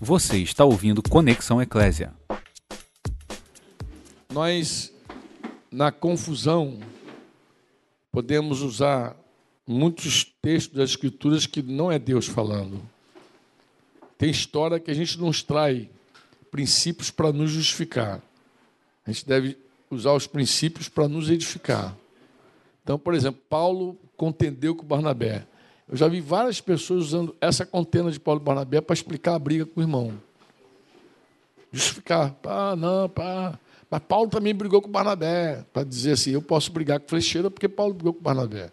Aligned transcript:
Você 0.00 0.36
está 0.38 0.62
ouvindo 0.62 1.02
Conexão 1.02 1.60
Eclésia. 1.62 2.12
Nós, 4.30 4.92
na 5.72 5.90
confusão, 5.90 6.78
podemos 8.12 8.60
usar 8.60 9.16
muitos 9.66 10.22
textos 10.42 10.76
das 10.76 10.90
Escrituras 10.90 11.46
que 11.46 11.62
não 11.62 11.90
é 11.90 11.98
Deus 11.98 12.26
falando. 12.26 12.82
Tem 14.18 14.28
história 14.30 14.78
que 14.78 14.90
a 14.90 14.94
gente 14.94 15.18
não 15.18 15.30
extrai 15.30 15.88
princípios 16.50 17.10
para 17.10 17.32
nos 17.32 17.50
justificar. 17.50 18.20
A 19.06 19.10
gente 19.10 19.26
deve 19.26 19.56
usar 19.90 20.12
os 20.12 20.26
princípios 20.26 20.90
para 20.90 21.08
nos 21.08 21.30
edificar. 21.30 21.96
Então, 22.82 22.98
por 22.98 23.14
exemplo, 23.14 23.40
Paulo 23.48 23.96
contendeu 24.14 24.74
com 24.76 24.84
Barnabé. 24.84 25.46
Eu 25.88 25.96
já 25.96 26.08
vi 26.08 26.20
várias 26.20 26.60
pessoas 26.60 27.04
usando 27.04 27.36
essa 27.40 27.64
contenda 27.64 28.10
de 28.10 28.18
Paulo 28.18 28.40
e 28.40 28.44
Barnabé 28.44 28.80
para 28.80 28.94
explicar 28.94 29.34
a 29.34 29.38
briga 29.38 29.64
com 29.64 29.80
o 29.80 29.82
irmão. 29.82 30.20
Justificar. 31.72 32.32
Pá, 32.34 32.74
não, 32.74 33.08
pá. 33.08 33.58
Mas 33.88 34.02
Paulo 34.02 34.28
também 34.28 34.52
brigou 34.52 34.82
com 34.82 34.90
Barnabé, 34.90 35.64
para 35.72 35.84
dizer 35.84 36.12
assim, 36.12 36.32
eu 36.32 36.42
posso 36.42 36.72
brigar 36.72 36.98
com 36.98 37.08
Flecheira 37.08 37.50
porque 37.50 37.68
Paulo 37.68 37.94
brigou 37.94 38.14
com 38.14 38.20
Barnabé. 38.20 38.72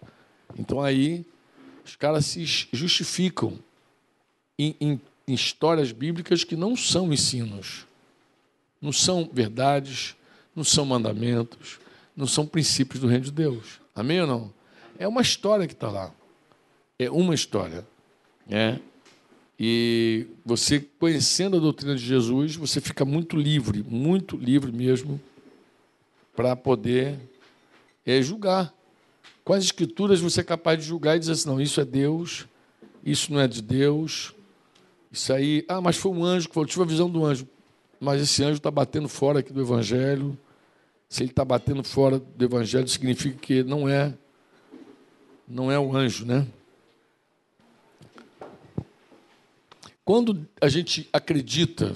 Então 0.58 0.82
aí 0.82 1.24
os 1.86 1.96
caras 1.96 2.26
se 2.26 2.44
justificam 2.72 3.60
em, 4.58 4.76
em, 4.82 5.02
em 5.28 5.34
histórias 5.34 5.92
bíblicas 5.92 6.44
que 6.44 6.56
não 6.56 6.76
são 6.76 7.14
ensinos, 7.14 7.86
não 8.82 8.92
são 8.92 9.30
verdades, 9.32 10.16
não 10.56 10.64
são 10.64 10.84
mandamentos, 10.84 11.80
não 12.16 12.26
são 12.26 12.48
princípios 12.48 13.00
do 13.00 13.08
reino 13.08 13.26
de 13.26 13.32
Deus. 13.32 13.80
Amém 13.96 14.20
ou 14.22 14.28
não? 14.28 14.54
É 14.98 15.08
uma 15.08 15.22
história 15.22 15.68
que 15.68 15.74
está 15.74 15.92
lá 15.92 16.12
é 17.06 17.12
uma 17.12 17.34
história. 17.34 17.86
Né? 18.48 18.80
E 19.60 20.28
você, 20.46 20.80
conhecendo 21.00 21.58
a 21.58 21.60
doutrina 21.60 21.96
de 21.96 22.06
Jesus, 22.06 22.56
você 22.56 22.82
fica 22.82 23.06
muito 23.06 23.38
livre, 23.38 23.84
muito 23.88 24.36
livre 24.36 24.72
mesmo, 24.72 25.22
para 26.36 26.56
poder 26.56 27.20
é, 28.06 28.22
julgar. 28.22 28.74
As 29.46 29.64
escrituras 29.64 30.20
você 30.20 30.42
é 30.42 30.44
capaz 30.44 30.80
de 30.80 30.86
julgar 30.86 31.16
e 31.16 31.20
dizer 31.20 31.34
assim, 31.34 31.50
não, 31.50 31.62
isso 31.62 31.80
é 31.80 31.86
Deus, 31.86 32.48
isso 33.06 33.32
não 33.32 33.40
é 33.40 33.48
de 33.48 33.62
Deus, 33.62 34.34
isso 35.12 35.32
aí, 35.32 35.64
ah, 35.68 35.80
mas 35.80 35.98
foi 35.98 36.12
um 36.12 36.24
anjo 36.24 36.48
que 36.48 36.54
falou, 36.54 36.68
tive 36.68 36.82
a 36.82 36.88
visão 36.88 37.10
do 37.10 37.24
anjo, 37.24 37.48
mas 38.00 38.22
esse 38.22 38.44
anjo 38.44 38.58
está 38.58 38.72
batendo 38.72 39.08
fora 39.08 39.40
aqui 39.40 39.54
do 39.54 39.62
Evangelho. 39.62 40.38
Se 41.08 41.24
ele 41.24 41.30
está 41.30 41.46
batendo 41.46 41.84
fora 41.84 42.20
do 42.20 42.44
Evangelho, 42.44 42.88
significa 42.88 43.38
que 43.38 43.64
não 43.64 43.88
é, 43.88 44.14
não 45.48 45.72
é 45.72 45.78
o 45.78 45.96
anjo, 45.96 46.26
né? 46.26 46.48
Quando 50.06 50.48
a 50.60 50.68
gente 50.68 51.10
acredita 51.14 51.96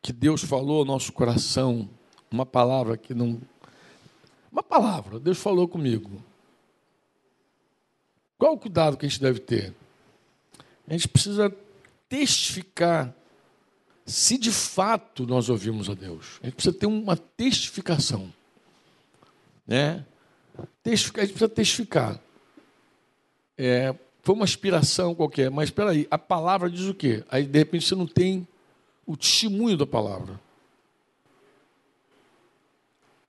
que 0.00 0.12
Deus 0.12 0.42
falou 0.42 0.78
ao 0.78 0.84
nosso 0.84 1.12
coração 1.12 1.88
uma 2.30 2.46
palavra 2.46 2.96
que 2.96 3.12
não. 3.12 3.40
Uma 4.52 4.62
palavra, 4.62 5.18
Deus 5.18 5.38
falou 5.38 5.66
comigo. 5.66 6.22
Qual 8.38 8.54
o 8.54 8.58
cuidado 8.58 8.96
que 8.96 9.04
a 9.04 9.08
gente 9.08 9.20
deve 9.20 9.40
ter? 9.40 9.74
A 10.86 10.92
gente 10.92 11.08
precisa 11.08 11.52
testificar 12.08 13.12
se 14.04 14.38
de 14.38 14.52
fato 14.52 15.26
nós 15.26 15.48
ouvimos 15.48 15.90
a 15.90 15.94
Deus. 15.94 16.38
A 16.40 16.46
gente 16.46 16.54
precisa 16.54 16.76
ter 16.76 16.86
uma 16.86 17.16
testificação. 17.16 18.32
Né? 19.66 20.06
Testificar, 20.82 21.24
a 21.24 21.26
gente 21.26 21.34
precisa 21.34 21.52
testificar. 21.52 22.20
É, 23.58 23.92
foi 24.26 24.34
uma 24.34 24.44
inspiração 24.44 25.14
qualquer, 25.14 25.52
mas 25.52 25.68
espera 25.68 25.92
aí, 25.92 26.04
a 26.10 26.18
palavra 26.18 26.68
diz 26.68 26.88
o 26.88 26.94
quê? 26.94 27.22
Aí 27.30 27.46
de 27.46 27.56
repente 27.60 27.86
você 27.86 27.94
não 27.94 28.08
tem 28.08 28.44
o 29.06 29.16
testemunho 29.16 29.76
da 29.76 29.86
palavra. 29.86 30.40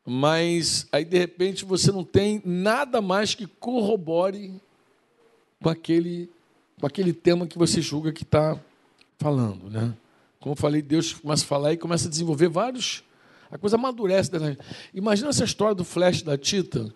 Mas 0.04 0.88
aí 0.92 1.05
de 1.05 1.16
repente 1.16 1.64
você 1.64 1.92
não 1.92 2.04
tem 2.04 2.42
nada 2.44 2.99
mais 2.99 3.36
que 3.36 3.45
corrobore 3.45 4.60
com 5.61 5.70
aquele, 5.70 6.32
com 6.82 6.88
aquele 6.88 7.14
tema 7.14 7.45
que 7.45 7.60
você 7.60 7.80
julga 7.80 8.11
que 8.11 8.23
está 8.23 8.60
falando, 9.20 9.70
né? 9.70 9.95
Como 10.39 10.54
eu 10.54 10.58
falei, 10.58 10.82
Deus 10.82 11.14
começa 11.14 11.43
a 11.43 11.48
falar 11.48 11.73
e 11.73 11.77
começa 11.77 12.08
a 12.08 12.10
desenvolver 12.10 12.49
vários. 12.49 13.04
A 13.52 13.58
coisa 13.60 13.76
amadurece. 13.76 14.32
Imagina 14.95 15.30
essa 15.30 15.43
história 15.43 15.76
do 15.76 15.86
flash 15.86 16.23
da 16.23 16.36
Tita 16.39 16.92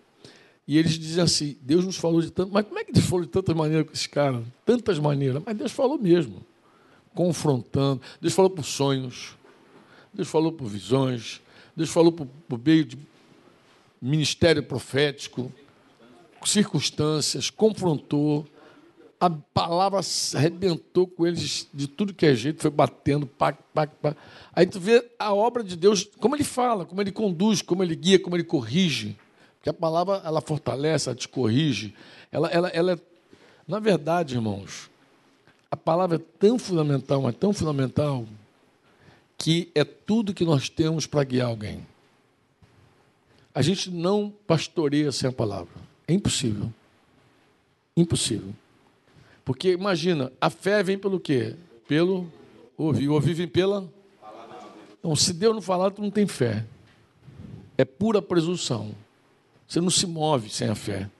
e 0.66 0.78
eles 0.78 0.98
dizem 0.98 1.22
assim: 1.22 1.56
Deus 1.60 1.84
nos 1.84 1.96
falou 1.96 2.20
de 2.20 2.30
tanto. 2.30 2.52
Mas 2.52 2.64
como 2.64 2.78
é 2.78 2.84
que 2.84 2.92
Deus 2.92 3.06
falou 3.06 3.24
de 3.24 3.30
tantas 3.30 3.54
maneiras 3.54 3.86
com 3.86 3.92
esse 3.92 4.08
cara? 4.08 4.42
Tantas 4.64 4.98
maneiras. 4.98 5.42
Mas 5.44 5.56
Deus 5.56 5.72
falou 5.72 5.98
mesmo. 5.98 6.44
Confrontando. 7.14 8.00
Deus 8.20 8.32
falou 8.32 8.50
por 8.50 8.64
sonhos. 8.64 9.36
Deus 10.14 10.28
falou 10.28 10.52
por 10.52 10.66
visões. 10.66 11.40
Deus 11.76 11.90
falou 11.90 12.12
por, 12.12 12.26
por 12.48 12.60
meio 12.64 12.84
de 12.84 12.98
ministério 14.00 14.62
profético. 14.62 15.52
Circunstâncias. 16.44 17.50
Confrontou. 17.50 18.46
A 19.18 19.30
palavra 19.30 20.00
arrebentou 20.34 21.06
com 21.06 21.26
eles 21.26 21.68
de 21.72 21.86
tudo 21.86 22.12
que 22.12 22.26
é 22.26 22.34
jeito, 22.34 22.60
foi 22.60 22.72
batendo, 22.72 23.24
pá, 23.24 23.52
pá, 23.52 23.86
pá. 23.86 24.16
Aí 24.52 24.66
tu 24.66 24.80
vê 24.80 25.08
a 25.16 25.32
obra 25.32 25.62
de 25.62 25.76
Deus, 25.76 26.10
como 26.18 26.34
ele 26.34 26.42
fala, 26.42 26.84
como 26.84 27.00
ele 27.00 27.12
conduz, 27.12 27.62
como 27.62 27.84
ele 27.84 27.94
guia, 27.94 28.18
como 28.18 28.34
ele 28.34 28.42
corrige. 28.42 29.16
Porque 29.62 29.70
a 29.70 29.72
palavra 29.72 30.20
ela 30.24 30.40
fortalece, 30.40 31.08
ela 31.08 31.14
te 31.14 31.28
corrige. 31.28 31.94
Ela, 32.32 32.48
ela, 32.48 32.68
ela 32.70 32.92
é, 32.94 32.98
na 33.66 33.78
verdade, 33.78 34.34
irmãos, 34.34 34.90
a 35.70 35.76
palavra 35.76 36.16
é 36.16 36.20
tão 36.36 36.58
fundamental, 36.58 37.28
é 37.28 37.30
tão 37.30 37.52
fundamental, 37.52 38.26
que 39.38 39.70
é 39.72 39.84
tudo 39.84 40.34
que 40.34 40.44
nós 40.44 40.68
temos 40.68 41.06
para 41.06 41.22
guiar 41.22 41.46
alguém. 41.46 41.86
A 43.54 43.62
gente 43.62 43.88
não 43.88 44.34
pastoreia 44.48 45.12
sem 45.12 45.28
a 45.28 45.32
palavra. 45.32 45.74
É 46.08 46.12
impossível. 46.12 46.72
Impossível. 47.96 48.52
Porque 49.44 49.70
imagina, 49.70 50.32
a 50.40 50.50
fé 50.50 50.82
vem 50.82 50.98
pelo 50.98 51.20
quê? 51.20 51.54
Pelo 51.86 52.26
ouvir. 52.76 53.08
Ouvir 53.08 53.34
vem 53.34 53.46
pela. 53.46 53.88
Então, 54.98 55.14
se 55.14 55.32
Deus 55.32 55.54
não 55.54 55.62
falar, 55.62 55.92
tu 55.92 56.02
não 56.02 56.10
tem 56.10 56.26
fé. 56.26 56.66
É 57.78 57.84
pura 57.84 58.20
presunção. 58.20 58.92
Você 59.66 59.80
não 59.80 59.90
se 59.90 60.06
move 60.06 60.50
sem 60.50 60.68
a 60.68 60.74
fé. 60.74 61.10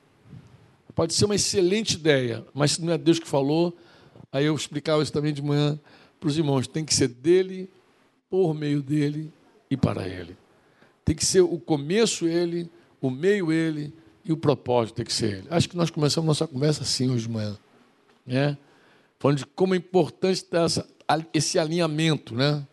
Pode 0.94 1.14
ser 1.14 1.25
uma 1.25 1.34
excelente 1.34 1.94
ideia, 1.94 2.44
mas 2.53 2.72
se 2.72 2.82
não 2.82 2.92
é 2.92 2.98
Deus 2.98 3.19
que 3.19 3.26
falou, 3.26 3.76
aí 4.30 4.44
eu 4.44 4.54
explicava 4.54 5.03
isso 5.03 5.12
também 5.12 5.32
de 5.32 5.41
manhã 5.41 5.78
para 6.20 6.28
os 6.28 6.36
irmãos, 6.36 6.66
tem 6.66 6.84
que 6.84 6.94
ser 6.94 7.08
dele, 7.08 7.70
por 8.31 8.54
meio 8.54 8.82
dele 8.82 9.32
e 9.70 9.76
para 9.76 10.06
ele. 10.06 10.36
Tem 11.04 11.14
que 11.14 11.25
ser 11.26 11.41
o 11.41 11.58
começo 11.58 12.26
ele, 12.26 12.70
o 13.00 13.10
meio 13.10 13.50
ele 13.50 13.92
e 14.25 14.32
o 14.32 14.36
propósito 14.36 14.97
tem 14.97 15.04
que 15.04 15.12
ser 15.12 15.38
ele. 15.38 15.47
Acho 15.50 15.69
que 15.69 15.76
nós 15.76 15.91
começamos 15.91 16.26
nossa 16.26 16.47
conversa 16.47 16.82
assim 16.82 17.10
hoje 17.10 17.26
de 17.26 17.32
manhã, 17.32 17.58
né? 18.26 18.56
Falando 19.19 19.38
de 19.38 19.47
como 19.47 19.75
é 19.75 19.76
importante 19.76 20.47
essa, 20.52 20.88
esse 21.34 21.58
alinhamento, 21.58 22.34
né? 22.34 22.66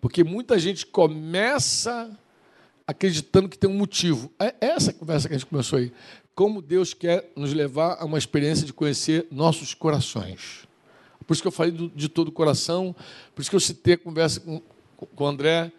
Porque 0.00 0.24
muita 0.24 0.58
gente 0.58 0.86
começa 0.86 2.10
acreditando 2.86 3.48
que 3.48 3.58
tem 3.58 3.68
um 3.68 3.76
motivo. 3.76 4.30
É 4.38 4.54
essa 4.60 4.92
conversa 4.92 5.28
que 5.28 5.34
a 5.34 5.38
gente 5.38 5.48
começou 5.48 5.78
aí. 5.78 5.92
Como 6.34 6.60
Deus 6.60 6.92
quer 6.92 7.30
nos 7.36 7.52
levar 7.52 7.96
a 8.00 8.04
uma 8.04 8.18
experiência 8.18 8.66
de 8.66 8.72
conhecer 8.72 9.26
nossos 9.30 9.72
corações. 9.74 10.66
Por 11.26 11.32
isso 11.32 11.42
que 11.42 11.48
eu 11.48 11.52
falei 11.52 11.72
de 11.94 12.08
todo 12.08 12.28
o 12.28 12.32
coração, 12.32 12.94
por 13.34 13.40
isso 13.40 13.50
que 13.50 13.56
eu 13.56 13.60
citei 13.60 13.94
a 13.94 13.98
conversa 13.98 14.40
com, 14.40 14.60
com 15.14 15.24
o 15.24 15.26
André, 15.26 15.72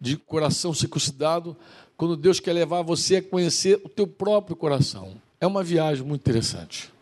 de 0.00 0.16
coração 0.16 0.74
circuncidado, 0.74 1.56
quando 1.96 2.16
Deus 2.16 2.40
quer 2.40 2.52
levar 2.52 2.82
você 2.82 3.16
a 3.16 3.22
conhecer 3.22 3.80
o 3.84 3.88
teu 3.88 4.06
próprio 4.06 4.56
coração. 4.56 5.14
É 5.40 5.46
uma 5.46 5.62
viagem 5.62 6.04
muito 6.04 6.20
interessante. 6.20 6.92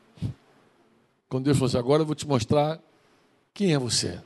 Quando 1.29 1.45
Deus 1.45 1.57
falou 1.57 1.69
assim, 1.69 1.79
agora 1.79 2.03
eu 2.03 2.07
vou 2.07 2.15
te 2.15 2.27
mostrar 2.27 2.81
quem 3.53 3.75
é 3.75 3.79
você. 3.79 4.21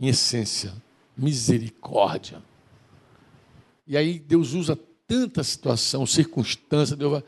Em 0.00 0.08
essência, 0.08 0.72
misericórdia. 1.16 2.42
E 3.88 3.96
aí 3.96 4.18
Deus 4.18 4.52
usa 4.52 4.78
tanta 5.06 5.42
situação, 5.42 6.04
circunstância, 6.04 6.94
Deus 6.94 7.10
vai, 7.12 7.24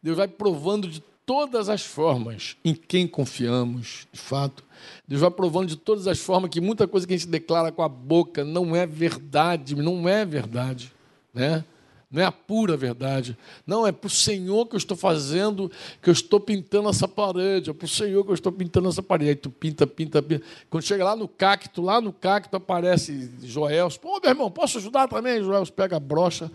Deus 0.00 0.16
vai 0.16 0.28
provando 0.28 0.86
de 0.86 1.02
todas 1.26 1.68
as 1.68 1.82
formas 1.82 2.56
em 2.64 2.72
quem 2.72 3.08
confiamos, 3.08 4.06
de 4.12 4.20
fato. 4.20 4.62
Deus 5.08 5.20
vai 5.20 5.30
provando 5.30 5.66
de 5.66 5.76
todas 5.76 6.06
as 6.06 6.20
formas 6.20 6.48
que 6.50 6.60
muita 6.60 6.86
coisa 6.86 7.04
que 7.04 7.12
a 7.12 7.16
gente 7.16 7.28
declara 7.28 7.72
com 7.72 7.82
a 7.82 7.88
boca 7.88 8.44
não 8.44 8.76
é 8.76 8.86
verdade, 8.86 9.74
não 9.74 10.08
é 10.08 10.24
verdade, 10.24 10.92
né? 11.34 11.64
Não 12.10 12.22
é 12.22 12.24
a 12.24 12.32
pura 12.32 12.76
verdade. 12.76 13.36
Não, 13.66 13.86
é 13.86 13.90
para 13.90 14.06
o 14.06 14.10
Senhor 14.10 14.66
que 14.66 14.76
eu 14.76 14.78
estou 14.78 14.96
fazendo, 14.96 15.70
que 16.00 16.08
eu 16.08 16.12
estou 16.12 16.38
pintando 16.38 16.88
essa 16.88 17.08
parede, 17.08 17.70
é 17.70 17.72
para 17.72 17.84
o 17.84 17.88
Senhor 17.88 18.24
que 18.24 18.30
eu 18.30 18.34
estou 18.34 18.52
pintando 18.52 18.88
essa 18.88 19.02
parede. 19.02 19.30
Aí 19.30 19.36
tu 19.36 19.50
pinta, 19.50 19.86
pinta, 19.86 20.22
pinta. 20.22 20.44
Quando 20.70 20.84
chega 20.84 21.04
lá 21.04 21.16
no 21.16 21.26
cacto, 21.26 21.82
lá 21.82 22.00
no 22.00 22.12
cacto 22.12 22.56
aparece 22.56 23.30
Joel. 23.42 23.88
Pô, 24.00 24.20
meu 24.20 24.30
irmão, 24.30 24.50
posso 24.50 24.78
ajudar 24.78 25.08
também? 25.08 25.42
Joel 25.42 25.66
pega 25.66 25.96
a 25.96 26.00
brocha, 26.00 26.50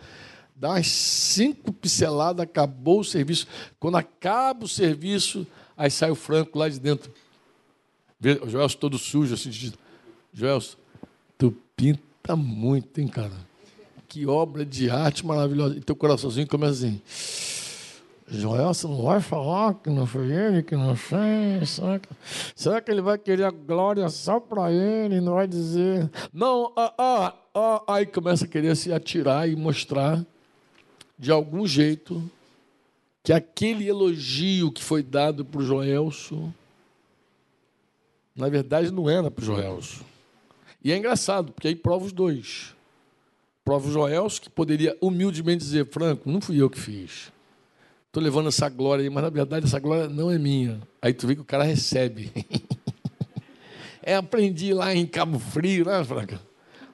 dá 0.56 0.70
umas 0.70 0.88
cinco 0.88 1.74
pinceladas, 1.74 2.44
acabou 2.44 3.02
o 3.02 3.06
serviço. 3.06 3.46
Quando 3.78 3.98
acaba 3.98 4.64
o 4.64 4.70
serviço, 4.70 5.46
aí 5.76 5.92
sai 5.92 6.12
o 6.12 6.16
Franco 6.16 6.58
lá 6.58 6.70
de 6.70 6.80
dentro. 6.80 7.12
O 8.42 8.50
Joel 8.50 8.70
todo 8.70 8.98
sujo, 8.98 9.34
assim, 9.34 9.52
Joelson, 10.32 10.78
tu 11.38 11.52
pinta 11.76 12.36
muito, 12.38 13.02
hein, 13.02 13.08
cara? 13.08 13.51
Que 14.12 14.28
obra 14.28 14.66
de 14.66 14.90
arte 14.90 15.26
maravilhosa. 15.26 15.78
E 15.78 15.80
teu 15.80 15.96
coraçãozinho 15.96 16.46
começa 16.46 16.74
assim. 16.86 17.02
Joelson 18.28 18.90
não 18.90 19.04
vai 19.04 19.22
falar 19.22 19.74
que 19.76 19.90
não 19.90 20.06
foi 20.06 20.30
ele, 20.30 20.62
que 20.62 20.76
não 20.76 20.98
fez. 20.98 21.70
Será 21.70 21.98
que, 21.98 22.10
será 22.54 22.82
que 22.82 22.92
ele 22.92 23.00
vai 23.00 23.18
querer 23.18 23.46
a 23.46 23.52
glória 23.52 24.10
só 24.10 24.38
para 24.38 24.70
ele? 24.70 25.22
Não 25.22 25.36
vai 25.36 25.48
dizer. 25.48 26.12
Não, 26.34 26.74
ah, 26.76 26.94
ah, 26.98 27.34
ah. 27.56 27.84
Aí 27.88 28.06
começa 28.06 28.44
a 28.44 28.50
querer 28.50 28.76
se 28.76 28.92
atirar 28.92 29.48
e 29.48 29.56
mostrar, 29.56 30.26
de 31.18 31.32
algum 31.32 31.66
jeito, 31.66 32.22
que 33.24 33.32
aquele 33.32 33.88
elogio 33.88 34.74
que 34.74 34.84
foi 34.84 35.02
dado 35.02 35.46
para 35.46 35.62
o 35.62 35.64
Joelson, 35.64 36.52
na 38.36 38.50
verdade, 38.50 38.92
não 38.92 39.10
era 39.10 39.32
para 39.32 39.42
o 39.42 39.46
Joelson. 39.46 40.04
E 40.84 40.92
é 40.92 40.98
engraçado, 40.98 41.54
porque 41.54 41.70
aí 41.70 41.76
prova 41.78 42.04
os 42.04 42.12
dois. 42.12 42.76
Prova 43.72 43.88
o 43.88 43.92
Joelson, 43.94 44.42
que 44.42 44.50
poderia 44.50 44.98
humildemente 45.00 45.64
dizer, 45.64 45.88
Franco, 45.88 46.30
não 46.30 46.42
fui 46.42 46.62
eu 46.62 46.70
que 46.70 46.78
fiz. 46.78 47.32
Estou 48.08 48.22
levando 48.22 48.50
essa 48.50 48.68
glória 48.68 49.02
aí, 49.02 49.10
mas 49.10 49.24
na 49.24 49.30
verdade 49.30 49.66
essa 49.66 49.80
glória 49.80 50.10
não 50.10 50.30
é 50.30 50.38
minha. 50.38 50.82
Aí 51.02 51.14
tu 51.14 51.26
vê 51.26 51.36
que 51.36 51.42
o 51.42 51.46
cara 51.46 51.64
recebe. 51.64 52.34
é, 54.04 54.14
aprendi 54.14 54.74
lá 54.74 54.94
em 54.94 55.06
Cabo 55.06 55.40
Frio, 55.40 55.86
né, 55.86 56.04
Franca? 56.04 56.42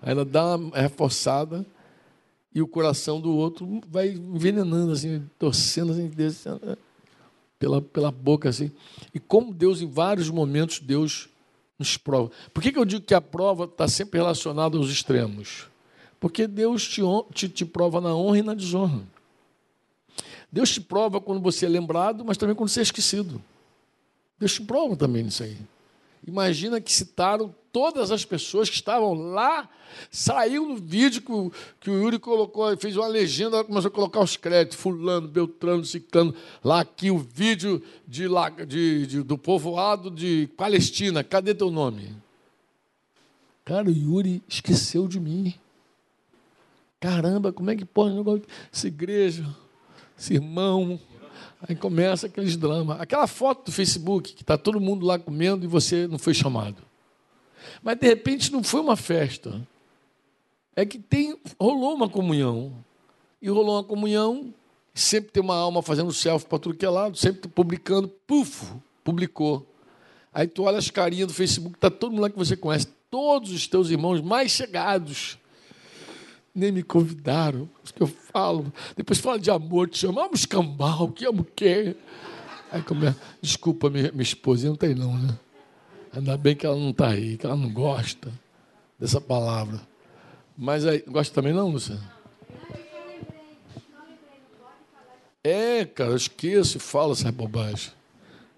Aí 0.04 0.12
ela 0.12 0.24
dá 0.24 0.56
uma 0.56 0.80
reforçada 0.80 1.66
e 2.54 2.62
o 2.62 2.68
coração 2.68 3.20
do 3.20 3.34
outro 3.34 3.82
vai 3.90 4.10
envenenando, 4.10 4.92
assim, 4.92 5.28
torcendo 5.40 5.94
assim, 5.94 6.08
descendo, 6.10 6.78
pela, 7.58 7.82
pela 7.82 8.12
boca. 8.12 8.50
assim. 8.50 8.72
E 9.16 9.20
como 9.20 9.52
Deus, 9.52 9.82
em 9.82 9.90
vários 9.90 10.30
momentos, 10.30 10.80
Deus 10.80 11.28
nos 11.80 11.98
prova. 11.98 12.30
Por 12.54 12.62
que, 12.62 12.72
que 12.72 12.78
eu 12.78 12.86
digo 12.86 13.04
que 13.04 13.16
a 13.16 13.22
prova 13.22 13.64
está 13.64 13.88
sempre 13.88 14.20
relacionada 14.20 14.78
aos 14.78 14.92
extremos? 14.92 15.68
Porque 16.20 16.48
Deus 16.48 16.88
te, 16.88 17.02
te, 17.34 17.50
te 17.50 17.66
prova 17.66 18.02
na 18.02 18.16
honra 18.16 18.40
e 18.40 18.44
na 18.44 18.54
desonra. 18.54 19.02
Deus 20.52 20.72
te 20.72 20.82
prova 20.82 21.20
quando 21.22 21.42
você 21.42 21.66
é 21.66 21.70
lembrado, 21.70 22.24
mas 22.26 22.38
também 22.38 22.56
quando 22.56 22.70
você 22.70 22.80
é 22.80 22.84
esquecido. 22.84 23.42
Deus 24.40 24.54
te 24.54 24.62
prova 24.62 24.96
também 24.96 25.24
nisso 25.24 25.44
aí. 25.44 25.58
Imagina 26.26 26.82
que 26.82 26.92
citaram 26.92 27.54
todas 27.72 28.12
as 28.12 28.26
pessoas 28.26 28.70
que 28.70 28.76
estavam 28.76 29.14
lá. 29.14 29.70
Saiu 30.12 30.68
no 30.68 30.76
vídeo 30.76 31.22
que 31.22 31.32
o, 31.32 31.52
que 31.80 31.90
o 31.90 32.02
Yuri 32.02 32.20
colocou, 32.20 32.76
fez 32.76 32.98
uma 32.98 33.08
legenda, 33.08 33.64
começou 33.64 33.90
a 33.90 33.92
colocar 33.92 34.20
os 34.20 34.36
créditos, 34.36 34.78
fulano, 34.78 35.28
beltrano, 35.28 35.86
ciclano. 35.86 36.34
Lá 36.64 36.82
aqui 36.82 37.12
o 37.12 37.18
vídeo 37.18 37.82
de, 38.06 38.28
de, 38.68 39.08
de, 39.08 39.24
do 39.24 39.38
povoado 39.38 40.12
de 40.12 40.50
Palestina. 40.58 41.24
Cadê 41.24 41.54
teu 41.54 41.72
nome? 41.72 42.14
Cara, 43.64 43.88
o 43.88 43.94
Yuri 43.94 44.42
esqueceu 44.48 45.08
de 45.08 45.20
mim. 45.20 45.54
Caramba, 47.00 47.54
como 47.54 47.70
é 47.70 47.76
que 47.76 47.86
pode 47.86 48.16
essa 48.72 48.88
igreja, 48.88 49.46
esse 50.18 50.34
irmão, 50.34 51.00
Aí 51.62 51.76
começa 51.76 52.28
aqueles 52.28 52.56
dramas. 52.56 53.00
Aquela 53.00 53.26
foto 53.26 53.66
do 53.66 53.72
Facebook, 53.72 54.34
que 54.34 54.44
está 54.44 54.58
todo 54.58 54.80
mundo 54.80 55.06
lá 55.06 55.18
comendo 55.18 55.66
e 55.66 55.68
você 55.68 56.08
não 56.08 56.20
foi 56.20 56.34
chamado. 56.34 56.84
Mas 57.82 57.98
de 57.98 58.08
repente 58.08 58.52
não 58.52 58.64
foi 58.64 58.80
uma 58.80 58.96
festa. 58.96 59.66
É 60.76 60.86
que 60.86 61.00
tem, 61.00 61.36
rolou 61.60 61.96
uma 61.96 62.08
comunhão. 62.08 62.74
E 63.42 63.50
rolou 63.50 63.76
uma 63.76 63.84
comunhão, 63.84 64.54
sempre 64.94 65.32
tem 65.32 65.42
uma 65.42 65.56
alma 65.56 65.82
fazendo 65.82 66.12
selfie 66.12 66.48
para 66.48 66.60
tudo 66.60 66.76
que 66.76 66.86
é 66.86 66.90
lado, 66.90 67.18
sempre 67.18 67.48
publicando, 67.48 68.08
puf, 68.08 68.66
publicou. 69.04 69.66
Aí 70.34 70.48
tu 70.48 70.64
olha 70.64 70.78
as 70.78 70.90
carinhas 70.90 71.28
do 71.28 71.34
Facebook, 71.34 71.76
está 71.76 71.90
todo 71.90 72.12
mundo 72.12 72.22
lá 72.22 72.30
que 72.30 72.38
você 72.38 72.56
conhece, 72.56 72.88
todos 73.10 73.52
os 73.52 73.68
teus 73.68 73.90
irmãos 73.90 74.22
mais 74.22 74.52
chegados 74.52 75.38
nem 76.58 76.72
me 76.72 76.82
convidaram. 76.82 77.70
Isso 77.84 77.94
que 77.94 78.02
eu 78.02 78.08
falo. 78.08 78.74
Depois 78.96 79.20
fala 79.20 79.38
de 79.38 79.52
amor, 79.52 79.88
te 79.88 80.00
chamamos 80.00 80.46
cambal, 80.46 81.10
que 81.10 81.26
amo 81.26 81.46
quem? 81.56 81.96
Aí 82.72 82.82
come... 82.82 83.14
Desculpa, 83.42 83.90
minha, 83.90 84.12
minha 84.12 84.24
esposa, 84.24 84.68
não 84.68 84.76
tem 84.76 84.96
não, 84.96 85.16
né? 85.18 85.38
Ainda 86.12 86.36
bem 86.36 86.56
que 86.56 86.66
ela 86.66 86.76
não 86.76 86.90
está 86.90 87.10
aí, 87.10 87.38
que 87.38 87.46
ela 87.46 87.56
não 87.56 87.72
gosta 87.72 88.32
dessa 89.00 89.22
palavra. 89.22 89.80
Mas 90.58 90.84
aí, 90.84 91.04
gosta 91.08 91.34
também 91.36 91.54
não, 91.54 91.70
Luciano? 91.70 92.02
É, 95.44 95.86
cara, 95.86 96.10
eu 96.10 96.18
esqueço 96.18 96.78
e 96.78 96.80
falo 96.80 97.14
essa 97.14 97.32
bobagem. 97.32 97.92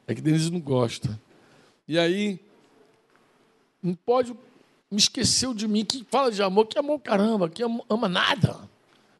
É 0.07 0.15
que 0.15 0.21
Denise 0.21 0.49
não 0.49 0.61
gosta. 0.61 1.19
E 1.87 1.99
aí, 1.99 2.39
não 3.83 3.93
pode 3.93 4.33
me 4.91 4.97
esqueceu 4.97 5.53
de 5.53 5.67
mim, 5.67 5.85
que 5.85 6.05
fala 6.09 6.31
de 6.31 6.41
amor, 6.41 6.65
que 6.65 6.79
amor 6.79 6.99
caramba, 6.99 7.49
que 7.49 7.63
ama 7.63 8.09
nada. 8.09 8.57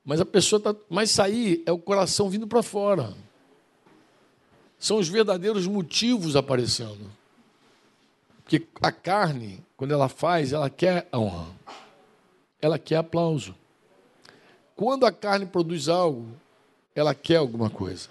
Mas 0.03 0.19
a 0.19 0.25
pessoa 0.25 0.57
está. 0.57 0.75
Mas 0.89 1.11
sair 1.11 1.61
é 1.65 1.71
o 1.71 1.77
coração 1.77 2.29
vindo 2.29 2.47
para 2.47 2.63
fora. 2.63 3.13
São 4.79 4.97
os 4.97 5.07
verdadeiros 5.07 5.67
motivos 5.67 6.35
aparecendo. 6.35 7.11
Porque 8.43 8.65
a 8.81 8.91
carne, 8.91 9.63
quando 9.77 9.91
ela 9.91 10.09
faz, 10.09 10.53
ela 10.53 10.69
quer 10.69 11.07
honra. 11.13 11.47
Ela 12.59 12.79
quer 12.79 12.95
aplauso. 12.95 13.53
Quando 14.75 15.05
a 15.05 15.11
carne 15.11 15.45
produz 15.45 15.87
algo, 15.87 16.27
ela 16.95 17.13
quer 17.13 17.35
alguma 17.35 17.69
coisa. 17.69 18.09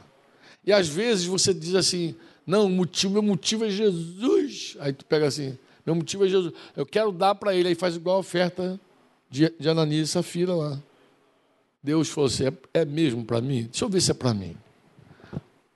E 0.65 0.73
às 0.73 0.87
vezes 0.87 1.25
você 1.25 1.53
diz 1.53 1.75
assim: 1.75 2.15
não, 2.47 2.67
o 2.67 2.71
motivo, 2.71 3.15
meu 3.15 3.23
motivo 3.23 3.65
é 3.65 3.71
Jesus. 3.71 4.77
Aí 4.79 4.93
tu 4.93 5.05
pega 5.05 5.27
assim, 5.27 5.59
meu 5.89 5.95
motivo 5.95 6.27
é 6.27 6.29
Jesus. 6.29 6.53
Eu 6.77 6.85
quero 6.85 7.11
dar 7.11 7.35
para 7.35 7.55
ele. 7.55 7.69
Aí 7.69 7.75
faz 7.75 7.97
igual 7.97 8.17
a 8.17 8.21
oferta 8.21 8.79
de, 9.31 9.53
de 9.59 9.69
Ananias 9.69 10.09
e 10.09 10.13
Safira 10.13 10.55
lá. 10.55 10.79
Deus 11.83 12.11
falou 12.11 12.29
assim: 12.29 12.47
é, 12.47 12.81
é 12.81 12.85
mesmo 12.85 13.25
para 13.25 13.41
mim? 13.41 13.65
Deixa 13.65 13.85
eu 13.85 13.89
ver 13.89 14.01
se 14.01 14.11
é 14.11 14.15
para 14.15 14.35
mim. 14.35 14.55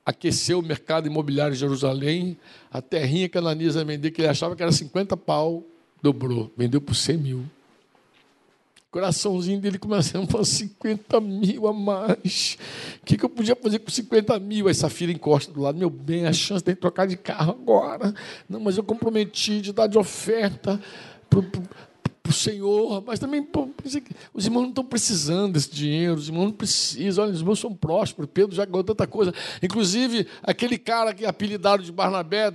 Aqueceu 0.05 0.59
o 0.59 0.61
mercado 0.61 1.07
imobiliário 1.07 1.53
de 1.53 1.59
Jerusalém. 1.59 2.37
A 2.69 2.81
terrinha 2.81 3.27
que 3.27 3.37
Ananias 3.37 3.75
ia 3.75 3.83
vender, 3.83 4.11
que 4.11 4.21
ele 4.21 4.27
achava 4.27 4.55
que 4.55 4.61
era 4.61 4.71
50 4.71 5.17
pau, 5.17 5.63
dobrou. 6.01 6.51
Vendeu 6.55 6.79
por 6.79 6.93
100 6.93 7.17
mil 7.17 7.45
coraçãozinho 8.93 9.59
dele 9.59 9.79
começando 9.79 10.25
a 10.25 10.27
falar 10.27 10.45
50 10.45 11.19
mil 11.19 11.67
a 11.67 11.73
mais. 11.73 12.59
O 13.01 13.05
que, 13.05 13.17
que 13.17 13.25
eu 13.25 13.29
podia 13.29 13.55
fazer 13.55 13.79
com 13.79 13.89
50 13.89 14.39
mil? 14.39 14.67
Aí 14.67 14.75
Safira 14.75 15.11
encosta 15.11 15.51
do 15.51 15.61
lado, 15.61 15.79
meu 15.79 15.89
bem, 15.89 16.27
a 16.27 16.31
chance 16.31 16.63
de 16.63 16.75
trocar 16.75 17.07
de 17.07 17.17
carro 17.17 17.53
agora. 17.53 18.13
Não, 18.47 18.59
mas 18.59 18.77
eu 18.77 18.83
comprometi 18.83 19.61
de 19.61 19.73
dar 19.73 19.87
de 19.87 19.97
oferta 19.97 20.79
para 21.27 21.41
o 22.29 22.31
Senhor, 22.31 23.03
mas 23.03 23.17
também 23.17 23.41
pô, 23.41 23.67
os 24.31 24.45
irmãos 24.45 24.61
não 24.61 24.69
estão 24.69 24.85
precisando 24.85 25.53
desse 25.53 25.71
dinheiro, 25.71 26.13
os 26.13 26.27
irmãos 26.27 26.45
não 26.45 26.51
precisam, 26.51 27.23
olha, 27.23 27.33
os 27.33 27.39
irmãos 27.39 27.59
são 27.59 27.73
prósperos, 27.73 28.29
Pedro 28.31 28.55
já 28.55 28.63
ganhou 28.63 28.83
tanta 28.83 29.07
coisa. 29.07 29.33
Inclusive, 29.61 30.27
aquele 30.43 30.77
cara 30.77 31.15
que 31.15 31.25
é 31.25 31.27
apelidado 31.27 31.81
de 31.81 31.91
Barnabé 31.91 32.53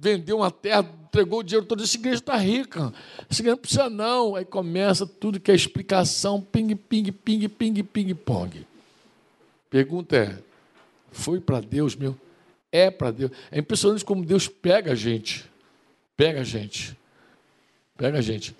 vendeu 0.00 0.38
uma 0.38 0.50
terra 0.50 0.82
entregou 1.10 1.40
o 1.40 1.42
dinheiro 1.42 1.66
todo, 1.66 1.82
essa 1.82 1.96
igreja 1.96 2.18
está 2.18 2.36
rica, 2.36 2.92
essa 3.28 3.42
igreja 3.42 3.56
não 3.56 3.60
precisa 3.60 3.90
não. 3.90 4.36
Aí 4.36 4.44
começa 4.44 5.04
tudo 5.04 5.40
que 5.40 5.50
é 5.50 5.54
explicação, 5.54 6.40
ping, 6.40 6.76
ping, 6.76 7.10
ping, 7.10 7.48
ping, 7.48 7.82
ping, 7.82 8.14
pong. 8.14 8.66
Pergunta 9.68 10.16
é, 10.16 10.38
foi 11.10 11.40
para 11.40 11.60
Deus, 11.60 11.96
meu? 11.96 12.16
É 12.70 12.90
para 12.90 13.10
Deus. 13.10 13.32
É 13.50 13.58
impressionante 13.58 14.04
como 14.04 14.24
Deus 14.24 14.46
pega 14.46 14.92
a 14.92 14.94
gente, 14.94 15.44
pega 16.16 16.40
a 16.40 16.44
gente, 16.44 16.96
pega 17.96 18.18
a 18.18 18.22
gente. 18.22 18.54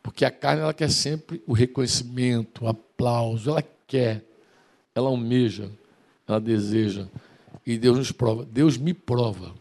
Porque 0.00 0.24
a 0.24 0.30
carne 0.30 0.62
ela 0.62 0.72
quer 0.72 0.90
sempre 0.90 1.42
o 1.46 1.52
reconhecimento, 1.52 2.64
o 2.64 2.68
aplauso, 2.68 3.50
ela 3.50 3.64
quer, 3.86 4.24
ela 4.94 5.08
almeja, 5.08 5.68
ela 6.26 6.40
deseja. 6.40 7.08
E 7.66 7.76
Deus 7.76 7.98
nos 7.98 8.12
prova. 8.12 8.44
Deus 8.44 8.78
me 8.78 8.94
prova. 8.94 9.52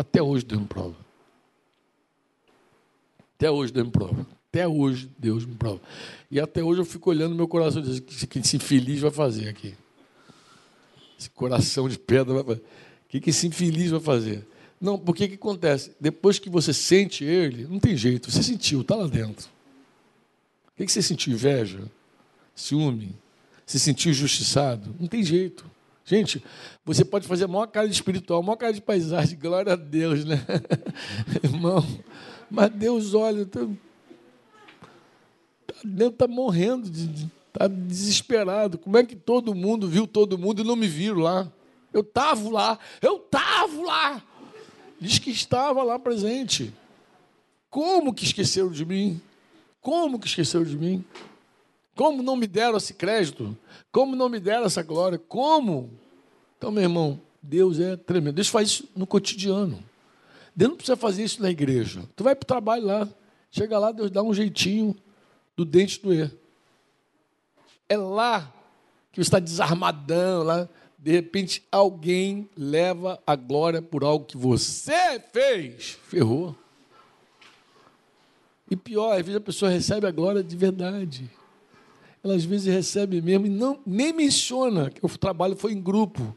Até 0.00 0.22
hoje 0.22 0.46
Deus 0.46 0.62
me 0.62 0.66
prova. 0.66 0.96
Até 3.36 3.50
hoje 3.50 3.70
Deus 3.70 3.84
me 3.84 3.92
prova. 3.92 4.26
Até 4.48 4.66
hoje 4.66 5.10
Deus 5.18 5.44
me 5.44 5.54
prova. 5.54 5.80
E 6.30 6.40
até 6.40 6.64
hoje 6.64 6.80
eu 6.80 6.86
fico 6.86 7.10
olhando 7.10 7.34
meu 7.34 7.46
coração 7.46 7.82
e 7.82 7.84
dizendo 7.84 8.08
o 8.08 8.26
que 8.26 8.38
esse 8.38 8.56
infeliz 8.56 8.98
vai 9.02 9.10
fazer 9.10 9.50
aqui. 9.50 9.74
Esse 11.18 11.28
coração 11.28 11.86
de 11.86 11.98
pedra 11.98 12.32
vai 12.32 12.42
fazer. 12.42 12.62
O 12.62 13.20
que 13.20 13.28
esse 13.28 13.46
infeliz 13.46 13.90
vai 13.90 14.00
fazer? 14.00 14.48
Não, 14.80 14.98
porque 14.98 15.26
o 15.26 15.28
que 15.28 15.34
acontece? 15.34 15.94
Depois 16.00 16.38
que 16.38 16.48
você 16.48 16.72
sente 16.72 17.22
ele, 17.22 17.66
não 17.66 17.78
tem 17.78 17.94
jeito, 17.94 18.30
você 18.30 18.42
sentiu, 18.42 18.80
está 18.80 18.96
lá 18.96 19.06
dentro. 19.06 19.50
O 20.68 20.82
que 20.82 20.90
você 20.90 21.02
sentiu? 21.02 21.34
Inveja? 21.34 21.82
Ciúme? 22.54 23.14
Se 23.66 23.78
sentiu 23.78 24.12
injustiçado? 24.12 24.96
Não 24.98 25.06
tem 25.06 25.22
jeito. 25.22 25.70
Gente, 26.10 26.42
você 26.84 27.04
pode 27.04 27.28
fazer 27.28 27.44
a 27.44 27.48
maior 27.48 27.68
cara 27.68 27.86
de 27.86 27.94
espiritual, 27.94 28.40
a 28.40 28.42
maior 28.42 28.56
cara 28.56 28.72
de 28.72 28.82
paisagem, 28.82 29.38
glória 29.38 29.74
a 29.74 29.76
Deus, 29.76 30.24
né? 30.24 30.44
Irmão, 31.40 31.86
mas 32.50 32.68
Deus 32.70 33.14
olha, 33.14 33.46
tá, 33.46 33.60
Deus 35.84 36.12
está 36.12 36.26
morrendo, 36.26 36.90
está 37.46 37.68
desesperado. 37.68 38.76
Como 38.76 38.96
é 38.96 39.04
que 39.04 39.14
todo 39.14 39.54
mundo 39.54 39.86
viu 39.86 40.04
todo 40.04 40.36
mundo 40.36 40.62
e 40.62 40.64
não 40.64 40.74
me 40.74 40.88
viram 40.88 41.20
lá? 41.20 41.48
Eu 41.92 42.00
estava 42.00 42.50
lá, 42.50 42.78
eu 43.00 43.18
estava 43.18 43.80
lá. 43.80 44.22
Diz 45.00 45.20
que 45.20 45.30
estava 45.30 45.80
lá 45.84 45.96
presente. 45.96 46.74
Como 47.70 48.12
que 48.12 48.24
esqueceram 48.24 48.72
de 48.72 48.84
mim? 48.84 49.22
Como 49.80 50.18
que 50.18 50.26
esqueceram 50.26 50.64
de 50.64 50.76
mim? 50.76 51.04
Como 51.94 52.22
não 52.22 52.36
me 52.36 52.46
deram 52.46 52.76
esse 52.76 52.94
crédito? 52.94 53.56
Como 53.92 54.16
não 54.16 54.28
me 54.28 54.40
deram 54.40 54.64
essa 54.64 54.82
glória? 54.82 55.18
Como? 55.18 55.90
Então, 56.56 56.70
meu 56.70 56.82
irmão, 56.82 57.20
Deus 57.42 57.78
é 57.80 57.96
tremendo. 57.96 58.34
Deus 58.34 58.48
faz 58.48 58.68
isso 58.68 58.88
no 58.94 59.06
cotidiano. 59.06 59.82
Deus 60.54 60.70
não 60.70 60.76
precisa 60.76 60.96
fazer 60.96 61.24
isso 61.24 61.42
na 61.42 61.50
igreja. 61.50 62.02
Tu 62.16 62.24
vai 62.24 62.34
para 62.34 62.44
o 62.44 62.46
trabalho 62.46 62.86
lá, 62.86 63.08
chega 63.50 63.78
lá, 63.78 63.92
Deus 63.92 64.10
dá 64.10 64.22
um 64.22 64.34
jeitinho 64.34 64.96
do 65.56 65.64
dente 65.64 66.00
doer. 66.02 66.34
É 67.88 67.96
lá 67.96 68.52
que 69.12 69.20
está 69.20 69.38
desarmadão, 69.38 70.42
lá, 70.42 70.68
de 70.98 71.12
repente 71.12 71.66
alguém 71.72 72.48
leva 72.56 73.20
a 73.26 73.34
glória 73.34 73.80
por 73.80 74.04
algo 74.04 74.26
que 74.26 74.36
você 74.36 75.20
fez. 75.32 75.98
Ferrou. 76.04 76.54
E 78.70 78.76
pior, 78.76 79.12
às 79.12 79.24
vezes 79.24 79.36
a 79.36 79.40
pessoa 79.40 79.70
recebe 79.70 80.06
a 80.06 80.12
glória 80.12 80.44
de 80.44 80.56
verdade. 80.56 81.28
Ela 82.22 82.34
às 82.34 82.44
vezes 82.44 82.72
recebe 82.72 83.22
mesmo 83.22 83.46
e 83.46 83.48
não, 83.48 83.78
nem 83.86 84.12
menciona 84.12 84.90
que 84.90 85.04
o 85.04 85.08
trabalho 85.18 85.56
foi 85.56 85.72
em 85.72 85.80
grupo. 85.80 86.36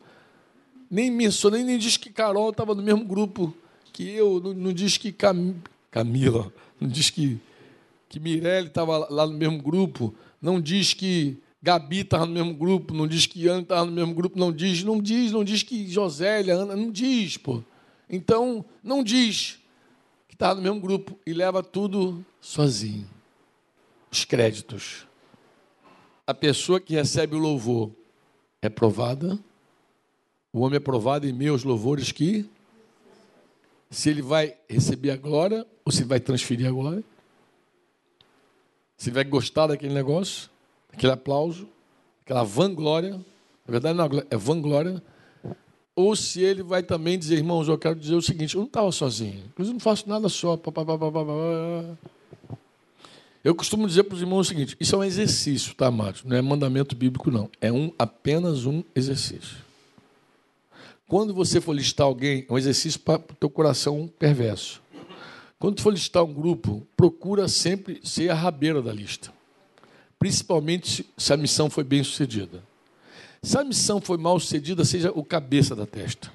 Nem 0.90 1.12
menciona, 1.12 1.58
nem 1.58 1.78
diz 1.78 1.98
que 1.98 2.10
Carol 2.10 2.50
estava 2.52 2.74
no 2.74 2.82
mesmo 2.82 3.04
grupo 3.04 3.54
que 3.92 4.10
eu, 4.10 4.40
não, 4.40 4.54
não 4.54 4.74
diz 4.74 4.98
que 4.98 5.12
Cam, 5.12 5.56
Camila, 5.92 6.52
não 6.80 6.88
diz 6.88 7.10
que, 7.10 7.40
que 8.10 8.20
Mirelle 8.20 8.68
estava 8.68 9.08
lá 9.10 9.28
no 9.28 9.34
mesmo 9.34 9.62
grupo, 9.62 10.13
não 10.42 10.60
diz 10.60 10.94
que 10.94 11.38
Gabi 11.62 12.00
estava 12.00 12.25
no 12.25 12.34
mesmo 12.34 12.54
grupo, 12.54 12.94
não 12.94 13.08
diz 13.08 13.25
que 13.25 13.48
Ana 13.48 13.62
estava 13.62 13.86
no 13.86 13.92
mesmo 13.92 14.13
grupo, 14.13 14.38
não 14.38 14.52
diz, 14.52 14.84
não 14.84 15.00
diz, 15.02 15.32
não 15.32 15.44
diz 15.44 15.63
que 15.63 15.88
Josélia, 15.88 16.56
Ana, 16.56 16.75
não 16.75 16.92
diz, 16.92 17.38
pô. 17.38 17.63
Então, 18.10 18.66
não 18.84 19.04
diz 19.04 19.60
que 20.28 20.36
estava 20.36 20.56
no 20.56 20.62
mesmo 20.62 20.82
grupo 20.82 21.18
e 21.25 21.34
leva 21.34 21.63
tudo 21.63 22.25
sozinho. 22.42 23.08
Os 24.12 24.25
créditos. 24.25 25.08
A 26.25 26.34
pessoa 26.34 26.80
que 26.80 26.94
recebe 26.94 27.36
o 27.36 27.39
louvor 27.39 27.92
é 28.62 28.70
provada. 28.70 29.38
O 30.51 30.62
homem 30.62 30.77
é 30.77 30.80
provado 30.80 31.27
em 31.27 31.34
meus 31.34 31.63
louvores 31.63 32.12
que 32.12 32.50
se 33.89 34.10
ele 34.10 34.22
vai 34.22 34.56
receber 34.70 35.12
a 35.12 35.18
glória 35.18 35.65
ou 35.84 35.92
se 35.92 36.03
vai 36.03 36.20
transferir 36.20 36.68
a 36.68 36.72
glória. 36.72 37.03
Se 38.98 39.12
vai 39.12 39.24
gostar 39.24 39.68
daquele 39.68 39.94
negócio, 39.94 40.50
aquele 40.92 41.12
aplauso, 41.12 41.68
aquela 42.24 42.44
vanglória. 42.44 43.18
Na 43.65 43.72
verdade, 43.72 43.98
não 43.98 44.06
é 44.30 44.38
vanglória 44.38 45.03
ou 45.96 46.15
se 46.15 46.42
ele 46.42 46.63
vai 46.63 46.82
também 46.82 47.20
dizer, 47.20 47.36
irmãos, 47.36 47.68
eu 47.68 47.77
quero 47.77 47.96
dizer 47.96 48.15
o 48.15 48.22
seguinte, 48.22 48.56
eu 48.56 48.62
não 48.62 48.68
estava 48.68 48.92
sozinho, 48.92 49.44
inclusive 49.48 49.74
não 49.74 49.80
faço 49.80 50.10
nada 50.10 50.27
só. 50.27 50.60
Eu 53.44 53.54
costumo 53.54 53.86
dizer 53.86 54.04
para 54.04 54.16
os 54.16 54.22
irmãos 54.22 54.48
o 54.48 54.50
seguinte: 54.50 54.78
isso 54.80 54.96
é 54.96 54.98
um 54.98 55.04
exercício, 55.04 55.76
tá, 55.76 55.88
amados? 55.88 56.24
Não 56.24 56.36
é 56.36 56.42
mandamento 56.42 56.96
bíblico, 56.96 57.30
não. 57.30 57.50
É 57.60 57.72
um, 57.72 57.92
apenas 58.00 58.66
um 58.66 58.84
exercício. 58.96 59.58
Quando 61.08 61.34
você 61.34 61.60
for 61.60 61.74
listar 61.74 62.08
alguém, 62.08 62.46
é 62.48 62.54
um 62.54 62.58
exercício 62.58 63.00
para 63.00 63.18
o 63.18 63.36
teu 63.36 63.50
coração 63.50 64.10
perverso. 64.18 64.82
Quando 65.60 65.82
for 65.82 65.92
listar 65.92 66.24
um 66.24 66.34
grupo, 66.34 66.88
procura 66.96 67.48
sempre 67.48 68.00
ser 68.04 68.30
a 68.30 68.34
rabeira 68.34 68.82
da 68.82 68.92
lista. 68.92 69.32
Principalmente 70.18 71.06
se 71.18 71.34
a 71.34 71.38
missão 71.38 71.70
foi 71.70 71.84
bem 71.84 72.04
sucedida. 72.04 72.64
Se 73.42 73.58
a 73.58 73.64
missão 73.64 74.00
foi 74.00 74.18
mal 74.18 74.40
sucedida, 74.40 74.86
seja 74.86 75.12
o 75.14 75.24
cabeça 75.24 75.76
da 75.76 75.86
testa. 75.86 76.32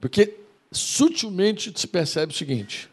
Porque 0.00 0.36
sutilmente 0.72 1.72
se 1.76 1.86
percebe 1.86 2.32
o 2.32 2.36
seguinte: 2.36 2.88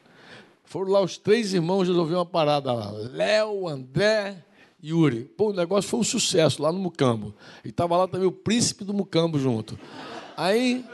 foram 0.72 0.92
lá 0.92 1.02
os 1.02 1.18
três 1.18 1.54
irmãos 1.54 1.88
resolver 1.88 2.16
uma 2.16 2.26
parada 2.26 2.72
lá. 2.72 2.92
Léo, 2.92 3.68
André 3.68 4.44
e 4.82 4.90
Yuri. 4.90 5.26
Pô, 5.26 5.50
o 5.50 5.54
negócio 5.54 5.90
foi 5.90 6.00
um 6.00 6.04
sucesso 6.04 6.62
lá 6.62 6.72
no 6.72 6.80
Mucambo. 6.80 7.36
E 7.64 7.70
estava 7.70 7.98
lá 7.98 8.08
também 8.08 8.26
o 8.26 8.32
príncipe 8.32 8.86
do 8.86 8.94
Mucambo 8.94 9.38
junto. 9.38 9.78
Aí 10.38 10.86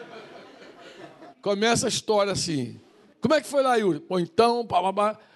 começa 1.43 1.85
a 1.85 1.89
história 1.89 2.33
assim. 2.33 2.79
Como 3.21 3.35
é 3.35 3.41
que 3.41 3.47
foi 3.47 3.61
lá, 3.61 3.75
Yuri? 3.75 4.03
Ou 4.09 4.19
então, 4.19 4.67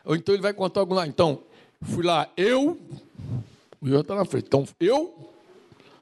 ou 0.03 0.15
então 0.15 0.33
ele 0.33 0.41
vai 0.41 0.53
contar 0.53 0.79
algo 0.79 0.95
lá. 0.95 1.05
Então, 1.05 1.43
fui 1.83 2.03
lá, 2.03 2.27
eu, 2.35 2.79
o 3.79 3.87
Yuri 3.87 4.01
está 4.01 4.15
na 4.15 4.25
frente. 4.25 4.47
Então, 4.47 4.65
eu, 4.79 5.31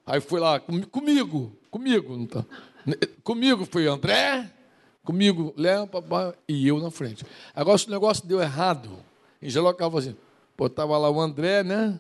Aí 0.10 0.19
foi 0.19 0.39
lá, 0.39 0.60
comigo, 0.60 1.55
comigo, 1.69 2.25
tá? 2.25 2.43
comigo 3.24 3.63
foi 3.63 3.86
André, 3.86 4.50
comigo 5.09 5.51
Léo, 5.57 5.87
papai, 5.87 6.33
e 6.47 6.67
eu 6.67 6.79
na 6.79 6.91
frente. 6.91 7.25
Agora, 7.55 7.79
se 7.79 7.87
o 7.87 7.89
negócio 7.89 8.27
deu 8.27 8.39
errado, 8.39 8.91
em 9.41 9.49
Gelocava 9.49 9.97
assim, 9.97 10.15
pô, 10.55 10.69
tava 10.69 10.95
lá 10.99 11.09
o 11.09 11.19
André, 11.19 11.63
né? 11.63 11.99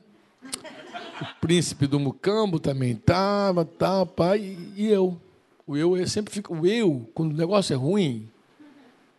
O 1.19 1.41
príncipe 1.41 1.87
do 1.87 1.99
Mucambo 1.99 2.59
também 2.59 2.95
tava, 2.95 3.65
tá, 3.65 4.05
pai, 4.05 4.55
e 4.75 4.87
eu. 4.87 5.19
O 5.65 5.75
eu, 5.75 5.97
eu 5.97 6.07
sempre 6.07 6.31
fica, 6.31 6.53
o 6.53 6.67
eu, 6.67 7.09
quando 7.15 7.31
o 7.31 7.35
negócio 7.35 7.73
é 7.73 7.75
ruim, 7.75 8.29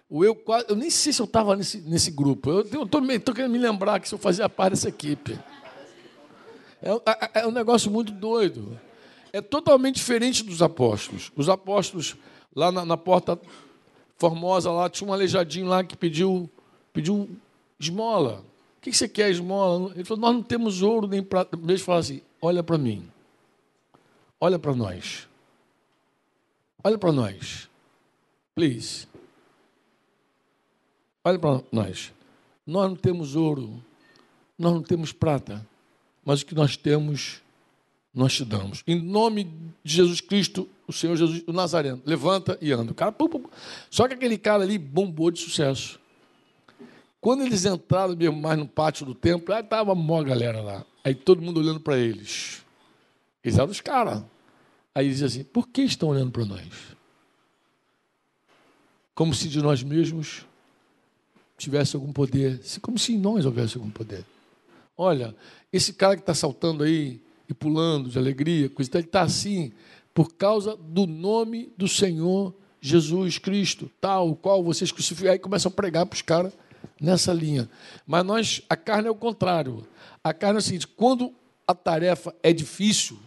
o 0.09 0.25
eu 0.25 0.37
quase, 0.37 0.67
eu 0.69 0.77
nem 0.77 0.89
sei 0.89 1.13
se 1.13 1.21
eu 1.21 1.27
estava 1.27 1.57
nesse, 1.57 1.79
nesse 1.79 2.13
grupo. 2.13 2.49
Eu 2.49 2.85
estou 2.85 3.35
querendo 3.35 3.51
me 3.51 3.59
lembrar 3.59 3.99
que 3.99 4.09
se 4.09 4.15
eu 4.15 4.19
fazia 4.21 4.49
parte 4.49 4.75
dessa 4.75 4.89
equipe. 4.89 5.37
É, 6.81 6.91
é, 6.93 7.41
é 7.43 7.47
um 7.47 7.53
negócio 7.53 7.91
muito 7.91 8.13
doido. 8.13 8.79
É 9.33 9.41
totalmente 9.41 9.97
diferente 9.97 10.45
dos 10.45 10.63
apóstolos. 10.63 11.33
Os 11.35 11.49
apóstolos, 11.49 12.17
lá 12.55 12.71
na, 12.71 12.85
na 12.85 12.97
porta 12.97 13.37
formosa, 14.21 14.71
lá 14.71 14.89
tinha 14.89 15.09
um 15.09 15.13
aleijadinho 15.13 15.67
lá 15.67 15.83
que 15.83 15.97
pediu, 15.97 16.49
pediu 16.93 17.29
esmola. 17.79 18.45
O 18.79 18.81
que 18.81 18.93
você 18.93 19.09
quer, 19.09 19.31
esmola? 19.31 19.91
Ele 19.95 20.05
falou: 20.05 20.21
Nós 20.21 20.35
não 20.35 20.43
temos 20.43 20.83
ouro 20.83 21.09
nem 21.09 21.23
prata. 21.23 21.59
Eu 21.61 21.79
falar 21.81 21.99
assim: 21.99 22.21
Olha 22.41 22.63
para 22.63 22.79
mim. 22.79 23.11
Olha 24.41 24.59
para 24.59 24.75
nós. 24.75 25.27
Olha 26.85 26.97
para 26.97 27.11
nós. 27.11 27.69
Please. 28.55 29.09
Olha 31.25 31.39
para 31.39 31.63
nós. 31.73 32.13
Nós 32.65 32.89
não 32.89 32.97
temos 32.97 33.35
ouro. 33.35 33.83
Nós 34.57 34.73
não 34.73 34.83
temos 34.83 35.13
prata 35.13 35.67
mas 36.25 36.43
o 36.43 36.47
que 36.47 36.55
nós 36.55 36.77
temos, 36.77 37.43
nós 38.13 38.35
te 38.35 38.45
damos. 38.45 38.83
Em 38.87 39.01
nome 39.01 39.45
de 39.85 39.95
Jesus 39.95 40.21
Cristo, 40.21 40.69
o 40.87 40.93
Senhor 40.93 41.17
Jesus, 41.17 41.45
o 41.47 41.53
Nazareno, 41.53 42.03
levanta 42.05 42.59
e 42.61 42.73
anda. 42.73 42.93
O 42.93 42.95
cara, 42.95 43.13
pum, 43.13 43.29
pum. 43.29 43.45
Só 43.89 44.09
que 44.09 44.15
aquele 44.15 44.37
cara 44.37 44.63
ali 44.63 44.79
bombou 44.79 45.31
de 45.31 45.39
sucesso. 45.39 46.01
Quando 47.21 47.43
eles 47.43 47.65
entraram 47.65 48.17
mesmo 48.17 48.41
mais 48.41 48.59
no 48.59 48.67
pátio 48.67 49.07
do 49.07 49.15
templo, 49.15 49.55
aí 49.55 49.63
estava 49.63 49.93
uma 49.93 50.25
galera 50.25 50.61
lá. 50.61 50.85
Aí 51.05 51.15
todo 51.15 51.43
mundo 51.43 51.61
olhando 51.61 51.81
para 51.81 51.97
eles. 51.97 52.65
Eles 53.45 53.59
eram 53.59 53.71
os 53.71 53.81
caras. 53.81 54.23
Aí 54.95 55.09
dizia 55.09 55.27
assim: 55.27 55.45
por 55.45 55.69
que 55.69 55.83
estão 55.83 56.09
olhando 56.09 56.31
para 56.31 56.45
nós? 56.45 56.67
Como 59.15 59.35
se 59.35 59.49
de 59.49 59.63
nós 59.63 59.83
mesmos 59.83 60.47
tivesse 61.59 61.95
algum 61.95 62.13
poder, 62.13 62.61
como 62.81 62.99
se 62.99 63.13
em 63.13 63.19
nós 63.19 63.45
houvesse 63.45 63.77
algum 63.77 63.91
poder. 63.91 64.25
Olha, 64.97 65.35
esse 65.71 65.93
cara 65.93 66.17
que 66.17 66.23
está 66.23 66.35
saltando 66.35 66.83
aí 66.83 67.21
e 67.51 67.55
pulando 67.55 68.09
de 68.09 68.17
alegria, 68.17 68.69
coisa, 68.71 68.91
ele 68.95 69.07
está 69.07 69.23
assim 69.23 69.73
por 70.15 70.35
causa 70.35 70.77
do 70.77 71.05
nome 71.07 71.73
do 71.77 71.89
Senhor 71.89 72.55
Jesus 72.81 73.39
Cristo, 73.39 73.91
tal 74.01 74.37
qual 74.37 74.63
vocês 74.63 74.93
crucificaram. 74.93 75.33
Aí 75.33 75.39
começam 75.39 75.69
a 75.69 75.75
pregar 75.75 76.07
para 76.07 76.15
os 76.15 76.23
caras 76.23 76.53
nessa 77.01 77.33
linha. 77.33 77.69
Mas 78.07 78.25
nós, 78.25 78.63
a 78.69 78.77
carne 78.77 79.09
é 79.09 79.11
o 79.11 79.17
contrário. 79.17 79.87
A 80.23 80.33
carne 80.33 80.57
é 80.57 80.61
o 80.61 80.63
seguinte: 80.63 80.87
quando 80.87 81.35
a 81.67 81.75
tarefa 81.75 82.35
é 82.43 82.53
difícil, 82.53 83.19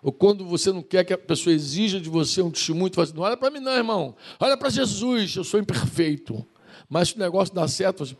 ou 0.00 0.12
quando 0.12 0.44
você 0.44 0.72
não 0.72 0.82
quer 0.82 1.04
que 1.04 1.12
a 1.12 1.18
pessoa 1.18 1.52
exija 1.52 2.00
de 2.00 2.08
você 2.08 2.40
um 2.40 2.50
testemunho, 2.50 2.88
você 2.88 2.94
fala 2.94 3.04
assim, 3.04 3.16
não 3.16 3.22
olha 3.24 3.36
para 3.36 3.50
mim, 3.50 3.58
não, 3.58 3.72
irmão. 3.72 4.14
Olha 4.38 4.56
para 4.56 4.70
Jesus, 4.70 5.34
eu 5.34 5.42
sou 5.42 5.58
imperfeito. 5.58 6.46
Mas 6.88 7.08
se 7.08 7.16
o 7.16 7.18
negócio 7.18 7.52
dá 7.52 7.66
certo, 7.66 8.16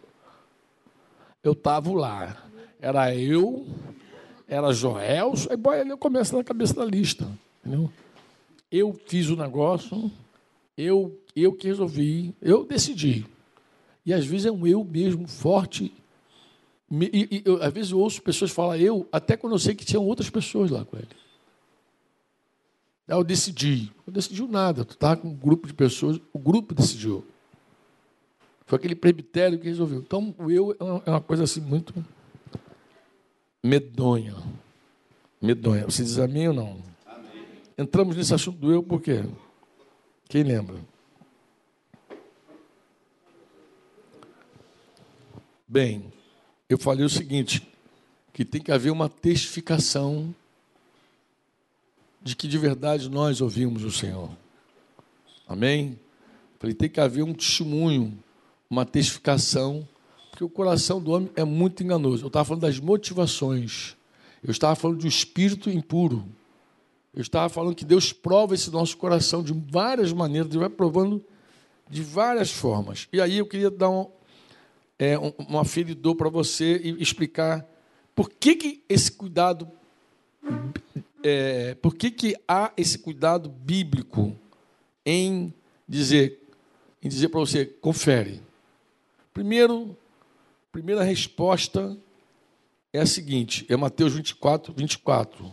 eu 1.45 1.53
estava 1.53 1.93
lá. 1.93 2.37
Era 2.81 3.15
eu, 3.15 3.67
era 4.49 4.73
Joel, 4.73 5.33
aí 5.51 5.57
boy, 5.57 5.81
ele 5.81 5.97
começa 5.97 6.37
na 6.37 6.45
cabeça 6.45 6.75
da 6.75 6.85
lista. 6.85 7.29
Entendeu? 7.65 7.91
Eu 8.71 8.93
fiz 9.07 9.29
o 9.29 9.37
negócio, 9.37 10.11
eu, 10.77 11.21
eu 11.35 11.53
que 11.53 11.67
resolvi, 11.67 12.35
eu 12.41 12.65
decidi. 12.65 13.27
E 14.05 14.13
às 14.15 14.25
vezes 14.25 14.47
é 14.47 14.53
um 14.53 14.67
eu 14.67 14.85
mesmo 14.85 15.27
forte. 15.27 15.93
E, 16.91 17.29
e 17.31 17.43
eu, 17.45 17.61
às 17.63 17.73
vezes 17.73 17.91
eu 17.91 17.99
ouço 17.99 18.23
pessoas 18.23 18.53
falar 18.53 18.79
eu, 18.79 19.09
até 19.11 19.37
quando 19.37 19.55
eu 19.55 19.59
sei 19.59 19.75
que 19.75 19.85
tinham 19.85 20.07
outras 20.07 20.31
pessoas 20.31 20.71
lá 20.71 20.85
com 20.85 20.97
ele. 20.97 21.09
Eu 23.09 23.25
decidi. 23.25 23.93
Não 24.07 24.13
decidiu 24.13 24.47
nada. 24.47 24.85
Tu 24.85 24.95
estava 24.95 25.17
com 25.17 25.29
um 25.29 25.35
grupo 25.35 25.67
de 25.67 25.75
pessoas, 25.75 26.21
o 26.33 26.39
grupo 26.39 26.75
decidiu. 26.75 27.25
Foi 28.65 28.79
aquele 28.79 28.97
presbitério 28.97 29.59
que 29.59 29.67
resolveu. 29.67 30.01
Então, 30.01 30.35
o 30.39 30.51
eu 30.51 30.77
é 31.05 31.11
uma 31.11 31.21
coisa 31.21 31.45
assim 31.45 31.61
muito 31.61 31.95
medonha. 33.67 34.37
Medonha. 35.43 35.85
Você 35.85 36.05
diz 36.05 36.19
amém 36.19 36.49
ou 36.49 36.55
não? 36.55 36.83
Amém. 37.05 37.45
Entramos 37.77 38.17
nesse 38.17 38.33
assunto 38.33 38.59
do 38.59 38.73
eu 38.73 38.83
por 38.83 39.01
quê? 39.01 39.25
Quem 40.29 40.43
lembra? 40.43 40.77
Bem, 45.69 46.13
eu 46.69 46.79
falei 46.79 47.05
o 47.05 47.11
seguinte, 47.11 47.67
que 48.33 48.45
tem 48.45 48.63
que 48.63 48.71
haver 48.71 48.91
uma 48.91 49.09
testificação 49.09 50.35
de 52.23 52.37
que 52.37 52.47
de 52.47 52.57
verdade 52.57 53.11
nós 53.11 53.41
ouvimos 53.41 53.83
o 53.83 53.91
Senhor. 53.91 54.31
Amém? 55.47 55.99
Falei, 56.59 56.75
tem 56.75 56.89
que 56.89 57.01
haver 57.01 57.23
um 57.23 57.35
testemunho, 57.35 58.17
uma 58.71 58.85
testificação, 58.85 59.87
porque 60.37 60.45
o 60.45 60.51
coração 60.51 61.01
do 61.01 61.13
homem 61.13 61.31
é 61.35 61.45
muito 61.45 61.83
enganoso. 61.83 62.23
Eu 62.23 62.27
estava 62.27 62.45
falando 62.45 62.61
das 62.61 62.79
motivações. 62.79 63.97
Eu 64.45 64.51
estava 64.51 64.77
falando 64.77 64.99
de 64.99 65.09
espírito 65.09 65.71
impuro. 65.71 66.27
Eu 67.15 67.23
estava 67.23 67.49
falando 67.49 67.75
que 67.75 67.87
Deus 67.87 68.13
prova 68.13 68.55
esse 68.55 68.71
nosso 68.71 68.99
coração 68.99 69.43
de 69.43 69.55
várias 69.55 70.13
maneiras, 70.13 70.51
Ele 70.51 70.59
vai 70.59 70.69
provando 70.69 71.25
de 71.89 72.03
várias 72.03 72.51
formas. 72.51 73.09
E 73.11 73.19
aí 73.19 73.39
eu 73.39 73.47
queria 73.47 73.71
dar 73.71 73.89
um, 73.89 74.11
é, 74.99 75.19
um, 75.19 75.33
um 75.49 75.59
aferidor 75.59 76.15
para 76.15 76.29
você 76.29 76.83
e 76.85 77.03
explicar 77.03 77.67
por 78.15 78.29
que, 78.29 78.57
que 78.57 78.85
esse 78.91 79.11
cuidado, 79.11 79.67
é, 81.23 81.75
por 81.77 81.95
que, 81.95 82.11
que 82.11 82.37
há 82.47 82.75
esse 82.77 82.99
cuidado 82.99 83.49
bíblico 83.49 84.37
em 85.03 85.51
dizer, 85.89 86.43
em 87.03 87.09
dizer 87.09 87.31
para 87.31 87.41
você, 87.41 87.65
confere. 87.65 88.43
Primeiro, 89.33 89.97
primeira 90.77 91.03
resposta 91.03 91.97
é 92.93 93.01
a 93.01 93.07
seguinte, 93.07 93.65
é 93.67 93.75
Mateus 93.79 94.13
24, 94.13 94.75
24. 94.75 95.51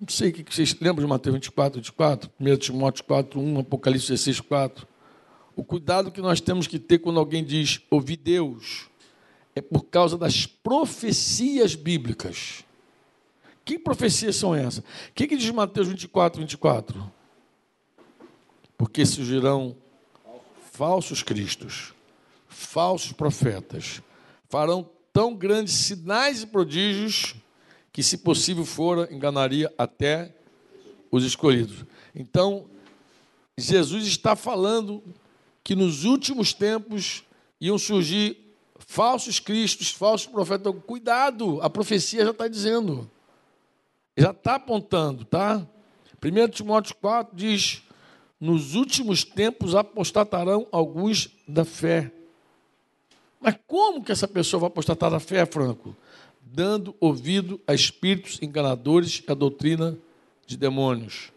Não 0.00 0.08
sei 0.08 0.30
o 0.30 0.32
que 0.32 0.42
vocês 0.54 0.74
lembram 0.80 1.04
de 1.04 1.10
Mateus 1.10 1.34
24, 1.34 1.78
24? 1.78 2.30
1 2.40 2.56
Timóteo 2.56 3.04
4, 3.04 3.38
1, 3.38 3.58
Apocalipse 3.58 4.08
16, 4.08 4.40
4. 4.40 4.88
O 5.54 5.62
cuidado 5.62 6.10
que 6.10 6.22
nós 6.22 6.40
temos 6.40 6.66
que 6.66 6.78
ter 6.78 7.00
quando 7.00 7.18
alguém 7.18 7.44
diz 7.44 7.82
ouvir 7.90 8.16
Deus 8.16 8.88
é 9.54 9.60
por 9.60 9.82
causa 9.82 10.16
das 10.16 10.46
profecias 10.46 11.74
bíblicas. 11.74 12.64
Que 13.62 13.78
profecias 13.78 14.36
são 14.36 14.54
essas? 14.54 14.78
O 14.78 15.12
que, 15.14 15.26
que 15.26 15.36
diz 15.36 15.50
Mateus 15.50 15.88
24, 15.88 16.40
24? 16.40 17.12
Porque 18.78 19.04
surgirão 19.04 19.76
falsos 20.72 21.22
cristos, 21.22 21.92
falsos 22.48 23.12
profetas, 23.12 24.00
farão 24.54 24.88
tão 25.12 25.34
grandes 25.34 25.74
sinais 25.74 26.42
e 26.42 26.46
prodígios 26.46 27.34
que, 27.92 28.04
se 28.04 28.18
possível 28.18 28.64
fora, 28.64 29.12
enganaria 29.12 29.74
até 29.76 30.32
os 31.10 31.24
escolhidos. 31.24 31.84
Então, 32.14 32.66
Jesus 33.58 34.06
está 34.06 34.36
falando 34.36 35.02
que 35.64 35.74
nos 35.74 36.04
últimos 36.04 36.52
tempos 36.52 37.24
iam 37.60 37.76
surgir 37.76 38.54
falsos 38.78 39.40
cristos, 39.40 39.90
falsos 39.90 40.28
profetas. 40.28 40.60
Então, 40.60 40.80
cuidado, 40.80 41.60
a 41.60 41.68
profecia 41.68 42.24
já 42.24 42.30
está 42.30 42.46
dizendo, 42.46 43.10
já 44.16 44.30
está 44.30 44.54
apontando, 44.54 45.24
tá? 45.24 45.66
1 46.24 46.48
Timóteo 46.50 46.94
4 47.00 47.34
diz: 47.34 47.82
Nos 48.38 48.76
últimos 48.76 49.24
tempos 49.24 49.74
apostatarão 49.74 50.68
alguns 50.70 51.28
da 51.48 51.64
fé. 51.64 52.12
Mas 53.44 53.56
como 53.66 54.02
que 54.02 54.10
essa 54.10 54.26
pessoa 54.26 54.62
vai 54.62 54.68
apostatar 54.68 55.10
da 55.10 55.20
fé, 55.20 55.46
Franco? 55.46 55.94
dando 56.54 56.94
ouvido 57.00 57.60
a 57.66 57.74
espíritos 57.74 58.38
enganadores 58.40 59.24
e 59.26 59.30
a 59.30 59.34
doutrina 59.34 59.98
de 60.46 60.56
demônios. 60.56 61.32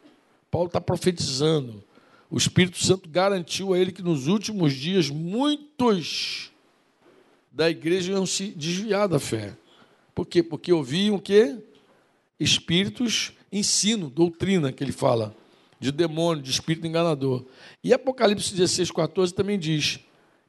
Paulo 0.51 0.67
está 0.67 0.79
profetizando. 0.79 1.83
O 2.29 2.37
Espírito 2.37 2.77
Santo 2.77 3.09
garantiu 3.09 3.73
a 3.73 3.79
ele 3.79 3.91
que 3.91 4.03
nos 4.03 4.27
últimos 4.27 4.73
dias 4.73 5.09
muitos 5.09 6.51
da 7.51 7.67
igreja 7.69 8.11
iam 8.11 8.27
se 8.27 8.49
desviar 8.49 9.07
da 9.07 9.19
fé. 9.19 9.57
Por 10.13 10.25
quê? 10.27 10.43
Porque 10.43 10.71
ouviam 10.71 11.15
o 11.15 11.21
quê? 11.21 11.57
Espíritos, 12.39 13.31
ensino, 13.51 14.09
doutrina 14.11 14.71
que 14.71 14.83
ele 14.83 14.91
fala, 14.91 15.35
de 15.79 15.91
demônio, 15.91 16.43
de 16.43 16.51
espírito 16.51 16.85
enganador. 16.85 17.43
E 17.83 17.91
Apocalipse 17.91 18.53
16, 18.53 18.91
14 18.91 19.33
também 19.33 19.57
diz: 19.57 19.99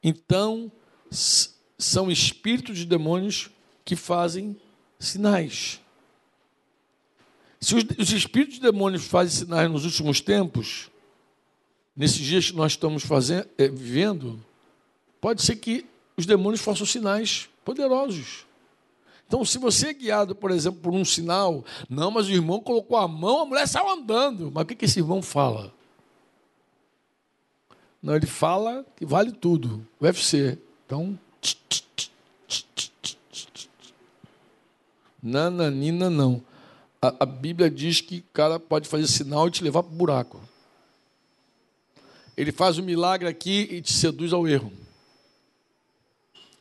então 0.03 0.71
são 1.11 2.11
espíritos 2.11 2.79
de 2.79 2.85
demônios 2.85 3.51
que 3.85 3.97
fazem 3.97 4.57
sinais. 4.99 5.81
Se 7.61 7.75
os, 7.75 7.85
os 7.99 8.13
espíritos 8.13 8.57
de 8.57 8.61
demônios 8.61 9.07
fazem 9.07 9.47
sinais 9.47 9.71
nos 9.71 9.85
últimos 9.85 10.21
tempos, 10.21 10.91
nesses 11.97 12.19
dias 12.19 12.51
que 12.51 12.57
nós 12.57 12.73
estamos 12.73 13.03
fazendo, 13.03 13.49
é, 13.59 13.69
vivendo, 13.69 14.45
pode 15.21 15.43
ser 15.43 15.57
que 15.57 15.87
os 16.17 16.27
demônios 16.27 16.61
façam 16.61 16.87
sinais 16.87 17.49
poderosos. 17.65 18.47
Então, 19.27 19.45
se 19.45 19.59
você 19.59 19.89
é 19.89 19.93
guiado, 19.93 20.35
por 20.35 20.51
exemplo, 20.51 20.81
por 20.81 20.95
um 20.95 21.05
sinal, 21.05 21.65
não, 21.89 22.11
mas 22.11 22.29
o 22.29 22.33
irmão 22.33 22.61
colocou 22.61 22.97
a 22.97 23.07
mão, 23.07 23.43
a 23.43 23.45
mulher 23.45 23.69
saiu 23.69 23.91
andando. 23.91 24.51
Mas 24.53 24.65
o 24.65 24.67
que, 24.67 24.75
que 24.75 24.87
esse 24.87 25.01
irmão 25.01 25.21
fala? 25.21 25.73
Não, 28.03 28.17
ele 28.17 28.27
fala 28.27 28.87
que 28.97 29.05
vale 29.05 29.33
tudo, 29.33 29.87
o 30.01 30.05
UFC. 30.05 30.59
Então, 30.89 31.19
Nananina, 35.23 36.09
não. 36.09 36.43
A, 37.03 37.25
a 37.25 37.27
Bíblia 37.27 37.71
diz 37.71 38.01
que 38.01 38.21
o 38.21 38.33
cara 38.33 38.59
pode 38.59 38.89
fazer 38.89 39.07
sinal 39.07 39.49
e 39.49 39.51
te 39.51 39.63
levar 39.63 39.83
para 39.83 39.93
o 39.93 39.95
buraco. 39.95 40.41
Ele 42.35 42.51
faz 42.51 42.79
o 42.79 42.81
um 42.81 42.87
milagre 42.87 43.29
aqui 43.29 43.69
e 43.71 43.83
te 43.83 43.93
seduz 43.93 44.33
ao 44.33 44.49
erro. 44.49 44.73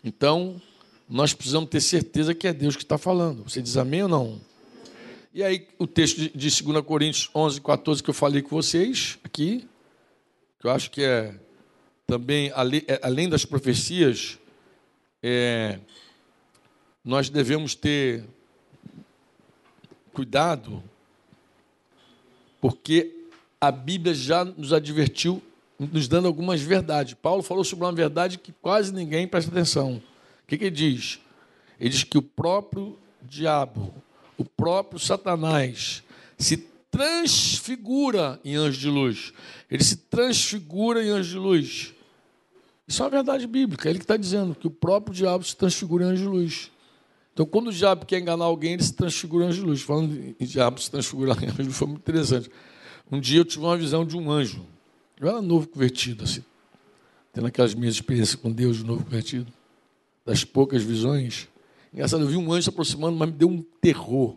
Então, 0.04 0.62
nós 1.08 1.34
precisamos 1.34 1.70
ter 1.70 1.80
certeza 1.80 2.36
que 2.36 2.50
é 2.50 2.54
Deus 2.54 2.76
que 2.76 2.84
está 2.84 2.98
falando. 2.98 3.44
Você 3.44 3.62
diz 3.62 3.78
amém 3.78 4.04
ou 4.04 4.10
não? 4.10 4.42
E 5.34 5.42
aí, 5.42 5.66
o 5.80 5.88
texto 5.88 6.18
de 6.18 6.62
2 6.62 6.86
Coríntios 6.86 7.30
11, 7.34 7.62
14, 7.62 8.04
que 8.04 8.10
eu 8.10 8.14
falei 8.14 8.42
com 8.42 8.50
vocês 8.50 9.18
aqui, 9.24 9.66
que 10.60 10.68
eu 10.68 10.72
acho 10.72 10.92
que 10.92 11.02
é 11.02 11.34
também, 12.08 12.52
é, 12.88 13.00
além 13.04 13.30
das 13.30 13.46
profecias, 13.46 14.40
é, 15.22 15.80
nós 17.04 17.30
devemos 17.30 17.76
ter 17.76 18.24
Cuidado, 20.18 20.82
porque 22.60 23.28
a 23.62 23.72
Bíblia 23.72 24.16
já 24.16 24.44
nos 24.44 24.74
advertiu, 24.74 25.44
nos 25.78 26.08
dando 26.08 26.28
algumas 26.28 26.60
verdades. 26.60 27.14
Paulo 27.14 27.44
falou 27.44 27.64
sobre 27.64 27.86
uma 27.86 27.92
verdade 27.92 28.40
que 28.40 28.52
quase 28.52 28.92
ninguém 28.92 29.28
presta 29.28 29.52
atenção. 29.52 29.98
O 30.44 30.48
que, 30.48 30.58
que 30.58 30.64
ele 30.64 30.76
diz? 30.76 31.20
Ele 31.80 31.92
diz 31.92 32.04
que 32.04 32.18
o 32.18 32.22
próprio 32.24 32.98
diabo, 33.22 33.94
o 34.40 34.44
próprio 34.44 35.00
Satanás, 35.00 36.02
se 36.36 36.58
transfigura 36.90 38.40
em 38.44 38.56
anjo 38.56 38.80
de 38.80 38.90
luz. 38.90 39.34
Ele 39.70 39.84
se 39.84 39.98
transfigura 39.98 41.06
em 41.06 41.10
anjo 41.10 41.30
de 41.30 41.38
luz. 41.38 41.94
Isso 42.88 43.02
é 43.02 43.06
uma 43.06 43.12
verdade 43.12 43.46
bíblica. 43.46 43.90
Ele 43.90 44.00
que 44.00 44.06
está 44.06 44.16
dizendo 44.16 44.56
que 44.56 44.66
o 44.66 44.72
próprio 44.72 45.14
diabo 45.14 45.44
se 45.44 45.56
transfigura 45.56 46.06
em 46.06 46.08
anjo 46.08 46.24
de 46.24 46.30
luz. 46.30 46.72
Então, 47.34 47.46
quando 47.46 47.68
o 47.68 47.74
diabo 47.74 48.06
quer 48.06 48.20
enganar 48.20 48.46
alguém, 48.46 48.74
ele 48.74 48.84
se 48.84 48.94
transfigura 48.94 49.46
em 49.46 49.50
anjo 49.50 49.62
de 49.62 49.68
luz. 49.68 49.82
Falando 49.82 50.36
em 50.40 50.46
diabo 50.46 50.80
se 50.80 50.90
transfigurar 50.90 51.38
em 51.44 51.48
anjo 51.48 51.58
de 51.58 51.64
luz, 51.64 51.76
foi 51.76 51.88
muito 51.88 52.00
interessante. 52.00 52.50
Um 53.12 53.20
dia 53.20 53.42
eu 53.42 53.46
tive 53.46 53.64
uma 53.64 53.78
visão 53.78 54.06
de 54.06 54.16
um 54.16 54.32
anjo. 54.32 54.66
Eu 55.20 55.28
era 55.28 55.42
novo 55.42 55.68
convertido, 55.68 56.24
assim. 56.24 56.44
Tendo 57.34 57.48
aquelas 57.48 57.76
minhas 57.76 57.96
experiências 57.96 58.36
com 58.36 58.52
Deus 58.52 58.78
de 58.78 58.86
novo 58.86 59.04
convertido. 59.04 59.52
Das 60.26 60.44
poucas 60.44 60.82
visões. 60.82 61.48
Engraçado, 61.94 62.24
eu 62.24 62.28
vi 62.28 62.38
um 62.38 62.52
anjo 62.52 62.64
se 62.64 62.70
aproximando, 62.70 63.18
mas 63.18 63.30
me 63.30 63.36
deu 63.36 63.50
um 63.50 63.62
terror. 63.82 64.36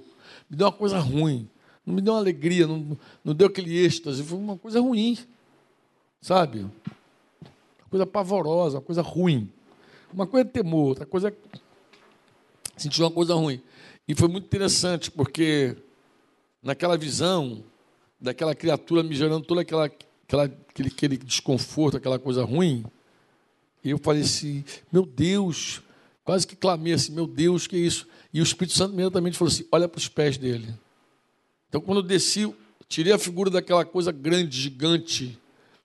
Me 0.49 0.57
deu 0.57 0.67
uma 0.67 0.73
coisa 0.73 0.99
ruim. 0.99 1.49
Não 1.87 1.95
me 1.95 2.01
deu 2.01 2.13
uma 2.13 2.19
alegria, 2.19 2.67
não, 2.67 2.99
não 3.25 3.33
deu 3.33 3.47
aquele 3.47 3.77
êxtase. 3.77 4.23
Foi 4.23 4.39
uma 4.39 4.59
coisa 4.59 4.81
ruim. 4.81 5.17
Sabe? 6.21 6.67
Coisa 7.91 8.07
pavorosa, 8.07 8.79
uma 8.79 8.83
coisa 8.83 9.03
ruim. 9.03 9.51
Uma 10.13 10.27
coisa 10.27 10.49
é 10.49 10.51
temor, 10.51 10.89
outra 10.89 11.07
coisa 11.07 11.29
é 11.29 11.35
sentiu 12.77 13.05
uma 13.05 13.11
coisa 13.11 13.35
ruim. 13.35 13.61
E 14.09 14.15
foi 14.15 14.29
muito 14.29 14.45
interessante, 14.47 15.11
porque 15.11 15.77
naquela 16.63 16.97
visão 16.97 17.63
daquela 18.21 18.55
criatura 18.55 19.03
me 19.03 19.15
gerando 19.15 19.47
toda 19.47 19.63
aquela, 19.63 19.87
aquela 19.87 20.45
aquele, 20.45 20.89
aquele 20.89 21.17
desconforto, 21.17 21.97
aquela 21.97 22.19
coisa 22.19 22.45
ruim, 22.45 22.85
eu 23.85 23.99
falei 23.99 24.23
assim, 24.23 24.65
meu 24.93 25.07
Deus, 25.07 25.83
quase 26.25 26.47
que 26.47 26.55
clamei 26.55 26.93
assim, 26.93 27.13
meu 27.13 27.27
Deus, 27.27 27.67
que 27.67 27.77
é 27.77 27.79
isso? 27.79 28.07
E 28.33 28.41
o 28.41 28.43
Espírito 28.43 28.77
Santo 28.77 28.93
imediatamente 28.93 29.39
falou 29.39 29.53
assim, 29.53 29.67
olha 29.73 29.89
para 29.89 29.99
os 29.99 30.09
pés 30.09 30.37
dele. 30.37 30.75
Então, 31.69 31.81
quando 31.81 31.99
eu 31.99 32.03
desci, 32.03 32.53
tirei 32.89 33.13
a 33.13 33.19
figura 33.19 33.51
daquela 33.51 33.85
coisa 33.85 34.13
grande, 34.13 34.61
gigante, 34.61 35.39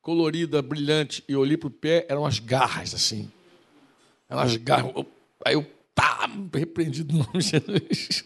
colorida, 0.05 0.61
brilhante, 0.61 1.23
e 1.27 1.35
olhei 1.35 1.57
para 1.57 1.65
o 1.65 1.71
pé, 1.71 2.05
eram 2.07 2.27
as 2.27 2.37
garras, 2.37 2.93
assim. 2.93 3.27
Eram 4.29 4.43
as 4.43 4.55
garras. 4.55 4.93
Aí 5.43 5.55
eu 5.55 5.65
tá 5.95 6.29
repreendido 6.53 7.11
no 7.11 7.23
nome 7.23 7.39
de 7.39 7.49
Jesus. 7.89 8.23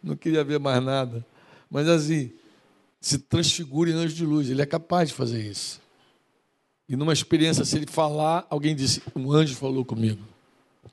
Não 0.00 0.14
queria 0.14 0.44
ver 0.44 0.60
mais 0.60 0.80
nada. 0.80 1.26
Mas 1.68 1.88
assim, 1.88 2.30
se 3.00 3.18
transfigura 3.18 3.90
em 3.90 3.94
anjo 3.94 4.14
de 4.14 4.24
luz. 4.24 4.48
Ele 4.48 4.62
é 4.62 4.66
capaz 4.66 5.08
de 5.08 5.16
fazer 5.16 5.44
isso. 5.44 5.80
E 6.88 6.94
numa 6.94 7.12
experiência, 7.12 7.64
se 7.64 7.74
ele 7.74 7.88
falar, 7.88 8.46
alguém 8.48 8.76
disse: 8.76 9.02
Um 9.16 9.32
anjo 9.32 9.56
falou 9.56 9.84
comigo. 9.84 10.22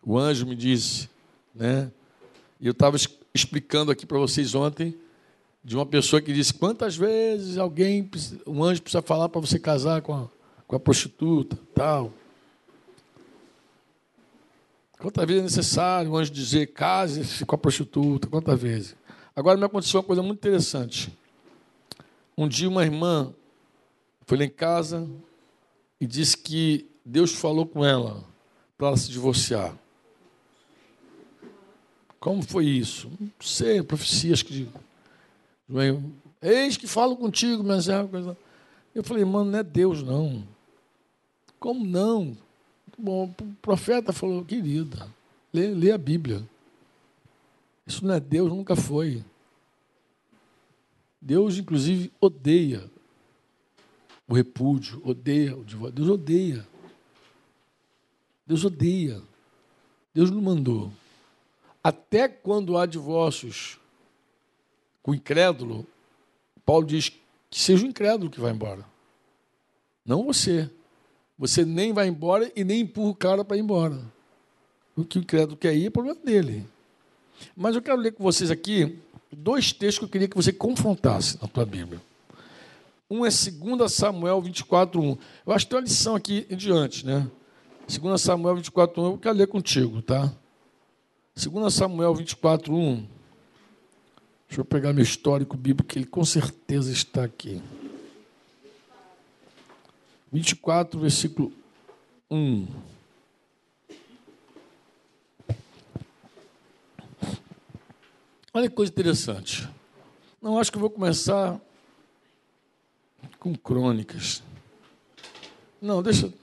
O 0.02 0.18
anjo 0.18 0.48
me 0.48 0.56
disse, 0.56 1.12
né? 1.54 1.92
E 2.60 2.66
eu 2.66 2.72
estava 2.72 2.98
explicando 3.36 3.92
aqui 3.92 4.04
para 4.04 4.18
vocês 4.18 4.56
ontem 4.56 4.98
de 5.68 5.76
uma 5.76 5.86
pessoa 5.86 6.22
que 6.22 6.32
disse 6.32 6.54
quantas 6.54 6.96
vezes 6.96 7.58
alguém, 7.58 8.10
um 8.48 8.64
anjo 8.64 8.82
precisa 8.82 9.02
falar 9.02 9.28
para 9.28 9.42
você 9.42 9.60
casar 9.60 10.02
com 10.02 10.14
a, 10.14 10.30
com 10.66 10.78
a 10.78 10.80
prostituta, 10.80 11.60
tal. 11.76 12.14
Quantas 14.98 15.26
vezes 15.26 15.42
é 15.42 15.44
necessário 15.44 16.12
o 16.12 16.16
anjo 16.16 16.32
dizer 16.32 16.68
case-se 16.68 17.46
com 17.46 17.54
a 17.54 17.58
prostituta? 17.58 18.30
Quantas 18.30 18.58
vezes? 18.58 18.96
Agora 19.36 19.58
me 19.58 19.66
aconteceu 19.66 20.00
uma 20.00 20.06
coisa 20.06 20.24
muito 20.24 20.38
interessante. 20.40 21.12
Um 22.38 22.48
dia 22.48 22.70
uma 22.70 22.86
irmã 22.86 23.34
foi 24.26 24.38
lá 24.38 24.46
em 24.46 24.50
casa 24.50 25.06
e 26.00 26.08
disse 26.08 26.38
que 26.38 26.90
Deus 27.04 27.34
falou 27.34 27.66
com 27.66 27.84
ela 27.84 28.24
para 28.78 28.88
ela 28.88 28.96
se 28.96 29.12
divorciar. 29.12 29.78
Como 32.22 32.42
foi 32.42 32.68
isso? 32.68 33.12
Não 33.20 33.30
sei, 33.42 33.84
profecias 33.84 34.42
que. 34.42 34.70
Eis 36.42 36.78
que 36.78 36.88
falo 36.88 37.16
contigo, 37.18 37.64
é 37.72 38.08
coisa. 38.08 38.38
Eu 38.96 39.04
falei, 39.04 39.26
mano, 39.26 39.52
não 39.52 39.60
é 39.60 39.64
Deus, 39.64 40.02
não. 40.02 40.44
Como 41.60 41.86
não? 41.86 42.38
Bom, 42.98 43.26
o 43.40 43.56
profeta 43.62 44.12
falou, 44.12 44.44
querida, 44.44 45.08
lê, 45.54 45.68
lê 45.68 45.92
a 45.92 45.98
Bíblia. 45.98 46.44
Isso 47.86 48.06
não 48.06 48.14
é 48.14 48.20
Deus, 48.20 48.50
nunca 48.50 48.76
foi. 48.76 49.24
Deus, 51.22 51.58
inclusive, 51.58 52.12
odeia 52.20 52.90
o 54.28 54.34
repúdio, 54.34 55.02
odeia 55.06 55.56
o 55.56 55.64
divórcio. 55.64 55.96
Deus 55.96 56.10
odeia. 56.10 56.68
Deus 58.46 58.66
odeia. 58.66 59.22
Deus 60.14 60.32
não 60.32 60.42
mandou. 60.42 60.92
Até 61.84 62.28
quando 62.28 62.78
há 62.78 62.86
divórcios 62.86 63.80
o 65.08 65.16
incrédulo, 65.16 65.88
Paulo 66.66 66.86
diz 66.86 67.08
que 67.08 67.18
seja 67.50 67.86
o 67.86 67.88
incrédulo 67.88 68.30
que 68.30 68.42
vai 68.42 68.52
embora. 68.52 68.86
Não 70.06 70.26
você. 70.26 70.70
Você 71.40 71.64
nem 71.64 71.94
vai 71.94 72.10
embora 72.10 72.52
e 72.54 72.64
nem 72.66 72.82
empurra 72.82 73.10
o 73.10 73.16
cara 73.16 73.46
para 73.46 73.56
ir 73.56 73.62
embora. 73.62 74.02
O 74.98 75.06
que 75.06 75.18
o 75.18 75.22
incrédulo 75.22 75.56
quer 75.56 75.74
ir 75.74 75.86
é 75.86 75.90
problema 75.90 76.20
dele. 76.20 76.68
Mas 77.56 77.74
eu 77.74 77.82
quero 77.82 78.02
ler 78.02 78.12
com 78.12 78.22
vocês 78.22 78.52
aqui 78.52 79.00
dois 79.32 79.72
textos 79.72 80.00
que 80.00 80.06
eu 80.06 80.10
queria 80.10 80.28
que 80.28 80.36
você 80.36 80.52
confrontasse 80.52 81.38
na 81.42 81.48
tua 81.48 81.66
Bíblia. 81.66 82.02
Um 83.10 83.26
é 83.26 83.30
2 83.30 83.94
Samuel 83.94 84.42
24, 84.42 85.02
1. 85.02 85.18
Eu 85.46 85.54
acho 85.54 85.66
que 85.66 85.70
tem 85.70 85.80
uma 85.80 85.86
lição 85.86 86.16
aqui 86.16 86.46
em 86.50 86.58
diante, 86.58 87.06
né? 87.06 87.30
2 87.88 88.22
Samuel 88.22 88.56
24, 88.58 89.02
1, 89.02 89.06
eu 89.06 89.18
quero 89.18 89.38
ler 89.38 89.48
contigo, 89.48 90.02
tá? 90.02 90.34
2 91.34 91.74
Samuel 91.74 92.14
24, 92.14 92.76
1. 92.76 93.17
Deixa 94.48 94.62
eu 94.62 94.66
pegar 94.66 94.94
meu 94.94 95.04
histórico 95.04 95.58
bíblico, 95.58 95.90
que 95.90 96.00
ele 96.00 96.06
com 96.06 96.24
certeza 96.24 96.92
está 96.92 97.24
aqui. 97.24 97.62
24, 100.32 101.00
versículo 101.00 101.52
1. 102.30 102.68
Olha 108.54 108.70
que 108.70 108.76
coisa 108.76 108.92
interessante. 108.92 109.70
Não 110.42 110.58
acho 110.58 110.72
que 110.72 110.80
vou 110.80 110.90
começar 110.90 111.60
com 113.40 113.56
crônicas. 113.56 114.42
Não, 115.82 116.02
deixa. 116.02 116.34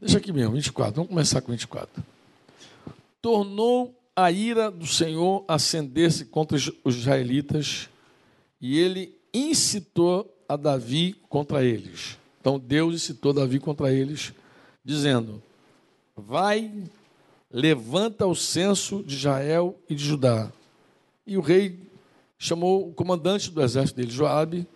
Deixa 0.00 0.18
aqui 0.18 0.32
mesmo, 0.32 0.54
24. 0.54 0.94
Vamos 0.94 1.10
começar 1.10 1.40
com 1.40 1.52
24. 1.52 2.02
Tornou 3.20 3.97
a 4.18 4.32
ira 4.32 4.68
do 4.68 4.84
Senhor 4.84 5.44
acender-se 5.46 6.24
contra 6.24 6.58
os 6.82 6.96
israelitas 6.96 7.88
e 8.60 8.76
ele 8.76 9.16
incitou 9.32 10.36
a 10.48 10.56
Davi 10.56 11.14
contra 11.28 11.64
eles. 11.64 12.18
Então 12.40 12.58
Deus 12.58 12.96
incitou 12.96 13.32
Davi 13.32 13.60
contra 13.60 13.92
eles, 13.92 14.32
dizendo: 14.84 15.40
Vai, 16.16 16.72
levanta 17.48 18.26
o 18.26 18.34
censo 18.34 19.04
de 19.04 19.14
Israel 19.14 19.78
e 19.88 19.94
de 19.94 20.04
Judá. 20.04 20.50
E 21.24 21.36
o 21.36 21.40
rei 21.40 21.78
chamou 22.36 22.88
o 22.88 22.92
comandante 22.92 23.52
do 23.52 23.62
exército 23.62 24.00
dele, 24.00 24.10
Joabe, 24.10 24.66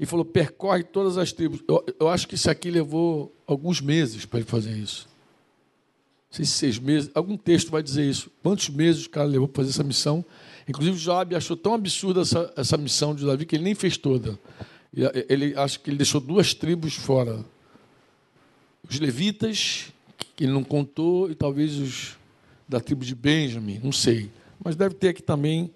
e 0.00 0.04
falou: 0.04 0.24
percorre 0.24 0.82
todas 0.82 1.16
as 1.16 1.30
tribos. 1.30 1.62
Eu, 1.68 1.86
eu 2.00 2.08
acho 2.08 2.26
que 2.26 2.34
isso 2.34 2.50
aqui 2.50 2.72
levou 2.72 3.32
alguns 3.46 3.80
meses 3.80 4.26
para 4.26 4.40
ele 4.40 4.48
fazer 4.48 4.76
isso. 4.76 5.09
Não 6.30 6.36
sei 6.36 6.44
se 6.44 6.52
seis 6.52 6.78
meses, 6.78 7.10
algum 7.12 7.36
texto 7.36 7.70
vai 7.70 7.82
dizer 7.82 8.08
isso. 8.08 8.30
Quantos 8.40 8.68
meses 8.68 9.06
o 9.06 9.10
cara 9.10 9.26
levou 9.26 9.48
para 9.48 9.64
fazer 9.64 9.74
essa 9.74 9.82
missão? 9.82 10.24
Inclusive, 10.68 10.96
Joab 10.96 11.34
achou 11.34 11.56
tão 11.56 11.74
absurda 11.74 12.20
essa, 12.20 12.52
essa 12.56 12.76
missão 12.76 13.14
de 13.14 13.26
Davi 13.26 13.44
que 13.44 13.56
ele 13.56 13.64
nem 13.64 13.74
fez 13.74 13.96
toda. 13.96 14.38
Ele 15.28 15.56
acho 15.56 15.80
que 15.80 15.90
ele 15.90 15.96
deixou 15.96 16.20
duas 16.20 16.54
tribos 16.54 16.94
fora. 16.94 17.44
Os 18.88 19.00
levitas, 19.00 19.92
que 20.36 20.44
ele 20.44 20.52
não 20.52 20.62
contou, 20.62 21.28
e 21.28 21.34
talvez 21.34 21.76
os 21.76 22.16
da 22.68 22.78
tribo 22.78 23.04
de 23.04 23.16
Benjamim, 23.16 23.80
não 23.82 23.90
sei. 23.90 24.30
Mas 24.62 24.76
deve 24.76 24.94
ter 24.94 25.08
aqui 25.08 25.22
também, 25.22 25.72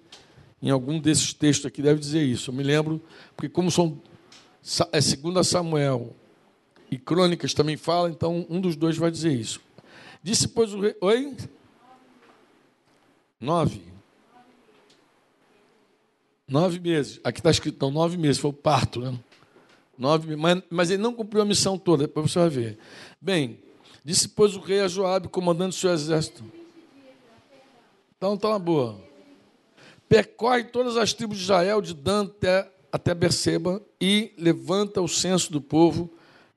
em 0.61 0.69
algum 0.69 0.97
desses 0.97 1.33
textos 1.33 1.65
aqui, 1.65 1.81
deve 1.81 1.99
dizer 1.99 2.23
isso. 2.23 2.49
Eu 2.49 2.55
me 2.55 2.63
lembro, 2.63 3.01
porque 3.35 3.49
como 3.49 3.69
são 3.69 3.99
é 4.93 5.01
segunda 5.01 5.43
Samuel 5.43 6.15
e 6.89 6.97
Crônicas 6.97 7.53
também 7.53 7.75
fala, 7.75 8.09
então 8.09 8.45
um 8.49 8.61
dos 8.61 8.75
dois 8.77 8.97
vai 8.97 9.11
dizer 9.11 9.33
isso. 9.33 9.59
Disse, 10.25 10.47
pois, 10.47 10.73
o 10.73 10.79
rei. 10.79 10.95
Oi? 11.01 11.37
Nove. 13.39 13.79
Nove 16.47 16.79
meses. 16.79 17.19
Aqui 17.23 17.39
está 17.39 17.51
escrito, 17.51 17.79
não, 17.79 17.91
nove 17.91 18.17
meses, 18.17 18.39
foi 18.39 18.49
o 18.49 18.53
parto, 18.53 19.01
né? 19.01 19.19
Nove, 19.95 20.35
mas, 20.35 20.63
mas 20.67 20.89
ele 20.89 21.03
não 21.03 21.13
cumpriu 21.13 21.43
a 21.43 21.45
missão 21.45 21.77
toda, 21.77 22.07
depois 22.07 22.31
você 22.31 22.39
vai 22.39 22.49
ver. 22.49 22.79
Bem, 23.21 23.59
disse, 24.03 24.27
pois, 24.27 24.55
o 24.55 24.59
rei 24.59 24.79
a 24.79 24.87
Joabe, 24.87 25.27
comandante 25.27 25.75
do 25.75 25.79
seu 25.79 25.91
exército. 25.93 26.43
Então 28.17 28.33
está 28.33 28.47
uma 28.47 28.57
boa. 28.57 28.99
Percorre 30.09 30.63
todas 30.63 30.97
as 30.97 31.13
tribos 31.13 31.37
de 31.37 31.43
Israel, 31.43 31.83
de 31.83 31.93
Dan 31.93 32.23
até, 32.23 32.71
até 32.91 33.13
Berseba, 33.13 33.79
e 34.01 34.33
levanta 34.39 35.03
o 35.03 35.07
censo 35.07 35.51
do 35.51 35.61
povo, 35.61 36.09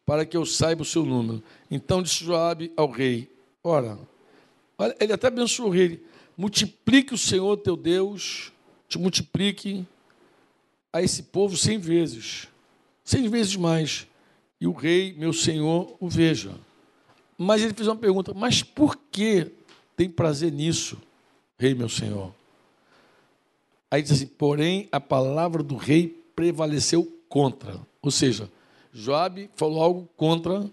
para 0.06 0.24
que 0.24 0.38
eu 0.38 0.46
saiba 0.46 0.80
o 0.80 0.86
seu 0.86 1.04
número. 1.04 1.42
Então 1.70 2.02
disse 2.02 2.24
Joabe 2.24 2.72
ao 2.74 2.90
rei: 2.90 3.36
Ora, 3.68 3.98
ele 4.98 5.12
até 5.12 5.26
abençoou 5.26 5.70
rei. 5.70 6.02
Multiplique 6.36 7.12
o 7.12 7.18
Senhor 7.18 7.56
teu 7.58 7.76
Deus 7.76 8.52
te 8.88 8.98
multiplique 8.98 9.86
a 10.92 11.02
esse 11.02 11.24
povo 11.24 11.56
cem 11.56 11.78
vezes, 11.78 12.48
cem 13.04 13.28
vezes 13.28 13.54
mais, 13.54 14.06
e 14.60 14.66
o 14.66 14.72
rei, 14.72 15.14
meu 15.16 15.32
senhor, 15.32 15.94
o 16.00 16.08
veja. 16.08 16.52
Mas 17.36 17.62
ele 17.62 17.74
fez 17.74 17.86
uma 17.86 17.96
pergunta: 17.96 18.32
mas 18.34 18.62
por 18.62 18.96
que 19.10 19.52
tem 19.94 20.08
prazer 20.08 20.50
nisso, 20.50 20.96
rei, 21.58 21.74
meu 21.74 21.88
senhor? 21.88 22.32
Aí 23.90 24.02
diz 24.02 24.12
assim: 24.12 24.26
porém, 24.26 24.88
a 24.90 24.98
palavra 24.98 25.62
do 25.62 25.76
rei 25.76 26.08
prevaleceu 26.34 27.04
contra. 27.28 27.78
Ou 28.00 28.10
seja, 28.10 28.50
Joabe 28.92 29.50
falou 29.54 29.82
algo 29.82 30.08
contra 30.16 30.68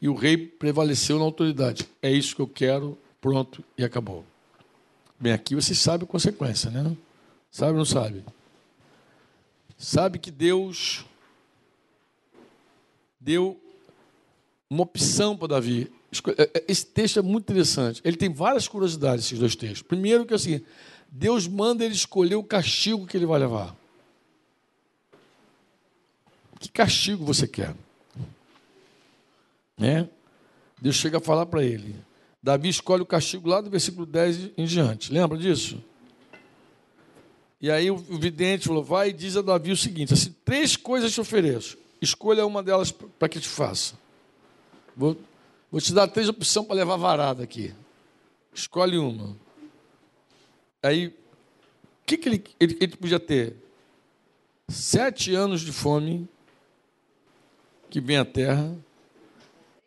e 0.00 0.08
o 0.08 0.14
rei 0.14 0.36
prevaleceu 0.36 1.18
na 1.18 1.24
autoridade. 1.24 1.88
É 2.00 2.10
isso 2.10 2.34
que 2.34 2.42
eu 2.42 2.46
quero, 2.46 2.96
pronto, 3.20 3.64
e 3.76 3.84
acabou. 3.84 4.24
Bem, 5.18 5.32
aqui 5.32 5.54
você 5.54 5.74
sabe 5.74 6.04
a 6.04 6.06
consequência, 6.06 6.70
né? 6.70 6.96
Sabe 7.50 7.72
ou 7.72 7.78
não 7.78 7.84
sabe? 7.84 8.24
Sabe 9.76 10.18
que 10.18 10.30
Deus 10.30 11.04
deu 13.18 13.58
uma 14.70 14.82
opção 14.82 15.36
para 15.36 15.48
Davi. 15.48 15.90
É, 16.36 16.42
é, 16.42 16.64
esse 16.68 16.86
texto 16.86 17.18
é 17.18 17.22
muito 17.22 17.44
interessante. 17.44 18.00
Ele 18.04 18.16
tem 18.16 18.32
várias 18.32 18.68
curiosidades, 18.68 19.24
esses 19.24 19.38
dois 19.38 19.56
textos. 19.56 19.82
Primeiro, 19.82 20.24
que 20.24 20.34
assim, 20.34 20.60
Deus 21.10 21.48
manda 21.48 21.84
ele 21.84 21.94
escolher 21.94 22.36
o 22.36 22.44
castigo 22.44 23.06
que 23.06 23.16
ele 23.16 23.26
vai 23.26 23.40
levar. 23.40 23.76
Que 26.60 26.68
castigo 26.68 27.24
você 27.24 27.46
quer? 27.46 27.74
Né? 29.78 30.08
Deus 30.80 30.96
chega 30.96 31.18
a 31.18 31.20
falar 31.20 31.46
para 31.46 31.62
ele. 31.62 31.96
Davi 32.42 32.68
escolhe 32.68 33.02
o 33.02 33.06
castigo 33.06 33.48
lá 33.48 33.60
do 33.60 33.70
versículo 33.70 34.06
10 34.06 34.50
em 34.56 34.64
diante. 34.64 35.12
Lembra 35.12 35.36
disso? 35.36 35.82
E 37.60 37.70
aí 37.70 37.90
o 37.90 37.96
vidente 37.96 38.68
falou: 38.68 38.82
vai 38.82 39.10
e 39.10 39.12
diz 39.12 39.36
a 39.36 39.42
Davi 39.42 39.72
o 39.72 39.76
seguinte: 39.76 40.14
assim, 40.14 40.34
três 40.44 40.76
coisas 40.76 41.12
te 41.12 41.20
ofereço. 41.20 41.76
Escolha 42.00 42.46
uma 42.46 42.62
delas 42.62 42.92
para 42.92 43.28
que 43.28 43.40
te 43.40 43.48
faça. 43.48 43.94
Vou, 44.96 45.16
vou 45.70 45.80
te 45.80 45.92
dar 45.92 46.06
três 46.08 46.28
opções 46.28 46.66
para 46.66 46.76
levar 46.76 46.96
varada 46.96 47.42
aqui. 47.42 47.74
Escolhe 48.54 48.96
uma. 48.96 49.36
Aí, 50.82 51.08
o 51.08 51.12
que, 52.06 52.16
que 52.16 52.28
ele, 52.28 52.44
ele, 52.60 52.78
ele 52.80 52.96
podia 52.96 53.18
ter? 53.18 53.56
Sete 54.68 55.34
anos 55.34 55.60
de 55.60 55.72
fome 55.72 56.28
que 57.90 58.00
vem 58.00 58.16
à 58.16 58.24
terra. 58.24 58.76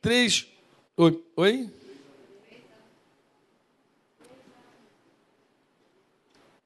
Três. 0.01 0.47
Oi? 0.97 1.23
Oi? 1.35 1.69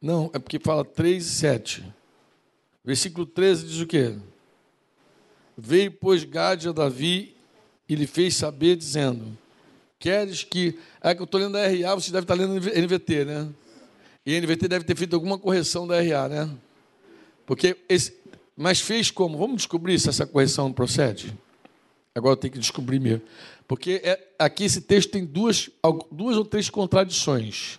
Não, 0.01 0.29
é 0.33 0.39
porque 0.39 0.57
fala 0.59 0.85
3 0.85 1.25
e 1.25 1.29
7. 1.29 1.93
Versículo 2.83 3.25
13 3.25 3.67
diz 3.67 3.81
o 3.81 3.87
quê? 3.87 4.15
Veio, 5.57 5.91
pois, 5.91 6.23
Gade 6.23 6.69
a 6.69 6.71
Davi 6.71 7.35
e 7.89 7.95
lhe 7.95 8.07
fez 8.07 8.35
saber, 8.35 8.75
dizendo: 8.77 9.37
Queres 9.99 10.43
que. 10.43 10.79
É 11.01 11.13
que 11.13 11.21
eu 11.21 11.25
estou 11.25 11.39
lendo 11.39 11.57
a 11.57 11.67
RA, 11.67 11.95
você 11.95 12.11
deve 12.11 12.23
estar 12.23 12.35
lendo 12.35 12.55
NVT, 12.55 13.25
né? 13.25 13.49
E 14.25 14.35
a 14.35 14.39
NVT 14.39 14.67
deve 14.67 14.85
ter 14.85 14.95
feito 14.95 15.13
alguma 15.13 15.37
correção 15.37 15.85
da 15.85 16.01
RA, 16.01 16.29
né? 16.29 16.49
Porque 17.45 17.77
esse... 17.89 18.15
Mas 18.55 18.79
fez 18.79 19.11
como? 19.11 19.37
Vamos 19.37 19.57
descobrir 19.57 19.99
se 19.99 20.07
essa 20.09 20.25
correção 20.25 20.71
procede? 20.71 21.37
Agora 22.15 22.34
eu 22.34 22.38
tenho 22.38 22.54
que 22.54 22.60
descobrir 22.60 22.99
mesmo. 22.99 23.21
Porque 23.67 24.01
é, 24.04 24.28
aqui 24.39 24.63
esse 24.63 24.80
texto 24.80 25.12
tem 25.12 25.25
duas, 25.25 25.69
duas 26.10 26.38
ou 26.38 26.45
três 26.45 26.69
contradições 26.69 27.78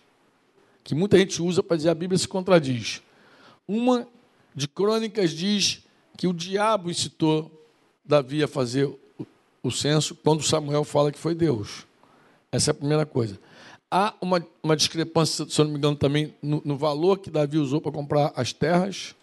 que 0.84 0.94
muita 0.94 1.18
gente 1.18 1.42
usa 1.42 1.64
para 1.64 1.76
dizer 1.76 1.88
a 1.88 1.94
Bíblia 1.94 2.16
se 2.16 2.28
contradiz. 2.28 3.02
Uma 3.66 4.06
de 4.54 4.68
Crônicas 4.68 5.32
diz 5.32 5.82
que 6.16 6.28
o 6.28 6.32
diabo 6.32 6.88
incitou 6.88 7.50
Davi 8.04 8.40
a 8.40 8.46
fazer 8.46 8.84
o, 8.84 9.26
o 9.64 9.70
censo 9.72 10.14
quando 10.14 10.44
Samuel 10.44 10.84
fala 10.84 11.10
que 11.10 11.18
foi 11.18 11.34
Deus. 11.34 11.84
Essa 12.52 12.70
é 12.70 12.72
a 12.72 12.74
primeira 12.74 13.04
coisa. 13.04 13.40
Há 13.90 14.14
uma, 14.20 14.46
uma 14.62 14.76
discrepância, 14.76 15.44
se 15.48 15.60
eu 15.60 15.64
não 15.64 15.72
me 15.72 15.78
engano, 15.78 15.96
também 15.96 16.34
no, 16.40 16.62
no 16.64 16.76
valor 16.76 17.18
que 17.18 17.30
Davi 17.30 17.58
usou 17.58 17.80
para 17.80 17.90
comprar 17.90 18.32
as 18.36 18.52
terras, 18.52 19.14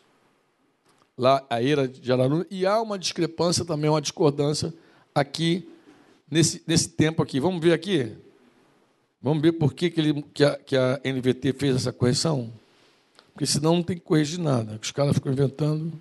lá 1.17 1.45
a 1.49 1.61
Eira 1.61 1.87
de 1.87 2.11
Araruna, 2.11 2.45
e 2.51 2.65
há 2.65 2.81
uma 2.81 2.99
discrepância 2.99 3.63
também, 3.63 3.89
uma 3.89 4.01
discordância 4.01 4.73
aqui, 5.13 5.67
nesse, 6.29 6.61
nesse 6.65 6.89
tempo 6.89 7.21
aqui. 7.21 7.39
Vamos 7.39 7.61
ver 7.61 7.73
aqui? 7.73 8.15
Vamos 9.21 9.41
ver 9.41 9.53
por 9.53 9.73
que, 9.73 9.89
que, 9.89 10.01
ele, 10.01 10.21
que, 10.33 10.43
a, 10.43 10.57
que 10.57 10.75
a 10.75 10.99
NVT 11.03 11.53
fez 11.53 11.75
essa 11.75 11.93
correção? 11.93 12.51
Porque 13.33 13.45
senão 13.45 13.75
não 13.75 13.83
tem 13.83 13.97
que 13.97 14.03
corrigir 14.03 14.39
nada. 14.39 14.79
Os 14.81 14.91
caras 14.91 15.13
ficam 15.13 15.31
inventando. 15.31 15.93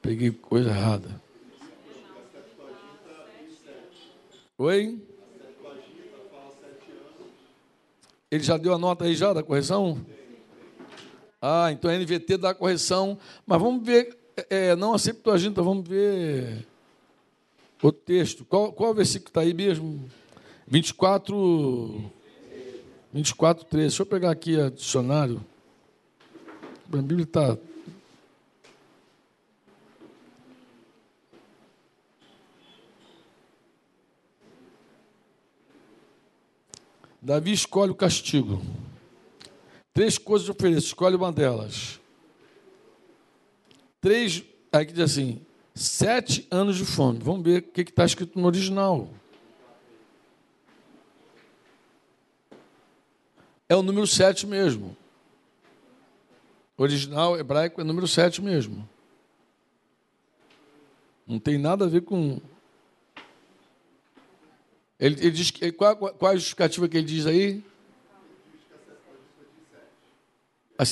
Peguei 0.00 0.30
coisa 0.32 0.70
errada. 0.70 1.22
Oi? 4.58 5.00
Ele 8.30 8.42
já 8.42 8.56
deu 8.56 8.74
a 8.74 8.78
nota 8.78 9.04
aí 9.04 9.14
já 9.14 9.32
da 9.32 9.42
correção? 9.42 10.04
Ah, 11.40 11.70
então 11.70 11.90
a 11.90 11.94
NVT 11.94 12.36
dá 12.36 12.50
a 12.50 12.54
correção. 12.54 13.18
Mas 13.46 13.60
vamos 13.60 13.84
ver 13.86 14.16
é, 14.48 14.76
não 14.76 14.94
a 14.94 14.98
Septuaginta, 14.98 15.62
vamos 15.62 15.86
ver 15.86 16.66
o 17.82 17.92
texto. 17.92 18.44
Qual, 18.44 18.72
qual 18.72 18.94
versículo 18.94 19.28
está 19.28 19.40
aí 19.40 19.52
mesmo? 19.52 20.08
24, 20.66 22.10
24, 23.12 23.64
13. 23.64 23.88
Deixa 23.88 24.02
eu 24.02 24.06
pegar 24.06 24.30
aqui 24.30 24.56
o 24.56 24.70
dicionário. 24.70 25.44
A 26.92 26.96
Bíblia 26.96 27.24
está. 27.24 27.58
Davi 37.20 37.52
escolhe 37.52 37.92
o 37.92 37.94
castigo. 37.94 38.60
Três 39.94 40.18
coisas 40.18 40.48
oferece, 40.48 40.86
escolhe 40.86 41.14
uma 41.14 41.30
delas 41.30 42.01
três, 44.02 44.42
aqui 44.72 44.92
diz 44.92 45.04
assim, 45.04 45.40
sete 45.74 46.46
anos 46.50 46.76
de 46.76 46.84
fome. 46.84 47.20
Vamos 47.20 47.42
ver 47.44 47.60
o 47.60 47.62
que 47.62 47.80
está 47.82 48.04
escrito 48.04 48.38
no 48.38 48.46
original. 48.46 49.08
É 53.68 53.76
o 53.76 53.82
número 53.82 54.06
sete 54.06 54.46
mesmo. 54.46 54.94
Original 56.76 57.38
hebraico 57.38 57.80
é 57.80 57.84
número 57.84 58.08
sete 58.08 58.42
mesmo. 58.42 58.86
Não 61.26 61.38
tem 61.38 61.56
nada 61.56 61.84
a 61.84 61.88
ver 61.88 62.02
com. 62.02 62.40
Ele, 64.98 65.14
ele 65.20 65.30
diz 65.30 65.50
que. 65.52 65.70
Qual, 65.72 65.96
qual, 65.96 66.32
a 66.32 66.34
justificativa 66.34 66.88
que 66.88 66.96
ele 66.96 67.06
diz 67.06 67.24
aí? 67.24 67.64
A, 70.76 70.82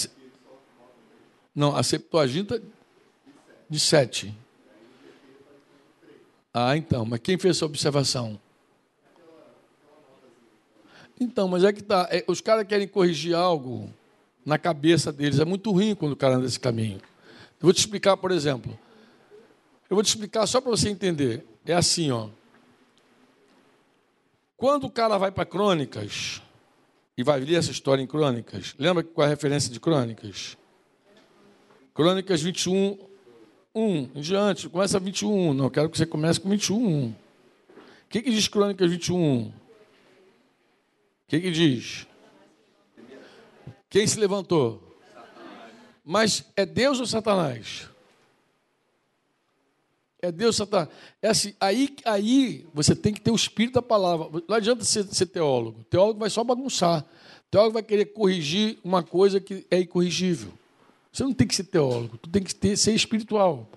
não, 1.54 1.76
a 1.76 1.82
Septuaginta 1.82 2.62
de 3.70 3.78
sete. 3.78 4.36
Ah, 6.52 6.76
então, 6.76 7.04
mas 7.06 7.20
quem 7.20 7.38
fez 7.38 7.56
essa 7.56 7.64
observação? 7.64 8.38
Então, 11.20 11.46
mas 11.46 11.62
é 11.62 11.72
que 11.72 11.82
tá. 11.82 12.08
É, 12.10 12.24
os 12.26 12.40
caras 12.40 12.66
querem 12.66 12.88
corrigir 12.88 13.34
algo 13.34 13.88
na 14.44 14.58
cabeça 14.58 15.12
deles. 15.12 15.38
É 15.38 15.44
muito 15.44 15.70
ruim 15.70 15.94
quando 15.94 16.12
o 16.12 16.16
cara 16.16 16.34
anda 16.34 16.44
nesse 16.44 16.58
caminho. 16.58 16.96
Eu 16.96 17.66
vou 17.66 17.72
te 17.72 17.78
explicar, 17.78 18.16
por 18.16 18.32
exemplo. 18.32 18.76
Eu 19.88 19.94
vou 19.94 20.02
te 20.02 20.08
explicar 20.08 20.46
só 20.46 20.60
para 20.60 20.70
você 20.70 20.88
entender. 20.88 21.46
É 21.64 21.74
assim, 21.74 22.10
ó. 22.10 22.28
Quando 24.56 24.84
o 24.84 24.90
cara 24.90 25.18
vai 25.18 25.30
para 25.30 25.44
Crônicas 25.44 26.42
e 27.16 27.22
vai 27.22 27.38
ler 27.38 27.56
essa 27.56 27.70
história 27.70 28.02
em 28.02 28.06
Crônicas, 28.06 28.74
lembra 28.78 29.04
qual 29.04 29.24
é 29.24 29.28
a 29.28 29.30
referência 29.30 29.70
de 29.70 29.78
Crônicas? 29.78 30.56
Crônicas 31.94 32.40
21, 32.40 33.09
1 33.74 34.10
em 34.14 34.20
diante, 34.20 34.68
começa 34.68 34.98
21. 34.98 35.54
Não, 35.54 35.70
quero 35.70 35.88
que 35.88 35.96
você 35.96 36.06
comece 36.06 36.40
com 36.40 36.48
21. 36.48 37.08
O 37.08 37.14
que, 38.08 38.22
que 38.22 38.30
diz 38.30 38.48
Crônicas 38.48 38.90
21? 38.90 39.42
O 39.46 39.52
que, 41.28 41.40
que 41.40 41.50
diz? 41.50 42.06
Quem 43.88 44.06
se 44.06 44.18
levantou? 44.18 44.82
Mas 46.04 46.44
é 46.56 46.66
Deus 46.66 46.98
ou 46.98 47.06
Satanás? 47.06 47.88
É 50.20 50.32
Deus 50.32 50.56
Satanás? 50.56 50.88
É 51.22 51.28
assim, 51.28 51.54
aí, 51.60 51.94
aí 52.04 52.66
você 52.74 52.96
tem 52.96 53.14
que 53.14 53.20
ter 53.20 53.30
o 53.30 53.36
espírito 53.36 53.74
da 53.74 53.82
palavra. 53.82 54.42
Não 54.48 54.56
adianta 54.56 54.84
ser, 54.84 55.04
ser 55.04 55.26
teólogo. 55.26 55.84
Teólogo 55.84 56.18
vai 56.18 56.30
só 56.30 56.42
bagunçar. 56.42 57.04
Teólogo 57.50 57.74
vai 57.74 57.82
querer 57.82 58.06
corrigir 58.06 58.78
uma 58.82 59.02
coisa 59.02 59.40
que 59.40 59.64
é 59.70 59.78
incorrigível. 59.80 60.52
Você 61.12 61.24
não 61.24 61.32
tem 61.32 61.46
que 61.46 61.54
ser 61.54 61.64
teólogo, 61.64 62.16
tu 62.18 62.28
tem 62.28 62.42
que 62.42 62.54
ter, 62.54 62.76
ser 62.76 62.94
espiritual. 62.94 63.68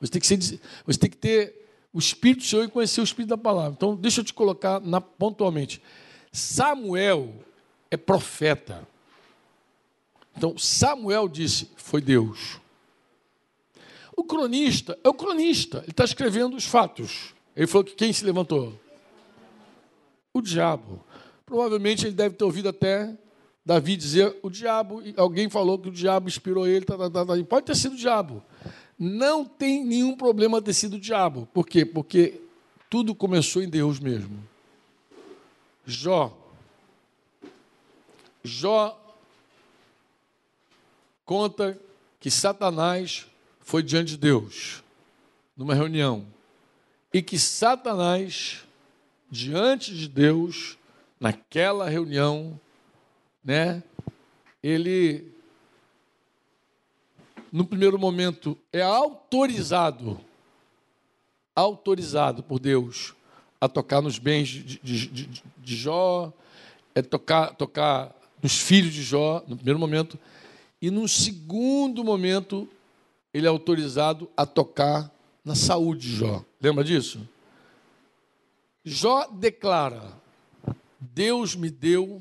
Você 0.00 0.10
tem 0.10 0.20
que, 0.20 0.26
ser, 0.26 0.60
você 0.84 0.98
tem 0.98 1.10
que 1.10 1.16
ter 1.16 1.64
o 1.92 1.98
Espírito 1.98 2.44
Senhor 2.44 2.64
e 2.64 2.68
conhecer 2.68 3.00
o 3.00 3.04
Espírito 3.04 3.30
da 3.30 3.38
palavra. 3.38 3.72
Então, 3.76 3.94
deixa 3.94 4.20
eu 4.20 4.24
te 4.24 4.34
colocar 4.34 4.80
na, 4.80 5.00
pontualmente. 5.00 5.80
Samuel 6.32 7.32
é 7.90 7.96
profeta. 7.96 8.86
Então, 10.36 10.58
Samuel 10.58 11.28
disse: 11.28 11.70
foi 11.76 12.00
Deus. 12.00 12.58
O 14.16 14.24
cronista 14.24 14.98
é 15.02 15.08
o 15.08 15.14
cronista, 15.14 15.78
ele 15.78 15.90
está 15.90 16.04
escrevendo 16.04 16.56
os 16.56 16.64
fatos. 16.64 17.34
Ele 17.56 17.66
falou 17.66 17.84
que 17.84 17.94
quem 17.94 18.12
se 18.12 18.24
levantou? 18.24 18.78
O 20.32 20.40
diabo. 20.40 21.04
Provavelmente 21.46 22.06
ele 22.06 22.14
deve 22.14 22.34
ter 22.34 22.44
ouvido 22.44 22.68
até 22.68 23.16
Davi 23.64 23.96
dizer 23.96 24.36
o 24.42 24.50
diabo, 24.50 25.02
alguém 25.16 25.48
falou 25.48 25.78
que 25.78 25.88
o 25.88 25.92
diabo 25.92 26.28
inspirou 26.28 26.66
ele, 26.66 26.84
tá, 26.84 26.98
tá, 26.98 27.08
tá, 27.08 27.24
tá. 27.24 27.44
pode 27.44 27.66
ter 27.66 27.74
sido 27.74 27.94
o 27.94 27.98
diabo. 27.98 28.42
Não 28.98 29.44
tem 29.44 29.84
nenhum 29.84 30.16
problema 30.16 30.60
ter 30.60 30.74
sido 30.74 30.94
o 30.94 31.00
diabo. 31.00 31.48
Por 31.52 31.66
quê? 31.66 31.84
Porque 31.84 32.40
tudo 32.90 33.14
começou 33.14 33.62
em 33.62 33.68
Deus 33.68 33.98
mesmo. 33.98 34.38
Jó. 35.86 36.36
Jó 38.42 39.00
conta 41.24 41.78
que 42.20 42.30
Satanás 42.30 43.26
foi 43.60 43.82
diante 43.82 44.10
de 44.10 44.18
Deus 44.18 44.82
numa 45.56 45.74
reunião 45.74 46.26
e 47.12 47.22
que 47.22 47.38
Satanás 47.38 48.62
diante 49.30 49.94
de 49.94 50.06
Deus 50.06 50.76
naquela 51.18 51.88
reunião 51.88 52.60
né? 53.44 53.82
Ele 54.62 55.32
no 57.52 57.64
primeiro 57.64 57.98
momento 57.98 58.58
é 58.72 58.82
autorizado 58.82 60.20
autorizado 61.54 62.42
por 62.42 62.58
Deus 62.58 63.14
a 63.60 63.68
tocar 63.68 64.02
nos 64.02 64.18
bens 64.18 64.48
de, 64.48 64.78
de, 64.82 65.06
de, 65.06 65.42
de 65.56 65.76
Jó, 65.76 66.32
é 66.94 67.00
tocar, 67.00 67.54
tocar 67.54 68.14
nos 68.42 68.58
filhos 68.58 68.92
de 68.92 69.02
Jó, 69.02 69.42
no 69.46 69.56
primeiro 69.56 69.78
momento, 69.78 70.18
e 70.82 70.90
no 70.90 71.08
segundo 71.08 72.04
momento, 72.04 72.68
ele 73.32 73.46
é 73.46 73.48
autorizado 73.48 74.28
a 74.36 74.44
tocar 74.44 75.10
na 75.44 75.54
saúde 75.54 76.08
de 76.08 76.16
Jó. 76.16 76.44
Lembra 76.60 76.84
disso? 76.84 77.26
Jó 78.84 79.26
declara: 79.28 80.12
Deus 81.00 81.56
me 81.56 81.70
deu 81.70 82.20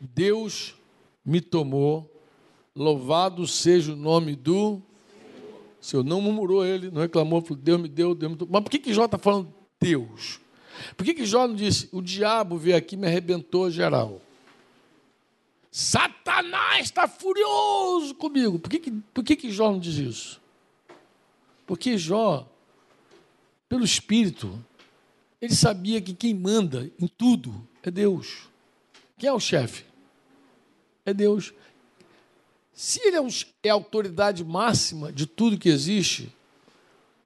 Deus 0.00 0.74
me 1.24 1.40
tomou, 1.40 2.10
louvado 2.74 3.46
seja 3.46 3.92
o 3.92 3.96
nome 3.96 4.36
do 4.36 4.80
Senhor. 5.80 6.04
Não 6.04 6.20
murmurou 6.20 6.64
ele, 6.64 6.90
não 6.90 7.02
reclamou, 7.02 7.40
falou, 7.40 7.62
Deus 7.62 7.80
me 7.80 7.88
deu, 7.88 8.14
Deus 8.14 8.32
me 8.32 8.38
tomou. 8.38 8.52
Mas 8.52 8.62
por 8.62 8.70
que, 8.70 8.78
que 8.78 8.94
Jó 8.94 9.06
está 9.06 9.18
falando 9.18 9.52
Deus? 9.80 10.40
Por 10.96 11.04
que, 11.04 11.14
que 11.14 11.24
Jó 11.24 11.46
não 11.46 11.54
disse, 11.54 11.88
o 11.92 12.02
diabo 12.02 12.58
veio 12.58 12.76
aqui 12.76 12.94
e 12.94 12.98
me 12.98 13.06
arrebentou 13.06 13.70
geral? 13.70 14.20
Satanás 15.70 16.86
está 16.86 17.06
furioso 17.06 18.14
comigo. 18.14 18.58
Por 18.58 18.70
que, 18.70 18.78
que, 18.78 18.90
por 18.90 19.24
que, 19.24 19.36
que 19.36 19.50
Jó 19.50 19.70
não 19.70 19.78
diz 19.78 19.96
isso? 19.96 20.40
Porque 21.66 21.98
Jó, 21.98 22.48
pelo 23.68 23.84
Espírito, 23.84 24.58
ele 25.40 25.54
sabia 25.54 26.00
que 26.00 26.14
quem 26.14 26.32
manda 26.32 26.90
em 26.98 27.06
tudo 27.06 27.66
é 27.82 27.90
Deus. 27.90 28.48
Quem 29.18 29.28
é 29.28 29.32
o 29.32 29.40
chefe? 29.40 29.84
É 31.04 31.14
Deus. 31.14 31.52
Se 32.74 33.00
ele 33.00 33.16
é, 33.16 33.20
um, 33.20 33.28
é 33.62 33.70
a 33.70 33.74
autoridade 33.74 34.44
máxima 34.44 35.10
de 35.10 35.26
tudo 35.26 35.56
que 35.56 35.68
existe, 35.68 36.30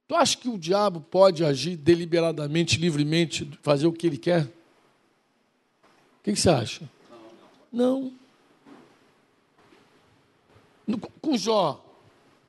tu 0.07 0.15
acha 0.15 0.37
que 0.37 0.47
o 0.47 0.57
diabo 0.57 1.01
pode 1.01 1.43
agir 1.43 1.75
deliberadamente, 1.75 2.77
livremente, 2.77 3.49
fazer 3.61 3.87
o 3.87 3.91
que 3.91 4.07
ele 4.07 4.17
quer? 4.17 4.43
O 4.43 6.23
que, 6.23 6.31
que 6.33 6.39
você 6.39 6.49
acha? 6.49 6.89
Não. 7.71 8.13
No, 10.87 10.97
com 10.97 11.37
Jó, 11.37 11.83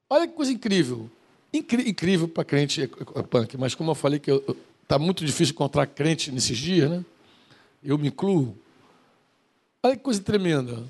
olha 0.08 0.28
que 0.28 0.34
coisa 0.34 0.52
incrível. 0.52 1.10
Incri, 1.52 1.88
incrível 1.88 2.28
para 2.28 2.44
crente 2.44 2.82
é, 2.82 2.84
é, 2.84 3.20
é 3.20 3.22
punk, 3.22 3.56
mas 3.56 3.74
como 3.74 3.90
eu 3.90 3.94
falei 3.94 4.18
que 4.18 4.30
está 4.82 4.98
muito 4.98 5.24
difícil 5.24 5.54
encontrar 5.54 5.86
crente 5.86 6.30
nesses 6.30 6.56
dias, 6.56 6.90
né? 6.90 7.04
Eu 7.82 7.98
me 7.98 8.08
incluo. 8.08 8.56
Olha 9.82 9.96
que 9.96 10.02
coisa 10.02 10.22
tremenda. 10.22 10.84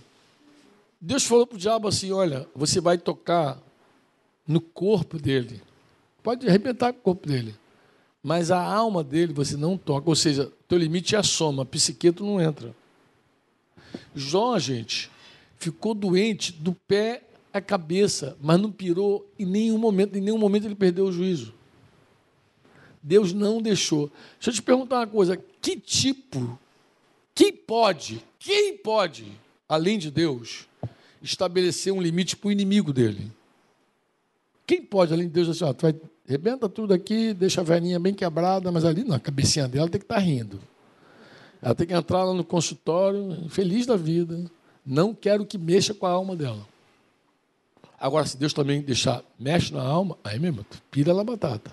Deus 1.00 1.24
falou 1.24 1.46
para 1.46 1.56
o 1.56 1.58
diabo 1.58 1.88
assim: 1.88 2.12
olha, 2.12 2.46
você 2.54 2.80
vai 2.80 2.98
tocar 2.98 3.58
no 4.46 4.60
corpo 4.60 5.18
dele. 5.18 5.62
Pode 6.22 6.46
arrebentar 6.46 6.90
o 6.90 6.94
corpo 6.94 7.26
dele. 7.26 7.54
Mas 8.22 8.50
a 8.50 8.62
alma 8.62 9.02
dele 9.02 9.32
você 9.32 9.56
não 9.56 9.76
toca. 9.78 10.08
Ou 10.08 10.14
seja, 10.14 10.52
teu 10.68 10.78
limite 10.78 11.16
é 11.16 11.18
a 11.18 11.22
soma, 11.22 11.64
psiqueto 11.64 12.24
não 12.24 12.40
entra. 12.40 12.74
Jó, 14.14 14.58
gente, 14.58 15.10
ficou 15.58 15.94
doente 15.94 16.52
do 16.52 16.74
pé 16.86 17.22
à 17.52 17.60
cabeça, 17.60 18.36
mas 18.40 18.60
não 18.60 18.70
pirou 18.70 19.26
em 19.38 19.46
nenhum 19.46 19.78
momento, 19.78 20.16
em 20.16 20.20
nenhum 20.20 20.38
momento 20.38 20.66
ele 20.66 20.74
perdeu 20.74 21.06
o 21.06 21.12
juízo. 21.12 21.54
Deus 23.02 23.32
não 23.32 23.60
deixou. 23.60 24.12
Deixa 24.34 24.50
eu 24.50 24.54
te 24.54 24.62
perguntar 24.62 24.98
uma 24.98 25.06
coisa: 25.06 25.36
que 25.60 25.76
tipo, 25.80 26.58
quem 27.34 27.52
pode, 27.52 28.22
quem 28.38 28.76
pode, 28.76 29.26
além 29.68 29.98
de 29.98 30.10
Deus, 30.10 30.66
estabelecer 31.22 31.92
um 31.92 32.00
limite 32.00 32.36
para 32.36 32.48
o 32.48 32.52
inimigo 32.52 32.92
dele. 32.92 33.30
Quem 34.66 34.82
pode, 34.82 35.12
além 35.12 35.26
de 35.26 35.32
Deus, 35.32 35.48
assim, 35.48 35.64
ó, 35.64 35.72
tu 35.72 35.82
vai, 35.82 35.94
rebenta 36.26 36.68
tudo 36.68 36.94
aqui, 36.94 37.32
deixa 37.34 37.60
a 37.60 37.64
velhinha 37.64 37.98
bem 37.98 38.14
quebrada, 38.14 38.70
mas 38.70 38.84
ali 38.84 39.04
na 39.04 39.18
cabecinha 39.18 39.66
dela 39.66 39.88
tem 39.88 39.98
que 39.98 40.04
estar 40.04 40.16
tá 40.16 40.20
rindo. 40.20 40.60
Ela 41.60 41.74
tem 41.74 41.86
que 41.86 41.94
entrar 41.94 42.24
lá 42.24 42.34
no 42.34 42.44
consultório, 42.44 43.48
feliz 43.48 43.86
da 43.86 43.96
vida. 43.96 44.50
Não 44.84 45.14
quero 45.14 45.46
que 45.46 45.56
mexa 45.56 45.94
com 45.94 46.06
a 46.06 46.10
alma 46.10 46.34
dela. 46.34 46.66
Agora, 47.98 48.26
se 48.26 48.36
Deus 48.36 48.52
também 48.52 48.82
deixar, 48.82 49.22
mexe 49.38 49.72
na 49.72 49.80
alma, 49.80 50.18
aí 50.24 50.38
mesmo, 50.38 50.64
tu 50.64 50.82
pira 50.90 51.14
na 51.14 51.22
batata. 51.22 51.70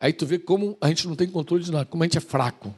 Aí 0.00 0.12
tu 0.12 0.24
vê 0.24 0.38
como 0.38 0.78
a 0.80 0.88
gente 0.88 1.06
não 1.06 1.14
tem 1.14 1.28
controle 1.28 1.62
de 1.62 1.70
nada, 1.70 1.84
como 1.84 2.02
a 2.02 2.06
gente 2.06 2.16
é 2.16 2.22
fraco. 2.22 2.74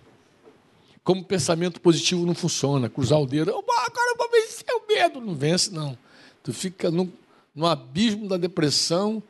Como 1.11 1.25
pensamento 1.25 1.81
positivo 1.81 2.25
não 2.25 2.37
funciona, 2.37 2.89
cruzar 2.89 3.21
o 3.21 3.27
dedo, 3.27 3.51
oh, 3.51 3.73
agora 3.73 4.13
eu 4.13 4.17
vou 4.17 4.31
vencer 4.31 4.65
o 4.69 4.87
medo. 4.87 5.21
Não 5.21 5.35
vence, 5.35 5.69
não. 5.73 5.99
Tu 6.41 6.53
fica 6.53 6.89
no, 6.89 7.13
no 7.53 7.67
abismo 7.67 8.29
da 8.29 8.37
depressão 8.37 9.21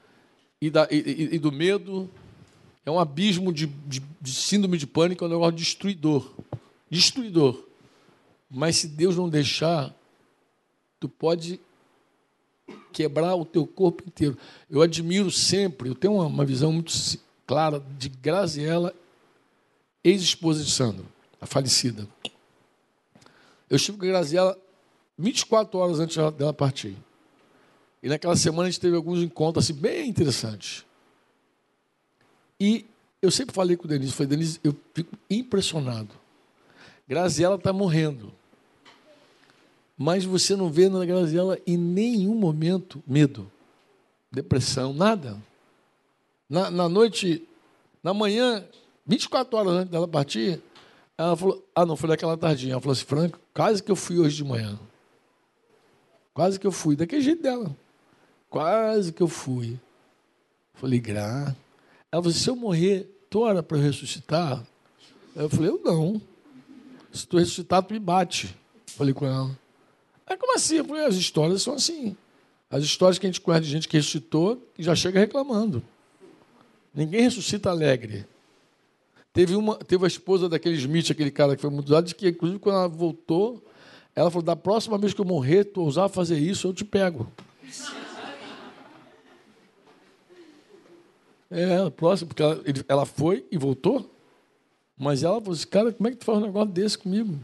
e, 0.60 0.68
da, 0.68 0.86
e, 0.90 1.30
e, 1.32 1.38
do 1.38 1.50
medo. 1.50 2.06
É 2.84 2.90
um 2.90 3.00
abismo 3.00 3.50
de, 3.50 3.64
de, 3.64 4.02
de 4.20 4.30
síndrome 4.30 4.76
de 4.76 4.86
pânico, 4.86 5.24
é 5.24 5.26
um 5.26 5.30
negócio 5.30 5.56
destruidor. 5.56 6.30
Destruidor. 6.90 7.64
Mas 8.50 8.76
se 8.76 8.86
Deus 8.86 9.16
não 9.16 9.26
deixar, 9.26 9.90
tu 11.00 11.08
pode 11.08 11.58
quebrar 12.92 13.34
o 13.36 13.46
teu 13.46 13.66
corpo 13.66 14.04
inteiro. 14.06 14.36
Eu 14.68 14.82
admiro 14.82 15.30
sempre, 15.30 15.88
eu 15.88 15.94
tenho 15.94 16.12
uma, 16.12 16.26
uma 16.26 16.44
visão 16.44 16.74
muito 16.74 16.92
clara 17.46 17.82
de 17.98 18.10
Graziella, 18.10 18.94
ex-esposa 20.04 20.62
de 20.62 20.70
Sandro 20.70 21.06
a 21.40 21.46
falecida. 21.46 22.06
Eu 23.68 23.76
estive 23.76 23.98
com 23.98 24.04
a 24.04 24.08
Graziela 24.08 24.58
24 25.16 25.78
horas 25.78 26.00
antes 26.00 26.16
dela 26.34 26.52
partir. 26.52 26.96
E 28.02 28.08
naquela 28.08 28.36
semana 28.36 28.68
a 28.68 28.70
gente 28.70 28.80
teve 28.80 28.96
alguns 28.96 29.20
encontros 29.20 29.64
assim, 29.64 29.74
bem 29.74 30.08
interessantes. 30.08 30.84
E 32.58 32.86
eu 33.22 33.30
sempre 33.30 33.54
falei 33.54 33.76
com 33.76 33.84
o 33.84 33.88
Denise, 33.88 34.12
falei, 34.12 34.28
Denise, 34.28 34.58
eu 34.64 34.74
fico 34.94 35.16
impressionado. 35.28 36.10
Graziela 37.06 37.56
está 37.56 37.72
morrendo. 37.72 38.32
Mas 39.96 40.24
você 40.24 40.56
não 40.56 40.70
vê 40.70 40.88
na 40.88 41.04
Graziela 41.04 41.58
em 41.66 41.76
nenhum 41.76 42.34
momento 42.34 43.02
medo, 43.06 43.50
depressão, 44.32 44.94
nada. 44.94 45.36
Na, 46.48 46.70
na 46.70 46.88
noite, 46.88 47.46
na 48.02 48.14
manhã, 48.14 48.64
24 49.06 49.58
horas 49.58 49.72
antes 49.72 49.90
dela 49.90 50.08
partir, 50.08 50.62
ela 51.20 51.36
falou, 51.36 51.62
ah, 51.74 51.84
não, 51.84 51.96
foi 51.96 52.08
naquela 52.08 52.34
tardinha. 52.34 52.72
Ela 52.72 52.80
falou 52.80 52.92
assim, 52.92 53.04
Franco, 53.04 53.38
quase 53.52 53.82
que 53.82 53.90
eu 53.90 53.96
fui 53.96 54.18
hoje 54.18 54.36
de 54.36 54.44
manhã. 54.44 54.78
Quase 56.32 56.58
que 56.58 56.66
eu 56.66 56.72
fui, 56.72 56.96
daquele 56.96 57.20
jeito 57.20 57.42
dela. 57.42 57.76
Quase 58.48 59.12
que 59.12 59.22
eu 59.22 59.28
fui. 59.28 59.78
Falei, 60.72 60.98
Gra. 60.98 61.54
Ela 62.10 62.22
falou 62.22 62.32
se 62.32 62.48
eu 62.48 62.56
morrer, 62.56 63.06
tu 63.28 63.40
ora 63.40 63.62
para 63.62 63.76
eu 63.76 63.82
ressuscitar? 63.82 64.64
Eu 65.36 65.50
falei, 65.50 65.70
eu 65.70 65.80
não. 65.84 66.22
Se 67.12 67.26
tu 67.26 67.36
ressuscitar, 67.36 67.82
tu 67.82 67.92
me 67.92 68.00
bate. 68.00 68.56
Falei 68.86 69.12
com 69.12 69.26
ela. 69.26 69.50
É 70.26 70.38
como 70.38 70.54
assim? 70.54 70.76
Eu 70.76 70.86
falei, 70.86 71.04
as 71.04 71.16
histórias 71.16 71.60
são 71.60 71.74
assim. 71.74 72.16
As 72.70 72.82
histórias 72.82 73.18
que 73.18 73.26
a 73.26 73.28
gente 73.28 73.42
conhece 73.42 73.66
de 73.66 73.70
gente 73.70 73.88
que 73.88 73.96
ressuscitou, 73.98 74.66
já 74.78 74.94
chega 74.94 75.20
reclamando. 75.20 75.82
Ninguém 76.94 77.20
ressuscita 77.20 77.68
alegre. 77.68 78.24
Teve, 79.32 79.54
uma, 79.54 79.76
teve 79.76 80.04
a 80.04 80.08
esposa 80.08 80.48
daquele 80.48 80.76
Smith, 80.76 81.10
aquele 81.10 81.30
cara 81.30 81.54
que 81.54 81.62
foi 81.62 81.70
mudado, 81.70 82.06
de 82.06 82.14
que, 82.14 82.28
inclusive, 82.28 82.58
quando 82.58 82.76
ela 82.76 82.88
voltou, 82.88 83.64
ela 84.14 84.30
falou: 84.30 84.42
da 84.42 84.56
próxima 84.56 84.98
vez 84.98 85.14
que 85.14 85.20
eu 85.20 85.24
morrer, 85.24 85.64
tu 85.64 85.82
ousar 85.82 86.08
fazer 86.08 86.38
isso, 86.38 86.66
eu 86.66 86.74
te 86.74 86.84
pego. 86.84 87.30
É, 91.48 91.90
próximo, 91.90 92.28
porque 92.28 92.42
ela, 92.42 92.62
ela 92.88 93.06
foi 93.06 93.44
e 93.50 93.58
voltou, 93.58 94.08
mas 94.98 95.22
ela 95.22 95.40
falou 95.40 95.54
assim: 95.54 95.66
cara, 95.66 95.92
como 95.92 96.08
é 96.08 96.10
que 96.10 96.16
tu 96.16 96.24
faz 96.24 96.38
um 96.38 96.42
negócio 96.42 96.72
desse 96.72 96.98
comigo? 96.98 97.38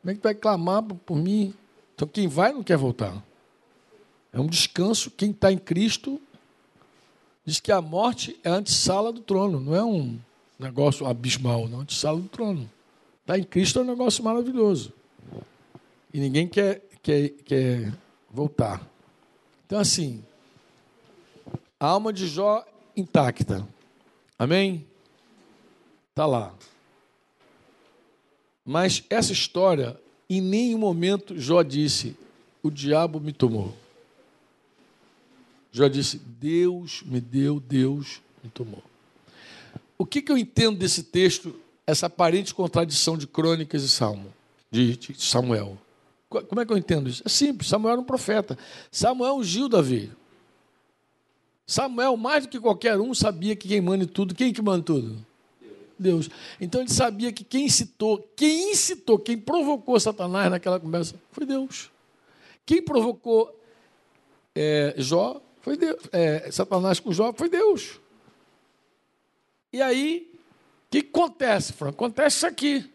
Como 0.00 0.10
é 0.10 0.14
que 0.14 0.20
tu 0.20 0.24
vai 0.24 0.34
clamar 0.34 0.82
por 0.82 1.16
mim? 1.16 1.54
Então, 1.94 2.08
quem 2.08 2.26
vai 2.28 2.52
não 2.52 2.62
quer 2.62 2.76
voltar. 2.76 3.22
É 4.32 4.40
um 4.40 4.46
descanso. 4.46 5.10
Quem 5.10 5.30
está 5.30 5.52
em 5.52 5.58
Cristo 5.58 6.20
diz 7.44 7.60
que 7.60 7.72
a 7.72 7.82
morte 7.82 8.38
é 8.42 8.48
a 8.48 8.54
antessala 8.54 9.12
do 9.12 9.20
trono, 9.20 9.60
não 9.60 9.74
é 9.74 9.82
um 9.82 10.18
negócio 10.60 11.06
abismal, 11.06 11.68
não, 11.68 11.84
de 11.84 11.94
sala 11.94 12.20
do 12.20 12.28
trono. 12.28 12.70
Está 13.20 13.38
em 13.38 13.44
Cristo 13.44 13.78
é 13.78 13.82
um 13.82 13.86
negócio 13.86 14.22
maravilhoso. 14.22 14.92
E 16.12 16.20
ninguém 16.20 16.48
quer, 16.48 16.82
quer, 17.02 17.30
quer 17.44 17.92
voltar. 18.30 18.86
Então, 19.66 19.78
assim, 19.78 20.24
a 21.78 21.86
alma 21.86 22.12
de 22.12 22.26
Jó 22.26 22.64
intacta. 22.96 23.66
Amém? 24.38 24.86
Está 26.10 26.26
lá. 26.26 26.54
Mas 28.64 29.04
essa 29.08 29.32
história, 29.32 29.98
em 30.28 30.40
nenhum 30.40 30.78
momento 30.78 31.38
Jó 31.38 31.62
disse: 31.62 32.16
o 32.62 32.70
diabo 32.70 33.20
me 33.20 33.32
tomou. 33.32 33.74
Jó 35.72 35.88
disse: 35.88 36.18
Deus 36.18 37.02
me 37.04 37.20
deu, 37.20 37.60
Deus 37.60 38.20
me 38.42 38.50
tomou. 38.50 38.89
O 40.00 40.06
que, 40.06 40.22
que 40.22 40.32
eu 40.32 40.38
entendo 40.38 40.78
desse 40.78 41.02
texto, 41.02 41.54
essa 41.86 42.06
aparente 42.06 42.54
contradição 42.54 43.18
de 43.18 43.26
crônicas 43.26 43.82
e 43.82 43.88
salmo, 43.90 44.32
de, 44.70 44.96
de 44.96 45.22
Samuel? 45.22 45.76
Como 46.26 46.58
é 46.58 46.64
que 46.64 46.72
eu 46.72 46.78
entendo 46.78 47.06
isso? 47.06 47.22
É 47.22 47.28
simples, 47.28 47.68
Samuel 47.68 47.92
era 47.92 48.00
um 48.00 48.04
profeta. 48.04 48.56
Samuel 48.90 49.36
ungiu 49.36 49.68
Davi. 49.68 50.10
Samuel, 51.66 52.16
mais 52.16 52.46
do 52.46 52.48
que 52.48 52.58
qualquer 52.58 52.98
um, 52.98 53.12
sabia 53.12 53.54
que 53.54 53.68
quem 53.68 53.82
manda 53.82 54.06
tudo, 54.06 54.34
quem 54.34 54.54
que 54.54 54.62
manda 54.62 54.82
tudo? 54.82 55.18
Deus. 55.98 56.30
Então 56.58 56.80
ele 56.80 56.90
sabia 56.90 57.30
que 57.30 57.44
quem 57.44 57.66
incitou, 57.66 58.26
quem 58.34 58.72
incitou, 58.72 59.18
quem 59.18 59.36
provocou 59.36 60.00
Satanás 60.00 60.50
naquela 60.50 60.80
conversa 60.80 61.14
foi 61.30 61.44
Deus. 61.44 61.90
Quem 62.64 62.80
provocou 62.80 63.54
é, 64.54 64.94
Jó 64.96 65.42
foi 65.60 65.76
Deus. 65.76 66.00
É, 66.10 66.50
Satanás 66.50 66.98
com 67.00 67.12
Jó 67.12 67.34
foi 67.34 67.50
Deus. 67.50 68.00
E 69.72 69.80
aí, 69.80 70.30
o 70.86 70.90
que 70.90 70.98
acontece, 70.98 71.72
Franco? 71.72 72.04
Acontece 72.04 72.36
isso 72.38 72.46
aqui. 72.46 72.90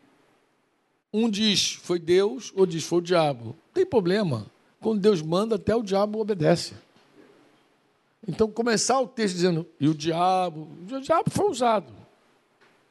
Um 1.13 1.29
diz 1.29 1.73
foi 1.73 1.97
Deus, 1.97 2.51
ou 2.55 2.65
diz 2.65 2.83
foi 2.83 2.99
o 2.99 3.01
diabo. 3.01 3.45
Não 3.45 3.73
tem 3.73 3.85
problema. 3.85 4.45
Quando 4.81 4.99
Deus 4.99 5.21
manda, 5.21 5.55
até 5.55 5.75
o 5.75 5.81
diabo 5.81 6.19
obedece. 6.19 6.73
Então, 8.27 8.49
começar 8.49 8.99
o 8.99 9.07
texto 9.07 9.35
dizendo, 9.35 9.65
e 9.79 9.87
o 9.87 9.93
diabo, 9.93 10.67
o 10.91 10.99
diabo 10.99 11.29
foi 11.29 11.49
usado. 11.49 11.93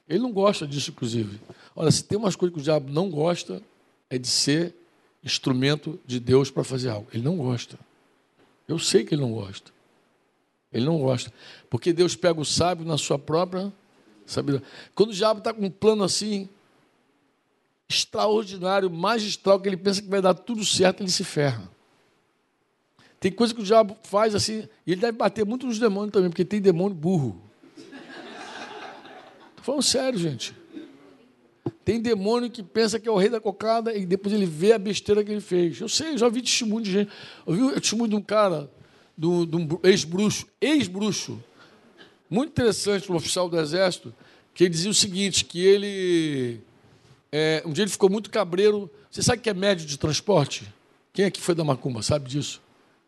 Ele 0.08 0.20
não 0.20 0.32
gosta 0.32 0.66
disso, 0.66 0.90
inclusive. 0.90 1.40
Olha, 1.74 1.90
se 1.90 2.04
tem 2.04 2.16
umas 2.16 2.36
coisas 2.36 2.54
que 2.54 2.60
o 2.60 2.64
diabo 2.64 2.90
não 2.92 3.10
gosta, 3.10 3.62
é 4.08 4.16
de 4.16 4.28
ser 4.28 4.74
instrumento 5.22 5.98
de 6.06 6.20
Deus 6.20 6.50
para 6.50 6.62
fazer 6.62 6.90
algo. 6.90 7.08
Ele 7.12 7.22
não 7.22 7.36
gosta. 7.36 7.78
Eu 8.68 8.78
sei 8.78 9.04
que 9.04 9.14
ele 9.14 9.22
não 9.22 9.32
gosta. 9.32 9.73
Ele 10.74 10.84
não 10.84 10.98
gosta. 10.98 11.32
Porque 11.70 11.92
Deus 11.92 12.16
pega 12.16 12.40
o 12.40 12.44
sábio 12.44 12.84
na 12.84 12.98
sua 12.98 13.18
própria 13.18 13.72
sabedoria. 14.26 14.66
Quando 14.94 15.10
o 15.10 15.14
diabo 15.14 15.38
está 15.38 15.54
com 15.54 15.64
um 15.64 15.70
plano 15.70 16.02
assim, 16.02 16.48
extraordinário, 17.88 18.90
magistral, 18.90 19.60
que 19.60 19.68
ele 19.68 19.76
pensa 19.76 20.02
que 20.02 20.08
vai 20.08 20.20
dar 20.20 20.34
tudo 20.34 20.64
certo, 20.64 21.02
ele 21.02 21.10
se 21.10 21.22
ferra. 21.22 21.70
Tem 23.20 23.30
coisa 23.32 23.54
que 23.54 23.60
o 23.60 23.64
diabo 23.64 23.96
faz 24.02 24.34
assim, 24.34 24.68
e 24.86 24.92
ele 24.92 25.00
deve 25.00 25.16
bater 25.16 25.46
muito 25.46 25.66
nos 25.66 25.78
demônios 25.78 26.12
também, 26.12 26.28
porque 26.28 26.44
tem 26.44 26.60
demônio 26.60 26.94
burro. 26.94 27.40
Estou 29.50 29.62
falando 29.62 29.82
sério, 29.82 30.18
gente. 30.18 30.54
Tem 31.84 32.00
demônio 32.00 32.50
que 32.50 32.62
pensa 32.62 32.98
que 32.98 33.08
é 33.08 33.12
o 33.12 33.16
rei 33.16 33.28
da 33.28 33.40
cocada 33.40 33.94
e 33.94 34.04
depois 34.04 34.34
ele 34.34 34.46
vê 34.46 34.72
a 34.72 34.78
besteira 34.78 35.22
que 35.22 35.30
ele 35.30 35.40
fez. 35.40 35.80
Eu 35.80 35.88
sei, 35.88 36.12
eu 36.14 36.18
já 36.18 36.28
vi 36.28 36.42
testemunho 36.42 36.82
de 36.82 36.90
gente. 36.90 37.10
Eu 37.46 37.54
vi 37.54 37.62
o 37.62 37.80
testemunho 37.80 38.08
de 38.08 38.16
um 38.16 38.22
cara, 38.22 38.70
um 39.22 39.78
ex-bruxo, 39.82 40.46
ex-bruxo, 40.60 41.42
muito 42.28 42.50
interessante, 42.50 43.10
um 43.10 43.14
oficial 43.14 43.48
do 43.48 43.58
exército, 43.58 44.12
que 44.54 44.64
ele 44.64 44.70
dizia 44.70 44.90
o 44.90 44.94
seguinte, 44.94 45.44
que 45.44 45.64
ele... 45.64 46.60
É, 47.30 47.62
um 47.66 47.72
dia 47.72 47.82
ele 47.82 47.90
ficou 47.90 48.08
muito 48.08 48.30
cabreiro. 48.30 48.90
Você 49.10 49.22
sabe 49.22 49.42
que 49.42 49.50
é 49.50 49.54
médio 49.54 49.86
de 49.86 49.98
transporte? 49.98 50.72
Quem 51.12 51.24
aqui 51.24 51.40
foi 51.40 51.54
da 51.54 51.64
Macumba 51.64 52.02
sabe 52.02 52.28
disso? 52.28 52.60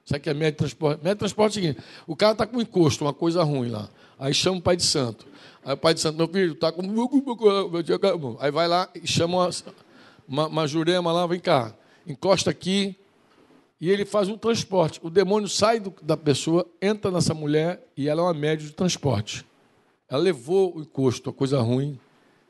Sabe 0.04 0.20
que 0.20 0.30
é 0.30 0.34
médio 0.34 0.52
de 0.52 0.58
transporte? 0.58 0.98
Médio 0.98 1.14
de 1.14 1.18
transporte 1.18 1.58
é 1.58 1.60
o 1.60 1.64
seguinte: 1.64 1.84
o 2.06 2.16
cara 2.16 2.32
está 2.32 2.46
com 2.46 2.58
um 2.58 2.60
encosto, 2.60 3.04
uma 3.04 3.12
coisa 3.12 3.42
ruim 3.42 3.68
lá. 3.68 3.88
Aí 4.18 4.32
chama 4.32 4.58
o 4.58 4.62
pai 4.62 4.76
de 4.76 4.84
santo. 4.84 5.26
Aí 5.64 5.74
o 5.74 5.76
pai 5.76 5.94
de 5.94 6.00
santo, 6.00 6.16
meu 6.16 6.28
filho, 6.28 6.52
está 6.52 6.70
com. 6.70 6.82
Aí 8.40 8.50
vai 8.52 8.68
lá 8.68 8.88
e 8.94 9.06
chama 9.06 9.38
uma, 9.38 9.50
uma, 10.28 10.46
uma 10.46 10.66
jurema 10.68 11.12
lá, 11.12 11.26
vem 11.26 11.40
cá, 11.40 11.74
encosta 12.06 12.50
aqui, 12.50 12.96
e 13.80 13.90
ele 13.90 14.04
faz 14.04 14.28
um 14.28 14.38
transporte. 14.38 15.00
O 15.02 15.10
demônio 15.10 15.48
sai 15.48 15.80
do, 15.80 15.94
da 16.02 16.16
pessoa, 16.16 16.66
entra 16.80 17.10
nessa 17.10 17.34
mulher 17.34 17.86
e 17.96 18.08
ela 18.08 18.22
é 18.22 18.24
uma 18.24 18.34
média 18.34 18.66
de 18.66 18.72
transporte. 18.72 19.44
Ela 20.08 20.22
levou 20.22 20.76
o 20.76 20.80
encosto, 20.80 21.30
a 21.30 21.32
coisa 21.32 21.60
ruim 21.60 21.98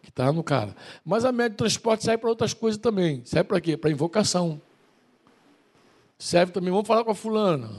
que 0.03 0.11
estava 0.11 0.33
no 0.33 0.45
cara. 0.45 0.77
Mas 1.05 1.25
a 1.25 1.33
média 1.33 1.51
de 1.51 1.57
transporte 1.57 2.05
serve 2.05 2.19
para 2.19 2.31
outras 2.31 2.55
coisas 2.55 2.81
também. 2.81 3.23
Serve 3.25 3.49
para 3.49 3.61
quê? 3.61 3.77
Para 3.77 3.91
invocação. 3.91 4.61
Serve 6.19 6.53
também, 6.53 6.71
vamos 6.71 6.87
falar 6.87 7.05
com 7.05 7.11
a 7.11 7.15
fulana, 7.15 7.71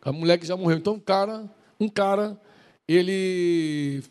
a 0.00 0.12
mulher 0.12 0.38
que 0.38 0.46
já 0.46 0.56
morreu. 0.56 0.78
Então, 0.78 0.94
um 0.94 1.00
cara, 1.00 1.50
um 1.78 1.88
cara, 1.88 2.40
ele. 2.88 4.02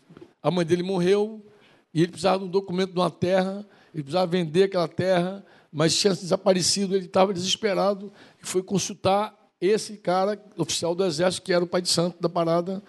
A 0.42 0.50
mãe 0.50 0.64
dele 0.64 0.84
morreu 0.84 1.44
e 1.92 2.02
ele 2.02 2.12
precisava 2.12 2.38
de 2.38 2.44
um 2.44 2.48
documento 2.48 2.92
de 2.92 2.98
uma 2.98 3.10
terra, 3.10 3.66
ele 3.92 4.04
precisava 4.04 4.26
vender 4.26 4.64
aquela 4.64 4.86
terra, 4.86 5.44
mas 5.72 5.98
tinha 5.98 6.14
desaparecido, 6.14 6.94
ele 6.94 7.06
estava 7.06 7.32
desesperado 7.34 8.12
foi 8.48 8.62
consultar 8.62 9.34
esse 9.60 9.96
cara, 9.96 10.40
oficial 10.56 10.94
do 10.94 11.04
exército, 11.04 11.42
que 11.42 11.52
era 11.52 11.64
o 11.64 11.66
pai 11.66 11.80
de 11.80 11.88
santo 11.88 12.20
da 12.20 12.28
parada. 12.28 12.82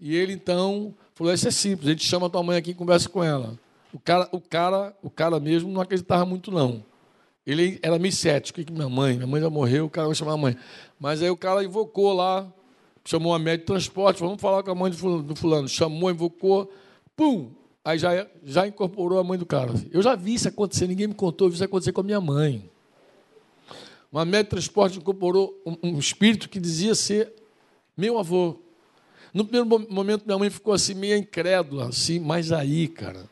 E 0.00 0.14
ele 0.14 0.32
então 0.32 0.94
falou: 1.14 1.32
Isso 1.32 1.48
é 1.48 1.50
simples, 1.50 1.88
a 1.88 1.90
gente 1.92 2.04
chama 2.04 2.26
a 2.26 2.30
tua 2.30 2.42
mãe 2.42 2.56
aqui 2.56 2.70
e 2.70 2.74
conversa 2.74 3.08
com 3.08 3.22
ela. 3.22 3.58
O 3.92 3.98
cara, 3.98 4.28
o 4.32 4.40
cara, 4.40 4.96
o 5.02 5.10
cara 5.10 5.38
mesmo 5.38 5.70
não 5.70 5.80
acreditava 5.80 6.24
muito, 6.24 6.50
não. 6.50 6.82
Ele 7.46 7.78
era 7.82 7.98
meio 7.98 8.12
cético. 8.12 8.62
Que 8.64 8.72
minha 8.72 8.88
mãe? 8.88 9.14
Minha 9.14 9.26
mãe 9.26 9.40
já 9.40 9.50
morreu, 9.50 9.86
o 9.86 9.90
cara 9.90 10.06
vai 10.06 10.16
chamar 10.16 10.32
a 10.32 10.36
mãe. 10.36 10.56
Mas 10.98 11.22
aí 11.22 11.30
o 11.30 11.36
cara 11.36 11.62
invocou 11.62 12.12
lá, 12.12 12.50
chamou 13.04 13.32
uma 13.32 13.38
média 13.38 13.58
de 13.58 13.64
transporte, 13.64 14.20
vamos 14.20 14.40
falar 14.40 14.62
com 14.62 14.70
a 14.70 14.74
mãe 14.74 14.90
do 14.90 15.36
fulano. 15.36 15.68
Chamou, 15.68 16.10
invocou, 16.10 16.72
pum! 17.14 17.50
Aí 17.84 17.98
já, 17.98 18.26
já 18.42 18.66
incorporou 18.66 19.18
a 19.18 19.24
mãe 19.24 19.38
do 19.38 19.44
cara. 19.44 19.72
Eu 19.92 20.00
já 20.00 20.16
vi 20.16 20.34
isso 20.34 20.48
acontecer, 20.48 20.86
ninguém 20.86 21.06
me 21.06 21.14
contou, 21.14 21.46
eu 21.46 21.50
vi 21.50 21.56
isso 21.56 21.64
acontecer 21.64 21.92
com 21.92 22.00
a 22.00 22.04
minha 22.04 22.20
mãe. 22.20 22.68
Uma 24.14 24.24
média 24.24 24.44
de 24.44 24.50
transporte 24.50 24.98
incorporou 24.98 25.60
um, 25.66 25.76
um 25.82 25.98
espírito 25.98 26.48
que 26.48 26.60
dizia 26.60 26.94
ser 26.94 27.32
meu 27.96 28.18
avô. 28.18 28.60
No 29.32 29.44
primeiro 29.44 29.88
momento, 29.90 30.24
minha 30.24 30.38
mãe 30.38 30.48
ficou 30.48 30.72
assim, 30.72 30.94
meio 30.94 31.16
incrédula, 31.16 31.88
assim, 31.88 32.20
mas 32.20 32.52
aí, 32.52 32.86
cara, 32.86 33.28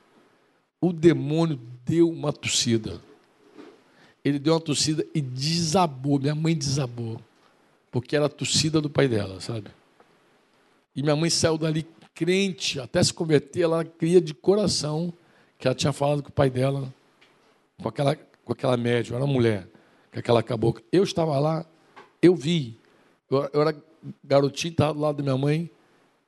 o 0.81 0.93
demônio 0.93 1.61
deu 1.85 2.11
uma 2.11 2.33
tossida 2.33 3.01
ele 4.25 4.39
deu 4.39 4.55
uma 4.55 4.61
tossida 4.61 5.05
e 5.15 5.21
desabou. 5.21 6.19
Minha 6.19 6.35
mãe 6.35 6.57
desabou. 6.57 7.21
Porque 7.91 8.17
era 8.17 8.27
a 8.27 8.29
tossida 8.29 8.81
do 8.81 8.89
pai 8.89 9.09
dela, 9.09 9.41
sabe? 9.41 9.69
E 10.95 11.03
minha 11.03 11.17
mãe 11.17 11.29
saiu 11.29 11.59
dali 11.59 11.87
crente, 12.15 12.79
até 12.79 13.03
se 13.03 13.13
converter, 13.13 13.63
ela 13.63 13.85
cria 13.85 14.21
de 14.21 14.35
coração 14.35 15.13
que 15.59 15.67
ela 15.67 15.75
tinha 15.75 15.93
falado 15.93 16.23
com 16.23 16.29
o 16.29 16.33
pai 16.33 16.51
dela, 16.51 16.93
com 17.81 17.89
aquela, 17.89 18.15
com 18.15 18.53
aquela 18.53 18.77
médium, 18.77 19.17
era 19.17 19.27
mulher, 19.27 19.67
com 20.13 20.19
aquela 20.19 20.43
cabocla. 20.43 20.83
Eu 20.93 21.03
estava 21.03 21.39
lá, 21.39 21.67
eu 22.21 22.37
vi. 22.37 22.79
Eu, 23.31 23.49
eu 23.53 23.63
era 23.63 23.77
garotinho, 24.23 24.73
estava 24.73 24.95
do 24.95 25.01
lado 25.01 25.17
da 25.17 25.23
minha 25.23 25.39
mãe, 25.39 25.71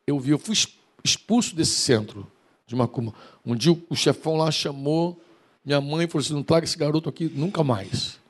eu 0.07 0.19
vi. 0.19 0.31
Eu 0.31 0.39
fui 0.39 0.57
expulso 1.05 1.55
desse 1.55 1.75
centro 1.75 2.27
de 2.67 2.75
Macumba. 2.75 3.13
Um 3.45 3.55
dia 3.55 3.77
o 3.89 3.95
chefão 3.95 4.37
lá 4.37 4.51
chamou 4.51 5.21
minha 5.65 5.81
mãe 5.81 6.07
falou 6.07 6.23
assim: 6.23 6.35
não 6.35 6.43
traga 6.43 6.65
esse 6.65 6.77
garoto 6.77 7.09
aqui 7.09 7.31
nunca 7.35 7.65
mais. 7.65 8.21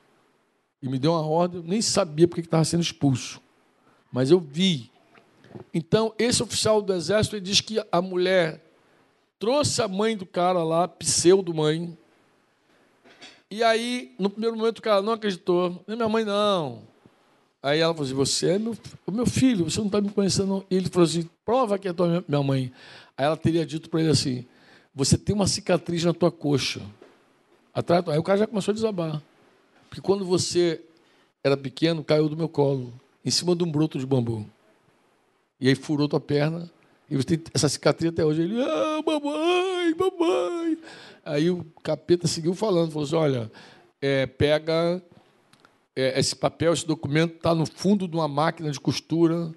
E 0.81 0.87
me 0.87 0.97
deu 0.97 1.11
uma 1.11 1.25
ordem, 1.25 1.61
eu 1.61 1.67
nem 1.67 1.81
sabia 1.81 2.27
porque 2.27 2.41
estava 2.41 2.63
sendo 2.63 2.81
expulso. 2.81 3.41
Mas 4.11 4.31
eu 4.31 4.39
vi. 4.39 4.89
Então, 5.73 6.13
esse 6.17 6.41
oficial 6.41 6.81
do 6.81 6.93
exército 6.93 7.39
diz 7.41 7.59
que 7.59 7.83
a 7.91 8.01
mulher 8.01 8.63
trouxe 9.39 9.81
a 9.81 9.87
mãe 9.87 10.15
do 10.15 10.25
cara 10.25 10.63
lá, 10.63 10.87
pseudo-mãe. 10.87 11.97
E 13.49 13.63
aí, 13.63 14.15
no 14.17 14.29
primeiro 14.29 14.57
momento, 14.57 14.79
o 14.79 14.81
cara 14.81 15.01
não 15.01 15.13
acreditou. 15.13 15.83
Nem 15.87 15.95
minha 15.95 16.09
mãe, 16.09 16.25
não. 16.25 16.83
Aí 17.61 17.79
ela 17.79 17.93
falou 17.93 18.05
assim: 18.05 18.15
Você 18.15 18.51
é 18.51 18.59
meu, 18.59 18.77
meu 19.11 19.25
filho, 19.25 19.65
você 19.69 19.79
não 19.79 19.87
está 19.87 19.99
me 19.99 20.09
conhecendo. 20.09 20.65
E 20.69 20.75
ele 20.75 20.89
falou 20.89 21.07
assim: 21.07 21.29
Prova 21.43 21.79
que 21.79 21.87
é 21.87 21.93
tua 21.93 22.23
minha 22.27 22.43
mãe. 22.43 22.71
Aí 23.17 23.25
ela 23.25 23.37
teria 23.37 23.65
dito 23.65 23.89
para 23.89 24.01
ele 24.01 24.09
assim: 24.09 24.45
Você 24.93 25.17
tem 25.17 25.33
uma 25.35 25.47
cicatriz 25.47 26.03
na 26.03 26.13
tua 26.13 26.31
coxa. 26.31 26.81
Atrás, 27.73 28.07
aí 28.07 28.17
o 28.17 28.23
cara 28.23 28.39
já 28.39 28.47
começou 28.47 28.71
a 28.71 28.75
desabar. 28.75 29.21
Porque 29.89 30.01
quando 30.01 30.25
você 30.25 30.81
era 31.43 31.57
pequeno, 31.57 32.03
caiu 32.03 32.29
do 32.29 32.37
meu 32.37 32.49
colo, 32.49 32.93
em 33.23 33.29
cima 33.29 33.55
de 33.55 33.63
um 33.63 33.71
broto 33.71 33.99
de 33.99 34.05
bambu. 34.05 34.45
E 35.59 35.67
aí 35.67 35.75
furou 35.75 36.07
tua 36.07 36.19
perna, 36.19 36.69
e 37.09 37.15
você 37.15 37.37
tem 37.37 37.43
essa 37.53 37.69
cicatriz 37.69 38.11
até 38.11 38.25
hoje. 38.25 38.41
Ele, 38.41 38.61
ah, 38.61 39.01
mamãe, 39.05 39.95
mamãe. 39.95 40.77
Aí 41.25 41.49
o 41.49 41.65
capeta 41.83 42.27
seguiu 42.27 42.53
falando, 42.53 42.91
falou 42.91 43.05
assim: 43.05 43.15
olha, 43.15 43.51
é, 43.99 44.27
pega 44.27 45.01
é, 45.95 46.19
esse 46.19 46.35
papel, 46.35 46.71
esse 46.71 46.85
documento 46.85 47.37
está 47.37 47.55
no 47.55 47.65
fundo 47.65 48.07
de 48.07 48.15
uma 48.15 48.27
máquina 48.27 48.69
de 48.69 48.79
costura, 48.79 49.51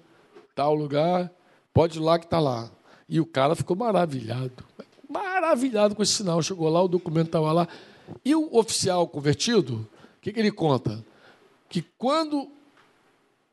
tal 0.55 0.73
lugar, 0.73 1.31
pode 1.71 1.99
ir 1.99 2.01
lá 2.01 2.17
que 2.17 2.25
está 2.25 2.39
lá. 2.39 2.71
E 3.07 3.19
o 3.19 3.25
cara 3.25 3.55
ficou 3.55 3.75
maravilhado, 3.75 4.63
maravilhado 5.07 5.95
com 5.95 6.01
esse 6.01 6.13
sinal. 6.13 6.41
Chegou 6.41 6.67
lá, 6.69 6.81
o 6.81 6.87
documento 6.87 7.27
estava 7.27 7.51
lá. 7.51 7.67
E 8.25 8.35
o 8.35 8.49
oficial 8.57 9.07
convertido, 9.07 9.87
o 10.17 10.21
que, 10.21 10.33
que 10.33 10.39
ele 10.39 10.51
conta? 10.51 11.05
Que 11.69 11.83
quando 11.97 12.51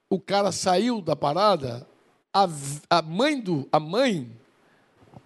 o 0.09 0.19
cara 0.19 0.51
saiu 0.53 1.03
da 1.03 1.15
parada, 1.15 1.87
a, 2.33 2.49
a 2.89 3.03
mãe 3.03 3.39
do 3.41 3.69
a 3.71 3.79
mãe 3.79 4.31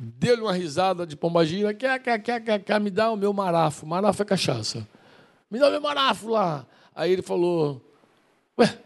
deu-lhe 0.01 0.41
uma 0.41 0.53
risada 0.53 1.07
de 1.07 1.15
pombagira, 1.15 1.75
quer, 1.75 1.99
quer, 2.01 2.19
quer, 2.23 2.41
quer, 2.41 2.65
quer, 2.65 2.81
me 2.81 2.91
dá 2.91 3.11
o 3.11 3.17
meu 3.17 3.35
marafo. 3.35 3.87
Marafo 3.87 4.23
é 4.23 4.25
cachaça. 4.25 4.89
Me 5.51 5.59
dá 5.59 5.69
o 5.69 5.71
meu 5.71 5.81
marafo 5.81 6.29
lá. 6.29 6.67
Aí 6.95 7.13
ele 7.13 7.21
falou, 7.21 7.83
ué, 8.59 8.79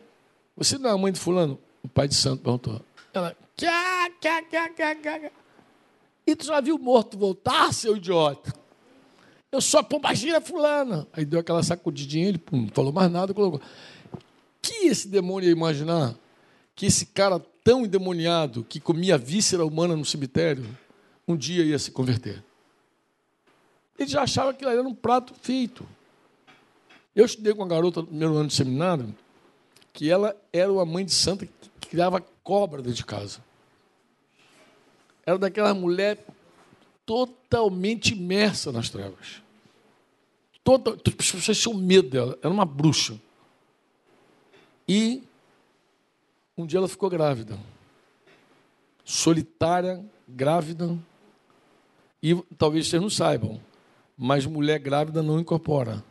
você 0.56 0.76
não 0.76 0.90
é 0.90 0.92
a 0.92 0.98
mãe 0.98 1.12
de 1.12 1.20
fulano? 1.20 1.58
O 1.82 1.88
pai 1.88 2.08
de 2.08 2.16
santo 2.16 2.42
perguntou. 2.42 2.80
Ela, 3.12 3.36
quer, 3.56 4.10
quer, 4.20 4.48
quer, 4.48 4.74
quer, 4.74 5.00
quer. 5.00 5.32
E 6.26 6.34
tu 6.34 6.46
já 6.46 6.60
viu 6.60 6.78
morto 6.78 7.16
voltar, 7.16 7.72
seu 7.72 7.96
idiota? 7.96 8.52
Eu 9.52 9.60
sou 9.60 9.78
a 9.78 9.84
pombagira 9.84 10.40
fulana. 10.40 11.06
Aí 11.12 11.24
deu 11.24 11.38
aquela 11.38 11.62
sacudidinha, 11.62 12.28
ele 12.28 12.38
pum, 12.38 12.62
não 12.62 12.68
falou 12.68 12.92
mais 12.92 13.10
nada, 13.10 13.32
colocou. 13.32 13.60
Que 14.60 14.86
esse 14.86 15.06
demônio 15.06 15.46
ia 15.46 15.52
imaginar 15.52 16.16
que 16.74 16.86
esse 16.86 17.06
cara 17.06 17.40
tão 17.62 17.84
endemoniado, 17.84 18.64
que 18.64 18.80
comia 18.80 19.16
víscera 19.16 19.64
humana 19.64 19.94
no 19.94 20.04
cemitério, 20.04 20.66
um 21.27 21.37
dia 21.37 21.64
ia 21.64 21.79
se 21.79 21.91
converter? 21.91 22.43
Ele 23.99 24.09
já 24.09 24.22
achava 24.22 24.53
que 24.53 24.64
era 24.64 24.83
um 24.83 24.95
prato 24.95 25.35
feito. 25.35 25.87
Eu 27.14 27.25
estudei 27.25 27.55
com 27.55 27.62
uma 27.62 27.68
garota 27.68 28.01
no 28.01 28.09
primeiro 28.09 28.35
ano 28.35 28.49
de 28.49 28.55
seminário, 28.55 29.14
que 29.93 30.11
ela 30.11 30.37
era 30.53 30.72
uma 30.72 30.85
mãe 30.85 31.05
de 31.05 31.12
santa 31.12 31.47
que 31.47 31.89
criava 31.89 32.20
cobra 32.43 32.83
dentro 32.83 32.97
de 32.97 33.05
casa. 33.05 33.39
Era 35.25 35.39
daquela 35.39 35.72
mulher 35.72 36.25
totalmente 37.07 38.14
imersa 38.14 38.72
nas 38.72 38.91
trevas. 38.91 39.43
Toda, 40.62 40.93
as 40.93 41.31
pessoas 41.31 41.59
tinham 41.59 41.77
medo 41.79 42.09
dela. 42.09 42.39
Era 42.43 42.53
uma 42.53 42.64
bruxa. 42.64 43.20
E 44.89 45.22
um 46.57 46.66
dia 46.66 46.79
ela 46.79 46.89
ficou 46.89 47.09
grávida. 47.09 47.59
Solitária, 49.05 50.05
grávida. 50.27 50.99
E 52.25 52.35
talvez 52.57 52.89
vocês 52.89 53.03
não 53.03 53.11
saibam, 53.11 53.61
mas 54.16 54.47
mulher 54.47 54.79
grávida 54.79 55.22
não 55.22 55.39
incorpora. 55.39 56.03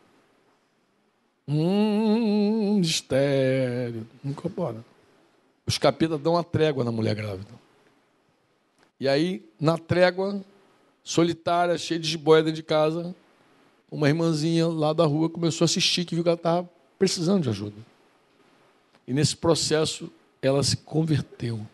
Hum, 1.48 2.76
mistério. 2.78 4.08
Não 4.24 4.30
incorpora. 4.30 4.86
Os 5.66 5.80
capetas 5.80 6.22
dão 6.22 6.34
uma 6.34 6.44
trégua 6.44 6.84
na 6.84 6.92
mulher 6.92 7.16
grávida. 7.16 7.50
E 9.00 9.08
aí, 9.08 9.44
na 9.60 9.76
trégua, 9.76 10.40
solitária, 11.04 11.76
cheia 11.80 12.00
de 12.00 12.08
jiboia 12.08 12.44
dentro 12.44 12.58
de 12.58 12.64
casa, 12.64 13.16
uma 13.90 14.08
irmãzinha 14.08 14.68
lá 14.68 14.94
da 14.94 15.06
rua 15.06 15.32
começou 15.32 15.64
a 15.64 15.66
assistir, 15.66 16.06
que 16.06 16.14
viu 16.14 16.24
que 16.24 16.30
ela 16.30 16.36
estava 16.36 16.70
precisando 17.00 17.42
de 17.42 17.50
ajuda. 17.50 17.78
E 19.08 19.14
nesse 19.14 19.36
processo, 19.36 20.12
ela 20.44 20.62
se 20.62 20.78
converteu. 20.78 21.66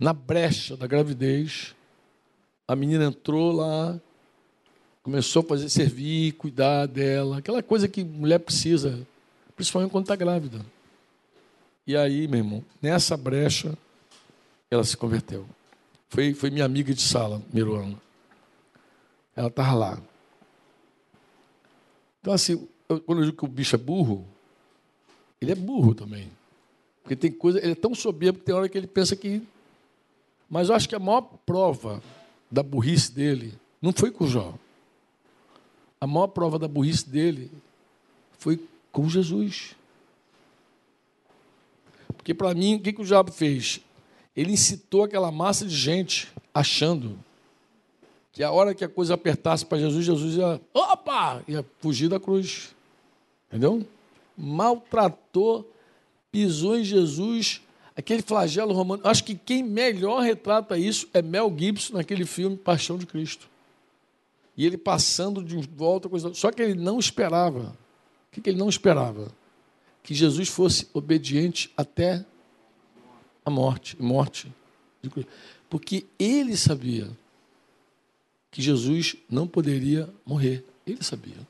Na 0.00 0.14
brecha 0.14 0.76
da 0.76 0.86
gravidez, 0.86 1.76
a 2.66 2.74
menina 2.74 3.04
entrou 3.04 3.52
lá, 3.52 4.00
começou 5.02 5.42
a 5.42 5.44
fazer 5.44 5.68
servir, 5.68 6.32
cuidar 6.32 6.86
dela, 6.86 7.38
aquela 7.38 7.62
coisa 7.62 7.86
que 7.86 8.02
mulher 8.02 8.38
precisa, 8.38 9.06
principalmente 9.54 9.90
quando 9.92 10.04
está 10.04 10.16
grávida. 10.16 10.64
E 11.86 11.94
aí, 11.94 12.26
meu 12.26 12.38
irmão, 12.38 12.64
nessa 12.80 13.14
brecha, 13.16 13.76
ela 14.70 14.84
se 14.84 14.96
converteu. 14.96 15.46
Foi, 16.08 16.32
foi 16.32 16.50
minha 16.50 16.64
amiga 16.64 16.94
de 16.94 17.02
sala, 17.02 17.42
ano. 17.54 18.00
Ela 19.36 19.48
estava 19.48 19.74
lá. 19.74 20.02
Então, 22.20 22.32
assim, 22.32 22.66
eu, 22.88 23.00
quando 23.00 23.20
eu 23.20 23.26
digo 23.26 23.36
que 23.36 23.44
o 23.44 23.48
bicho 23.48 23.74
é 23.74 23.78
burro, 23.78 24.26
ele 25.40 25.52
é 25.52 25.54
burro 25.54 25.94
também. 25.94 26.30
Porque 27.02 27.16
tem 27.16 27.30
coisa, 27.30 27.58
ele 27.58 27.72
é 27.72 27.74
tão 27.74 27.94
soberbo 27.94 28.38
que 28.38 28.44
tem 28.44 28.54
hora 28.54 28.68
que 28.68 28.78
ele 28.78 28.86
pensa 28.86 29.16
que. 29.16 29.42
Mas 30.50 30.68
eu 30.68 30.74
acho 30.74 30.88
que 30.88 30.96
a 30.96 30.98
maior 30.98 31.22
prova 31.46 32.02
da 32.50 32.62
burrice 32.62 33.12
dele 33.12 33.54
não 33.80 33.92
foi 33.92 34.10
com 34.10 34.26
Jó. 34.26 34.52
A 36.00 36.06
maior 36.06 36.26
prova 36.26 36.58
da 36.58 36.66
burrice 36.66 37.08
dele 37.08 37.50
foi 38.36 38.60
com 38.90 39.08
Jesus. 39.08 39.76
Porque 42.16 42.34
para 42.34 42.52
mim, 42.52 42.74
o 42.74 42.80
que, 42.80 42.92
que 42.92 43.00
o 43.00 43.04
diabo 43.04 43.30
fez? 43.30 43.80
Ele 44.36 44.52
incitou 44.52 45.04
aquela 45.04 45.30
massa 45.30 45.64
de 45.64 45.74
gente 45.74 46.28
achando 46.52 47.18
que 48.32 48.42
a 48.42 48.50
hora 48.50 48.74
que 48.74 48.84
a 48.84 48.88
coisa 48.88 49.14
apertasse 49.14 49.64
para 49.64 49.78
Jesus, 49.78 50.04
Jesus 50.04 50.34
ia, 50.36 50.60
opa, 50.74 51.42
ia 51.46 51.64
fugir 51.78 52.08
da 52.08 52.18
cruz. 52.18 52.74
Entendeu? 53.48 53.86
Maltratou, 54.36 55.70
pisou 56.30 56.78
em 56.78 56.84
Jesus, 56.84 57.62
aquele 58.00 58.22
flagelo 58.22 58.72
romano. 58.72 59.02
Acho 59.04 59.22
que 59.22 59.34
quem 59.34 59.62
melhor 59.62 60.20
retrata 60.20 60.76
isso 60.76 61.08
é 61.14 61.22
Mel 61.22 61.54
Gibson 61.56 61.94
naquele 61.94 62.26
filme 62.26 62.56
Paixão 62.56 62.98
de 62.98 63.06
Cristo. 63.06 63.48
E 64.56 64.66
ele 64.66 64.76
passando 64.76 65.42
de 65.42 65.56
volta, 65.56 66.08
coisa. 66.08 66.34
Só 66.34 66.50
que 66.50 66.60
ele 66.60 66.74
não 66.74 66.98
esperava. 66.98 67.76
O 68.26 68.40
que 68.40 68.48
ele 68.50 68.58
não 68.58 68.68
esperava? 68.68 69.32
Que 70.02 70.14
Jesus 70.14 70.48
fosse 70.48 70.88
obediente 70.92 71.70
até 71.76 72.24
a 73.44 73.50
morte, 73.50 74.00
morte. 74.00 74.52
Porque 75.68 76.06
ele 76.18 76.56
sabia 76.56 77.08
que 78.50 78.60
Jesus 78.60 79.16
não 79.28 79.46
poderia 79.46 80.08
morrer. 80.26 80.64
Ele 80.86 81.02
sabia. 81.02 81.49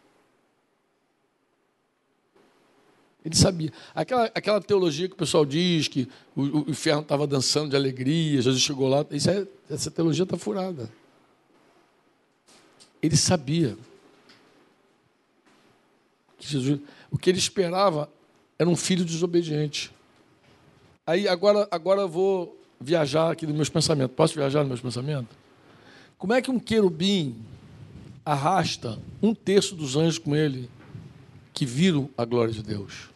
Ele 3.24 3.36
sabia. 3.36 3.72
Aquela, 3.94 4.24
aquela 4.34 4.60
teologia 4.60 5.06
que 5.06 5.14
o 5.14 5.18
pessoal 5.18 5.44
diz 5.44 5.88
que 5.88 6.08
o, 6.34 6.42
o 6.42 6.70
inferno 6.70 7.02
estava 7.02 7.26
dançando 7.26 7.70
de 7.70 7.76
alegria, 7.76 8.40
Jesus 8.40 8.62
chegou 8.62 8.88
lá, 8.88 9.04
isso 9.10 9.30
é, 9.30 9.46
essa 9.68 9.90
teologia 9.90 10.24
está 10.24 10.38
furada. 10.38 10.90
Ele 13.02 13.16
sabia 13.16 13.76
que 16.38 16.48
Jesus, 16.48 16.80
o 17.10 17.18
que 17.18 17.30
ele 17.30 17.38
esperava 17.38 18.08
era 18.58 18.68
um 18.68 18.76
filho 18.76 19.04
desobediente. 19.04 19.90
Aí 21.06 21.28
agora, 21.28 21.68
agora 21.70 22.02
eu 22.02 22.08
vou 22.08 22.58
viajar 22.80 23.30
aqui 23.30 23.46
nos 23.46 23.54
meus 23.54 23.68
pensamentos. 23.68 24.16
Posso 24.16 24.34
viajar 24.34 24.60
nos 24.60 24.68
meus 24.68 24.80
pensamentos? 24.80 25.36
Como 26.16 26.32
é 26.32 26.40
que 26.40 26.50
um 26.50 26.58
querubim 26.58 27.36
arrasta 28.24 28.98
um 29.22 29.34
terço 29.34 29.74
dos 29.74 29.96
anjos 29.96 30.18
com 30.18 30.34
ele 30.36 30.70
que 31.60 31.66
viram 31.66 32.08
a 32.16 32.24
glória 32.24 32.54
de 32.54 32.62
Deus? 32.62 33.10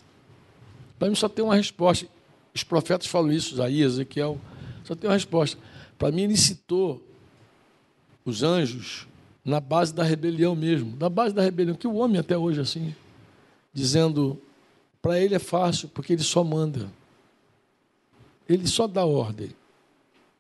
Para 0.99 1.09
mim 1.09 1.15
só 1.15 1.31
tem 1.31 1.43
uma 1.43 1.57
resposta. 1.57 2.07
Os 2.55 2.63
profetas 2.63 3.07
falam 3.07 3.33
isso, 3.33 3.55
Isaías, 3.55 3.95
Ezequiel, 3.95 4.39
só 4.85 4.95
tem 4.95 5.09
uma 5.09 5.15
resposta. 5.15 5.59
Para 5.97 6.13
mim 6.13 6.25
ele 6.25 6.37
citou 6.37 7.03
os 8.23 8.43
anjos 8.43 9.09
na 9.43 9.61
base 9.61 9.95
da 9.95 10.05
rebelião 10.05 10.55
mesmo, 10.55 10.95
na 11.01 11.09
base 11.09 11.35
da 11.35 11.41
rebelião, 11.41 11.75
que 11.75 11.87
o 11.87 11.95
homem 11.95 12.19
até 12.19 12.37
hoje 12.37 12.59
é 12.59 12.63
assim, 12.63 12.95
dizendo, 13.73 14.39
para 15.01 15.19
ele 15.19 15.35
é 15.35 15.39
fácil, 15.39 15.89
porque 15.89 16.13
ele 16.13 16.23
só 16.23 16.45
manda. 16.45 16.93
Ele 18.47 18.67
só 18.67 18.87
dá 18.87 19.07
ordem. 19.07 19.53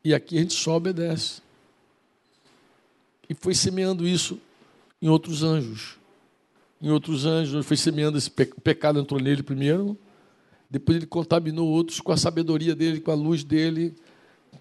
E 0.04 0.12
aqui 0.12 0.36
a 0.36 0.42
gente 0.42 0.52
só 0.52 0.76
obedece 0.76 1.40
e 3.30 3.34
foi 3.34 3.54
semeando 3.54 4.06
isso 4.06 4.38
em 5.00 5.08
outros 5.08 5.42
anjos. 5.42 6.03
Em 6.84 6.90
outros 6.90 7.24
anjos, 7.24 7.64
foi 7.64 7.78
semeando 7.78 8.18
esse 8.18 8.30
pe 8.30 8.44
pecado, 8.44 9.00
entrou 9.00 9.18
nele 9.18 9.42
primeiro, 9.42 9.98
depois 10.68 10.98
ele 10.98 11.06
contaminou 11.06 11.66
outros 11.66 11.98
com 11.98 12.12
a 12.12 12.16
sabedoria 12.18 12.74
dele, 12.74 13.00
com 13.00 13.10
a 13.10 13.14
luz 13.14 13.42
dele. 13.42 13.94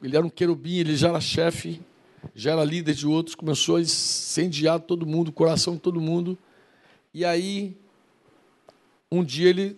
Ele 0.02 0.16
era 0.16 0.26
um 0.26 0.30
querubim, 0.30 0.78
ele 0.78 0.96
já 0.96 1.10
era 1.10 1.20
chefe, 1.20 1.82
já 2.34 2.54
era 2.54 2.64
líder 2.64 2.94
de 2.96 3.06
outros, 3.06 3.36
começou 3.36 3.76
a 3.76 3.82
incendiar 3.82 4.80
todo 4.80 5.06
mundo, 5.06 5.28
o 5.28 5.34
coração 5.34 5.74
de 5.74 5.82
todo 5.82 6.00
mundo. 6.00 6.38
E 7.14 7.26
aí, 7.26 7.76
um 9.12 9.22
dia 9.22 9.50
ele 9.50 9.78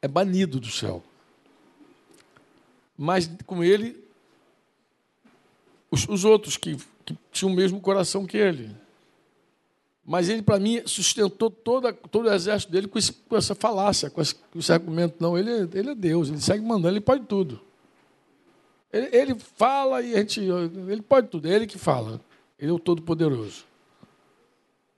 é 0.00 0.08
banido 0.08 0.58
do 0.58 0.70
céu. 0.70 1.04
Mas 2.96 3.30
com 3.44 3.62
ele, 3.62 4.02
os, 5.90 6.08
os 6.08 6.24
outros 6.24 6.56
que 6.56 6.78
que 7.04 7.18
tinha 7.32 7.50
o 7.50 7.54
mesmo 7.54 7.80
coração 7.80 8.26
que 8.26 8.36
ele. 8.36 8.70
Mas 10.10 10.28
ele, 10.28 10.42
para 10.42 10.58
mim, 10.58 10.82
sustentou 10.86 11.48
toda, 11.48 11.92
todo 11.92 12.26
o 12.26 12.32
exército 12.32 12.72
dele 12.72 12.88
com, 12.88 12.98
esse, 12.98 13.12
com 13.12 13.36
essa 13.36 13.54
falácia, 13.54 14.10
com 14.10 14.20
esse, 14.20 14.34
com 14.34 14.58
esse, 14.58 14.72
argumento. 14.72 15.14
Não, 15.20 15.38
ele, 15.38 15.70
ele 15.72 15.90
é 15.90 15.94
Deus, 15.94 16.28
ele 16.28 16.40
segue 16.40 16.64
mandando, 16.64 16.94
ele 16.94 17.00
pode 17.00 17.26
tudo. 17.26 17.60
Ele, 18.92 19.08
ele 19.16 19.38
fala 19.38 20.02
e 20.02 20.16
a 20.16 20.18
gente. 20.18 20.40
Ele 20.40 21.00
pode 21.00 21.28
tudo, 21.28 21.46
é 21.46 21.54
ele 21.54 21.64
que 21.64 21.78
fala. 21.78 22.20
Ele 22.58 22.72
é 22.72 22.74
o 22.74 22.78
Todo-Poderoso. 22.80 23.64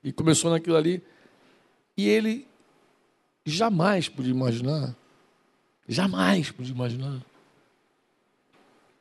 E 0.02 0.10
começou 0.14 0.50
naquilo 0.50 0.76
ali. 0.76 1.02
E 1.94 2.08
ele 2.08 2.48
jamais 3.44 4.08
podia 4.08 4.32
imaginar, 4.32 4.96
jamais 5.86 6.50
podia 6.50 6.72
imaginar, 6.72 7.20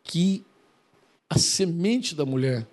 que 0.04 0.46
a 1.30 1.40
semente 1.40 2.14
da 2.14 2.26
mulher 2.26 2.68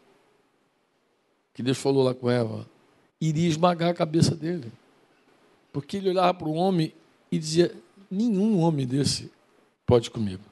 que 1.55 1.63
Deus 1.63 1.79
falou 1.79 2.03
lá 2.03 2.13
com 2.13 2.29
Eva, 2.29 2.67
iria 3.21 3.49
esmagar 3.49 3.91
a 3.91 3.95
cabeça 3.95 4.35
dele. 4.35 4.71
Porque 5.73 5.97
ele 5.97 6.11
olhava 6.11 6.35
para 6.35 6.49
o 6.49 6.55
homem 6.55 6.93
e 7.31 7.39
dizia: 7.39 7.75
nenhum 8.11 8.59
homem 8.61 8.87
desse 8.87 9.31
pode 9.87 10.11
comigo. 10.11 10.43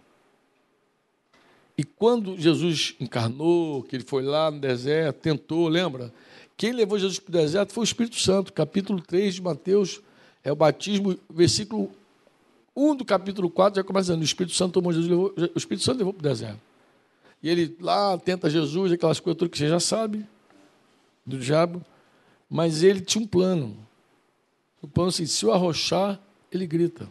E 1.79 1.85
quando 1.85 2.39
Jesus 2.39 2.95
encarnou, 2.99 3.83
que 3.83 3.97
ele 3.97 4.05
foi 4.05 4.23
lá 4.23 4.51
no 4.51 4.59
deserto, 4.59 5.19
tentou, 5.19 5.69
lembra? 5.69 6.13
Quem 6.57 6.73
levou 6.73 6.99
Jesus 6.99 7.19
para 7.19 7.29
o 7.29 7.33
deserto 7.33 7.73
foi 7.73 7.83
o 7.83 7.85
Espírito 7.85 8.19
Santo. 8.19 8.53
Capítulo 8.53 9.01
3 9.01 9.35
de 9.35 9.43
Mateus 9.43 10.01
é 10.43 10.51
o 10.51 10.57
batismo, 10.57 11.19
versículo 11.29 11.91
1 12.75 12.97
do 12.97 13.05
capítulo 13.05 13.51
4 13.51 13.81
já 13.81 13.85
começa 13.85 14.07
dizendo: 14.07 14.23
o 14.23 14.25
Espírito 14.25 14.55
Santo 14.55 14.73
tomou 14.73 14.93
Jesus, 14.93 15.11
levou, 15.11 15.35
o 15.37 15.59
Espírito 15.59 15.85
Santo 15.85 15.99
levou 15.99 16.15
para 16.15 16.21
o 16.21 16.31
deserto. 16.31 16.61
E 17.43 17.49
ele 17.51 17.77
lá 17.81 18.17
tenta 18.17 18.49
Jesus, 18.49 18.93
aquelas 18.93 19.21
coisas 19.21 19.49
que 19.49 19.59
você 19.59 19.69
já 19.69 19.81
sabe 19.81 20.25
do 21.25 21.39
diabo, 21.39 21.85
mas 22.49 22.83
ele 22.83 23.01
tinha 23.01 23.23
um 23.23 23.27
plano. 23.27 23.77
O 24.81 24.89
plano 24.89 25.09
assim, 25.09 25.27
se 25.27 25.45
o 25.45 25.53
arrochar, 25.53 26.21
ele 26.51 26.67
grita. 26.67 27.11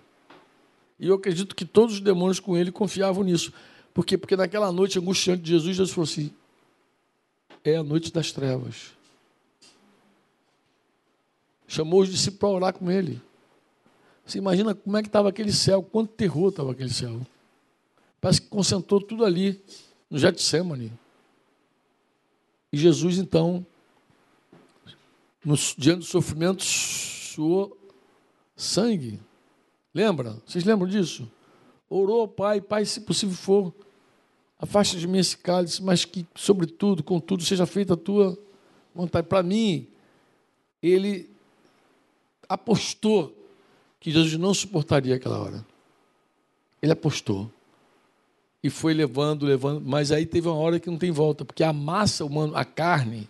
E 0.99 1.07
eu 1.07 1.15
acredito 1.15 1.55
que 1.55 1.65
todos 1.65 1.95
os 1.95 2.01
demônios 2.01 2.39
com 2.39 2.57
ele 2.57 2.71
confiavam 2.71 3.23
nisso. 3.23 3.51
Por 3.93 4.05
quê? 4.05 4.17
Porque 4.17 4.35
naquela 4.35 4.71
noite 4.71 4.97
angustiante 4.97 5.41
de 5.41 5.51
Jesus, 5.51 5.75
Jesus 5.75 5.91
falou 5.91 6.09
assim: 6.09 6.33
é 7.63 7.75
a 7.75 7.83
noite 7.83 8.11
das 8.13 8.31
trevas. 8.31 8.93
Chamou 11.67 12.01
os 12.01 12.09
discípulos 12.09 12.39
para 12.39 12.49
orar 12.49 12.73
com 12.73 12.89
ele. 12.91 13.21
Você 14.25 14.37
imagina 14.37 14.73
como 14.73 14.97
é 14.97 15.01
que 15.01 15.07
estava 15.07 15.29
aquele 15.29 15.51
céu, 15.51 15.83
quanto 15.83 16.13
terror 16.13 16.49
estava 16.49 16.71
aquele 16.71 16.91
céu. 16.91 17.19
Parece 18.21 18.41
que 18.41 18.47
concentrou 18.47 19.01
tudo 19.01 19.25
ali, 19.25 19.61
no 20.09 20.17
Getsemane. 20.17 20.91
E 22.71 22.77
Jesus, 22.77 23.17
então, 23.17 23.65
no, 25.45 25.55
diante 25.77 25.99
do 25.99 26.05
sofrimento, 26.05 26.63
suou 26.63 27.77
sangue. 28.55 29.19
Lembra? 29.93 30.41
Vocês 30.45 30.63
lembram 30.63 30.89
disso? 30.89 31.31
Orou 31.89 32.27
Pai, 32.27 32.59
Pai, 32.59 32.83
se 32.83 33.01
possível 33.01 33.35
for, 33.35 33.73
afasta 34.59 34.97
de 34.97 35.07
mim 35.07 35.19
esse 35.19 35.37
cálice, 35.37 35.81
mas 35.83 36.03
que, 36.03 36.25
sobretudo, 36.35 37.03
contudo, 37.03 37.43
seja 37.43 37.65
feita 37.65 37.93
a 37.93 37.97
tua 37.97 38.37
vontade. 38.93 39.27
Para 39.27 39.43
mim, 39.43 39.87
ele 40.81 41.29
apostou 42.49 43.33
que 43.99 44.11
Jesus 44.11 44.37
não 44.37 44.53
suportaria 44.53 45.15
aquela 45.15 45.39
hora. 45.39 45.65
Ele 46.81 46.91
apostou. 46.91 47.51
E 48.63 48.69
foi 48.69 48.93
levando, 48.93 49.45
levando, 49.45 49.79
mas 49.81 50.11
aí 50.11 50.25
teve 50.25 50.47
uma 50.47 50.57
hora 50.57 50.79
que 50.79 50.89
não 50.89 50.97
tem 50.97 51.11
volta, 51.11 51.45
porque 51.45 51.63
a 51.63 51.71
massa 51.71 52.25
humana, 52.25 52.57
a 52.57 52.65
carne, 52.65 53.29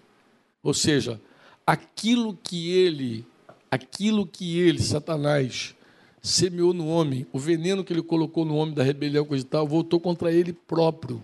ou 0.64 0.74
seja, 0.74 1.20
aquilo 1.66 2.38
que 2.44 2.72
ele, 2.72 3.26
aquilo 3.72 4.26
que 4.26 4.60
ele, 4.60 4.82
Satanás, 4.82 5.76
semeou 6.22 6.74
no 6.74 6.88
homem, 6.88 7.26
o 7.32 7.40
veneno 7.40 7.84
que 7.84 7.94
ele 7.94 8.02
colocou 8.02 8.46
no 8.46 8.56
homem 8.56 8.74
da 8.74 8.84
rebelião, 8.84 9.26
coisa 9.26 9.44
e 9.44 9.48
tal, 9.48 9.68
voltou 9.68 10.00
contra 10.00 10.32
ele 10.32 10.54
próprio. 10.54 11.22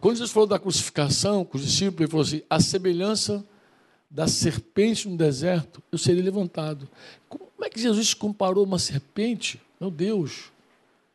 Quando 0.00 0.16
Jesus 0.16 0.32
falou 0.32 0.48
da 0.48 0.58
crucificação 0.58 1.44
com 1.44 1.56
os 1.56 1.64
discípulos, 1.64 2.00
ele 2.00 2.10
falou 2.10 2.26
assim: 2.26 2.42
a 2.50 2.60
semelhança 2.60 3.44
da 4.10 4.26
serpente 4.26 5.08
no 5.08 5.16
deserto, 5.16 5.82
eu 5.90 5.96
serei 5.96 6.22
levantado. 6.22 6.88
Como 7.28 7.64
é 7.64 7.68
que 7.68 7.80
Jesus 7.80 8.12
comparou 8.12 8.64
uma 8.64 8.78
serpente? 8.78 9.60
Meu 9.80 9.90
Deus, 9.90 10.52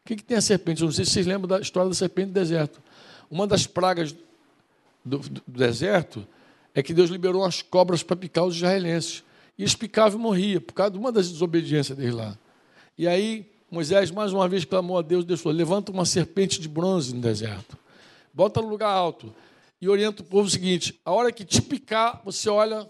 o 0.03 0.07
que, 0.07 0.15
que 0.15 0.23
tem 0.23 0.37
a 0.37 0.41
serpente? 0.41 0.81
Eu 0.81 0.85
não 0.85 0.93
sei 0.93 1.05
se 1.05 1.11
vocês 1.11 1.27
lembram 1.27 1.47
da 1.47 1.59
história 1.59 1.89
da 1.89 1.95
serpente 1.95 2.27
no 2.27 2.33
deserto. 2.33 2.81
Uma 3.29 3.45
das 3.45 3.67
pragas 3.67 4.15
do, 5.03 5.19
do 5.19 5.43
deserto 5.47 6.25
é 6.79 6.83
que 6.83 6.93
Deus 6.93 7.09
liberou 7.09 7.43
as 7.43 7.61
cobras 7.61 8.03
para 8.03 8.15
picar 8.15 8.45
os 8.45 8.55
israelenses. 8.55 9.23
E 9.57 9.63
eles 9.63 9.75
picavam 9.75 10.19
e 10.19 10.21
morriam, 10.21 10.61
por 10.61 10.73
causa 10.73 10.91
de 10.91 10.97
uma 10.97 11.11
das 11.11 11.31
desobediências 11.31 11.97
deles 11.97 12.13
lá. 12.13 12.37
E 12.97 13.07
aí, 13.07 13.49
Moisés 13.71 14.11
mais 14.11 14.31
uma 14.31 14.47
vez 14.47 14.63
clamou 14.65 14.97
a 14.97 15.01
Deus, 15.01 15.25
Deus 15.25 15.41
falou: 15.41 15.57
levanta 15.57 15.91
uma 15.91 16.05
serpente 16.05 16.61
de 16.61 16.67
bronze 16.67 17.13
no 17.13 17.21
deserto 17.21 17.77
bota 18.37 18.61
no 18.61 18.67
lugar 18.67 18.91
alto 18.91 19.33
e 19.81 19.89
orienta 19.89 20.21
o 20.21 20.25
povo 20.25 20.47
o 20.47 20.51
seguinte: 20.51 20.99
a 21.03 21.11
hora 21.11 21.31
que 21.31 21.43
te 21.43 21.59
picar, 21.59 22.21
você 22.23 22.47
olha 22.47 22.87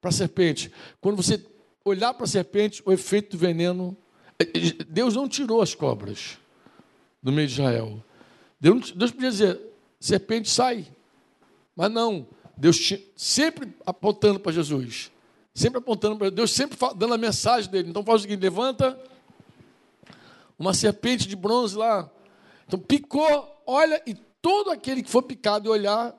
para 0.00 0.08
a 0.08 0.12
serpente. 0.12 0.72
Quando 0.98 1.16
você 1.16 1.44
olhar 1.84 2.14
para 2.14 2.24
a 2.24 2.28
serpente, 2.28 2.82
o 2.86 2.90
efeito 2.90 3.36
do 3.36 3.38
veneno. 3.38 3.94
É, 4.38 4.44
é, 4.44 4.84
Deus 4.88 5.14
não 5.14 5.28
tirou 5.28 5.60
as 5.60 5.74
cobras 5.74 6.38
do 7.22 7.30
meio 7.30 7.48
de 7.48 7.54
Israel. 7.54 8.02
Deus, 8.58 8.92
Deus 8.92 9.10
podia 9.10 9.30
dizer: 9.30 9.60
serpente 10.00 10.48
sai. 10.48 10.86
Mas 11.76 11.90
não. 11.92 12.26
Deus 12.58 12.76
tinha, 12.76 13.00
sempre 13.16 13.72
apontando 13.86 14.40
para 14.40 14.50
Jesus. 14.50 15.12
Sempre 15.54 15.78
apontando 15.78 16.16
para 16.16 16.30
Deus, 16.30 16.50
sempre 16.50 16.76
dando 16.96 17.14
a 17.14 17.18
mensagem 17.18 17.70
dele. 17.70 17.88
Então 17.88 18.04
faz 18.04 18.20
o 18.20 18.22
seguinte: 18.22 18.40
levanta 18.40 18.98
uma 20.58 20.74
serpente 20.74 21.26
de 21.26 21.36
bronze 21.36 21.76
lá. 21.76 22.10
Então 22.66 22.78
picou, 22.78 23.62
olha 23.66 24.02
e 24.06 24.14
todo 24.42 24.70
aquele 24.70 25.02
que 25.02 25.10
for 25.10 25.22
picado 25.22 25.68
e 25.68 25.70
olhar 25.70 26.14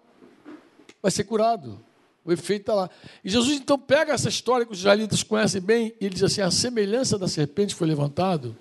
vai 1.01 1.11
ser 1.11 1.25
curado. 1.25 1.79
O 2.23 2.31
efeito 2.31 2.61
está 2.61 2.73
lá. 2.73 2.89
E 3.23 3.29
Jesus 3.29 3.57
então 3.57 3.77
pega 3.77 4.13
essa 4.13 4.29
história 4.29 4.65
que 4.65 4.71
os 4.71 4.79
israelitas 4.79 5.23
conhecem 5.23 5.61
bem 5.61 5.93
e 5.99 6.05
ele 6.05 6.15
diz 6.15 6.23
assim: 6.23 6.41
a 6.41 6.51
semelhança 6.51 7.17
da 7.17 7.27
serpente 7.27 7.75
foi 7.75 7.87
levantado. 7.87 8.55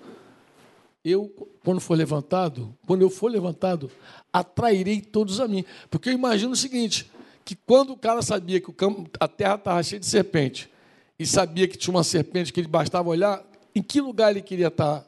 Eu, 1.03 1.29
quando 1.63 1.79
for 1.79 1.97
levantado, 1.97 2.77
quando 2.85 3.01
eu 3.01 3.09
for 3.09 3.31
levantado, 3.31 3.89
atrairei 4.33 4.99
todos 5.01 5.39
a 5.39 5.47
mim. 5.47 5.63
Porque 5.89 6.09
eu 6.09 6.13
imagino 6.13 6.51
o 6.51 6.57
seguinte: 6.57 7.09
que 7.49 7.55
quando 7.55 7.93
o 7.93 7.97
cara 7.97 8.21
sabia 8.21 8.61
que 8.61 8.69
o 8.69 8.73
campo, 8.73 9.09
a 9.19 9.27
terra 9.27 9.55
estava 9.55 9.81
cheia 9.81 9.99
de 9.99 10.05
serpente, 10.05 10.69
e 11.17 11.25
sabia 11.25 11.67
que 11.67 11.75
tinha 11.75 11.91
uma 11.91 12.03
serpente 12.03 12.53
que 12.53 12.59
ele 12.59 12.67
bastava 12.67 13.09
olhar, 13.09 13.43
em 13.73 13.81
que 13.81 13.99
lugar 13.99 14.29
ele 14.29 14.43
queria 14.43 14.67
estar 14.67 15.03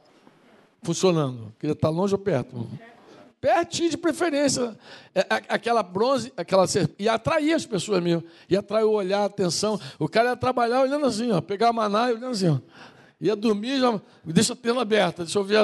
funcionando? 0.82 1.54
Queria 1.60 1.74
estar 1.74 1.90
longe 1.90 2.16
ou 2.16 2.20
perto? 2.20 2.68
pertinho 3.40 3.92
de 3.92 3.98
preferência. 3.98 4.76
É, 5.14 5.24
aquela 5.30 5.84
bronze, 5.84 6.34
aquela 6.36 6.66
e 6.98 7.08
atraía 7.08 7.56
as 7.56 7.66
pessoas 7.68 8.02
mesmo. 8.02 8.24
E 8.50 8.58
atrair 8.58 8.86
o 8.86 8.92
olhar, 8.92 9.22
a 9.22 9.26
atenção. 9.26 9.80
O 10.00 10.10
cara 10.10 10.30
ia 10.30 10.36
trabalhar 10.36 10.82
olhando 10.82 11.06
assim, 11.06 11.32
ó, 11.32 11.42
pegar 11.42 11.70
a 11.70 11.74
maná 11.74 12.10
e 12.10 12.14
olhando 12.14 12.32
assim. 12.32 12.50
Ó. 12.50 12.58
Ia 13.20 13.36
dormir, 13.36 13.80
já, 13.80 14.02
deixa 14.26 14.54
a 14.54 14.56
tela 14.56 14.82
aberta, 14.82 15.24
deixa 15.24 15.38
eu 15.38 15.44
ver. 15.44 15.60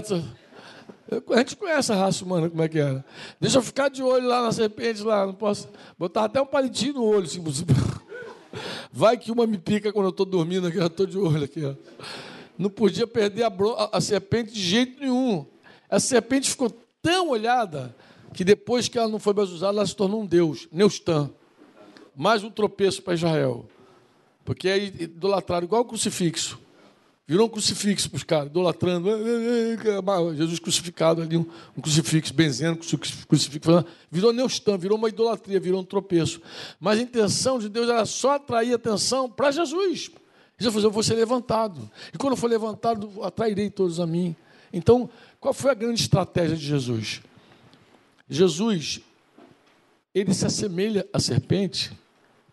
A 1.30 1.38
gente 1.38 1.56
conhece 1.56 1.92
a 1.92 1.96
raça 1.96 2.26
humana, 2.26 2.50
como 2.50 2.62
é 2.62 2.68
que 2.68 2.80
era. 2.80 3.04
Deixa 3.40 3.58
eu 3.58 3.62
ficar 3.62 3.90
de 3.90 4.04
olho 4.04 4.28
lá 4.28 4.42
na 4.42 4.52
serpente, 4.52 5.02
lá, 5.04 5.26
não 5.26 5.34
posso. 5.34 5.70
Botar 5.98 6.26
até 6.26 6.42
um 6.42 6.46
palitinho 6.46 6.96
no 6.96 7.04
olho, 7.04 7.28
se 7.28 7.40
possível. 7.40 7.76
Vai 8.92 9.18
que 9.18 9.32
uma 9.32 9.48
me 9.48 9.58
pica 9.58 9.94
quando 9.94 10.06
eu 10.08 10.12
estou 10.12 10.26
dormindo 10.26 10.68
aqui, 10.68 10.78
eu 10.78 10.88
estou 10.88 11.06
de 11.06 11.18
olho 11.18 11.46
aqui. 11.46 11.64
Ó. 11.64 11.76
Não 12.58 12.70
podia 12.70 13.08
perder 13.08 13.44
a, 13.44 13.48
a, 13.48 13.98
a 13.98 14.02
serpente 14.02 14.52
de 14.52 14.60
jeito 14.60 15.00
nenhum. 15.00 15.46
A 15.90 16.00
serpente 16.00 16.50
ficou 16.50 16.70
tão 17.02 17.30
olhada 17.30 17.96
que 18.34 18.44
depois 18.44 18.90
que 18.90 18.98
ela 18.98 19.08
não 19.08 19.20
foi 19.20 19.34
mais 19.34 19.50
usada, 19.50 19.78
ela 19.78 19.86
se 19.86 19.96
tornou 19.96 20.22
um 20.22 20.26
deus, 20.26 20.68
Neustan. 20.72 21.30
Mais 22.16 22.44
um 22.44 22.50
tropeço 22.50 23.02
para 23.02 23.14
Israel. 23.14 23.66
Porque 24.44 24.68
aí 24.68 24.88
idolatraram 25.00 25.66
igual 25.66 25.84
o 25.84 25.86
crucifixo. 25.86 26.60
Virou 27.28 27.48
um 27.48 27.50
crucifixo 27.50 28.10
para 28.10 28.18
os 28.18 28.24
caras, 28.24 28.48
idolatrando. 28.48 29.10
Jesus 30.36 30.60
crucificado 30.60 31.22
ali, 31.22 31.36
um, 31.36 31.46
crucifixo, 31.82 32.34
benzendo, 32.34 32.78
crucifixo. 32.78 33.86
Virou 34.10 34.32
Neustan, 34.32 34.78
virou 34.78 34.98
uma 34.98 35.10
idolatria, 35.10 35.60
virou 35.60 35.82
um 35.82 35.84
tropeço. 35.84 36.42
Mas 36.80 37.00
a 37.00 37.02
intenção 37.02 37.60
de 37.60 37.68
Deus 37.68 37.90
era 37.90 38.06
só 38.06 38.36
atrair 38.36 38.74
atenção 38.74 39.30
para 39.30 39.52
Jesus. 39.52 40.10
Jesus 40.58 40.74
falou: 40.74 40.90
Eu 40.90 40.92
vou 40.92 41.04
ser 41.04 41.16
levantado. 41.16 41.92
E 42.14 42.18
quando 42.18 42.34
eu 42.34 42.38
for 42.38 42.50
levantado, 42.50 43.22
atrairei 43.22 43.70
todos 43.70 44.00
a 44.00 44.08
mim. 44.08 44.34
Então, 44.72 45.10
qual 45.40 45.54
foi 45.54 45.72
a 45.72 45.74
grande 45.74 46.02
estratégia 46.02 46.56
de 46.56 46.66
Jesus? 46.66 47.22
Jesus, 48.30 49.02
ele 50.16 50.34
se 50.34 50.46
assemelha 50.46 51.06
à 51.12 51.20
serpente 51.20 51.92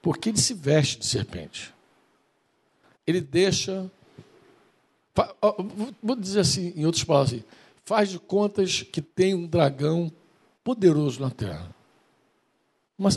porque 0.02 0.28
ele 0.28 0.38
se 0.38 0.52
veste 0.52 0.98
de 0.98 1.06
serpente. 1.06 1.72
Ele 3.06 3.20
deixa. 3.20 3.90
Vou 6.02 6.16
dizer 6.16 6.40
assim, 6.40 6.72
em 6.76 6.84
outras 6.86 7.04
palavras, 7.04 7.32
assim, 7.32 7.44
faz 7.84 8.08
de 8.08 8.18
contas 8.18 8.82
que 8.82 9.00
tem 9.00 9.34
um 9.34 9.46
dragão 9.46 10.10
poderoso 10.62 11.20
na 11.20 11.30
terra. 11.30 11.74
Uma, 12.98 13.10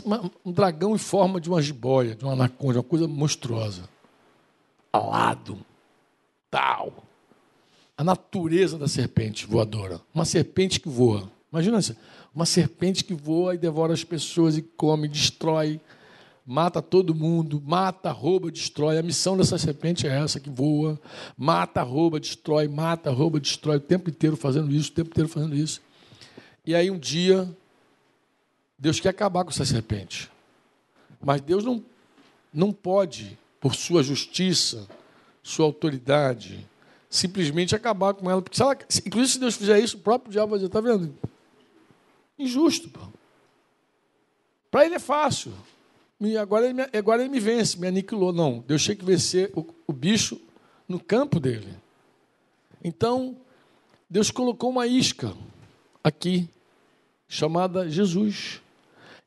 um 0.44 0.52
dragão 0.52 0.94
em 0.94 0.98
forma 0.98 1.40
de 1.40 1.48
uma 1.48 1.62
jiboia, 1.62 2.14
de 2.14 2.24
uma 2.24 2.32
anaconda, 2.32 2.78
uma 2.78 2.84
coisa 2.84 3.06
monstruosa. 3.06 3.88
Alado, 4.92 5.58
tal 6.50 7.08
a 7.98 8.04
natureza 8.04 8.78
da 8.78 8.86
serpente 8.86 9.44
voadora. 9.44 10.00
Uma 10.14 10.24
serpente 10.24 10.78
que 10.78 10.88
voa. 10.88 11.28
Imagina 11.52 11.80
isso. 11.80 11.96
Uma 12.32 12.46
serpente 12.46 13.02
que 13.02 13.12
voa 13.12 13.56
e 13.56 13.58
devora 13.58 13.92
as 13.92 14.04
pessoas 14.04 14.56
e 14.56 14.62
come, 14.62 15.08
destrói, 15.08 15.80
mata 16.50 16.80
todo 16.80 17.14
mundo, 17.14 17.62
mata, 17.62 18.10
rouba, 18.10 18.50
destrói. 18.50 18.96
A 18.96 19.02
missão 19.02 19.36
dessa 19.36 19.58
serpente 19.58 20.06
é 20.06 20.18
essa 20.18 20.40
que 20.40 20.48
voa, 20.48 20.98
mata, 21.36 21.82
rouba, 21.82 22.18
destrói, 22.18 22.66
mata, 22.66 23.10
rouba, 23.10 23.38
destrói, 23.38 23.76
o 23.76 23.80
tempo 23.80 24.08
inteiro 24.08 24.34
fazendo 24.34 24.74
isso, 24.74 24.90
o 24.90 24.94
tempo 24.94 25.10
inteiro 25.10 25.28
fazendo 25.28 25.54
isso. 25.54 25.82
E 26.64 26.74
aí 26.74 26.90
um 26.90 26.98
dia 26.98 27.46
Deus 28.78 28.98
quer 28.98 29.10
acabar 29.10 29.44
com 29.44 29.50
essa 29.50 29.66
serpente. 29.66 30.30
Mas 31.20 31.42
Deus 31.42 31.62
não, 31.62 31.84
não 32.50 32.72
pode, 32.72 33.38
por 33.60 33.74
sua 33.74 34.02
justiça, 34.02 34.88
sua 35.42 35.66
autoridade, 35.66 36.66
simplesmente 37.10 37.76
acabar 37.76 38.14
com 38.14 38.30
ela. 38.30 38.40
Porque 38.40 38.56
se 38.56 38.62
ela, 38.62 38.74
inclusive, 39.04 39.32
se 39.34 39.38
Deus 39.38 39.54
fizer 39.54 39.80
isso, 39.80 39.98
o 39.98 40.00
próprio 40.00 40.32
diabo 40.32 40.50
vai 40.50 40.58
dizer: 40.60 40.68
está 40.68 40.80
vendo? 40.80 41.14
Injusto. 42.38 42.90
Para 44.70 44.86
ele 44.86 44.94
é 44.94 44.98
fácil. 44.98 45.52
Agora 46.40 46.64
ele, 46.64 46.74
me, 46.74 46.82
agora 46.92 47.22
ele 47.22 47.30
me 47.30 47.40
vence, 47.40 47.78
me 47.78 47.86
aniquilou. 47.86 48.32
Não, 48.32 48.64
Deus 48.66 48.82
tinha 48.82 48.96
que 48.96 49.04
vencer 49.04 49.50
o, 49.54 49.64
o 49.86 49.92
bicho 49.92 50.40
no 50.88 50.98
campo 50.98 51.38
dele. 51.38 51.74
Então, 52.82 53.36
Deus 54.10 54.30
colocou 54.30 54.70
uma 54.70 54.86
isca 54.86 55.32
aqui, 56.02 56.48
chamada 57.28 57.88
Jesus. 57.88 58.60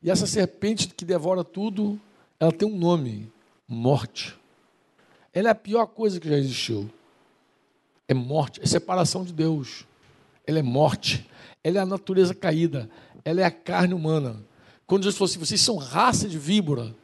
E 0.02 0.10
essa 0.10 0.26
serpente 0.26 0.88
que 0.88 1.04
devora 1.04 1.42
tudo, 1.42 1.98
ela 2.38 2.52
tem 2.52 2.68
um 2.68 2.76
nome: 2.76 3.32
morte. 3.66 4.36
Ela 5.32 5.48
é 5.48 5.52
a 5.52 5.54
pior 5.54 5.86
coisa 5.86 6.20
que 6.20 6.28
já 6.28 6.36
existiu 6.36 6.90
é 8.12 8.14
morte, 8.14 8.60
é 8.62 8.66
separação 8.66 9.24
de 9.24 9.32
Deus. 9.32 9.86
Ela 10.46 10.58
é 10.58 10.62
morte. 10.62 11.28
Ela 11.64 11.78
é 11.78 11.80
a 11.80 11.86
natureza 11.86 12.34
caída. 12.34 12.88
Ela 13.24 13.40
é 13.40 13.44
a 13.44 13.50
carne 13.50 13.94
humana. 13.94 14.36
Quando 14.86 15.04
Jesus 15.04 15.16
falou 15.16 15.30
assim, 15.30 15.38
vocês 15.38 15.60
são 15.60 15.76
raça 15.76 16.28
de 16.28 16.38
víbora, 16.38 16.94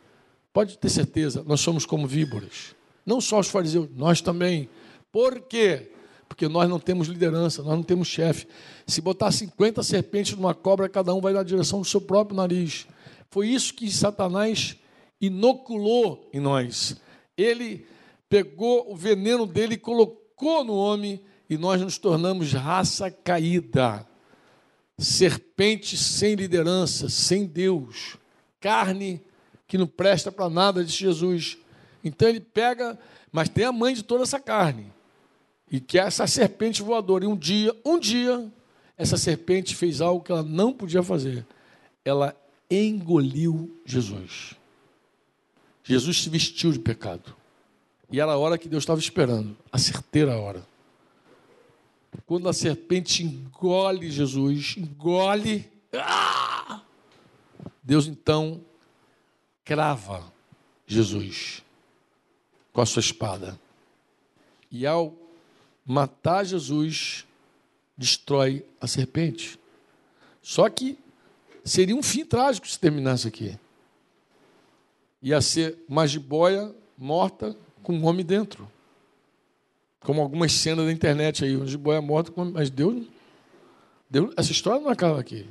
pode 0.52 0.78
ter 0.78 0.88
certeza, 0.88 1.42
nós 1.46 1.60
somos 1.60 1.86
como 1.86 2.06
víboras. 2.06 2.74
Não 3.04 3.20
só 3.20 3.40
os 3.40 3.48
fariseus, 3.48 3.88
nós 3.94 4.20
também. 4.20 4.68
Por 5.10 5.40
quê? 5.40 5.92
Porque 6.28 6.46
nós 6.46 6.68
não 6.68 6.78
temos 6.78 7.08
liderança, 7.08 7.62
nós 7.62 7.74
não 7.74 7.82
temos 7.82 8.08
chefe. 8.08 8.46
Se 8.86 9.00
botar 9.00 9.32
50 9.32 9.82
serpentes 9.82 10.36
numa 10.36 10.54
cobra, 10.54 10.88
cada 10.88 11.14
um 11.14 11.20
vai 11.20 11.32
na 11.32 11.42
direção 11.42 11.80
do 11.80 11.86
seu 11.86 12.00
próprio 12.00 12.36
nariz. 12.36 12.86
Foi 13.30 13.48
isso 13.48 13.74
que 13.74 13.90
Satanás 13.90 14.76
inoculou 15.20 16.28
em 16.32 16.40
nós. 16.40 16.96
Ele 17.36 17.86
pegou 18.28 18.92
o 18.92 18.96
veneno 18.96 19.46
dele 19.46 19.74
e 19.74 19.78
colocou 19.78 20.64
no 20.64 20.74
homem 20.74 21.20
e 21.48 21.56
nós 21.56 21.80
nos 21.80 21.96
tornamos 21.98 22.52
raça 22.52 23.10
caída, 23.10 24.06
serpente 24.98 25.96
sem 25.96 26.34
liderança, 26.34 27.08
sem 27.08 27.46
Deus, 27.46 28.16
carne 28.60 29.22
que 29.66 29.78
não 29.78 29.86
presta 29.86 30.32
para 30.32 30.50
nada, 30.50 30.84
disse 30.84 30.98
Jesus. 30.98 31.58
Então 32.02 32.28
ele 32.28 32.40
pega, 32.40 32.98
mas 33.30 33.48
tem 33.48 33.64
a 33.64 33.72
mãe 33.72 33.94
de 33.94 34.02
toda 34.02 34.24
essa 34.24 34.40
carne. 34.40 34.92
E 35.70 35.78
que 35.78 35.98
é 35.98 36.02
essa 36.02 36.26
serpente 36.26 36.82
voadora. 36.82 37.24
E 37.24 37.28
um 37.28 37.36
dia, 37.36 37.76
um 37.84 37.98
dia, 37.98 38.50
essa 38.96 39.16
serpente 39.16 39.76
fez 39.76 40.00
algo 40.00 40.24
que 40.24 40.32
ela 40.32 40.42
não 40.42 40.72
podia 40.72 41.02
fazer. 41.02 41.46
Ela 42.04 42.34
engoliu 42.70 43.78
Jesus. 43.84 44.54
Jesus 45.84 46.22
se 46.22 46.30
vestiu 46.30 46.72
de 46.72 46.78
pecado. 46.78 47.36
E 48.10 48.20
era 48.20 48.32
a 48.32 48.38
hora 48.38 48.56
que 48.56 48.68
Deus 48.68 48.82
estava 48.82 48.98
esperando, 48.98 49.56
a 49.70 49.76
certeira 49.76 50.36
hora. 50.38 50.66
Quando 52.28 52.46
a 52.46 52.52
serpente 52.52 53.22
engole 53.22 54.10
Jesus, 54.10 54.74
engole, 54.76 55.66
ah! 55.94 56.82
Deus 57.82 58.06
então 58.06 58.62
crava 59.64 60.30
Jesus 60.86 61.64
com 62.70 62.82
a 62.82 62.84
sua 62.84 63.00
espada. 63.00 63.58
E 64.70 64.86
ao 64.86 65.16
matar 65.86 66.44
Jesus, 66.44 67.24
destrói 67.96 68.62
a 68.78 68.86
serpente. 68.86 69.58
Só 70.42 70.68
que 70.68 70.98
seria 71.64 71.96
um 71.96 72.02
fim 72.02 72.26
trágico 72.26 72.68
se 72.68 72.78
terminasse 72.78 73.26
aqui. 73.26 73.58
Ia 75.22 75.40
ser 75.40 75.82
uma 75.88 76.06
jiboia 76.06 76.74
morta 76.98 77.56
com 77.82 77.94
um 77.94 78.04
homem 78.04 78.26
dentro. 78.26 78.70
Como 80.00 80.20
algumas 80.20 80.52
cenas 80.52 80.86
da 80.86 80.92
internet 80.92 81.44
aí, 81.44 81.56
uma 81.56 81.66
jiboia 81.66 82.00
morta, 82.00 82.30
com... 82.30 82.44
mas 82.44 82.70
Deus, 82.70 83.06
Deus. 84.08 84.32
Essa 84.36 84.52
história 84.52 84.80
não 84.80 84.90
acaba 84.90 85.20
aqui. 85.20 85.46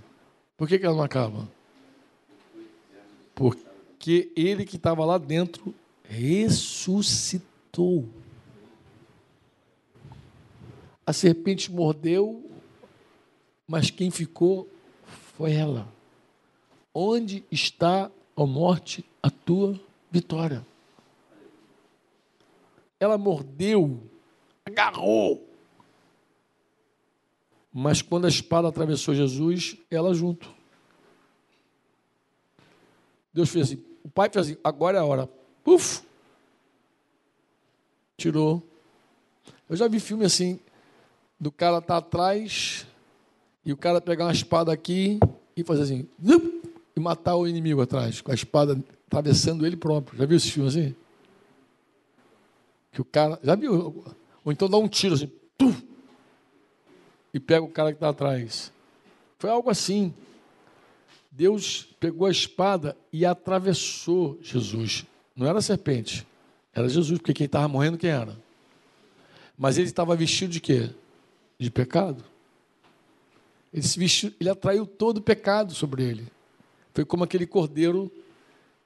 Por 0.56 0.68
que, 0.68 0.80
que 0.80 0.86
ela 0.86 0.96
não 0.96 1.04
acaba? 1.04 1.48
Porque 3.36 4.32
ele 4.36 4.66
que 4.66 4.78
estava 4.78 5.06
lá 5.06 5.18
dentro 5.18 5.76
ressuscitou. 6.04 8.08
A 11.06 11.14
serpente 11.14 11.72
mordeu, 11.72 12.50
mas 13.68 13.92
quem 13.92 14.10
ficou 14.10 14.68
foi 15.38 15.54
ela. 15.54 15.88
Onde 16.94 17.46
está, 17.52 18.10
a 18.36 18.46
morte, 18.46 19.06
a 19.22 19.30
tua 19.30 19.80
vitória? 20.12 20.66
Ela 23.00 23.18
mordeu, 23.18 24.02
agarrou. 24.78 25.44
Mas 27.74 28.02
quando 28.02 28.26
a 28.26 28.30
espada 28.30 28.68
atravessou 28.68 29.14
Jesus, 29.14 29.78
ela 29.90 30.14
junto. 30.14 30.50
Deus 33.34 33.50
fez 33.50 33.68
assim. 33.68 33.84
O 34.04 34.10
pai 34.10 34.30
fez 34.30 34.48
assim, 34.48 34.58
agora 34.64 34.98
é 34.98 35.02
a 35.02 35.06
hora. 35.06 35.30
Puf! 35.64 36.02
Tirou. 38.16 38.64
Eu 39.70 39.76
já 39.76 39.88
vi 39.88 40.00
filme 40.00 40.26
assim, 40.26 40.60
do 41.40 41.52
cara 41.52 41.82
tá 41.82 41.98
atrás 41.98 42.88
e 43.66 43.74
o 43.74 43.78
cara 43.78 44.00
pegar 44.00 44.26
uma 44.26 44.32
espada 44.32 44.72
aqui 44.72 45.20
e 45.56 45.64
fazer 45.64 45.84
assim, 45.84 46.08
e 46.96 47.00
matar 47.00 47.36
o 47.36 47.48
inimigo 47.48 47.82
atrás, 47.82 48.22
com 48.22 48.32
a 48.32 48.36
espada 48.36 48.82
atravessando 49.06 49.66
ele 49.66 49.76
próprio. 49.76 50.18
Já 50.18 50.26
viu 50.26 50.38
esse 50.38 50.52
filme 50.52 50.70
assim? 50.70 50.96
Que 52.92 53.02
o 53.02 53.06
cara. 53.06 53.40
Já 53.44 53.56
viu? 53.56 54.04
Ou 54.48 54.54
então 54.54 54.70
dá 54.70 54.78
um 54.78 54.88
tiro 54.88 55.14
assim, 55.14 55.30
e 57.34 57.38
pega 57.38 57.66
o 57.66 57.68
cara 57.68 57.92
que 57.92 57.98
está 57.98 58.08
atrás. 58.08 58.72
Foi 59.38 59.50
algo 59.50 59.70
assim. 59.70 60.14
Deus 61.30 61.90
pegou 62.00 62.26
a 62.26 62.32
espada 62.32 62.96
e 63.12 63.26
atravessou 63.26 64.40
Jesus. 64.42 65.06
Não 65.36 65.46
era 65.46 65.60
serpente, 65.60 66.26
era 66.74 66.88
Jesus, 66.88 67.20
porque 67.20 67.34
quem 67.34 67.46
estava 67.46 67.68
morrendo, 67.68 67.98
quem 67.98 68.10
era? 68.10 68.40
Mas 69.58 69.78
ele 69.78 69.88
estava 69.88 70.16
vestido 70.16 70.54
de 70.54 70.62
quê? 70.62 70.92
De 71.60 71.70
pecado. 71.70 72.24
Ele, 73.74 73.84
se 73.84 74.00
vestiu, 74.00 74.34
ele 74.40 74.50
atraiu 74.50 74.86
todo 74.86 75.18
o 75.18 75.22
pecado 75.22 75.74
sobre 75.74 76.06
ele. 76.06 76.26
Foi 76.94 77.04
como 77.04 77.26
aquele 77.26 77.46
cordeiro 77.46 78.10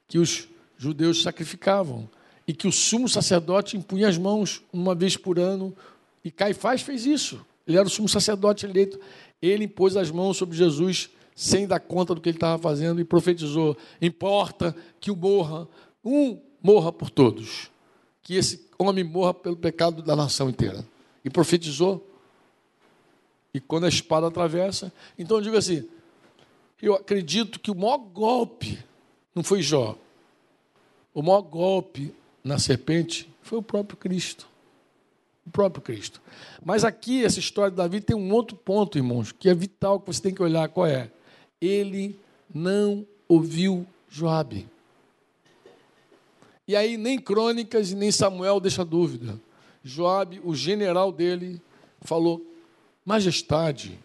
que 0.07 0.17
os 0.17 0.47
judeus 0.75 1.21
sacrificavam 1.21 2.09
e 2.51 2.53
que 2.53 2.67
o 2.67 2.71
sumo 2.71 3.07
sacerdote 3.07 3.77
impunha 3.77 4.09
as 4.09 4.17
mãos 4.17 4.61
uma 4.73 4.93
vez 4.93 5.15
por 5.15 5.39
ano. 5.39 5.73
E 6.21 6.29
Caifás 6.29 6.81
fez 6.81 7.05
isso. 7.05 7.39
Ele 7.65 7.77
era 7.77 7.87
o 7.87 7.89
sumo 7.89 8.09
sacerdote 8.09 8.65
eleito. 8.65 8.99
Ele 9.41 9.63
impôs 9.63 9.95
as 9.95 10.11
mãos 10.11 10.35
sobre 10.35 10.57
Jesus 10.57 11.09
sem 11.33 11.65
dar 11.65 11.79
conta 11.79 12.13
do 12.13 12.19
que 12.19 12.27
ele 12.27 12.35
estava 12.35 12.61
fazendo, 12.61 12.99
e 12.99 13.05
profetizou: 13.05 13.77
importa 14.01 14.75
que 14.99 15.09
o 15.09 15.15
morra, 15.15 15.65
um 16.03 16.41
morra 16.61 16.91
por 16.91 17.09
todos, 17.09 17.71
que 18.21 18.35
esse 18.35 18.67
homem 18.77 19.05
morra 19.05 19.33
pelo 19.33 19.55
pecado 19.55 20.01
da 20.01 20.13
nação 20.13 20.49
inteira. 20.49 20.85
E 21.23 21.29
profetizou. 21.29 22.05
E 23.53 23.61
quando 23.61 23.85
a 23.85 23.89
espada 23.89 24.27
atravessa, 24.27 24.91
então 25.17 25.37
eu 25.37 25.41
digo 25.41 25.55
assim: 25.55 25.87
eu 26.81 26.95
acredito 26.95 27.61
que 27.61 27.71
o 27.71 27.75
maior 27.75 27.97
golpe 27.97 28.77
não 29.33 29.41
foi 29.41 29.61
Jó, 29.61 29.97
o 31.13 31.21
maior 31.21 31.43
golpe 31.43 32.13
na 32.43 32.59
serpente 32.59 33.29
foi 33.41 33.59
o 33.59 33.63
próprio 33.63 33.97
Cristo. 33.97 34.47
O 35.45 35.49
próprio 35.49 35.81
Cristo. 35.81 36.21
Mas 36.63 36.83
aqui, 36.83 37.23
essa 37.23 37.39
história 37.39 37.71
de 37.71 37.77
Davi 37.77 37.99
tem 37.99 38.15
um 38.15 38.31
outro 38.31 38.55
ponto, 38.55 38.97
irmãos, 38.97 39.31
que 39.31 39.49
é 39.49 39.53
vital, 39.53 39.99
que 39.99 40.07
você 40.07 40.21
tem 40.21 40.33
que 40.33 40.43
olhar 40.43 40.69
qual 40.69 40.85
é 40.85 41.11
ele 41.61 42.19
não 42.53 43.05
ouviu 43.27 43.85
Joabe. 44.09 44.67
E 46.67 46.75
aí 46.75 46.97
nem 46.97 47.19
Crônicas 47.19 47.91
e 47.91 47.95
nem 47.95 48.11
Samuel 48.11 48.59
deixa 48.59 48.83
dúvida. 48.83 49.39
Joabe, 49.83 50.41
o 50.43 50.55
general 50.55 51.11
dele, 51.11 51.61
falou: 52.01 52.45
Majestade, 53.05 53.99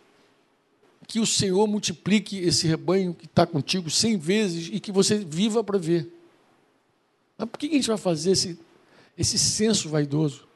que 1.07 1.21
o 1.21 1.27
Senhor 1.27 1.67
multiplique 1.67 2.39
esse 2.39 2.67
rebanho 2.67 3.15
que 3.15 3.27
está 3.27 3.47
contigo 3.47 3.91
cem 3.91 4.19
vezes 4.19 4.69
e 4.73 4.81
que 4.81 4.93
você 4.93 5.19
viva 5.19 5.63
para 5.63 5.79
ver. 5.79 6.13
Mas 7.37 7.49
por 7.49 7.59
que 7.59 7.67
a 7.67 7.71
gente 7.71 7.89
vai 7.89 7.97
fazer 7.97 8.33
esse, 8.33 8.59
esse 9.17 9.39
senso 9.39 9.89
vaidoso? 9.89 10.47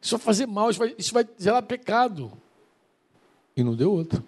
Isso 0.00 0.16
vai 0.16 0.24
fazer 0.24 0.46
mal, 0.46 0.70
isso 0.70 0.78
vai, 0.78 0.94
isso 0.98 1.12
vai 1.12 1.28
gerar 1.38 1.62
pecado. 1.62 2.32
E 3.56 3.64
não 3.64 3.74
deu 3.74 3.92
outra. 3.92 4.22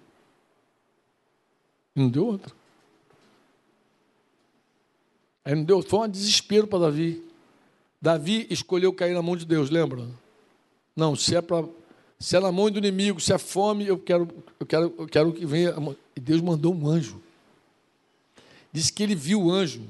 Não 1.95 2.09
deu 2.09 2.25
outra. 2.25 2.53
Aí 5.45 5.55
não 5.55 5.63
deu, 5.63 5.81
foi 5.81 5.99
um 5.99 6.07
desespero 6.07 6.67
para 6.67 6.79
Davi. 6.79 7.23
Davi 8.01 8.47
escolheu 8.49 8.93
cair 8.93 9.13
na 9.13 9.21
mão 9.21 9.35
de 9.35 9.45
Deus, 9.45 9.69
lembra? 9.69 10.07
Não, 10.95 11.15
se 11.15 11.35
é 11.35 11.41
se 12.19 12.35
é 12.35 12.39
na 12.39 12.51
mão 12.51 12.69
do 12.69 12.77
inimigo, 12.77 13.21
se 13.21 13.31
é 13.31 13.37
fome, 13.37 13.87
eu 13.87 13.97
quero, 13.97 14.27
eu 14.59 14.65
quero, 14.65 14.93
eu 14.97 15.07
quero 15.07 15.33
que 15.33 15.45
venha. 15.45 15.73
E 16.15 16.19
Deus 16.19 16.41
mandou 16.41 16.73
um 16.73 16.87
anjo. 16.87 17.21
Disse 18.73 18.91
que 18.91 19.01
ele 19.01 19.15
viu 19.15 19.43
o 19.43 19.51
anjo. 19.51 19.81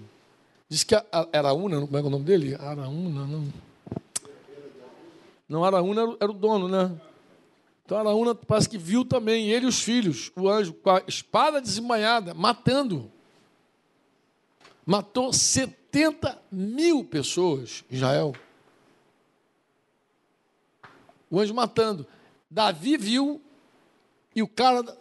Disse 0.70 0.86
que 0.86 0.96
era 1.34 1.52
Una, 1.52 1.82
como 1.82 1.98
é, 1.98 2.00
é 2.00 2.04
o 2.04 2.10
nome 2.12 2.24
dele? 2.24 2.54
Araúna, 2.54 3.26
não. 3.26 3.54
Não, 5.50 5.64
Araúna 5.66 6.16
era 6.20 6.30
o 6.30 6.34
dono, 6.34 6.68
né? 6.68 6.96
Então 7.84 7.98
Araúna 7.98 8.36
parece 8.36 8.70
que 8.70 8.78
viu 8.78 9.04
também 9.04 9.50
ele 9.50 9.66
e 9.66 9.68
os 9.68 9.82
filhos, 9.82 10.32
o 10.36 10.48
anjo, 10.48 10.74
com 10.74 10.92
a 10.92 11.02
espada 11.08 11.60
desembanhada, 11.60 12.36
matando. 12.36 13.12
Matou 14.86 15.34
70 15.34 16.40
mil 16.52 17.04
pessoas 17.04 17.84
Israel. 17.90 18.36
O 21.32 21.40
anjo 21.40 21.56
matando. 21.56 22.06
Davi 22.48 22.96
viu 22.96 23.42
e 24.36 24.44
o 24.44 24.48
cara 24.48 24.84
da, 24.84 24.96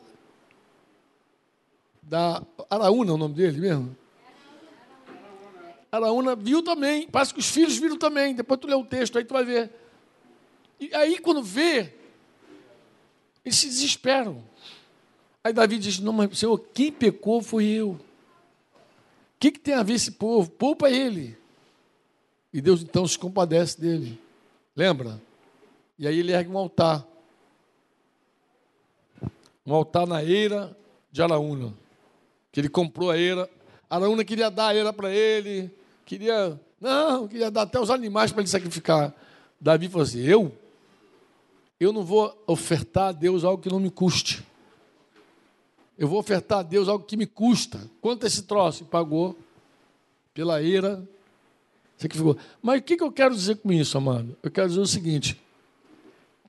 da 2.03 2.43
Araúna, 2.71 3.11
é 3.11 3.15
o 3.15 3.19
nome 3.19 3.35
dele 3.35 3.61
mesmo? 3.61 3.95
Araúna 5.99 6.35
viu 6.35 6.63
também. 6.63 7.07
Parece 7.09 7.35
que 7.35 7.41
os 7.41 7.49
filhos 7.49 7.77
viram 7.77 7.97
também. 7.97 8.35
Depois 8.35 8.59
tu 8.59 8.67
lê 8.67 8.75
o 8.75 8.85
texto, 8.85 9.19
aí 9.19 9.25
tu 9.25 9.35
vai 9.35 9.45
ver. 9.45 9.71
E 10.81 10.95
aí, 10.95 11.19
quando 11.19 11.43
vê, 11.43 11.93
eles 13.45 13.57
se 13.57 13.67
desesperam. 13.67 14.43
Aí 15.43 15.53
Davi 15.53 15.79
diz: 15.79 15.99
Não, 15.99 16.13
mas 16.13 16.39
Senhor, 16.39 16.59
quem 16.73 16.93
pecou 16.93 17.43
foi 17.43 17.67
eu. 17.67 17.91
O 17.91 17.99
que, 19.39 19.53
que 19.53 19.59
tem 19.59 19.75
a 19.75 19.83
ver 19.83 19.95
esse 19.95 20.13
povo? 20.13 20.51
Poupa 20.51 20.91
ele. 20.91 21.39
E 22.53 22.61
Deus 22.61 22.83
então 22.83 23.07
se 23.07 23.19
compadece 23.19 23.81
dele. 23.81 24.21
Lembra? 24.75 25.21
E 25.99 26.07
aí 26.07 26.19
ele 26.19 26.33
ergue 26.33 26.51
um 26.51 26.59
altar. 26.59 27.07
Um 29.65 29.75
altar 29.75 30.07
na 30.07 30.25
eira 30.25 30.77
de 31.11 31.23
Araúna. 31.23 31.75
Que 32.51 32.61
ele 32.61 32.69
comprou 32.69 33.11
a 33.11 33.19
eira. 33.19 33.49
Araúna 33.89 34.25
queria 34.25 34.51
dar 34.51 34.69
a 34.69 34.75
eira 34.75 34.93
para 34.93 35.11
ele. 35.11 35.71
Queria. 36.09 36.59
Não, 36.81 37.29
queria 37.29 37.51
dar 37.51 37.63
até 37.63 37.79
os 37.79 37.91
animais 37.91 38.33
para 38.33 38.41
ele 38.41 38.49
sacrificar. 38.49 39.15
Davi 39.61 39.91
falou 39.91 40.05
assim: 40.05 40.21
Eu? 40.21 40.51
eu 41.79 41.93
não 41.93 42.03
vou 42.03 42.43
ofertar 42.47 43.09
a 43.09 43.13
Deus 43.13 43.45
algo 43.45 43.63
que 43.63 43.69
não 43.69 43.79
me 43.79 43.91
custe. 43.91 44.43
Eu 45.99 46.09
vou 46.09 46.19
ofertar 46.19 46.61
a 46.61 46.63
Deus 46.63 46.89
algo 46.89 47.05
que 47.05 47.15
me 47.15 47.27
custa. 47.27 47.79
Quanto 48.01 48.27
esse 48.27 48.45
troço? 48.45 48.85
E 48.85 48.87
pagou 48.87 49.39
pela 50.33 50.63
ira 50.63 51.07
Você 51.95 52.09
que 52.09 52.17
ficou. 52.17 52.39
Mas 52.63 52.81
o 52.81 52.83
que 52.83 53.03
eu 53.03 53.13
quero 53.13 53.35
dizer 53.35 53.57
com 53.57 53.71
isso, 53.71 53.99
amado? 53.99 54.35
Eu 54.43 54.51
quero 54.51 54.69
dizer 54.69 54.81
o 54.81 54.87
seguinte: 54.87 55.39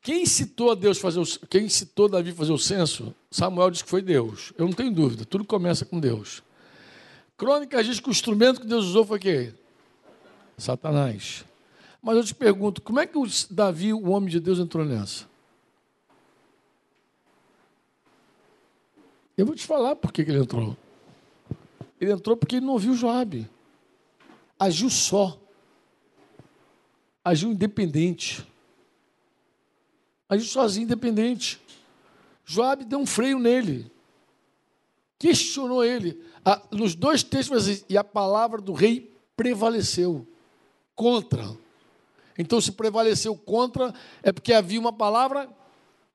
quem 0.01 0.25
citou 0.25 0.71
a 0.71 0.75
Deus 0.75 0.99
fazer 0.99 1.19
o, 1.19 1.25
quem 1.49 1.67
citou 1.67 2.07
Davi 2.07 2.31
fazer 2.31 2.53
o 2.53 2.57
censo, 2.57 3.13
Samuel 3.29 3.71
diz 3.71 3.81
que 3.81 3.89
foi 3.89 4.01
Deus. 4.01 4.53
Eu 4.57 4.65
não 4.65 4.73
tenho 4.73 4.91
dúvida, 4.93 5.25
tudo 5.25 5.43
começa 5.43 5.83
com 5.83 5.99
Deus. 5.99 6.41
Crônicas 7.39 7.85
diz 7.85 8.01
que 8.01 8.09
o 8.09 8.11
instrumento 8.11 8.59
que 8.59 8.67
Deus 8.67 8.83
usou 8.83 9.05
foi 9.05 9.17
quem? 9.17 9.53
Satanás. 10.57 11.45
Mas 12.01 12.17
eu 12.17 12.23
te 12.25 12.35
pergunto, 12.35 12.81
como 12.81 12.99
é 12.99 13.07
que 13.07 13.17
o 13.17 13.25
Davi, 13.49 13.93
o 13.93 14.09
homem 14.09 14.29
de 14.29 14.41
Deus, 14.41 14.59
entrou 14.59 14.83
nessa? 14.83 15.25
Eu 19.37 19.45
vou 19.45 19.55
te 19.55 19.65
falar 19.65 19.95
por 19.95 20.11
que 20.11 20.21
ele 20.21 20.37
entrou. 20.37 20.75
Ele 21.99 22.11
entrou 22.11 22.35
porque 22.35 22.57
ele 22.57 22.65
não 22.65 22.73
ouviu 22.73 22.93
Joabe. 22.93 23.49
Agiu 24.59 24.89
só. 24.89 25.39
Agiu 27.23 27.53
independente. 27.53 28.45
Agiu 30.27 30.45
sozinho, 30.45 30.83
independente. 30.83 31.61
Joabe 32.43 32.83
deu 32.83 32.99
um 32.99 33.05
freio 33.05 33.39
nele. 33.39 33.89
Questionou 35.17 35.85
ele. 35.85 36.21
Nos 36.71 36.95
dois 36.95 37.23
textos, 37.23 37.83
e 37.87 37.97
a 37.97 38.03
palavra 38.03 38.61
do 38.61 38.73
rei 38.73 39.13
prevaleceu 39.35 40.27
contra. 40.95 41.55
Então, 42.37 42.59
se 42.59 42.71
prevaleceu 42.71 43.35
contra, 43.35 43.93
é 44.23 44.31
porque 44.31 44.53
havia 44.53 44.79
uma 44.79 44.93
palavra 44.93 45.49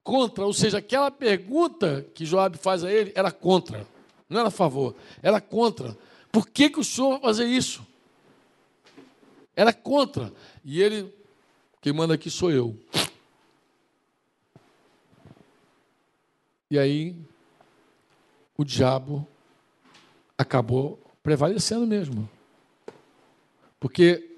contra, 0.02 0.44
ou 0.44 0.52
seja, 0.52 0.78
aquela 0.78 1.10
pergunta 1.10 2.06
que 2.14 2.26
Joabe 2.26 2.58
faz 2.58 2.84
a 2.84 2.92
ele 2.92 3.12
era 3.14 3.30
contra, 3.30 3.86
não 4.28 4.40
era 4.40 4.48
a 4.48 4.52
favor, 4.52 4.94
era 5.22 5.40
contra. 5.40 5.96
Por 6.30 6.48
que, 6.48 6.68
que 6.68 6.80
o 6.80 6.84
senhor 6.84 7.12
vai 7.12 7.20
fazer 7.20 7.46
isso? 7.46 7.86
Era 9.56 9.72
contra. 9.72 10.32
E 10.64 10.82
ele, 10.82 11.14
quem 11.80 11.92
manda 11.92 12.14
aqui 12.14 12.28
sou 12.28 12.50
eu. 12.50 12.76
E 16.70 16.78
aí, 16.78 17.14
o 18.56 18.64
diabo 18.64 19.26
acabou 20.36 20.98
prevalecendo 21.22 21.86
mesmo. 21.86 22.28
Porque 23.80 24.30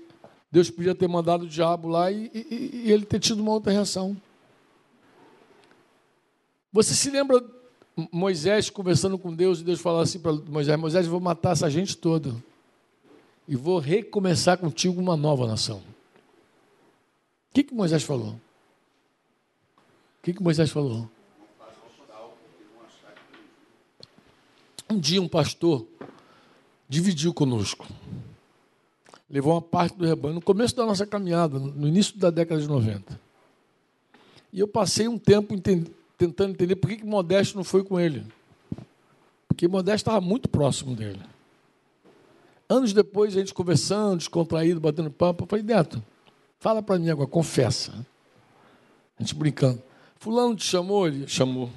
Deus 0.51 0.71
podia 0.71 0.95
ter 0.95 1.09
mandado 1.09 1.45
o 1.45 1.49
diabo 1.49 1.89
lá 1.89 2.11
e, 2.11 2.31
e, 2.35 2.83
e 2.85 2.93
ele 2.93 3.05
ter 3.05 3.19
tido 3.21 3.41
uma 3.41 3.53
outra 3.53 3.73
reação. 3.73 4.17
Você 6.73 6.95
se 6.95 7.11
lembra 7.11 7.43
Moisés 8.13 8.69
conversando 8.69 9.19
com 9.19 9.35
Deus 9.35 9.61
e 9.61 9.65
Deus 9.65 9.81
falou 9.81 10.01
assim 10.01 10.19
para 10.19 10.33
Moisés: 10.33 10.79
Moisés, 10.79 11.07
vou 11.07 11.21
matar 11.21 11.53
essa 11.53 11.71
gente 11.71 11.97
toda 11.97 12.35
e 13.49 13.57
vou 13.57 13.79
recomeçar 13.79 14.59
contigo 14.59 15.01
uma 15.01 15.17
nova 15.17 15.47
nação. 15.47 15.79
O 15.79 17.55
que, 17.55 17.65
que 17.65 17.75
Moisés 17.75 18.03
falou? 18.03 18.33
O 20.19 20.23
que, 20.23 20.35
que 20.35 20.43
Moisés 20.43 20.71
falou? 20.71 21.09
Um 24.89 24.99
dia 24.99 25.21
um 25.21 25.29
pastor 25.29 25.87
dividiu 26.89 27.35
conosco. 27.35 27.87
Levou 29.29 29.55
uma 29.55 29.63
parte 29.63 29.97
do 29.97 30.07
rebanho 30.07 30.35
no 30.35 30.43
começo 30.43 30.77
da 30.77 30.87
nossa 30.87 31.07
caminhada, 31.07 31.59
no 31.59 31.89
início 31.89 32.17
da 32.17 32.31
década 32.31 32.61
de 32.61 32.69
90. 32.69 33.21
E 34.53 34.61
eu 34.61 34.69
passei 34.69 35.09
um 35.09 35.19
tempo 35.19 35.53
entendendo 35.53 35.97
tentando 36.17 36.53
entender 36.53 36.77
por 36.77 36.89
que, 36.89 36.97
que 36.97 37.05
Modesto 37.05 37.57
não 37.57 37.65
foi 37.65 37.85
com 37.85 38.01
ele. 38.01 38.25
Porque 39.47 39.69
Modesto 39.69 40.09
estava 40.09 40.21
muito 40.21 40.49
próximo 40.49 40.95
dele. 40.95 41.21
Anos 42.69 42.93
depois, 42.93 43.37
a 43.37 43.41
gente 43.41 43.55
conversando, 43.55 44.19
descontraído, 44.19 44.81
batendo 44.81 45.11
papo, 45.11 45.45
eu 45.45 45.47
falei, 45.47 45.65
Neto, 45.65 46.03
fala 46.59 46.83
para 46.83 46.99
mim 46.99 47.11
agora, 47.11 47.29
confessa. 47.29 47.93
A 49.19 49.23
gente 49.23 49.35
brincando. 49.35 49.83
Fulano 50.19 50.57
te 50.57 50.65
chamou? 50.65 51.07
Ele 51.07 51.29
chamou. 51.29 51.71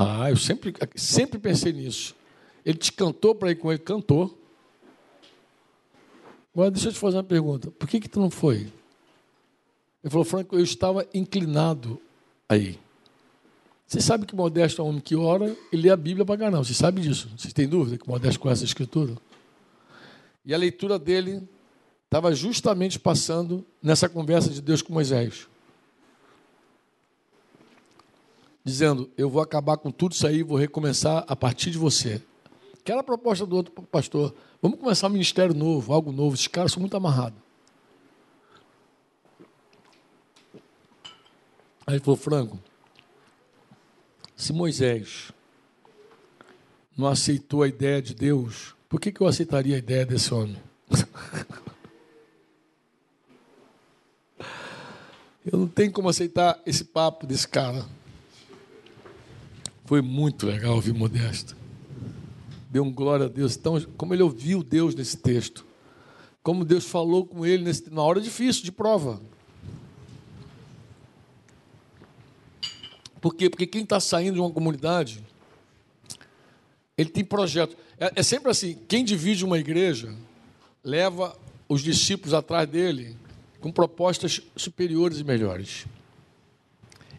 Ah, 0.00 0.30
eu 0.30 0.36
sempre, 0.36 0.72
sempre 0.94 1.40
pensei 1.40 1.72
nisso. 1.72 2.14
Ele 2.64 2.78
te 2.78 2.92
cantou 2.92 3.34
para 3.34 3.50
ir 3.50 3.56
com 3.56 3.72
ele? 3.72 3.80
Cantou. 3.80 4.38
Agora 6.54 6.70
deixa 6.70 6.88
eu 6.88 6.92
te 6.92 6.98
fazer 7.00 7.16
uma 7.16 7.24
pergunta. 7.24 7.68
Por 7.72 7.88
que, 7.88 7.98
que 7.98 8.08
tu 8.08 8.20
não 8.20 8.30
foi? 8.30 8.72
Ele 10.04 10.10
falou, 10.10 10.24
Franco, 10.24 10.56
eu 10.56 10.62
estava 10.62 11.04
inclinado 11.12 12.00
aí. 12.48 12.78
Você 13.88 14.00
sabe 14.00 14.24
que 14.24 14.36
Modesto 14.36 14.80
é 14.80 14.84
um 14.84 14.88
homem 14.88 15.00
que 15.00 15.16
ora 15.16 15.56
e 15.72 15.76
lê 15.76 15.90
a 15.90 15.96
Bíblia 15.96 16.24
para 16.24 16.38
caramba. 16.38 16.62
Você 16.62 16.74
sabe 16.74 17.00
disso? 17.00 17.28
Você 17.36 17.50
tem 17.50 17.66
dúvida 17.66 17.98
que 17.98 18.08
Modesto 18.08 18.38
conhece 18.38 18.62
a 18.62 18.66
Escritura? 18.66 19.16
E 20.44 20.54
a 20.54 20.58
leitura 20.58 20.98
dele 20.98 21.42
estava 22.04 22.34
justamente 22.34 23.00
passando 23.00 23.64
nessa 23.82 24.08
conversa 24.08 24.50
de 24.50 24.62
Deus 24.62 24.80
com 24.80 24.92
Moisés. 24.92 25.48
Dizendo: 28.68 29.10
Eu 29.16 29.30
vou 29.30 29.40
acabar 29.40 29.78
com 29.78 29.90
tudo 29.90 30.12
isso 30.12 30.26
aí, 30.26 30.42
vou 30.42 30.58
recomeçar 30.58 31.24
a 31.26 31.34
partir 31.34 31.70
de 31.70 31.78
você. 31.78 32.20
Que 32.84 32.92
era 32.92 33.00
a 33.00 33.04
proposta 33.04 33.46
do 33.46 33.56
outro 33.56 33.72
pastor. 33.84 34.34
Vamos 34.60 34.78
começar 34.78 35.06
um 35.06 35.10
ministério 35.10 35.54
novo, 35.54 35.90
algo 35.90 36.12
novo. 36.12 36.34
Esses 36.34 36.48
caras 36.48 36.72
são 36.72 36.80
muito 36.80 36.94
amarrados. 36.94 37.38
Aí 41.86 41.94
ele 41.94 42.00
falou, 42.00 42.18
Franco, 42.18 42.58
se 44.36 44.52
Moisés 44.52 45.32
não 46.94 47.08
aceitou 47.08 47.62
a 47.62 47.68
ideia 47.68 48.02
de 48.02 48.14
Deus, 48.14 48.74
por 48.86 49.00
que, 49.00 49.10
que 49.10 49.22
eu 49.22 49.26
aceitaria 49.26 49.76
a 49.76 49.78
ideia 49.78 50.04
desse 50.04 50.34
homem? 50.34 50.58
eu 55.50 55.58
não 55.58 55.68
tenho 55.68 55.90
como 55.90 56.10
aceitar 56.10 56.60
esse 56.66 56.84
papo 56.84 57.26
desse 57.26 57.48
cara. 57.48 57.96
Foi 59.88 60.02
muito 60.02 60.44
legal 60.44 60.74
ouvir 60.74 60.92
Modesto. 60.92 61.56
Deu 62.68 62.84
um 62.84 62.92
glória 62.92 63.24
a 63.24 63.28
Deus. 63.30 63.56
Então, 63.56 63.80
como 63.96 64.12
ele 64.12 64.22
ouviu 64.22 64.62
Deus 64.62 64.94
nesse 64.94 65.16
texto. 65.16 65.64
Como 66.42 66.62
Deus 66.62 66.84
falou 66.84 67.24
com 67.24 67.46
ele 67.46 67.64
nesse, 67.64 67.88
na 67.88 68.02
hora 68.02 68.20
difícil, 68.20 68.64
de 68.64 68.70
prova. 68.70 69.18
Por 73.18 73.34
quê? 73.34 73.48
Porque 73.48 73.66
quem 73.66 73.82
está 73.82 73.98
saindo 73.98 74.34
de 74.34 74.40
uma 74.40 74.50
comunidade, 74.50 75.24
ele 76.94 77.08
tem 77.08 77.24
projeto. 77.24 77.74
É, 77.98 78.12
é, 78.16 78.22
sempre 78.22 78.50
assim: 78.50 78.76
quem 78.86 79.02
divide 79.02 79.42
uma 79.42 79.58
igreja 79.58 80.14
leva 80.84 81.34
os 81.66 81.80
discípulos 81.80 82.34
atrás 82.34 82.68
dele 82.68 83.16
com 83.58 83.72
propostas 83.72 84.42
superiores 84.54 85.18
e 85.18 85.24
melhores. 85.24 85.86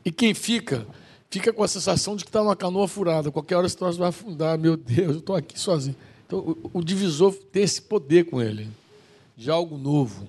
E 0.06 0.12
quem 0.12 0.36
fica, 0.36 0.86
fica 1.30 1.54
com 1.54 1.64
a 1.64 1.68
sensação 1.68 2.16
de 2.16 2.24
que 2.24 2.30
está 2.30 2.42
numa 2.42 2.56
canoa 2.56 2.88
furada. 2.88 3.32
Qualquer 3.32 3.56
hora 3.56 3.68
esse 3.68 3.78
troço 3.78 4.00
vai 4.00 4.10
afundar. 4.10 4.58
Meu 4.58 4.76
Deus, 4.76 5.14
eu 5.14 5.20
estou 5.20 5.36
aqui 5.36 5.60
sozinho. 5.60 5.96
Então, 6.26 6.40
o, 6.40 6.80
o 6.80 6.84
divisor 6.84 7.34
tem 7.34 7.64
esse 7.64 7.82
poder 7.82 8.26
com 8.26 8.42
ele 8.42 8.68
de 9.36 9.50
algo 9.50 9.78
novo, 9.78 10.28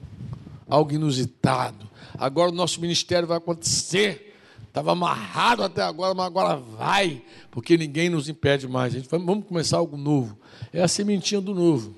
algo 0.69 0.93
inusitado. 0.93 1.89
Agora 2.17 2.51
o 2.51 2.55
nosso 2.55 2.81
ministério 2.81 3.27
vai 3.27 3.39
acontecer 3.39 4.31
Estava 4.71 4.93
amarrado 4.93 5.65
até 5.65 5.83
agora, 5.83 6.15
mas 6.15 6.27
agora 6.27 6.55
vai, 6.55 7.21
porque 7.51 7.77
ninguém 7.77 8.09
nos 8.09 8.29
impede 8.29 8.69
mais. 8.69 8.95
A 8.95 8.99
gente 8.99 9.09
vamos 9.11 9.45
começar 9.45 9.79
algo 9.79 9.97
novo. 9.97 10.39
É 10.73 10.81
a 10.81 10.87
sementinha 10.87 11.41
do 11.41 11.53
novo. 11.53 11.97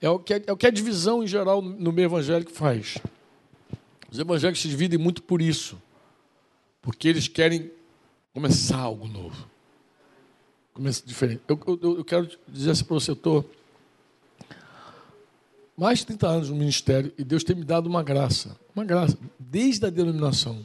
É 0.00 0.10
o 0.10 0.18
que, 0.18 0.34
é, 0.34 0.42
é 0.48 0.52
o 0.52 0.56
que 0.56 0.66
a 0.66 0.70
divisão 0.70 1.22
em 1.22 1.28
geral 1.28 1.62
no 1.62 1.92
meio 1.92 2.06
evangélico 2.06 2.50
faz. 2.50 2.98
Os 4.10 4.18
evangélicos 4.18 4.60
se 4.60 4.68
dividem 4.68 4.98
muito 4.98 5.22
por 5.22 5.40
isso, 5.40 5.80
porque 6.82 7.06
eles 7.06 7.28
querem 7.28 7.70
começar 8.32 8.78
algo 8.78 9.06
novo. 9.06 9.48
Começa 10.72 11.04
diferente. 11.04 11.42
Eu, 11.46 11.60
eu, 11.66 11.98
eu 11.98 12.04
quero 12.04 12.28
dizer 12.48 12.70
assim 12.70 12.84
para 12.84 12.94
você, 12.94 13.10
eu 13.10 13.14
estou 13.14 13.50
mais 15.76 16.00
de 16.00 16.06
30 16.06 16.26
anos 16.28 16.50
no 16.50 16.56
ministério 16.56 17.12
e 17.18 17.24
Deus 17.24 17.44
tem 17.44 17.56
me 17.56 17.64
dado 17.64 17.86
uma 17.86 18.02
graça, 18.02 18.58
uma 18.74 18.84
graça, 18.84 19.18
desde 19.38 19.84
a 19.86 19.90
denominação 19.90 20.64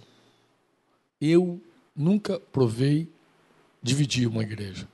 eu 1.19 1.59
nunca 1.95 2.39
provei 2.39 3.09
dividir 3.81 4.27
uma 4.27 4.43
igreja. 4.43 4.87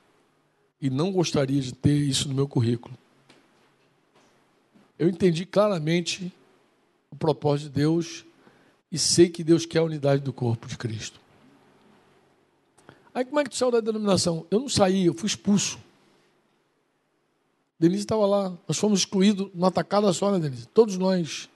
E 0.82 0.90
não 0.90 1.12
gostaria 1.12 1.62
de 1.62 1.74
ter 1.74 1.96
isso 1.96 2.28
no 2.28 2.34
meu 2.34 2.48
currículo. 2.48 2.98
Eu 4.98 5.10
entendi 5.10 5.46
claramente 5.46 6.32
o 7.10 7.16
propósito 7.16 7.68
de 7.68 7.76
Deus 7.76 8.26
e 8.92 8.98
sei 8.98 9.30
que 9.30 9.44
Deus 9.44 9.66
quer 9.66 9.80
a 9.80 9.84
unidade 9.84 10.22
do 10.22 10.32
corpo 10.32 10.68
de 10.68 10.78
Cristo. 10.78 11.20
Aí 13.14 13.24
como 13.24 13.40
é 13.40 13.44
que 13.44 13.50
tu 13.52 13.56
saiu 13.56 13.72
da 13.72 13.80
denominação? 13.80 14.46
Eu 14.50 14.60
não 14.60 14.70
saí, 14.70 15.06
eu 15.06 15.14
fui 15.14 15.28
expulso. 15.28 15.78
Denise 17.80 18.04
estava 18.04 18.26
lá, 18.26 18.58
nós 18.68 18.78
fomos 18.78 19.02
excluídos 19.02 19.50
numa 19.54 19.72
tacada 19.72 20.12
só, 20.14 20.32
né, 20.32 20.40
Denise? 20.40 20.66
Todos 20.68 20.98
nós. 20.98 21.50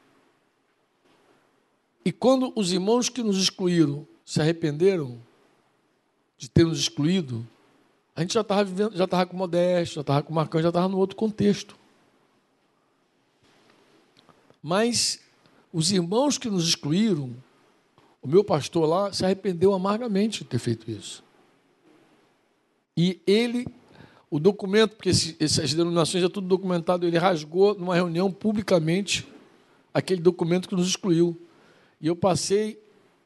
E 2.03 2.11
quando 2.11 2.53
os 2.55 2.71
irmãos 2.71 3.09
que 3.09 3.23
nos 3.23 3.37
excluíram 3.37 4.07
se 4.25 4.41
arrependeram 4.41 5.19
de 6.37 6.49
ter 6.49 6.65
nos 6.65 6.79
excluído, 6.79 7.45
a 8.15 8.21
gente 8.21 8.33
já 8.33 8.41
estava 8.41 8.63
vivendo, 8.63 8.95
já 8.95 9.05
estava 9.05 9.25
com 9.25 9.37
Modesto, 9.37 9.95
já 9.95 10.01
estava 10.01 10.23
com 10.23 10.33
Marcão, 10.33 10.61
já 10.61 10.69
estava 10.69 10.87
no 10.87 10.97
outro 10.97 11.15
contexto. 11.15 11.77
Mas 14.61 15.19
os 15.71 15.91
irmãos 15.91 16.37
que 16.37 16.49
nos 16.49 16.67
excluíram, 16.67 17.35
o 18.21 18.27
meu 18.27 18.43
pastor 18.43 18.87
lá 18.87 19.13
se 19.13 19.23
arrependeu 19.23 19.73
amargamente 19.73 20.43
de 20.43 20.49
ter 20.49 20.59
feito 20.59 20.89
isso. 20.89 21.23
E 22.97 23.21
ele, 23.27 23.67
o 24.29 24.39
documento, 24.39 24.95
porque 24.95 25.11
essas 25.39 25.73
denominações 25.75 26.23
é 26.23 26.27
tudo 26.27 26.47
documentado, 26.47 27.05
ele 27.05 27.19
rasgou 27.19 27.75
numa 27.75 27.93
reunião 27.93 28.31
publicamente 28.31 29.27
aquele 29.93 30.19
documento 30.19 30.67
que 30.67 30.75
nos 30.75 30.87
excluiu. 30.87 31.39
E 32.01 32.07
eu 32.07 32.15
passei 32.15 32.81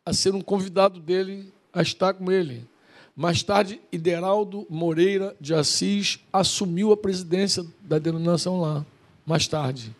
a 0.05 0.11
ser 0.11 0.35
um 0.35 0.41
convidado 0.41 0.99
dele 0.99 1.53
a 1.71 1.81
estar 1.81 2.13
com 2.13 2.29
ele. 2.29 2.67
Mais 3.15 3.43
tarde, 3.43 3.79
Ideraldo 3.91 4.65
Moreira 4.69 5.35
de 5.39 5.53
Assis 5.53 6.19
assumiu 6.33 6.91
a 6.91 6.97
presidência 6.97 7.65
da 7.81 7.97
denominação 7.97 8.59
lá. 8.59 8.85
Mais 9.25 9.47
tarde. 9.47 9.95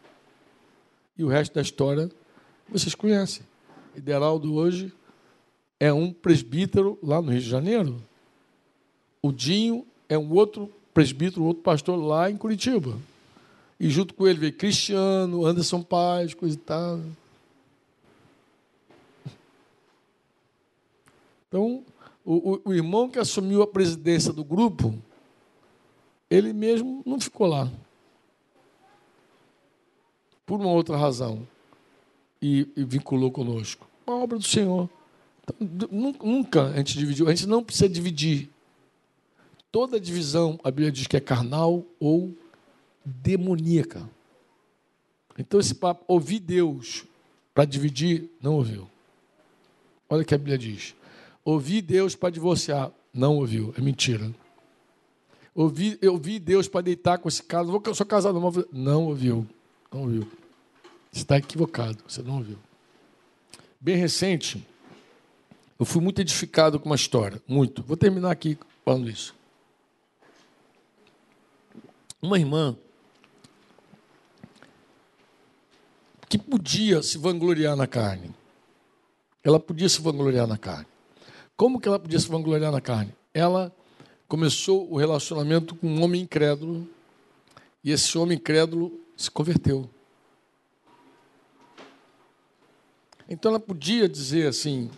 E 1.18 1.24
o 1.24 1.28
resto 1.28 1.54
da 1.54 1.62
história 1.62 2.10
vocês 2.68 2.96
conhecem. 2.96 3.46
Ideraldo 3.96 4.54
hoje 4.54 4.94
é 5.80 5.94
um 5.94 6.12
presbítero 6.12 6.98
lá 7.04 7.22
no 7.22 7.32
Rio 7.32 7.42
de 7.42 7.50
Janeiro. 7.50 8.02
O 9.22 9.32
Dinho 9.32 9.86
é 10.10 10.18
um 10.18 10.32
outro 10.34 10.72
presbítero, 10.94 11.44
um 11.44 11.48
outro 11.48 11.64
pastor 11.64 11.98
lá 11.98 12.30
em 12.30 12.38
Curitiba. 12.38 12.98
E 13.80 13.90
junto 13.90 14.14
com 14.14 14.28
ele 14.28 14.40
veio 14.40 14.54
Cristiano, 14.54 15.46
Anderson 15.46 15.82
Paz, 15.82 16.34
coisa 16.34 16.56
e 16.56 16.60
tal. 16.60 17.00
Então, 21.48 21.84
o, 22.24 22.54
o, 22.54 22.62
o 22.66 22.74
irmão 22.74 23.10
que 23.10 23.20
assumiu 23.20 23.62
a 23.62 23.68
presidência 23.68 24.32
do 24.32 24.44
grupo, 24.44 24.98
ele 26.30 26.54
mesmo 26.54 27.04
não 27.06 27.20
ficou 27.20 27.48
lá. 27.48 27.70
Por 30.46 30.60
uma 30.60 30.72
outra 30.72 30.96
razão. 30.96 31.48
E, 32.42 32.68
e 32.76 32.84
vinculou 32.84 33.32
conosco. 33.32 33.88
Uma 34.08 34.18
obra 34.18 34.38
do 34.38 34.46
Senhor. 34.46 34.90
Então, 35.44 35.88
nunca 36.24 36.68
a 36.68 36.78
gente 36.78 36.98
dividiu. 36.98 37.28
A 37.28 37.36
gente 37.36 37.48
não 37.48 37.64
precisa 37.64 37.90
dividir. 37.90 38.50
Toda 39.72 40.00
divisão, 40.00 40.60
a 40.64 40.70
Bíblia 40.70 40.92
diz 40.92 41.08
que 41.08 41.16
é 41.16 41.22
carnal 41.22 41.86
ou 42.00 42.36
demoníaca. 43.06 44.08
Então, 45.38 45.60
esse 45.60 45.74
papo, 45.74 46.04
ouvir 46.08 46.40
Deus 46.40 47.06
para 47.54 47.66
dividir, 47.66 48.30
não 48.42 48.56
ouviu. 48.56 48.88
Olha 50.10 50.24
o 50.24 50.26
que 50.26 50.36
a 50.36 50.38
Bíblia 50.38 50.58
diz. 50.58 50.94
Ouvi 51.44 51.82
Deus 51.82 52.16
para 52.16 52.30
divorciar. 52.30 52.92
Não 53.14 53.38
ouviu, 53.38 53.74
é 53.78 53.82
mentira. 53.82 54.34
Ouvi, 55.56 55.98
eu 56.02 56.14
ouvi 56.14 56.40
Deus 56.40 56.68
para 56.68 56.82
deitar 56.82 57.18
com 57.18 57.28
esse 57.28 57.44
cara. 57.44 57.66
Eu 57.68 57.96
sou 57.96 58.06
casado, 58.06 58.40
não, 58.40 58.52
não 58.72 59.06
ouviu. 59.06 59.48
Não 59.92 60.02
ouviu. 60.02 60.28
Você 61.12 61.22
está 61.22 61.38
equivocado, 61.38 61.98
você 62.08 62.22
não 62.22 62.38
ouviu. 62.38 62.58
Bem 63.80 63.96
recente, 63.98 64.66
eu 65.80 65.86
fui 65.86 66.02
muito 66.02 66.22
edificado 66.22 66.80
com 66.80 66.88
uma 66.88 66.96
história. 66.96 67.42
Muito. 67.48 67.84
Vou 67.84 67.98
terminar 67.98 68.32
aqui 68.32 68.58
falando 68.86 69.10
isso. 69.10 69.36
Uma 72.22 72.38
irmã 72.38 72.78
que 76.30 76.38
podia 76.38 77.02
se 77.02 77.18
vangloriar 77.18 77.76
na 77.76 77.88
carne. 77.88 78.34
Ela 79.44 79.60
podia 79.60 79.90
se 79.90 80.00
vangloriar 80.00 80.46
na 80.48 80.58
carne. 80.58 80.86
Como 81.58 81.80
que 81.80 81.88
ela 81.88 82.00
podia 82.00 82.20
se 82.20 82.28
vangloriar 82.28 82.72
na 82.72 82.80
carne? 82.80 83.14
Ela 83.34 83.76
começou 84.28 84.90
o 84.90 84.98
relacionamento 84.98 85.76
com 85.76 85.88
um 85.88 86.04
homem 86.04 86.22
incrédulo 86.22 86.88
e 87.84 87.92
esse 87.92 88.18
homem 88.18 88.38
incrédulo 88.38 88.98
se 89.18 89.30
converteu. 89.30 89.90
Então 93.28 93.50
ela 93.50 93.60
podia 93.60 94.08
dizer 94.08 94.48
assim: 94.48 94.92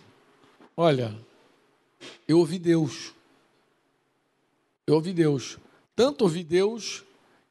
Olha, 0.76 1.18
eu 2.28 2.38
ouvi 2.38 2.58
Deus. 2.58 3.14
Eu 4.86 4.94
ouvi 4.94 5.12
Deus. 5.12 5.58
Tanto 5.96 6.22
ouvi 6.22 6.44
Deus 6.44 7.02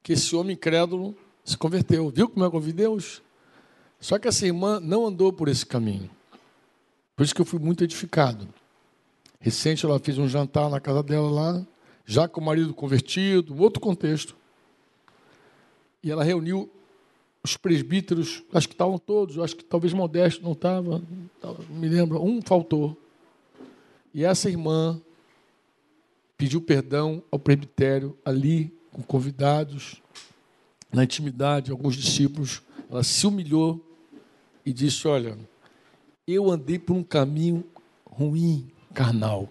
que 0.04 0.14
esse 0.14 0.36
homem 0.36 0.54
incrédulo 0.54 1.16
se 1.43 1.58
converteu. 1.58 2.10
Viu 2.10 2.30
como 2.30 2.45
é 2.45 2.49
que 2.49 2.56
eu 2.56 2.62
Deus? 2.74 3.22
Só 3.99 4.20
que 4.20 4.28
essa 4.28 4.45
irmã 4.45 4.80
não 4.82 5.06
andou 5.06 5.32
por 5.32 5.47
esse 5.47 5.66
caminho. 5.66 6.10
Por 7.16 7.24
isso 7.24 7.34
que 7.34 7.39
eu 7.39 7.45
fui 7.45 7.60
muito 7.60 7.86
edificado. 7.86 8.47
Recente 9.39 9.86
ela 9.86 9.99
fez 9.99 10.18
um 10.18 10.28
jantar 10.28 10.70
na 10.70 10.80
casa 10.80 11.01
dela 11.01 11.30
lá, 11.30 11.68
já 12.06 12.28
com 12.28 12.41
o 12.41 12.43
marido 12.43 12.74
convertido, 12.74 13.54
um 13.54 13.62
outro 13.62 13.80
contexto. 13.80 14.36
E 16.04 16.12
ela 16.12 16.24
reuniu 16.24 16.70
os 17.41 17.56
presbíteros, 17.56 18.43
acho 18.54 18.68
que 18.68 18.74
estavam 18.74 18.97
todos, 18.97 19.38
acho 19.38 19.56
que 19.56 19.64
talvez 19.64 19.93
Modesto 19.93 20.43
não 20.43 20.54
estava, 20.54 21.01
não 21.41 21.58
me 21.70 21.88
lembro, 21.88 22.22
um 22.24 22.41
faltou. 22.41 22.97
E 24.14 24.24
essa 24.24 24.49
irmã 24.49 25.01
pediu 26.38 26.62
perdão 26.62 27.24
ao 27.32 27.39
presbitério 27.39 28.18
ali, 28.24 28.74
com 28.94 29.02
convidados, 29.02 30.02
na 30.91 31.04
intimidade, 31.04 31.72
alguns 31.72 31.96
discípulos. 31.96 32.62
Ela 32.89 33.04
se 33.04 33.26
humilhou 33.26 33.84
e 34.66 34.72
disse: 34.72 35.08
Olha, 35.08 35.38
eu 36.28 36.50
andei 36.50 36.80
por 36.80 36.96
um 36.96 37.04
caminho 37.04 37.66
ruim, 38.06 38.72
carnal. 38.94 39.50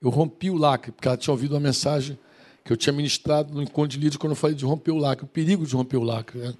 Eu 0.00 0.08
rompi 0.08 0.48
o 0.48 0.56
lacre, 0.56 0.92
porque 0.92 1.06
ela 1.06 1.16
tinha 1.16 1.32
ouvido 1.32 1.52
uma 1.52 1.60
mensagem 1.60 2.18
que 2.64 2.72
eu 2.72 2.76
tinha 2.76 2.92
ministrado 2.92 3.52
no 3.52 3.62
encontro 3.62 3.88
de 3.88 3.96
líderes 3.96 4.16
quando 4.16 4.32
eu 4.32 4.36
falei 4.36 4.56
de 4.56 4.64
romper 4.64 4.92
o 4.92 4.96
lacre, 4.96 5.24
o 5.24 5.28
perigo 5.28 5.66
de 5.66 5.74
romper 5.74 5.96
o 5.96 6.02
lacre. 6.02 6.38
Né? 6.38 6.54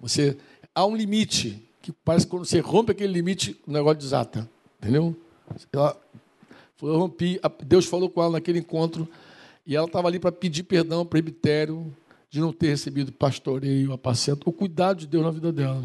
Você, 0.00 0.36
há 0.74 0.84
um 0.84 0.94
limite, 0.94 1.62
que 1.80 1.92
parece 1.92 2.26
que 2.26 2.30
quando 2.30 2.44
você 2.44 2.60
rompe 2.60 2.92
aquele 2.92 3.12
limite, 3.12 3.58
o 3.66 3.72
negócio 3.72 3.98
desata. 3.98 4.48
Entendeu? 4.78 5.16
Ela 5.72 5.96
falou, 6.76 6.94
eu 6.94 7.00
rompi, 7.00 7.40
Deus 7.64 7.86
falou 7.86 8.10
com 8.10 8.22
ela 8.22 8.32
naquele 8.32 8.58
encontro, 8.58 9.08
e 9.68 9.76
ela 9.76 9.86
estava 9.86 10.08
ali 10.08 10.18
para 10.18 10.32
pedir 10.32 10.62
perdão 10.62 11.00
ao 11.00 11.04
presbitério 11.04 11.94
de 12.30 12.40
não 12.40 12.54
ter 12.54 12.68
recebido 12.68 13.12
pastoreio, 13.12 13.92
apacento, 13.92 14.48
o 14.48 14.52
cuidado 14.52 15.00
de 15.00 15.06
Deus 15.06 15.22
na 15.22 15.30
vida 15.30 15.52
dela. 15.52 15.84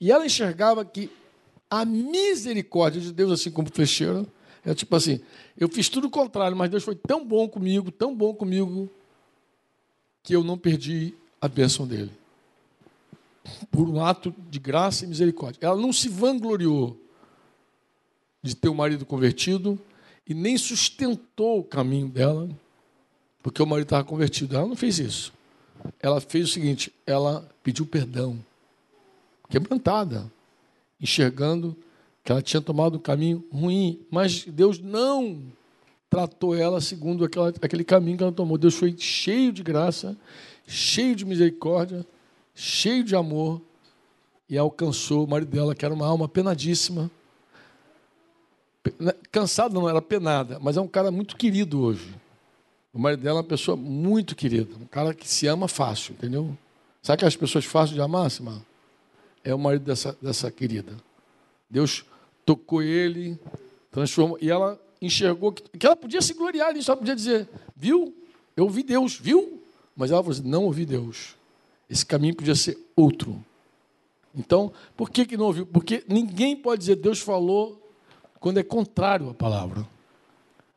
E 0.00 0.10
ela 0.10 0.26
enxergava 0.26 0.84
que 0.84 1.08
a 1.70 1.84
misericórdia 1.84 3.00
de 3.00 3.12
Deus, 3.12 3.30
assim 3.30 3.52
como 3.52 3.70
flecheira, 3.72 4.26
é 4.64 4.74
tipo 4.74 4.94
assim: 4.96 5.20
eu 5.56 5.68
fiz 5.68 5.88
tudo 5.88 6.08
o 6.08 6.10
contrário, 6.10 6.56
mas 6.56 6.68
Deus 6.68 6.82
foi 6.82 6.96
tão 6.96 7.24
bom 7.24 7.48
comigo, 7.48 7.92
tão 7.92 8.12
bom 8.12 8.34
comigo, 8.34 8.90
que 10.20 10.34
eu 10.34 10.42
não 10.42 10.58
perdi 10.58 11.14
a 11.40 11.46
bênção 11.46 11.86
dele. 11.86 12.10
Por 13.70 13.88
um 13.88 14.04
ato 14.04 14.34
de 14.50 14.58
graça 14.58 15.04
e 15.04 15.08
misericórdia. 15.08 15.60
Ela 15.62 15.76
não 15.76 15.92
se 15.92 16.08
vangloriou 16.08 17.00
de 18.42 18.56
ter 18.56 18.68
o 18.68 18.74
marido 18.74 19.06
convertido 19.06 19.78
e 20.28 20.34
nem 20.34 20.58
sustentou 20.58 21.60
o 21.60 21.64
caminho 21.64 22.08
dela, 22.08 22.48
porque 23.42 23.62
o 23.62 23.66
marido 23.66 23.86
estava 23.86 24.04
convertido. 24.04 24.56
Ela 24.56 24.66
não 24.66 24.76
fez 24.76 24.98
isso. 24.98 25.32
Ela 26.00 26.20
fez 26.20 26.48
o 26.48 26.52
seguinte: 26.52 26.92
ela 27.06 27.48
pediu 27.62 27.84
perdão, 27.84 28.38
quebrantada 29.48 30.30
enxergando 31.02 31.76
que 32.22 32.30
ela 32.30 32.40
tinha 32.40 32.60
tomado 32.60 32.96
um 32.96 33.00
caminho 33.00 33.44
ruim, 33.52 33.98
mas 34.08 34.44
Deus 34.44 34.78
não 34.78 35.42
tratou 36.08 36.54
ela 36.54 36.80
segundo 36.80 37.24
aquela, 37.24 37.48
aquele 37.48 37.82
caminho 37.82 38.16
que 38.16 38.22
ela 38.22 38.32
tomou. 38.32 38.56
Deus 38.56 38.74
foi 38.74 38.94
cheio 38.96 39.52
de 39.52 39.62
graça, 39.62 40.16
cheio 40.64 41.16
de 41.16 41.24
misericórdia, 41.24 42.06
cheio 42.54 43.02
de 43.02 43.16
amor 43.16 43.60
e 44.48 44.56
alcançou 44.56 45.24
o 45.24 45.28
marido 45.28 45.50
dela, 45.50 45.74
que 45.74 45.84
era 45.84 45.92
uma 45.92 46.06
alma 46.06 46.28
penadíssima. 46.28 47.10
Né, 48.98 49.12
cansado 49.32 49.74
não, 49.74 49.88
era 49.88 50.00
penada, 50.00 50.58
mas 50.60 50.76
é 50.76 50.80
um 50.80 50.88
cara 50.88 51.10
muito 51.10 51.36
querido 51.36 51.80
hoje. 51.80 52.14
O 52.92 52.98
marido 52.98 53.22
dela 53.22 53.38
é 53.38 53.42
uma 53.42 53.48
pessoa 53.48 53.76
muito 53.76 54.36
querida, 54.36 54.74
um 54.80 54.86
cara 54.86 55.14
que 55.14 55.28
se 55.28 55.46
ama 55.46 55.66
fácil, 55.66 56.12
entendeu? 56.12 56.56
Sabe 57.02 57.16
aquelas 57.16 57.36
pessoas 57.36 57.64
fáceis 57.64 57.94
de 57.94 58.00
amar, 58.00 58.30
Simão? 58.30 58.62
é 59.44 59.54
o 59.54 59.58
marido 59.58 59.84
dessa, 59.84 60.16
dessa 60.20 60.50
querida. 60.50 60.96
Deus 61.68 62.04
tocou 62.44 62.82
ele, 62.82 63.38
transformou. 63.90 64.38
E 64.40 64.50
ela 64.50 64.80
enxergou 65.00 65.52
que, 65.52 65.62
que 65.76 65.86
ela 65.86 65.96
podia 65.96 66.22
se 66.22 66.34
gloriar 66.34 66.72
nisso, 66.72 66.90
ela 66.90 66.98
podia 66.98 67.16
dizer, 67.16 67.48
viu? 67.74 68.14
Eu 68.56 68.64
ouvi 68.64 68.82
Deus, 68.82 69.18
viu? 69.18 69.62
Mas 69.96 70.10
ela 70.10 70.22
falou 70.22 70.38
assim, 70.38 70.48
não 70.48 70.64
ouvi 70.64 70.84
Deus. 70.84 71.36
Esse 71.88 72.06
caminho 72.06 72.36
podia 72.36 72.54
ser 72.54 72.78
outro. 72.94 73.44
Então, 74.34 74.72
por 74.96 75.10
que, 75.10 75.26
que 75.26 75.36
não 75.36 75.46
ouviu? 75.46 75.66
Porque 75.66 76.04
ninguém 76.08 76.56
pode 76.56 76.80
dizer 76.80 76.96
Deus 76.96 77.20
falou 77.20 77.78
quando 78.40 78.58
é 78.58 78.62
contrário 78.62 79.28
à 79.28 79.34
palavra. 79.34 79.86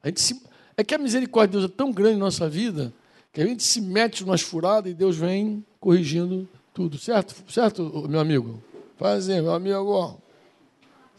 A 0.04 0.08
gente 0.08 0.22
se, 0.22 0.42
é 0.78 0.84
que 0.84 0.94
a 0.94 0.98
misericórdia 0.98 1.60
de 1.60 1.68
Deus 1.68 1.72
é 1.72 1.76
tão 1.76 1.92
grande 1.92 2.16
em 2.16 2.20
nossa 2.20 2.50
vida 2.50 2.94
que 3.32 3.42
a 3.42 3.46
gente 3.46 3.64
se 3.64 3.82
mete 3.82 4.24
umas 4.24 4.42
furadas 4.42 4.92
e 4.92 4.96
Deus 4.96 5.18
vem 5.18 5.66
corrigindo 5.80 6.48
tudo, 6.74 6.98
certo? 6.98 7.36
Certo, 7.52 8.08
meu 8.08 8.20
amigo? 8.20 8.62
Fazer, 8.98 9.42
meu 9.42 9.54
amigo. 9.54 10.22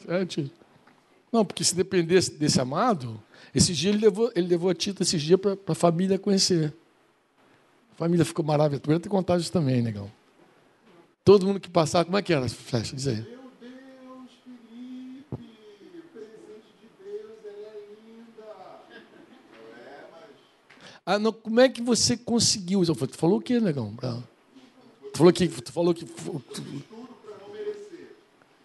Certo? 0.05 0.51
Não, 1.33 1.45
porque 1.45 1.65
se 1.65 1.75
dependesse 1.75 2.33
desse 2.33 2.61
amado, 2.61 3.23
esse 3.55 3.73
dia 3.73 3.91
ele 3.91 3.99
levou, 3.99 4.31
ele 4.35 4.47
levou 4.47 4.71
a 4.71 4.75
Tita 4.75 5.03
esses 5.03 5.21
dias 5.21 5.41
para 5.41 5.57
a 5.67 5.75
família 5.75 6.19
conhecer. 6.19 6.73
A 7.93 7.97
família 7.97 8.25
ficou 8.25 8.45
maravilhosa. 8.45 8.83
Tu 8.83 9.01
ter 9.01 9.09
contado 9.09 9.41
isso 9.41 9.53
também, 9.53 9.81
negão. 9.81 10.11
Todo 11.25 11.47
mundo 11.47 11.59
que 11.59 11.69
passava, 11.71 12.05
como 12.05 12.17
é 12.17 12.23
que 12.23 12.33
era 12.33 12.45
a 12.45 12.49
festa? 12.49 12.95
Diz 12.95 13.09
aí. 13.09 13.17
Meu 13.17 13.25
Deus, 13.25 14.31
Felipe, 14.45 15.27
o 15.33 16.03
presente 16.13 16.71
de 16.79 16.89
Deus, 17.03 17.39
ela 17.45 17.67
é 17.67 17.89
linda. 18.07 18.45
É, 19.75 20.05
mas 20.13 20.96
Ah, 21.09 21.21
não, 21.21 21.33
como 21.33 21.61
é 21.61 21.69
que 21.69 21.81
você 21.81 22.17
conseguiu? 22.17 22.83
Eu 22.85 22.95
falei, 22.97 23.13
tu 23.15 23.17
falou 23.19 23.39
o 23.39 23.41
quê, 23.41 23.61
negão? 23.61 23.95
Ah. 24.03 24.21
Tu 25.13 25.19
falou 25.19 25.33
que. 25.33 25.47
Tu 25.49 25.73
falou 25.73 25.95
que. 25.95 26.05
tu- 26.05 26.43
tudo 26.53 26.83
para 27.25 27.47
não 27.47 27.53
merecer. 27.55 28.17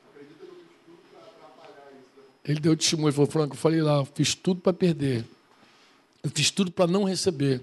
Acredita 0.10 0.40
que 0.40 0.46
eu 0.46 0.56
fiz 0.56 0.76
tudo 0.86 0.98
para 1.12 1.22
atrapalhar 1.22 1.92
isso. 1.92 2.10
Ele 2.44 2.60
deu 2.60 2.76
testemunho, 2.76 3.10
ele 3.10 3.16
falou, 3.16 3.30
Franco, 3.30 3.54
eu 3.54 3.60
falei 3.60 3.82
lá, 3.82 3.98
eu 3.98 4.06
fiz 4.06 4.34
tudo 4.34 4.60
para 4.60 4.74
perder. 4.74 5.24
Eu 6.24 6.32
fiz 6.32 6.50
tudo 6.50 6.72
para 6.72 6.88
não 6.92 7.04
receber. 7.04 7.62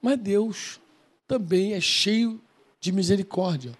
Mas 0.00 0.18
Deus 0.20 0.80
também 1.26 1.72
é 1.72 1.80
cheio 1.80 2.40
de 2.80 2.92
misericórdia. 2.92 3.72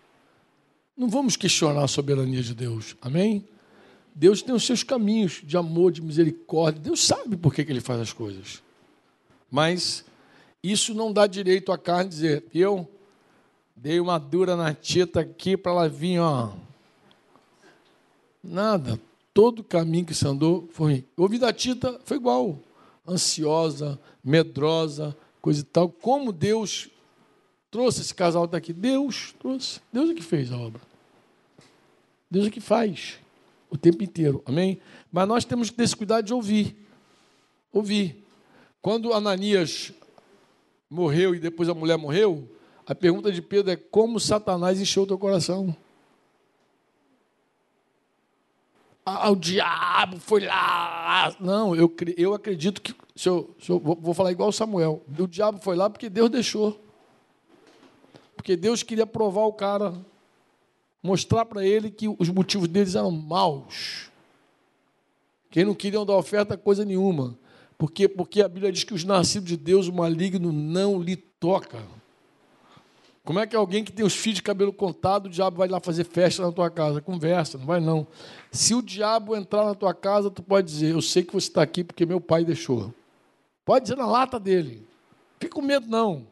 Não 0.97 1.09
vamos 1.09 1.37
questionar 1.37 1.85
a 1.85 1.89
soberania 1.89 2.43
de 2.43 2.53
Deus. 2.55 2.97
Amém? 3.01 3.47
Deus 4.13 4.43
tem 4.43 4.53
os 4.55 4.65
seus 4.65 4.83
caminhos 4.83 5.41
de 5.45 5.57
amor, 5.57 5.93
de 5.93 6.03
misericórdia. 6.03 6.81
Deus 6.81 7.05
sabe 7.05 7.37
por 7.37 7.55
que, 7.55 7.65
que 7.65 7.71
ele 7.71 7.81
faz 7.83 8.01
as 8.01 8.13
coisas. 8.13 8.61
Mas 9.51 10.05
isso 10.71 10.95
não 10.95 11.13
dá 11.13 11.27
direito 11.27 11.73
à 11.73 11.79
carne 11.79 12.09
dizer, 12.09 12.45
eu 12.55 12.89
dei 13.75 14.01
uma 14.01 14.19
dura 14.19 14.57
na 14.57 14.75
tita 14.75 15.21
aqui 15.21 15.57
para 15.57 15.73
ela 15.73 15.89
vir, 15.89 16.19
ó. 16.19 16.53
Nada. 18.43 19.01
Todo 19.35 19.63
caminho 19.63 20.07
que 20.07 20.15
você 20.15 20.27
andou 20.27 20.69
foi. 20.73 21.05
O 21.17 21.23
ouvi 21.23 21.39
da 21.39 21.53
Tita 21.53 22.01
foi 22.05 22.17
igual. 22.17 22.59
Ansiosa, 23.07 24.01
medrosa, 24.25 25.17
coisa 25.43 25.61
e 25.61 25.65
tal. 25.65 25.91
Como 25.91 26.33
Deus 26.33 26.89
trouxe 27.71 28.01
esse 28.01 28.15
casal 28.15 28.45
até 28.45 28.57
aqui? 28.57 28.73
Deus 28.73 29.35
trouxe. 29.39 29.81
Deus 29.93 30.11
é 30.11 30.15
que 30.15 30.23
fez 30.23 30.51
a 30.51 30.57
obra. 30.57 30.81
Deus 32.31 32.47
é 32.47 32.51
que 32.51 32.61
faz 32.61 33.19
o 33.69 33.77
tempo 33.77 34.03
inteiro. 34.03 34.43
Amém? 34.47 34.81
Mas 35.13 35.29
nós 35.29 35.45
temos 35.45 35.69
que 35.69 35.77
ter 35.77 35.85
esse 35.85 35.97
cuidado 35.97 36.25
de 36.25 36.33
ouvir. 36.33 36.75
Ouvir. 37.73 38.25
Quando 38.81 39.13
Ananias 39.13 39.93
morreu 40.89 41.35
e 41.35 41.39
depois 41.39 41.69
a 41.69 41.75
mulher 41.75 41.97
morreu, 41.97 42.49
a 42.87 42.95
pergunta 42.95 43.33
de 43.33 43.43
Pedro 43.43 43.73
é 43.73 43.77
como 43.77 44.21
Satanás 44.21 44.81
encheu 44.81 45.03
o 45.03 45.07
teu 45.07 45.19
coração. 45.19 45.77
Ah, 49.05 49.31
o 49.31 49.37
diabo 49.37 50.19
foi 50.19 50.41
lá. 50.41 51.35
Não, 51.39 51.77
eu, 51.77 51.95
eu 52.17 52.35
acredito 52.35 52.83
que. 52.83 52.93
Se 53.15 53.29
eu, 53.29 53.55
se 53.61 53.71
eu- 53.71 53.79
vou, 53.79 54.13
falar 54.13 54.33
igual 54.33 54.51
Samuel. 54.51 55.01
O 55.17 55.29
diabo 55.29 55.61
foi 55.63 55.77
lá 55.77 55.89
porque 55.89 56.11
Deus 56.11 56.29
deixou. 56.29 56.81
Porque 58.35 58.57
Deus 58.57 58.83
queria 58.83 59.07
provar 59.07 59.45
o 59.47 59.53
cara, 59.53 59.95
mostrar 61.03 61.45
para 61.47 61.65
ele 61.65 61.91
que 61.91 62.09
os 62.09 62.29
motivos 62.29 62.69
deles 62.69 62.97
eram 62.97 63.11
maus. 63.13 64.11
Que 65.51 65.65
não 65.65 65.75
queriam 65.75 66.05
dar 66.05 66.17
oferta 66.17 66.57
coisa 66.57 66.85
nenhuma. 66.85 67.39
Porque, 67.79 68.09
porque 68.09 68.43
a 68.43 68.49
Bíblia 68.49 68.73
diz 68.73 68.85
que 68.85 68.95
os 68.95 69.05
nascidos 69.05 69.49
de 69.49 69.57
Deus, 69.57 69.89
o 69.89 69.93
maligno 69.93 70.53
não 70.53 71.01
lhe 71.01 71.17
toca. 71.17 71.79
Como 73.25 73.41
é 73.41 73.47
que 73.47 73.57
alguém 73.57 73.83
que 73.83 73.93
tem 73.93 74.07
os 74.07 74.15
fios 74.15 74.37
de 74.37 74.43
cabelo 74.43 74.73
contado, 74.73 75.27
o 75.27 75.29
diabo 75.29 75.57
vai 75.57 75.67
lá 75.67 75.81
fazer 75.81 76.05
festa 76.05 76.43
na 76.43 76.53
tua 76.53 76.71
casa? 76.71 77.01
Conversa, 77.01 77.59
não 77.59 77.67
vai 77.67 77.81
não. 77.81 78.07
Se 78.53 78.73
o 78.73 78.81
diabo 78.81 79.35
entrar 79.35 79.65
na 79.65 79.75
tua 79.75 79.93
casa, 79.93 80.31
tu 80.31 80.43
pode 80.43 80.69
dizer, 80.69 80.93
eu 80.93 81.03
sei 81.03 81.25
que 81.25 81.33
você 81.33 81.49
está 81.49 81.61
aqui 81.61 81.83
porque 81.83 82.07
meu 82.07 82.21
pai 82.21 82.45
deixou. 82.45 82.95
Pode 83.65 83.87
dizer 83.87 83.97
na 83.97 84.07
lata 84.07 84.39
dele. 84.39 84.87
Fica 85.41 85.55
com 85.55 85.61
medo, 85.61 85.89
não. 85.89 86.25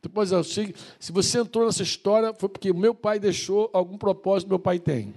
Tu 0.00 0.08
pode 0.08 0.30
dizer, 0.30 0.72
que 0.72 0.78
se 1.00 1.10
você 1.10 1.40
entrou 1.40 1.66
nessa 1.66 1.82
história, 1.82 2.32
foi 2.32 2.48
porque 2.48 2.72
meu 2.72 2.94
pai 2.94 3.18
deixou, 3.18 3.68
algum 3.72 3.98
propósito 3.98 4.48
meu 4.48 4.58
pai 4.58 4.78
tem. 4.78 5.12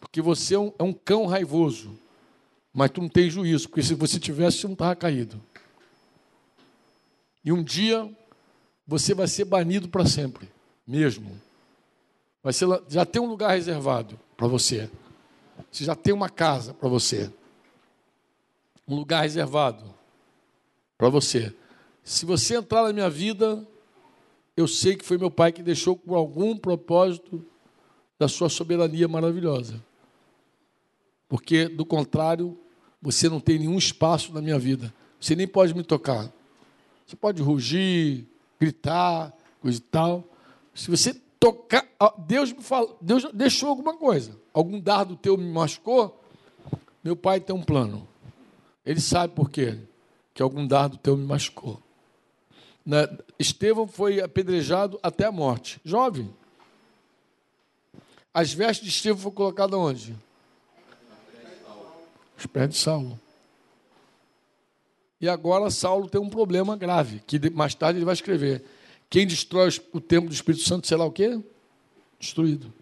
Porque 0.00 0.20
você 0.20 0.56
é 0.56 0.58
um, 0.58 0.72
é 0.76 0.82
um 0.82 0.92
cão 0.92 1.26
raivoso. 1.26 1.96
Mas 2.72 2.90
tu 2.90 3.02
não 3.02 3.08
tem 3.08 3.28
juízo, 3.28 3.68
porque 3.68 3.82
se 3.82 3.94
você 3.94 4.18
tivesse, 4.18 4.58
você 4.58 4.66
não 4.66 4.72
estava 4.72 4.96
caído. 4.96 5.40
E 7.44 7.52
um 7.52 7.62
dia 7.62 8.10
você 8.86 9.14
vai 9.14 9.26
ser 9.26 9.44
banido 9.44 9.88
para 9.88 10.06
sempre, 10.06 10.48
mesmo. 10.86 11.40
Vai 12.42 12.52
ser, 12.52 12.66
já 12.88 13.04
tem 13.04 13.20
um 13.20 13.26
lugar 13.26 13.50
reservado 13.54 14.18
para 14.36 14.46
você. 14.46 14.90
Você 15.70 15.84
já 15.84 15.94
tem 15.94 16.12
uma 16.12 16.28
casa 16.28 16.74
para 16.74 16.88
você. 16.88 17.32
Um 18.88 18.96
lugar 18.96 19.22
reservado 19.22 19.84
para 20.96 21.08
você. 21.08 21.54
Se 22.02 22.26
você 22.26 22.56
entrar 22.56 22.84
na 22.84 22.92
minha 22.92 23.10
vida, 23.10 23.66
eu 24.56 24.66
sei 24.66 24.96
que 24.96 25.04
foi 25.04 25.18
meu 25.18 25.30
pai 25.30 25.52
que 25.52 25.62
deixou 25.62 25.96
com 25.96 26.14
algum 26.14 26.56
propósito 26.56 27.44
da 28.18 28.28
sua 28.28 28.48
soberania 28.48 29.06
maravilhosa. 29.06 29.82
Porque, 31.28 31.68
do 31.68 31.86
contrário, 31.86 32.58
você 33.02 33.28
não 33.28 33.40
tem 33.40 33.58
nenhum 33.58 33.76
espaço 33.76 34.32
na 34.32 34.40
minha 34.40 34.58
vida. 34.58 34.94
Você 35.20 35.34
nem 35.34 35.48
pode 35.48 35.74
me 35.74 35.82
tocar. 35.82 36.32
Você 37.04 37.16
pode 37.16 37.42
rugir, 37.42 38.26
gritar, 38.60 39.36
coisa 39.60 39.78
e 39.78 39.82
tal. 39.82 40.24
Se 40.72 40.88
você 40.88 41.12
tocar, 41.40 41.84
Deus 42.18 42.52
me 42.52 42.62
fala, 42.62 42.96
Deus 43.00 43.26
deixou 43.34 43.68
alguma 43.68 43.96
coisa. 43.96 44.38
Algum 44.54 44.78
dardo 44.78 45.16
teu 45.16 45.36
me 45.36 45.50
machucou. 45.50 46.22
Meu 47.02 47.16
pai 47.16 47.40
tem 47.40 47.54
um 47.54 47.62
plano. 47.62 48.06
Ele 48.86 49.00
sabe 49.00 49.34
por 49.34 49.50
quê 49.50 49.78
que 50.32 50.42
algum 50.42 50.64
dardo 50.64 50.96
teu 50.96 51.16
me 51.16 51.26
machucou. 51.26 51.82
Estevão 53.38 53.86
foi 53.86 54.20
apedrejado 54.20 54.98
até 55.02 55.24
a 55.24 55.32
morte. 55.32 55.80
Jovem. 55.84 56.32
As 58.32 58.52
vestes 58.52 58.86
de 58.86 58.94
Estevão 58.94 59.20
foram 59.20 59.34
colocadas 59.34 59.78
onde? 59.78 60.16
Os 62.42 62.46
pés 62.46 62.68
de 62.68 62.76
Saulo. 62.76 63.20
E 65.20 65.28
agora 65.28 65.70
Saulo 65.70 66.08
tem 66.08 66.20
um 66.20 66.28
problema 66.28 66.76
grave, 66.76 67.22
que 67.24 67.38
mais 67.50 67.72
tarde 67.72 67.98
ele 67.98 68.04
vai 68.04 68.14
escrever. 68.14 68.64
Quem 69.08 69.24
destrói 69.24 69.68
o 69.92 70.00
templo 70.00 70.28
do 70.28 70.34
Espírito 70.34 70.64
Santo 70.64 70.88
será 70.88 71.04
o 71.04 71.12
quê? 71.12 71.40
Destruído. 72.18 72.72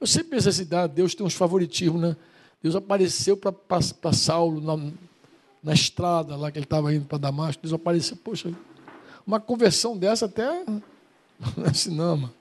Eu 0.00 0.08
sempre 0.08 0.30
penso 0.30 0.48
assim, 0.48 0.66
ah, 0.72 0.88
Deus 0.88 1.14
tem 1.14 1.24
uns 1.24 1.34
favoritismos, 1.34 2.00
né? 2.00 2.16
Deus 2.60 2.74
apareceu 2.74 3.36
para 3.36 4.12
Saulo 4.12 4.60
na, 4.60 4.92
na 5.62 5.72
estrada 5.72 6.34
lá 6.34 6.50
que 6.50 6.58
ele 6.58 6.66
estava 6.66 6.92
indo 6.92 7.04
para 7.04 7.18
Damasco. 7.18 7.62
Deus 7.62 7.72
apareceu, 7.72 8.16
poxa, 8.16 8.52
uma 9.24 9.38
conversão 9.38 9.96
dessa 9.96 10.26
até 10.26 10.64
assim, 11.64 11.94
não, 11.94 12.16
mano. 12.16 12.34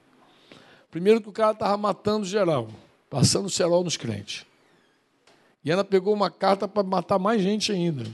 Primeiro 0.90 1.22
que 1.22 1.30
o 1.30 1.34
cara 1.34 1.52
estava 1.52 1.78
matando 1.78 2.26
geral, 2.26 2.70
passando 3.08 3.52
cerol 3.52 3.84
nos 3.84 3.98
crentes. 3.98 4.48
E 5.64 5.72
ela 5.72 5.84
pegou 5.84 6.14
uma 6.14 6.30
carta 6.30 6.68
para 6.68 6.84
matar 6.84 7.20
mais 7.20 7.42
gente 7.42 7.72
ainda. 7.72 8.06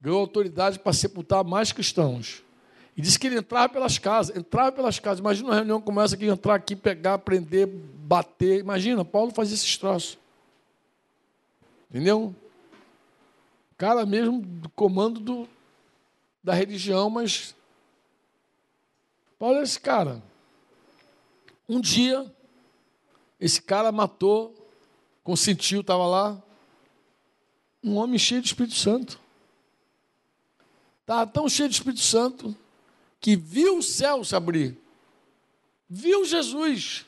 Ganhou 0.00 0.20
autoridade 0.20 0.78
para 0.78 0.92
sepultar 0.92 1.44
mais 1.44 1.72
cristãos. 1.72 2.42
E 2.96 3.00
disse 3.00 3.18
que 3.18 3.26
ele 3.26 3.38
entrava 3.38 3.72
pelas 3.72 3.98
casas, 3.98 4.36
entrava 4.36 4.72
pelas 4.72 4.98
casas. 4.98 5.20
Imagina 5.20 5.48
uma 5.48 5.54
reunião 5.54 5.80
como 5.80 6.00
essa 6.00 6.14
aqui, 6.14 6.26
entrar 6.26 6.54
aqui, 6.54 6.76
pegar, 6.76 7.18
prender, 7.18 7.66
bater. 7.66 8.60
Imagina, 8.60 9.04
Paulo 9.04 9.30
fazia 9.30 9.54
esses 9.54 9.76
troços. 9.76 10.18
Entendeu? 11.90 12.34
Cara 13.76 14.04
mesmo 14.04 14.40
do 14.40 14.68
comando 14.70 15.20
do, 15.20 15.48
da 16.42 16.54
religião, 16.54 17.08
mas 17.08 17.54
Paulo 19.38 19.58
é 19.58 19.62
esse 19.62 19.80
cara. 19.80 20.22
Um 21.68 21.80
dia, 21.80 22.32
esse 23.40 23.60
cara 23.60 23.90
matou, 23.90 24.54
consentiu, 25.22 25.80
estava 25.80 26.06
lá, 26.06 26.42
um 27.82 27.96
homem 27.96 28.18
cheio 28.18 28.40
de 28.40 28.48
Espírito 28.48 28.74
Santo. 28.74 29.18
Estava 31.00 31.26
tão 31.26 31.48
cheio 31.48 31.68
de 31.68 31.74
Espírito 31.74 32.02
Santo 32.02 32.56
que 33.20 33.36
viu 33.36 33.78
o 33.78 33.82
céu 33.82 34.24
se 34.24 34.34
abrir, 34.34 34.76
viu 35.88 36.24
Jesus 36.24 37.06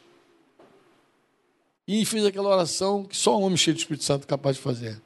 e 1.87 2.05
fez 2.05 2.25
aquela 2.25 2.49
oração 2.49 3.05
que 3.05 3.17
só 3.17 3.39
um 3.39 3.43
homem 3.43 3.57
cheio 3.57 3.75
de 3.75 3.83
Espírito 3.83 4.05
Santo 4.05 4.25
é 4.25 4.27
capaz 4.27 4.57
de 4.57 4.63
fazer. 4.63 5.01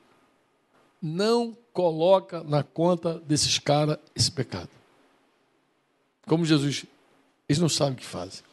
Não 1.01 1.57
coloca 1.73 2.43
na 2.45 2.63
conta 2.63 3.19
desses 3.21 3.59
caras 3.59 3.99
esse 4.15 4.31
pecado. 4.31 4.71
Como 6.27 6.45
Jesus, 6.45 6.85
eles 7.49 7.61
não 7.61 7.69
sabem 7.69 7.95
o 7.95 7.97
que 7.97 8.05
fazem. 8.05 8.48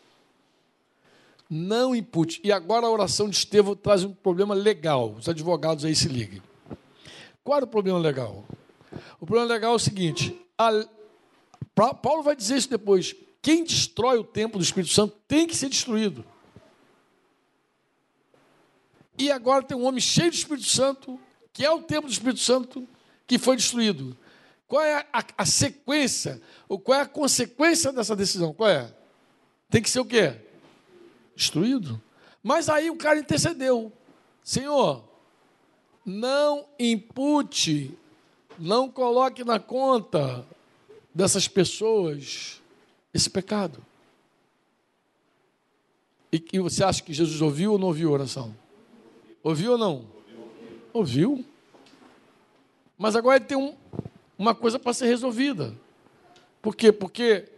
Não 1.56 1.96
impute. 1.96 2.42
E 2.44 2.52
agora 2.52 2.86
a 2.86 2.90
oração 2.90 3.30
de 3.30 3.38
Estevão 3.38 3.76
traz 3.76 4.04
um 4.04 4.14
problema 4.14 4.54
legal. 4.54 5.14
Os 5.14 5.30
advogados 5.30 5.86
aí 5.86 5.96
se 5.96 6.10
liguem. 6.10 6.42
Qual 7.46 7.56
era 7.56 7.66
o 7.66 7.70
problema 7.70 7.98
legal? 7.98 8.44
O 9.22 9.26
problema 9.26 9.48
legal 9.54 9.72
é 9.72 9.76
o 9.76 9.80
seguinte: 9.80 10.38
a- 10.58 10.86
Pa- 11.74 11.94
Paulo 11.94 12.24
vai 12.24 12.36
dizer 12.36 12.58
isso 12.58 12.70
depois. 12.70 13.16
Quem 13.42 13.64
destrói 13.64 14.18
o 14.18 14.24
templo 14.24 14.60
do 14.60 14.64
Espírito 14.64 14.92
Santo 14.92 15.16
tem 15.28 15.48
que 15.48 15.56
ser 15.56 15.70
destruído. 15.70 16.26
E 19.18 19.32
agora 19.32 19.64
tem 19.64 19.78
um 19.78 19.86
homem 19.86 20.02
cheio 20.02 20.30
de 20.30 20.38
Espírito 20.38 20.68
Santo, 20.68 21.18
que 21.54 21.64
é 21.66 21.72
o 21.72 21.82
templo 21.82 22.10
do 22.10 22.14
Espírito 22.14 22.40
Santo, 22.42 22.86
que 23.26 23.38
foi 23.38 23.56
destruído. 23.56 24.18
Qual 24.68 24.82
é 24.84 25.06
a, 25.14 25.24
a 25.38 25.46
sequência, 25.46 26.42
ou 26.68 26.78
qual 26.80 27.00
é 27.00 27.02
a 27.04 27.08
consequência 27.08 27.94
dessa 27.94 28.14
decisão? 28.16 28.54
Qual 28.54 28.70
é? 28.70 28.94
Tem 29.70 29.82
que 29.82 29.90
ser 29.90 30.00
o 30.02 30.06
quê? 30.06 30.36
Destruído. 31.36 32.02
Mas 32.42 32.70
aí 32.70 32.90
o 32.90 32.96
cara 32.96 33.20
intercedeu. 33.20 33.92
Senhor, 34.44 35.04
não 36.06 36.66
impute, 36.80 37.98
não 38.60 38.90
coloque 38.90 39.44
na 39.44 39.60
conta 39.60 40.46
dessas 41.14 41.48
pessoas 41.48 42.62
esse 43.14 43.30
pecado. 43.30 43.84
E, 46.32 46.44
e 46.54 46.60
você 46.60 46.84
acha 46.84 47.02
que 47.02 47.14
Jesus 47.14 47.42
ouviu 47.42 47.74
ou 47.74 47.80
não 47.80 47.88
ouviu 47.88 48.10
a 48.10 48.14
oração? 48.14 48.56
Ouviu 49.42 49.74
ou 49.74 49.78
não? 49.78 50.06
Ouviu. 50.94 51.46
Mas 52.98 53.16
agora 53.16 53.40
tem 53.40 53.58
um, 53.58 53.76
uma 54.38 54.54
coisa 54.54 54.78
para 54.78 54.94
ser 54.94 55.08
resolvida. 55.08 55.76
Por 56.62 56.76
quê? 56.76 56.92
Porque 56.92 57.50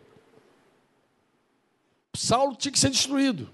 Saulo 2.14 2.56
tinha 2.56 2.72
que 2.72 2.80
ser 2.80 2.90
destruído. 2.90 3.50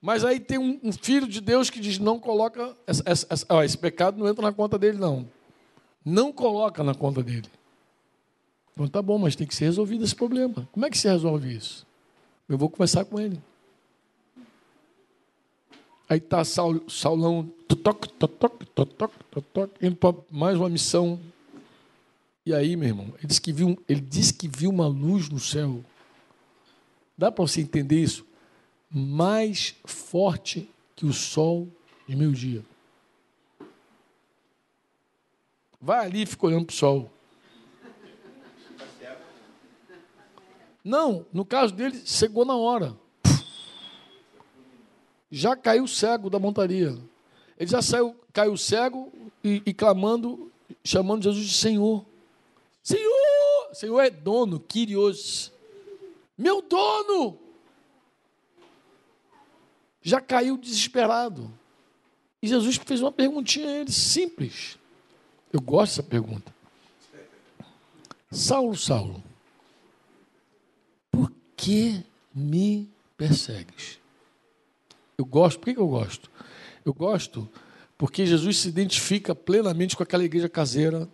Mas 0.00 0.24
aí 0.24 0.40
tem 0.40 0.58
um, 0.58 0.80
um 0.82 0.92
filho 0.92 1.26
de 1.26 1.40
Deus 1.40 1.68
que 1.68 1.80
diz: 1.80 1.98
não 1.98 2.18
coloca. 2.18 2.74
Essa, 2.86 3.02
essa, 3.06 3.46
ó, 3.48 3.62
esse 3.62 3.76
pecado 3.76 4.18
não 4.18 4.28
entra 4.28 4.42
na 4.42 4.52
conta 4.52 4.78
dele, 4.78 4.98
não. 4.98 5.28
Não 6.04 6.32
coloca 6.32 6.82
na 6.82 6.94
conta 6.94 7.22
dele. 7.22 7.48
Então 8.72 8.88
tá 8.88 9.02
bom, 9.02 9.18
mas 9.18 9.36
tem 9.36 9.46
que 9.46 9.54
ser 9.54 9.66
resolvido 9.66 10.04
esse 10.04 10.14
problema. 10.14 10.66
Como 10.72 10.86
é 10.86 10.90
que 10.90 10.96
se 10.96 11.08
resolve 11.08 11.54
isso? 11.54 11.86
Eu 12.48 12.56
vou 12.56 12.70
conversar 12.70 13.04
com 13.04 13.20
ele. 13.20 13.38
Aí 16.08 16.18
está 16.18 16.42
Saul, 16.44 16.82
Saulão 16.88 17.48
totoc, 17.68 18.06
totoc, 18.18 18.64
totoc, 18.74 19.12
totoc, 19.30 19.70
indo 19.80 19.96
para 19.96 20.16
mais 20.30 20.56
uma 20.56 20.68
missão. 20.68 21.20
E 22.44 22.54
aí, 22.54 22.74
meu 22.74 22.88
irmão, 22.88 23.14
ele 23.18 23.26
disse 23.26 23.40
que 23.40 23.52
viu, 23.52 23.78
ele 23.88 24.00
disse 24.00 24.32
que 24.32 24.48
viu 24.48 24.70
uma 24.70 24.88
luz 24.88 25.28
no 25.28 25.38
céu. 25.38 25.84
Dá 27.16 27.30
para 27.30 27.46
você 27.46 27.60
entender 27.60 28.02
isso? 28.02 28.24
Mais 28.90 29.74
forte 29.84 30.68
que 30.96 31.06
o 31.06 31.12
sol 31.12 31.68
de 32.08 32.16
meio-dia. 32.16 32.64
Vai 35.80 36.04
ali 36.04 36.22
e 36.22 36.26
fica 36.26 36.46
olhando 36.46 36.66
para 36.66 36.74
o 36.74 36.76
sol. 36.76 37.10
Não, 40.84 41.26
no 41.32 41.44
caso 41.44 41.74
dele, 41.74 41.96
cegou 42.04 42.44
na 42.44 42.56
hora. 42.56 42.96
Já 45.30 45.54
caiu 45.54 45.86
cego 45.86 46.28
da 46.28 46.38
montaria. 46.38 46.98
Ele 47.58 47.70
já 47.70 47.80
saiu, 47.80 48.16
caiu 48.32 48.56
cego 48.56 49.12
e, 49.44 49.62
e 49.64 49.72
clamando, 49.72 50.50
chamando 50.82 51.22
Jesus 51.22 51.46
de 51.46 51.54
Senhor. 51.54 52.04
Senhor! 52.82 53.74
Senhor 53.74 54.00
é 54.00 54.10
dono, 54.10 54.58
Kyrios. 54.58 55.52
Meu 56.36 56.60
dono! 56.62 57.38
Já 60.02 60.20
caiu 60.20 60.56
desesperado. 60.56 61.50
E 62.42 62.48
Jesus 62.48 62.76
fez 62.76 63.00
uma 63.00 63.12
perguntinha 63.12 63.68
a 63.68 63.80
ele, 63.80 63.92
simples. 63.92 64.78
Eu 65.52 65.60
gosto 65.60 65.92
dessa 65.92 66.02
pergunta. 66.02 66.52
Saulo, 68.30 68.76
Saulo, 68.76 69.22
por 71.10 71.32
que 71.56 72.02
me 72.34 72.88
persegues? 73.16 73.98
Eu 75.18 75.24
gosto, 75.24 75.58
por 75.58 75.74
que 75.74 75.78
eu 75.78 75.88
gosto? 75.88 76.30
Eu 76.84 76.94
gosto 76.94 77.48
porque 77.98 78.24
Jesus 78.24 78.56
se 78.56 78.68
identifica 78.68 79.34
plenamente 79.34 79.94
com 79.94 80.02
aquela 80.02 80.24
igreja 80.24 80.48
caseira, 80.48 81.06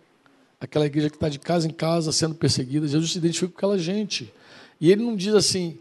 aquela 0.57 0.85
igreja 0.85 1.09
que 1.09 1.17
está 1.17 1.27
de 1.27 1.37
casa 1.37 1.67
em 1.67 1.71
casa 1.71 2.13
sendo 2.13 2.33
perseguida. 2.33 2.87
Jesus 2.87 3.11
se 3.11 3.17
identifica 3.17 3.51
com 3.51 3.57
aquela 3.57 3.77
gente. 3.77 4.33
E 4.79 4.89
ele 4.89 5.03
não 5.03 5.13
diz 5.13 5.33
assim, 5.33 5.79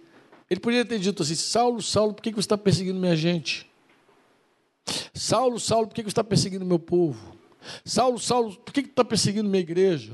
ele 0.50 0.60
poderia 0.60 0.84
ter 0.84 0.98
dito 0.98 1.22
assim: 1.22 1.34
Saulo, 1.34 1.82
Saulo, 1.82 2.14
por 2.14 2.22
que 2.22 2.30
você 2.30 2.40
está 2.40 2.58
perseguindo 2.58 2.98
minha 2.98 3.16
gente? 3.16 3.68
Saulo, 5.12 5.58
Saulo, 5.58 5.88
por 5.88 5.94
que 5.94 6.02
você 6.02 6.08
está 6.08 6.24
perseguindo 6.24 6.64
meu 6.64 6.78
povo? 6.78 7.36
Saulo, 7.84 8.18
Saulo, 8.18 8.54
por 8.56 8.72
que 8.72 8.82
você 8.82 8.88
está 8.88 9.04
perseguindo 9.04 9.48
minha 9.48 9.60
igreja? 9.60 10.12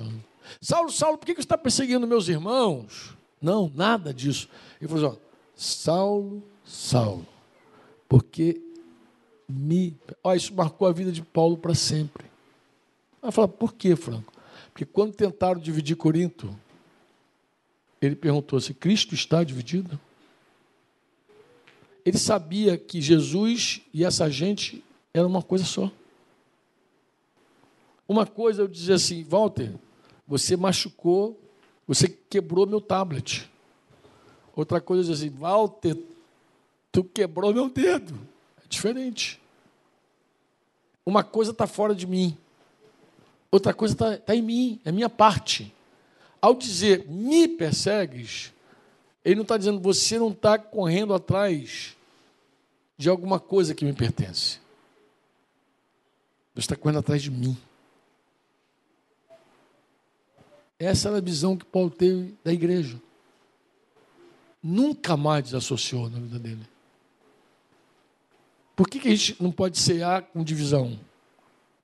Saulo, 0.60 0.90
Saulo, 0.90 1.18
por 1.18 1.26
que 1.26 1.34
você 1.34 1.40
está 1.40 1.59
perseguindo 1.59 2.06
meus 2.06 2.28
irmãos? 2.28 3.14
Não, 3.40 3.70
nada 3.74 4.14
disso. 4.14 4.48
Ele 4.80 4.88
falou 4.88 5.10
assim: 5.10 5.18
ó, 5.18 5.20
Saulo, 5.54 6.42
Saulo, 6.64 7.26
porque 8.09 8.60
me. 9.48 9.96
Olha, 10.24 10.36
isso 10.36 10.54
marcou 10.54 10.88
a 10.88 10.92
vida 10.92 11.12
de 11.12 11.22
Paulo 11.22 11.59
para 11.59 11.74
sempre. 11.74 12.24
Vai 13.20 13.30
falar, 13.30 13.48
por 13.48 13.74
quê, 13.74 13.94
Franco? 13.94 14.32
Porque 14.72 14.84
quando 14.84 15.14
tentaram 15.14 15.60
dividir 15.60 15.96
Corinto, 15.96 16.56
ele 18.00 18.16
perguntou 18.16 18.59
se 18.60 18.72
Cristo 18.74 19.14
está 19.14 19.44
dividido. 19.44 20.00
Ele 22.05 22.19
sabia 22.19 22.77
que 22.77 23.01
Jesus 23.01 23.81
e 23.93 24.05
essa 24.05 24.29
gente 24.31 24.83
eram 25.15 25.29
uma 25.29 25.43
coisa 25.43 25.65
só. 25.65 25.91
Uma 28.09 28.27
coisa 28.27 28.62
eu 28.62 28.69
dizia 28.69 28.97
assim, 28.97 29.23
Walter, 29.23 29.73
você 30.27 30.57
machucou, 30.57 31.41
você 31.87 32.09
quebrou 32.09 32.66
meu 32.66 32.81
tablet. 32.81 33.51
Outra 34.55 34.81
coisa 34.81 35.03
eu 35.03 35.12
dizia 35.12 35.29
assim, 35.29 35.37
Walter, 35.37 35.97
tu 36.91 37.05
quebrou 37.05 37.55
meu 37.55 37.69
dedo. 37.70 38.19
É 38.65 38.69
diferente. 38.69 39.41
Uma 41.05 41.24
coisa 41.24 41.51
está 41.51 41.66
fora 41.66 41.95
de 41.95 42.07
mim, 42.07 42.37
outra 43.51 43.74
coisa 43.74 43.95
está 43.95 44.16
tá 44.16 44.37
em 44.37 44.43
mim, 44.43 44.81
é 44.85 44.93
minha 44.93 45.11
parte. 45.11 45.74
Ao 46.41 46.55
dizer 46.55 47.09
me 47.09 47.49
persegues, 47.49 48.53
ele 49.24 49.36
não 49.36 49.43
está 49.43 49.57
dizendo 49.57 49.81
você 49.81 50.19
não 50.19 50.31
está 50.31 50.59
correndo 50.59 51.15
atrás 51.15 51.97
de 52.97 53.09
alguma 53.09 53.39
coisa 53.39 53.74
que 53.74 53.85
me 53.85 53.93
pertence. 53.93 54.61
Você 56.55 56.61
está 56.61 56.77
correndo 56.77 56.99
atrás 56.99 57.23
de 57.23 57.31
mim. 57.31 57.57
Essa 60.78 61.09
era 61.09 61.19
a 61.19 61.20
visão 61.20 61.57
que 61.57 61.65
Paulo 61.65 61.90
teve 61.90 62.35
da 62.44 62.53
igreja. 62.53 63.01
Nunca 64.62 65.16
mais 65.16 65.44
desassociou 65.44 66.11
na 66.11 66.19
vida 66.19 66.39
dele. 66.39 66.69
Por 68.74 68.89
que, 68.89 68.99
que 68.99 69.09
a 69.09 69.15
gente 69.15 69.40
não 69.40 69.53
pode 69.53 69.78
cear 69.78 70.23
com 70.23 70.43
divisão? 70.43 70.99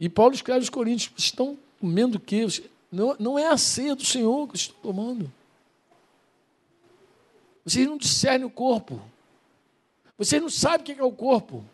E 0.01 0.09
Paulo 0.09 0.35
escreve 0.35 0.61
aos 0.61 0.71
Coríntios: 0.71 1.13
estão 1.17 1.59
comendo 1.81 2.19
o 2.19 2.21
quê? 2.21 2.47
Não, 2.91 3.17
não 3.19 3.39
é 3.39 3.49
a 3.49 3.57
ceia 3.57 3.95
do 3.95 4.05
Senhor 4.05 4.49
que 4.49 4.57
estão 4.57 4.77
tomando. 4.83 5.33
Vocês 7.69 7.87
não 7.87 7.99
discernem 7.99 8.47
o 8.47 8.51
corpo. 8.51 9.01
Vocês 10.17 10.41
não 10.41 10.49
sabem 10.49 10.81
o 10.81 10.85
que 10.85 11.01
é 11.01 11.05
o 11.05 11.13
corpo. 11.13 11.65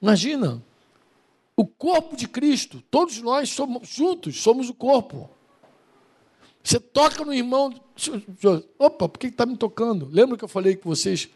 Imagina. 0.00 0.62
O 1.56 1.66
corpo 1.66 2.16
de 2.16 2.28
Cristo, 2.28 2.82
todos 2.90 3.20
nós 3.22 3.48
somos 3.50 3.88
juntos, 3.88 4.40
somos 4.42 4.68
o 4.68 4.74
corpo. 4.74 5.30
Você 6.62 6.78
toca 6.78 7.24
no 7.24 7.32
irmão. 7.32 7.72
Opa, 8.78 9.08
por 9.08 9.18
que 9.18 9.28
está 9.28 9.46
me 9.46 9.56
tocando? 9.56 10.08
Lembra 10.10 10.36
que 10.36 10.44
eu 10.44 10.48
falei 10.48 10.76
com 10.76 10.88
vocês? 10.88 11.28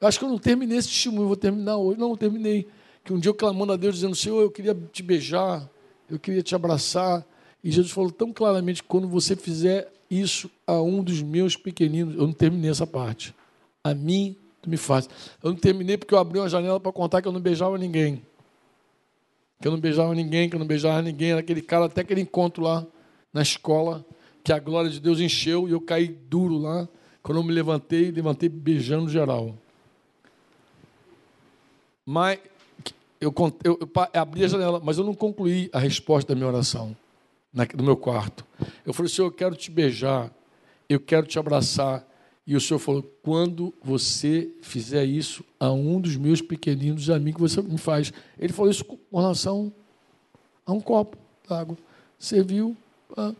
Eu 0.00 0.08
acho 0.08 0.18
que 0.18 0.24
eu 0.24 0.28
não 0.28 0.38
terminei 0.38 0.76
esse 0.76 0.88
testemunho, 0.88 1.28
vou 1.28 1.36
terminar 1.36 1.76
hoje. 1.76 1.98
Não, 1.98 2.10
eu 2.10 2.16
terminei. 2.16 2.68
Que 3.04 3.12
um 3.12 3.18
dia 3.18 3.30
eu 3.30 3.34
clamando 3.34 3.72
a 3.72 3.76
Deus, 3.76 3.94
dizendo: 3.94 4.14
Senhor, 4.14 4.42
eu 4.42 4.50
queria 4.50 4.74
te 4.92 5.02
beijar, 5.02 5.70
eu 6.10 6.18
queria 6.18 6.42
te 6.42 6.54
abraçar. 6.54 7.24
E 7.62 7.70
Jesus 7.70 7.92
falou 7.92 8.10
tão 8.10 8.32
claramente: 8.32 8.82
quando 8.82 9.08
você 9.08 9.34
fizer 9.36 9.90
isso 10.10 10.50
a 10.66 10.80
um 10.80 11.02
dos 11.02 11.22
meus 11.22 11.56
pequeninos, 11.56 12.14
eu 12.14 12.26
não 12.26 12.32
terminei 12.32 12.70
essa 12.70 12.86
parte. 12.86 13.34
A 13.82 13.94
mim, 13.94 14.36
tu 14.62 14.70
me 14.70 14.76
faz. 14.76 15.08
Eu 15.42 15.50
não 15.50 15.56
terminei 15.56 15.96
porque 15.96 16.14
eu 16.14 16.18
abri 16.18 16.38
uma 16.38 16.48
janela 16.48 16.80
para 16.80 16.92
contar 16.92 17.22
que 17.22 17.28
eu 17.28 17.32
não 17.32 17.40
beijava 17.40 17.76
ninguém. 17.78 18.22
Que 19.60 19.68
eu 19.68 19.72
não 19.72 19.80
beijava 19.80 20.14
ninguém, 20.14 20.48
que 20.48 20.54
eu 20.54 20.58
não 20.60 20.66
beijava 20.66 21.00
ninguém. 21.02 21.30
Era 21.30 21.40
aquele 21.40 21.62
cara, 21.62 21.86
até 21.86 22.02
aquele 22.02 22.20
encontro 22.20 22.62
lá 22.62 22.86
na 23.32 23.42
escola, 23.42 24.04
que 24.42 24.52
a 24.52 24.58
glória 24.58 24.90
de 24.90 25.00
Deus 25.00 25.20
encheu 25.20 25.68
e 25.68 25.72
eu 25.72 25.80
caí 25.80 26.08
duro 26.08 26.58
lá. 26.58 26.88
Quando 27.22 27.38
eu 27.38 27.44
me 27.44 27.52
levantei, 27.52 28.10
levantei 28.10 28.48
beijando 28.48 29.08
geral. 29.08 29.54
Mas 32.04 32.38
eu, 33.20 33.34
eu, 33.64 33.78
eu, 33.80 33.90
abri 34.14 34.44
a 34.44 34.48
janela, 34.48 34.80
mas 34.82 34.98
eu 34.98 35.04
não 35.04 35.14
concluí 35.14 35.68
a 35.72 35.78
resposta 35.78 36.32
da 36.32 36.36
minha 36.36 36.46
oração 36.46 36.96
no 37.52 37.84
meu 37.84 37.96
quarto. 37.96 38.46
Eu 38.84 38.92
falei, 38.92 39.10
Senhor, 39.10 39.28
eu 39.28 39.32
quero 39.32 39.56
te 39.56 39.70
beijar, 39.70 40.30
eu 40.88 41.00
quero 41.00 41.26
te 41.26 41.38
abraçar. 41.38 42.06
E 42.46 42.54
o 42.54 42.60
Senhor 42.60 42.78
falou: 42.78 43.02
quando 43.22 43.74
você 43.82 44.50
fizer 44.62 45.04
isso 45.04 45.44
a 45.58 45.70
um 45.72 46.00
dos 46.00 46.16
meus 46.16 46.40
pequeninos, 46.40 47.10
a 47.10 47.18
mim 47.18 47.32
que 47.32 47.40
você 47.40 47.60
me 47.60 47.78
faz. 47.78 48.12
Ele 48.38 48.52
falou 48.52 48.70
isso 48.70 48.84
com 48.84 49.18
relação 49.18 49.72
a 50.64 50.72
um 50.72 50.80
copo 50.80 51.16
d'água. 51.48 51.76
Serviu, 52.18 52.76
ah, 53.16 53.34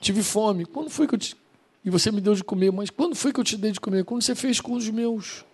tive 0.00 0.22
fome. 0.22 0.64
Quando 0.64 0.88
foi 0.88 1.06
que 1.08 1.14
eu 1.14 1.18
te. 1.18 1.36
E 1.84 1.90
você 1.90 2.12
me 2.12 2.20
deu 2.20 2.34
de 2.34 2.44
comer, 2.44 2.70
mas 2.70 2.90
quando 2.90 3.16
foi 3.16 3.32
que 3.32 3.40
eu 3.40 3.44
te 3.44 3.56
dei 3.56 3.72
de 3.72 3.80
comer? 3.80 4.04
Quando 4.04 4.22
você 4.22 4.36
fez 4.36 4.60
com 4.60 4.74
os 4.74 4.88
meus. 4.88 5.44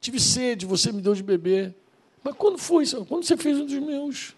Tive 0.00 0.18
sede, 0.18 0.66
você 0.66 0.90
me 0.90 1.00
deu 1.00 1.14
de 1.14 1.22
beber. 1.22 1.74
Mas 2.22 2.34
quando 2.34 2.58
foi, 2.58 2.84
Senhor? 2.84 3.06
Quando 3.06 3.24
você 3.24 3.36
fez 3.36 3.58
um 3.58 3.66
dos 3.66 3.78
meus? 3.78 4.34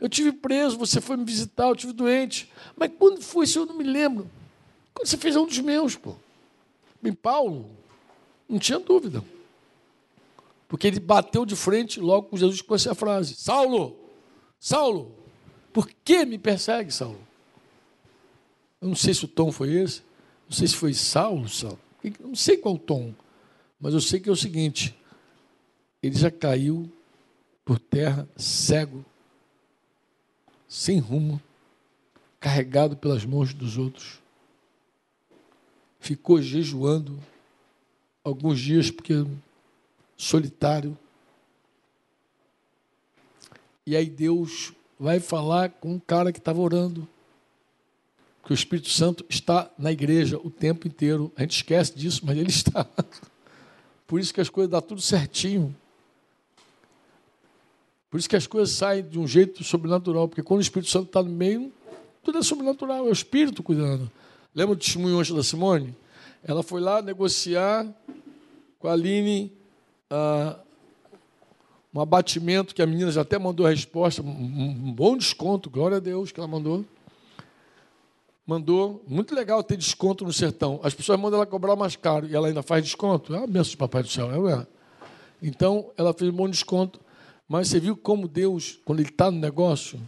Eu 0.00 0.08
tive 0.08 0.32
preso, 0.32 0.76
você 0.76 1.00
foi 1.00 1.16
me 1.16 1.24
visitar, 1.24 1.68
eu 1.68 1.76
tive 1.76 1.92
doente. 1.92 2.50
Mas 2.76 2.90
quando 2.98 3.22
foi, 3.22 3.46
Senhor? 3.46 3.64
Eu 3.64 3.68
não 3.68 3.78
me 3.78 3.84
lembro. 3.84 4.28
Quando 4.92 5.06
você 5.06 5.16
fez 5.16 5.36
um 5.36 5.46
dos 5.46 5.58
meus, 5.60 5.96
pô. 5.96 6.16
Bem, 7.00 7.12
Paulo, 7.12 7.70
Não 8.48 8.58
tinha 8.58 8.78
dúvida. 8.78 9.24
Porque 10.68 10.86
ele 10.86 11.00
bateu 11.00 11.46
de 11.46 11.54
frente 11.54 12.00
logo 12.00 12.28
com 12.28 12.36
Jesus 12.36 12.60
com 12.60 12.74
essa 12.74 12.94
frase: 12.94 13.34
Saulo, 13.34 13.96
Saulo, 14.58 15.12
por 15.72 15.88
que 15.88 16.24
me 16.24 16.38
persegue, 16.38 16.90
Saulo? 16.90 17.20
Eu 18.80 18.88
não 18.88 18.96
sei 18.96 19.14
se 19.14 19.24
o 19.24 19.28
tom 19.28 19.52
foi 19.52 19.72
esse, 19.72 20.02
não 20.48 20.56
sei 20.56 20.66
se 20.66 20.74
foi 20.74 20.92
Saulo, 20.92 21.48
Saulo. 21.48 21.78
Não 22.20 22.34
sei 22.34 22.56
qual 22.56 22.76
tom, 22.76 23.14
mas 23.80 23.94
eu 23.94 24.00
sei 24.00 24.20
que 24.20 24.28
é 24.28 24.32
o 24.32 24.36
seguinte: 24.36 24.94
ele 26.02 26.16
já 26.16 26.30
caiu 26.30 26.90
por 27.64 27.78
terra, 27.78 28.28
cego, 28.36 29.04
sem 30.74 30.98
rumo, 30.98 31.40
carregado 32.40 32.96
pelas 32.96 33.24
mãos 33.24 33.54
dos 33.54 33.78
outros. 33.78 34.18
Ficou 36.00 36.42
jejuando 36.42 37.16
alguns 38.24 38.58
dias 38.58 38.90
porque 38.90 39.24
solitário. 40.16 40.98
E 43.86 43.94
aí 43.94 44.06
Deus 44.06 44.72
vai 44.98 45.20
falar 45.20 45.70
com 45.70 45.92
um 45.92 46.00
cara 46.00 46.32
que 46.32 46.40
estava 46.40 46.60
orando. 46.60 47.06
Que 48.44 48.50
o 48.50 48.54
Espírito 48.54 48.90
Santo 48.90 49.24
está 49.28 49.70
na 49.78 49.92
igreja 49.92 50.40
o 50.42 50.50
tempo 50.50 50.88
inteiro. 50.88 51.32
A 51.36 51.42
gente 51.42 51.54
esquece 51.54 51.96
disso, 51.96 52.22
mas 52.24 52.36
ele 52.36 52.50
está. 52.50 52.84
Por 54.08 54.18
isso 54.18 54.34
que 54.34 54.40
as 54.40 54.48
coisas 54.50 54.72
dão 54.72 54.82
tudo 54.82 55.00
certinho. 55.00 55.74
Por 58.14 58.20
isso 58.20 58.28
que 58.28 58.36
as 58.36 58.46
coisas 58.46 58.72
saem 58.72 59.02
de 59.02 59.18
um 59.18 59.26
jeito 59.26 59.64
sobrenatural, 59.64 60.28
porque 60.28 60.40
quando 60.40 60.58
o 60.58 60.62
Espírito 60.62 60.88
Santo 60.88 61.06
está 61.06 61.20
no 61.20 61.30
meio, 61.30 61.72
tudo 62.22 62.38
é 62.38 62.42
sobrenatural, 62.44 62.98
é 62.98 63.10
o 63.10 63.12
Espírito 63.12 63.60
cuidando. 63.60 64.08
Lembra 64.54 64.76
do 64.76 64.78
testemunho 64.78 65.18
antes 65.18 65.34
da 65.34 65.42
Simone? 65.42 65.96
Ela 66.44 66.62
foi 66.62 66.80
lá 66.80 67.02
negociar 67.02 67.84
com 68.78 68.86
a 68.86 68.92
Aline 68.92 69.52
ah, 70.08 70.60
um 71.92 72.00
abatimento 72.00 72.72
que 72.72 72.80
a 72.80 72.86
menina 72.86 73.10
já 73.10 73.22
até 73.22 73.36
mandou 73.36 73.66
a 73.66 73.70
resposta, 73.70 74.22
um, 74.22 74.92
bom 74.92 75.16
desconto, 75.16 75.68
glória 75.68 75.96
a 75.96 76.00
Deus 76.00 76.30
que 76.30 76.38
ela 76.38 76.46
mandou. 76.46 76.84
Mandou, 78.46 79.02
muito 79.08 79.34
legal 79.34 79.60
ter 79.60 79.76
desconto 79.76 80.24
no 80.24 80.32
sertão. 80.32 80.78
As 80.84 80.94
pessoas 80.94 81.18
mandam 81.18 81.40
ela 81.40 81.46
cobrar 81.46 81.74
mais 81.74 81.96
caro 81.96 82.28
e 82.28 82.36
ela 82.36 82.46
ainda 82.46 82.62
faz 82.62 82.84
desconto. 82.84 83.34
É 83.34 83.38
uma 83.38 83.48
benção 83.48 83.76
Papai 83.76 84.04
do 84.04 84.08
Céu, 84.08 84.48
é, 84.48 84.52
é? 84.52 84.66
Então, 85.42 85.90
ela 85.96 86.14
fez 86.14 86.30
um 86.30 86.36
bom 86.36 86.48
desconto. 86.48 87.02
Mas 87.48 87.68
você 87.68 87.78
viu 87.78 87.96
como 87.96 88.26
Deus, 88.26 88.80
quando 88.84 89.00
Ele 89.00 89.08
está 89.08 89.30
no 89.30 89.38
negócio, 89.38 90.00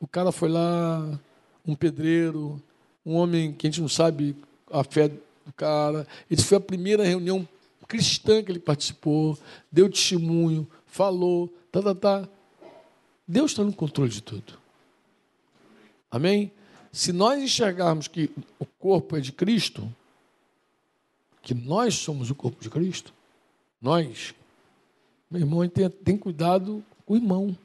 o 0.00 0.06
cara 0.06 0.30
foi 0.30 0.48
lá, 0.48 1.18
um 1.66 1.74
pedreiro, 1.74 2.62
um 3.04 3.14
homem 3.14 3.52
que 3.52 3.66
a 3.66 3.70
gente 3.70 3.80
não 3.80 3.88
sabe 3.88 4.36
a 4.70 4.84
fé 4.84 5.08
do 5.08 5.52
cara. 5.56 6.06
Ele 6.30 6.42
foi 6.42 6.58
a 6.58 6.60
primeira 6.60 7.04
reunião 7.04 7.48
cristã 7.86 8.42
que 8.42 8.50
ele 8.50 8.58
participou, 8.58 9.38
deu 9.70 9.90
testemunho, 9.90 10.66
falou, 10.86 11.52
tá, 11.70 11.82
tá, 11.82 11.94
tá. 11.94 12.28
Deus 13.26 13.52
está 13.52 13.62
no 13.62 13.72
controle 13.72 14.10
de 14.10 14.22
tudo. 14.22 14.58
Amém? 16.10 16.52
Se 16.92 17.12
nós 17.12 17.42
enxergarmos 17.42 18.06
que 18.08 18.30
o 18.58 18.64
corpo 18.64 19.16
é 19.16 19.20
de 19.20 19.32
Cristo, 19.32 19.90
que 21.42 21.54
nós 21.54 21.94
somos 21.94 22.30
o 22.30 22.34
corpo 22.34 22.62
de 22.62 22.70
Cristo, 22.70 23.12
nós, 23.80 24.34
meu 25.34 25.42
irmão, 25.42 25.68
tem, 25.68 25.90
tem 25.90 26.16
cuidado 26.16 26.84
com 27.04 27.14
o 27.14 27.16
irmão. 27.16 27.58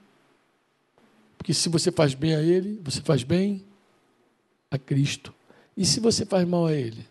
Porque 1.38 1.54
se 1.54 1.70
você 1.70 1.92
faz 1.92 2.16
bem 2.16 2.34
a 2.34 2.42
ele, 2.42 2.82
você 2.84 3.00
faz 3.00 3.22
bem 3.22 3.64
a 4.72 4.78
Cristo. 4.80 5.32
E 5.78 5.86
se 5.86 6.00
você 6.00 6.26
faz 6.26 6.48
mal 6.48 6.66
a 6.66 6.74
ele? 6.74 7.06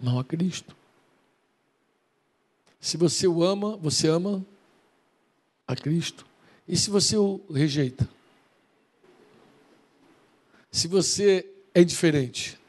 Mal 0.00 0.18
a 0.18 0.24
Cristo. 0.24 0.76
Se 2.78 2.98
você 2.98 3.26
o 3.26 3.42
ama, 3.42 3.78
você 3.78 4.08
ama 4.08 4.44
a 5.66 5.74
Cristo. 5.74 6.26
E 6.68 6.76
se 6.76 6.90
você 6.90 7.16
o 7.16 7.40
rejeita? 7.50 8.06
Se 10.70 10.86
você 10.86 11.48
é 11.74 11.80
indiferente? 11.80 12.60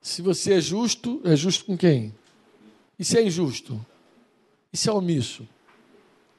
Se 0.00 0.22
você 0.22 0.54
é 0.54 0.60
justo, 0.60 1.20
é 1.24 1.34
justo 1.34 1.64
com 1.64 1.76
quem? 1.76 2.14
E 3.02 3.04
se 3.04 3.18
é 3.18 3.22
injusto? 3.24 3.84
E 4.72 4.76
se 4.76 4.88
é 4.88 4.92
omisso? 4.92 5.48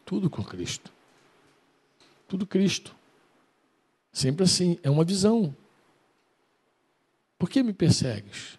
Tudo 0.05 0.29
com 0.29 0.41
Cristo. 0.41 0.93
Tudo 2.25 2.47
Cristo. 2.47 2.95
Sempre 4.13 4.45
assim, 4.45 4.79
é 4.81 4.89
uma 4.89 5.03
visão. 5.03 5.53
Por 7.37 7.49
que 7.49 7.61
me 7.61 7.73
persegues? 7.73 8.57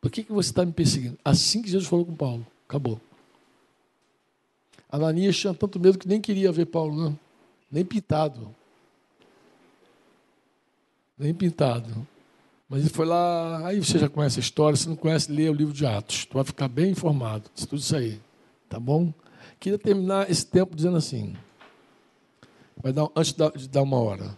Por 0.00 0.10
que, 0.10 0.24
que 0.24 0.32
você 0.32 0.48
está 0.48 0.64
me 0.64 0.72
perseguindo? 0.72 1.18
Assim 1.22 1.60
que 1.60 1.68
Jesus 1.68 1.86
falou 1.86 2.06
com 2.06 2.16
Paulo. 2.16 2.46
Acabou. 2.66 2.98
Ananias 4.90 5.36
tinha 5.36 5.52
tanto 5.52 5.78
medo 5.78 5.98
que 5.98 6.08
nem 6.08 6.18
queria 6.18 6.50
ver 6.50 6.64
Paulo, 6.64 6.96
não. 6.96 7.18
Nem 7.70 7.84
pintado. 7.84 8.56
Nem 11.18 11.34
pintado. 11.34 12.08
Mas 12.68 12.80
ele 12.80 12.90
foi 12.90 13.06
lá, 13.06 13.66
aí 13.66 13.78
você 13.78 13.98
já 13.98 14.08
conhece 14.08 14.38
a 14.38 14.42
história, 14.42 14.76
se 14.76 14.88
não 14.88 14.96
conhece, 14.96 15.30
lê 15.30 15.48
o 15.48 15.52
livro 15.52 15.72
de 15.72 15.84
Atos. 15.84 16.24
Tu 16.24 16.34
vai 16.34 16.44
ficar 16.44 16.68
bem 16.68 16.90
informado 16.90 17.50
de 17.54 17.66
tudo 17.66 17.78
isso 17.78 17.94
aí. 17.94 18.20
Tá 18.68 18.80
bom? 18.80 19.12
Queria 19.60 19.78
terminar 19.78 20.30
esse 20.30 20.46
tempo 20.46 20.74
dizendo 20.74 20.96
assim. 20.96 21.36
Vai 22.82 22.92
dar, 22.92 23.08
antes 23.14 23.34
de 23.56 23.68
dar 23.68 23.82
uma 23.82 23.98
hora. 23.98 24.36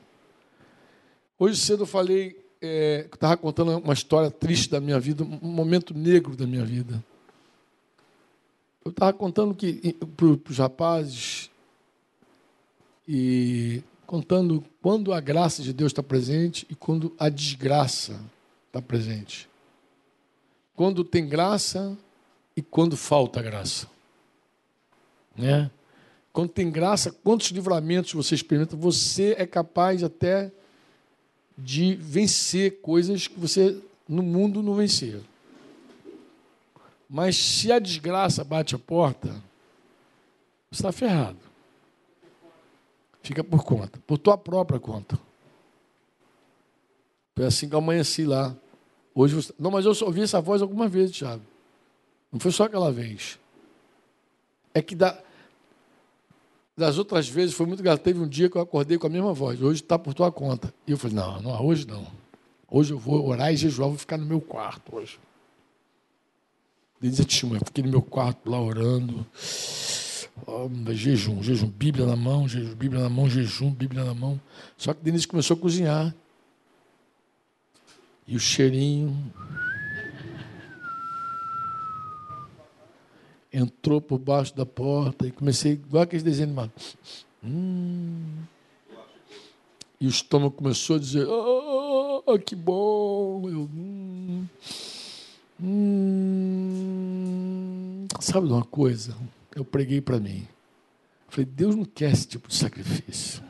Hoje 1.38 1.60
cedo 1.60 1.82
eu 1.82 1.86
falei 1.86 2.46
é, 2.60 3.08
estava 3.12 3.36
contando 3.36 3.78
uma 3.78 3.92
história 3.92 4.30
triste 4.30 4.70
da 4.70 4.80
minha 4.80 4.98
vida, 4.98 5.22
um 5.22 5.48
momento 5.48 5.94
negro 5.94 6.36
da 6.36 6.46
minha 6.46 6.64
vida. 6.64 7.02
Eu 8.84 8.90
estava 8.90 9.12
contando 9.12 9.54
que 9.54 9.92
para 10.16 10.26
os 10.26 10.58
rapazes 10.58 11.50
e 13.06 13.82
contando 14.06 14.64
quando 14.80 15.12
a 15.12 15.20
graça 15.20 15.62
de 15.62 15.72
Deus 15.72 15.90
está 15.90 16.02
presente 16.02 16.66
e 16.70 16.74
quando 16.74 17.14
a 17.18 17.28
desgraça 17.28 18.18
está 18.66 18.80
presente. 18.80 19.48
Quando 20.74 21.02
tem 21.04 21.28
graça 21.28 21.96
e 22.56 22.62
quando 22.62 22.96
falta 22.96 23.42
graça. 23.42 23.88
Né? 25.36 25.70
Quando 26.32 26.50
tem 26.50 26.70
graça, 26.70 27.10
quantos 27.10 27.48
livramentos 27.48 28.12
você 28.12 28.34
experimenta, 28.34 28.76
você 28.76 29.34
é 29.38 29.46
capaz 29.46 30.02
até 30.04 30.52
de 31.56 31.94
vencer 31.94 32.80
coisas 32.80 33.26
que 33.26 33.38
você 33.38 33.80
no 34.08 34.22
mundo 34.22 34.62
não 34.62 34.74
vencia. 34.74 35.20
Mas 37.08 37.36
se 37.36 37.72
a 37.72 37.78
desgraça 37.78 38.44
bate 38.44 38.74
a 38.74 38.78
porta, 38.78 39.28
você 40.70 40.82
está 40.82 40.92
ferrado. 40.92 41.45
Fica 43.26 43.42
por 43.42 43.64
conta, 43.64 43.98
por 44.06 44.18
tua 44.18 44.38
própria 44.38 44.78
conta. 44.78 45.18
Foi 47.34 47.44
assim 47.44 47.68
que 47.68 47.74
eu 47.74 47.80
amanheci 47.80 48.24
lá. 48.24 48.54
Hoje 49.12 49.34
você... 49.34 49.52
Não, 49.58 49.68
mas 49.68 49.84
eu 49.84 49.92
só 49.96 50.06
ouvi 50.06 50.22
essa 50.22 50.40
voz 50.40 50.62
algumas 50.62 50.92
vezes, 50.92 51.16
Thiago. 51.16 51.42
Não 52.30 52.38
foi 52.38 52.52
só 52.52 52.66
aquela 52.66 52.92
vez. 52.92 53.36
É 54.72 54.80
que 54.80 54.94
da, 54.94 55.20
das 56.76 56.98
outras 56.98 57.28
vezes 57.28 57.52
foi 57.52 57.66
muito 57.66 57.82
grato. 57.82 58.00
Teve 58.00 58.20
um 58.20 58.28
dia 58.28 58.48
que 58.48 58.56
eu 58.56 58.62
acordei 58.62 58.96
com 58.96 59.08
a 59.08 59.10
mesma 59.10 59.34
voz. 59.34 59.60
Hoje 59.60 59.82
está 59.82 59.98
por 59.98 60.14
tua 60.14 60.30
conta. 60.30 60.72
E 60.86 60.92
eu 60.92 60.96
falei, 60.96 61.16
não, 61.16 61.42
não, 61.42 61.66
hoje 61.66 61.84
não. 61.84 62.06
Hoje 62.70 62.92
eu 62.92 62.98
vou 62.98 63.26
orar 63.26 63.52
e 63.52 63.56
jejuar, 63.56 63.88
vou 63.88 63.98
ficar 63.98 64.18
no 64.18 64.24
meu 64.24 64.40
quarto 64.40 64.94
hoje. 64.94 65.18
Desde 67.00 67.26
testemunha, 67.26 67.60
fiquei 67.64 67.82
no 67.82 67.90
meu 67.90 68.02
quarto 68.02 68.48
lá 68.48 68.60
orando. 68.60 69.26
Oh, 70.44 70.68
jejum, 70.92 71.42
jejum, 71.42 71.68
Bíblia 71.68 72.06
na 72.06 72.16
mão, 72.16 72.48
jejum, 72.48 72.74
Bíblia 72.74 73.02
na 73.02 73.08
mão, 73.08 73.30
jejum, 73.30 73.70
Bíblia 73.70 74.04
na 74.04 74.14
mão. 74.14 74.40
Só 74.76 74.92
que 74.92 75.02
Denise 75.02 75.26
começou 75.26 75.56
a 75.56 75.60
cozinhar. 75.60 76.14
E 78.26 78.36
o 78.36 78.40
cheirinho. 78.40 79.32
entrou 83.56 84.00
por 84.02 84.18
baixo 84.18 84.54
da 84.54 84.66
porta 84.66 85.26
e 85.26 85.32
comecei, 85.32 85.72
igual 85.72 86.02
aqueles 86.02 86.22
desenhos 86.22 86.50
animados. 86.50 86.96
Hum. 87.42 88.42
E 89.98 90.06
o 90.06 90.10
estômago 90.10 90.54
começou 90.54 90.96
a 90.96 90.98
dizer: 90.98 91.26
Oh, 91.26 92.38
que 92.38 92.54
bom! 92.54 93.48
Eu, 93.48 93.62
hum, 93.62 94.46
hum. 95.62 96.06
Sabe 98.20 98.46
de 98.46 98.52
uma 98.52 98.64
coisa? 98.64 99.16
Eu 99.56 99.64
preguei 99.64 100.02
para 100.02 100.20
mim. 100.20 100.46
Falei: 101.28 101.46
Deus 101.46 101.74
não 101.74 101.86
quer 101.86 102.12
esse 102.12 102.28
tipo 102.28 102.46
de 102.46 102.54
sacrifício. 102.54 103.42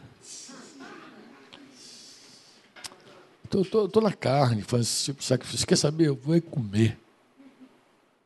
Estou 3.45 4.03
na 4.03 4.13
carne 4.13 4.63
fazendo 4.63 4.85
esse 4.85 5.05
tipo 5.07 5.19
de 5.19 5.25
sacrifício. 5.25 5.67
Quer 5.67 5.77
saber? 5.77 6.07
Eu 6.07 6.15
vou 6.15 6.41
comer. 6.41 6.97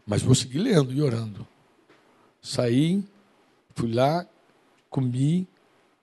Mas 0.06 0.22
vou 0.22 0.34
seguir 0.34 0.58
lendo 0.58 0.92
e 0.92 1.00
orando. 1.00 1.46
Saí, 2.42 3.02
fui 3.74 3.92
lá, 3.92 4.26
comi, 4.90 5.46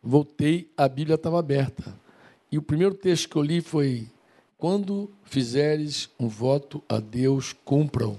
voltei, 0.02 0.72
a 0.76 0.88
Bíblia 0.88 1.16
estava 1.16 1.40
aberta. 1.40 1.96
E 2.52 2.58
o 2.58 2.62
primeiro 2.62 2.96
texto 2.96 3.30
que 3.30 3.36
eu 3.36 3.44
li 3.44 3.62
foi 3.62 4.08
Quando 4.58 5.12
fizeres 5.24 6.10
um 6.20 6.28
voto 6.28 6.84
a 6.90 7.00
Deus, 7.00 7.54
cumpram, 7.64 8.18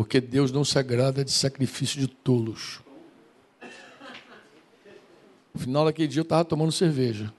porque 0.00 0.18
Deus 0.18 0.50
não 0.50 0.64
se 0.64 0.78
agrada 0.78 1.22
de 1.22 1.30
sacrifício 1.30 2.00
de 2.00 2.08
tolos. 2.08 2.80
No 5.52 5.60
final 5.60 5.84
daquele 5.84 6.08
dia 6.08 6.20
eu 6.20 6.22
estava 6.22 6.42
tomando 6.42 6.72
cerveja. 6.72 7.30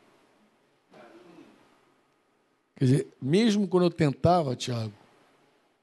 Quer 2.75 2.85
dizer, 2.85 3.07
mesmo 3.19 3.67
quando 3.67 3.85
eu 3.85 3.89
tentava, 3.89 4.55
Tiago, 4.55 4.93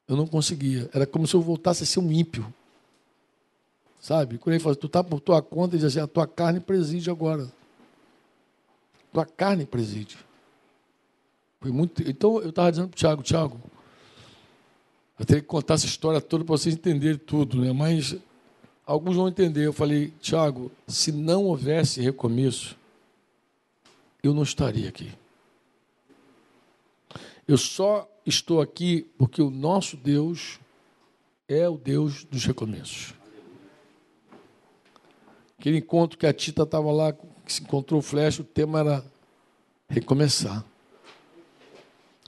eu 0.06 0.14
não 0.14 0.24
conseguia. 0.24 0.88
Era 0.94 1.04
como 1.04 1.26
se 1.26 1.34
eu 1.34 1.40
voltasse 1.40 1.82
a 1.82 1.86
ser 1.86 1.98
um 1.98 2.12
ímpio. 2.12 2.46
Sabe? 4.00 4.38
Quando 4.38 4.54
ele 4.54 4.62
fala, 4.62 4.76
tu 4.76 4.86
está 4.86 5.02
por 5.02 5.18
tua 5.18 5.42
conta, 5.42 5.74
ele 5.74 5.82
diz 5.84 5.96
assim, 5.96 6.04
a 6.04 6.06
tua 6.06 6.28
carne 6.28 6.60
preside 6.60 7.10
agora. 7.10 7.50
Tua 9.12 9.26
carne 9.26 9.66
preside. 9.66 10.16
Foi 11.60 11.72
muito. 11.72 12.08
Então 12.08 12.40
eu 12.40 12.50
estava 12.50 12.70
dizendo 12.70 12.86
para 12.86 12.94
o 12.94 12.98
Tiago, 12.98 13.22
Tiago, 13.24 13.60
eu 15.18 15.26
teria 15.26 15.42
que 15.42 15.48
contar 15.48 15.74
essa 15.74 15.86
história 15.86 16.20
toda 16.20 16.44
para 16.44 16.56
vocês 16.56 16.74
entenderem 16.74 17.18
tudo, 17.18 17.60
né? 17.60 17.72
Mas 17.72 18.16
alguns 18.86 19.16
vão 19.16 19.28
entender. 19.28 19.66
Eu 19.66 19.72
falei, 19.72 20.12
Tiago, 20.20 20.70
se 20.86 21.10
não 21.10 21.44
houvesse 21.44 22.00
recomeço, 22.00 22.76
eu 24.22 24.32
não 24.32 24.42
estaria 24.42 24.88
aqui. 24.88 25.12
Eu 27.46 27.58
só 27.58 28.08
estou 28.24 28.60
aqui 28.60 29.10
porque 29.18 29.42
o 29.42 29.50
nosso 29.50 29.96
Deus 29.96 30.60
é 31.48 31.68
o 31.68 31.76
Deus 31.76 32.24
dos 32.24 32.44
recomeços. 32.44 33.14
Aquele 35.58 35.78
encontro 35.78 36.16
que 36.16 36.26
a 36.26 36.32
Tita 36.32 36.62
estava 36.62 36.92
lá, 36.92 37.12
que 37.12 37.52
se 37.52 37.62
encontrou 37.62 37.98
o 37.98 38.02
flash, 38.02 38.38
o 38.38 38.44
tema 38.44 38.78
era 38.80 39.04
recomeçar. 39.88 40.64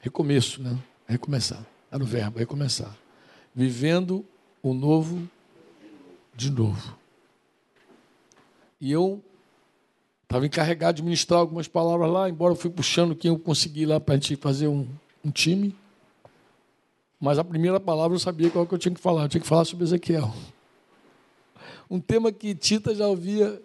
Recomeço, 0.03 0.61
né? 0.61 0.77
Recomeçar. 1.07 1.65
Era 1.91 2.03
o 2.03 2.07
verbo, 2.07 2.39
recomeçar. 2.39 2.97
Vivendo 3.55 4.25
o 4.63 4.73
novo 4.73 5.29
de 6.35 6.51
novo. 6.51 6.97
E 8.81 8.91
eu 8.91 9.23
estava 10.23 10.47
encarregado 10.47 10.97
de 10.97 11.03
ministrar 11.03 11.41
algumas 11.41 11.69
palavras 11.69 12.11
lá, 12.11 12.29
embora 12.29 12.53
eu 12.53 12.57
fui 12.57 12.71
puxando 12.71 13.17
quem 13.17 13.31
eu 13.31 13.39
consegui 13.39 13.85
lá 13.85 13.99
para 13.99 14.15
a 14.15 14.17
gente 14.17 14.37
fazer 14.37 14.69
um, 14.69 14.87
um 15.25 15.31
time. 15.31 15.77
Mas 17.19 17.39
a 17.39 17.45
primeira 17.45 17.81
palavra 17.81 18.15
eu 18.15 18.21
sabia 18.21 18.51
qual 18.51 18.67
que 18.67 18.75
eu 18.75 18.79
tinha 18.79 18.95
que 18.95 19.01
falar. 19.01 19.25
Eu 19.25 19.29
tinha 19.29 19.41
que 19.41 19.47
falar 19.47 19.65
sobre 19.65 19.85
Ezequiel 19.85 20.33
um 21.91 21.99
tema 21.99 22.31
que 22.31 22.55
Tita 22.55 22.95
já 22.95 23.09
ouvia, 23.09 23.61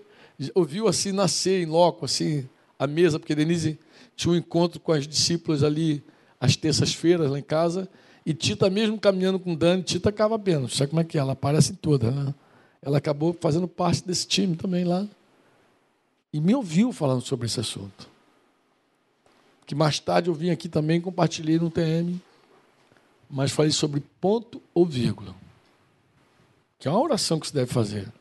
ouviu 0.55 0.87
assim 0.87 1.11
nascer 1.11 1.61
em 1.61 1.67
loco, 1.67 2.05
assim, 2.05 2.49
a 2.77 2.87
mesa, 2.87 3.19
porque 3.19 3.35
Denise 3.35 3.77
tinha 4.15 4.33
um 4.33 4.35
encontro 4.35 4.79
com 4.79 4.91
as 4.91 5.07
discípulas 5.07 5.63
ali 5.63 6.03
às 6.41 6.55
terças-feiras 6.55 7.29
lá 7.29 7.37
em 7.37 7.43
casa, 7.43 7.87
e 8.25 8.33
Tita 8.33 8.69
mesmo 8.69 8.99
caminhando 8.99 9.39
com 9.39 9.55
Dani, 9.55 9.83
Tita 9.83 10.09
acaba 10.09 10.37
bem, 10.37 10.67
sabe 10.67 10.89
como 10.89 11.01
é 11.01 11.03
que 11.03 11.17
é? 11.17 11.21
Ela 11.21 11.33
aparece 11.33 11.73
toda, 11.73 12.09
né? 12.09 12.33
Ela 12.81 12.97
acabou 12.97 13.35
fazendo 13.39 13.67
parte 13.67 14.05
desse 14.05 14.27
time 14.27 14.55
também 14.55 14.83
lá. 14.83 15.07
E 16.33 16.39
me 16.39 16.53
ouviu 16.53 16.91
falando 16.91 17.21
sobre 17.21 17.45
esse 17.47 17.59
assunto. 17.59 18.09
Que 19.65 19.73
mais 19.73 19.99
tarde 19.99 20.29
eu 20.29 20.33
vim 20.33 20.49
aqui 20.49 20.69
também, 20.69 21.01
compartilhei 21.01 21.57
no 21.57 21.71
TM, 21.71 22.21
mas 23.29 23.51
falei 23.51 23.71
sobre 23.71 24.03
ponto 24.19 24.61
ou 24.73 24.85
vírgula 24.85 25.35
que 26.85 26.87
é 26.87 26.91
uma 26.91 27.01
oração 27.01 27.39
que 27.39 27.47
se 27.47 27.53
deve 27.53 27.73
fazer. 27.73 28.13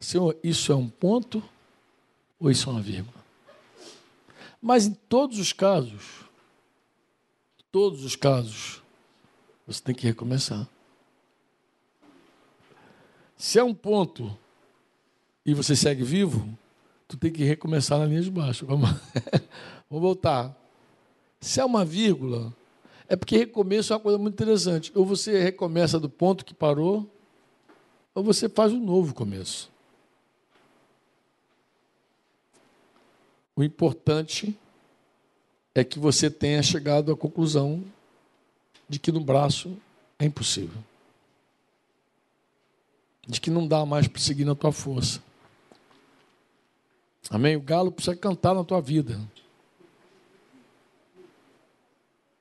Senhor, 0.00 0.34
isso 0.42 0.72
é 0.72 0.74
um 0.74 0.88
ponto 0.88 1.42
ou 2.40 2.50
isso 2.50 2.68
é 2.68 2.72
uma 2.72 2.80
vírgula? 2.80 3.22
Mas 4.62 4.86
em 4.86 4.94
todos 4.94 5.38
os 5.38 5.52
casos, 5.52 6.24
todos 7.70 8.04
os 8.06 8.16
casos, 8.16 8.82
você 9.68 9.82
tem 9.82 9.94
que 9.94 10.06
recomeçar. 10.06 10.66
Se 13.36 13.58
é 13.58 13.62
um 13.62 13.74
ponto 13.74 14.34
e 15.44 15.52
você 15.52 15.76
segue 15.76 16.02
vivo, 16.02 16.48
tu 17.06 17.18
tem 17.18 17.30
que 17.30 17.44
recomeçar 17.44 17.98
na 17.98 18.06
linha 18.06 18.22
de 18.22 18.30
baixo. 18.30 18.64
Vamos, 18.64 18.88
Vamos 19.90 20.02
voltar. 20.02 20.56
Se 21.38 21.60
é 21.60 21.64
uma 21.66 21.84
vírgula, 21.84 22.50
é 23.06 23.14
porque 23.14 23.36
recomeço 23.36 23.92
é 23.92 23.96
uma 23.96 24.02
coisa 24.02 24.16
muito 24.16 24.32
interessante. 24.32 24.90
Ou 24.94 25.04
você 25.04 25.38
recomeça 25.38 26.00
do 26.00 26.08
ponto 26.08 26.46
que 26.46 26.54
parou, 26.54 27.06
ou 28.14 28.24
você 28.24 28.48
faz 28.48 28.72
um 28.72 28.82
novo 28.82 29.14
começo. 29.14 29.70
O 33.54 33.62
importante 33.62 34.58
é 35.74 35.84
que 35.84 35.98
você 35.98 36.30
tenha 36.30 36.62
chegado 36.62 37.12
à 37.12 37.16
conclusão 37.16 37.84
de 38.88 38.98
que 38.98 39.12
no 39.12 39.20
braço 39.20 39.76
é 40.18 40.24
impossível. 40.24 40.82
De 43.26 43.40
que 43.40 43.50
não 43.50 43.66
dá 43.66 43.84
mais 43.84 44.08
para 44.08 44.20
seguir 44.20 44.44
na 44.44 44.54
tua 44.54 44.72
força. 44.72 45.22
Amém? 47.30 47.56
O 47.56 47.60
galo 47.60 47.92
precisa 47.92 48.16
cantar 48.16 48.54
na 48.54 48.64
tua 48.64 48.80
vida. 48.80 49.20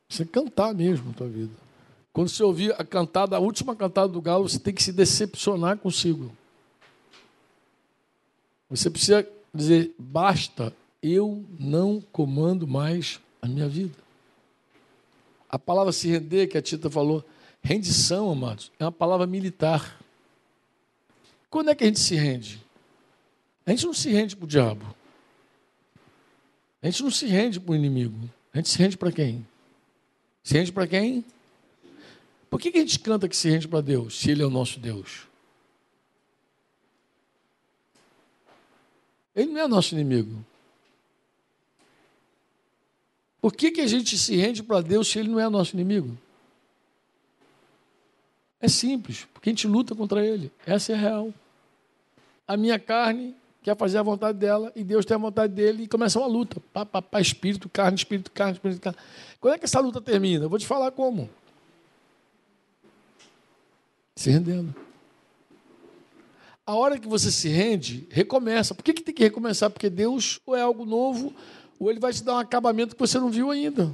Precisa 0.08 0.28
cantar 0.30 0.74
mesmo 0.74 1.08
na 1.08 1.14
tua 1.14 1.28
vida. 1.28 1.54
Quando 2.14 2.30
você 2.30 2.42
ouvir 2.42 2.74
a 2.80 2.86
cantada, 2.86 3.36
a 3.36 3.40
última 3.40 3.76
cantada 3.76 4.08
do 4.08 4.22
galo, 4.22 4.48
você 4.48 4.58
tem 4.58 4.74
que 4.74 4.82
se 4.82 4.94
decepcionar 4.94 5.78
consigo. 5.78 6.32
Você 8.70 8.90
precisa 8.90 9.28
dizer: 9.54 9.94
basta, 10.00 10.74
eu 11.04 11.46
não 11.60 12.02
comando 12.12 12.66
mais 12.66 13.20
a 13.42 13.48
minha 13.48 13.68
vida. 13.68 14.07
A 15.50 15.58
palavra 15.58 15.92
se 15.92 16.10
render, 16.10 16.48
que 16.48 16.58
a 16.58 16.62
Tita 16.62 16.90
falou, 16.90 17.24
rendição, 17.62 18.30
amados, 18.30 18.72
é 18.80 18.84
uma 18.84 18.92
palavra 18.92 19.26
militar. 19.26 20.00
Quando 21.50 21.70
é 21.70 21.76
que 21.76 21.84
a 21.84 21.88
gente 21.88 22.00
se 22.00 22.16
rende? 22.16 22.64
A 23.66 23.72
gente 23.72 23.86
não 23.86 23.94
se 23.94 24.10
rende 24.10 24.36
para 24.36 24.46
o 24.46 24.48
diabo. 24.48 24.96
A 26.82 26.86
gente 26.90 27.04
não 27.04 27.12
se 27.12 27.26
rende 27.26 27.60
para 27.60 27.72
o 27.72 27.76
inimigo. 27.76 28.30
A 28.54 28.58
gente 28.58 28.70
se 28.70 28.78
rende 28.78 28.98
para 28.98 29.12
quem? 29.12 29.46
Se 30.44 30.54
rende 30.54 30.72
para 30.72 30.88
quem? 30.88 31.26
Por 32.50 32.60
que 32.60 32.70
a 32.70 32.80
gente 32.80 33.00
canta 33.00 33.28
que 33.28 33.36
se 33.36 33.50
rende 33.50 33.68
para 33.68 33.82
Deus, 33.82 34.20
se 34.20 34.32
Ele 34.32 34.42
é 34.42 34.46
o 34.46 34.50
nosso 34.50 34.80
Deus? 34.80 35.28
Ele 39.36 39.52
não 39.52 39.62
é 39.62 39.68
nosso 39.68 39.94
inimigo. 39.94 40.44
Por 43.48 43.54
que, 43.54 43.72
que 43.72 43.80
a 43.80 43.88
gente 43.88 44.18
se 44.18 44.36
rende 44.36 44.62
para 44.62 44.82
Deus 44.82 45.08
se 45.08 45.18
Ele 45.18 45.30
não 45.30 45.40
é 45.40 45.48
nosso 45.48 45.74
inimigo? 45.74 46.18
É 48.60 48.68
simples, 48.68 49.26
porque 49.34 49.50
a 49.50 49.54
gente 49.54 49.66
luta 49.66 49.96
contra 49.96 50.22
Ele. 50.22 50.52
Essa 50.66 50.92
é 50.92 50.96
a 50.96 50.98
real. 50.98 51.34
A 52.46 52.58
minha 52.58 52.78
carne 52.78 53.34
quer 53.64 53.78
fazer 53.78 54.00
a 54.00 54.04
vontade 54.04 54.38
dela 54.38 54.70
e 54.76 54.84
Deus 54.84 55.06
tem 55.06 55.16
a 55.16 55.18
vontade 55.18 55.54
dele 55.54 55.84
e 55.84 55.88
começa 55.88 56.20
uma 56.20 56.28
luta. 56.28 56.62
Pá, 56.74 56.86
pá, 56.86 57.02
pá, 57.02 57.22
espírito, 57.22 57.70
carne, 57.70 57.96
espírito, 57.96 58.30
carne, 58.32 58.52
espírito, 58.52 58.82
carne. 58.82 59.00
Quando 59.40 59.54
é 59.54 59.58
que 59.58 59.64
essa 59.64 59.80
luta 59.80 60.02
termina? 60.02 60.44
Eu 60.44 60.50
vou 60.50 60.60
te 60.60 60.68
falar 60.68 60.92
como 60.92 61.30
se 64.14 64.30
rendendo. 64.30 64.76
A 66.66 66.76
hora 66.76 67.00
que 67.00 67.08
você 67.08 67.32
se 67.32 67.48
rende, 67.48 68.10
recomeça. 68.12 68.76
Por 68.76 68.84
que, 68.84 68.92
que 68.92 69.04
tem 69.04 69.16
que 69.16 69.24
recomeçar? 69.24 69.70
Porque 69.70 69.90
Deus 69.90 70.42
ou 70.46 70.54
é 70.54 70.60
algo 70.62 70.84
novo, 70.86 71.34
ou 71.80 71.90
Ele 71.90 72.00
vai 72.00 72.12
te 72.12 72.24
dar 72.24 72.36
um 72.36 72.40
acabamento 72.40 72.96
que 72.96 73.00
você 73.00 73.20
não 73.20 73.30
viu 73.30 73.52
ainda. 73.52 73.94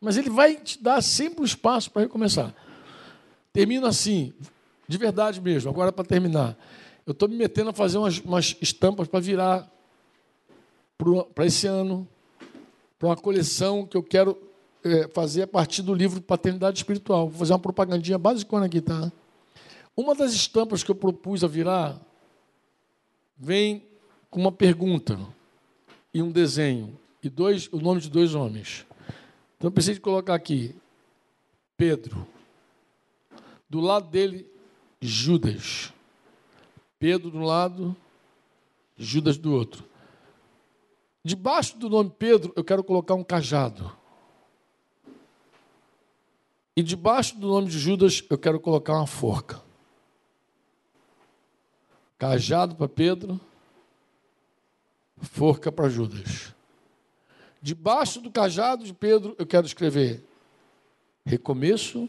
Mas 0.00 0.16
Ele 0.16 0.30
vai 0.30 0.56
te 0.56 0.82
dar 0.82 1.02
sempre 1.02 1.40
um 1.40 1.44
espaço 1.44 1.90
para 1.90 2.02
recomeçar. 2.02 2.54
Termino 3.52 3.86
assim, 3.86 4.32
de 4.86 4.98
verdade 4.98 5.40
mesmo, 5.40 5.70
agora 5.70 5.90
para 5.90 6.04
terminar. 6.04 6.56
Eu 7.06 7.12
estou 7.12 7.28
me 7.28 7.36
metendo 7.36 7.70
a 7.70 7.72
fazer 7.72 7.98
umas, 7.98 8.18
umas 8.18 8.56
estampas 8.60 9.08
para 9.08 9.20
virar 9.20 9.70
para 11.34 11.46
esse 11.46 11.66
ano, 11.66 12.06
para 12.98 13.08
uma 13.08 13.16
coleção 13.16 13.86
que 13.86 13.96
eu 13.96 14.02
quero 14.02 14.36
é, 14.82 15.08
fazer 15.08 15.42
a 15.42 15.46
partir 15.46 15.82
do 15.82 15.94
livro 15.94 16.20
Paternidade 16.20 16.78
Espiritual. 16.78 17.28
Vou 17.28 17.38
fazer 17.38 17.52
uma 17.52 17.58
propagandinha 17.58 18.18
básica 18.18 18.58
aqui, 18.64 18.80
tá? 18.80 19.12
Uma 19.96 20.14
das 20.14 20.32
estampas 20.32 20.82
que 20.82 20.90
eu 20.90 20.94
propus 20.94 21.42
a 21.42 21.46
virar 21.46 22.00
vem 23.38 23.82
com 24.30 24.40
uma 24.40 24.52
pergunta 24.52 25.18
e 26.16 26.22
um 26.22 26.32
desenho 26.32 26.98
e 27.22 27.28
dois, 27.28 27.68
o 27.70 27.76
nome 27.76 28.00
de 28.00 28.08
dois 28.08 28.34
homens. 28.34 28.86
Então 29.58 29.70
preciso 29.70 30.00
colocar 30.00 30.34
aqui 30.34 30.74
Pedro. 31.76 32.26
Do 33.68 33.80
lado 33.80 34.08
dele, 34.08 34.50
Judas. 34.98 35.92
Pedro 36.98 37.30
de 37.30 37.36
um 37.36 37.44
lado, 37.44 37.94
Judas 38.96 39.36
do 39.36 39.52
outro. 39.52 39.84
Debaixo 41.22 41.76
do 41.76 41.90
nome 41.90 42.10
Pedro, 42.18 42.50
eu 42.56 42.64
quero 42.64 42.82
colocar 42.82 43.14
um 43.14 43.22
cajado. 43.22 43.94
E 46.74 46.82
debaixo 46.82 47.36
do 47.36 47.46
nome 47.46 47.68
de 47.68 47.78
Judas, 47.78 48.24
eu 48.30 48.38
quero 48.38 48.58
colocar 48.58 48.94
uma 48.94 49.06
forca. 49.06 49.62
Cajado 52.16 52.74
para 52.74 52.88
Pedro, 52.88 53.38
forca 55.20 55.72
para 55.72 55.88
Judas. 55.88 56.54
Debaixo 57.60 58.20
do 58.20 58.30
cajado 58.30 58.84
de 58.84 58.92
Pedro, 58.92 59.34
eu 59.38 59.46
quero 59.46 59.66
escrever 59.66 60.22
recomeço 61.24 62.08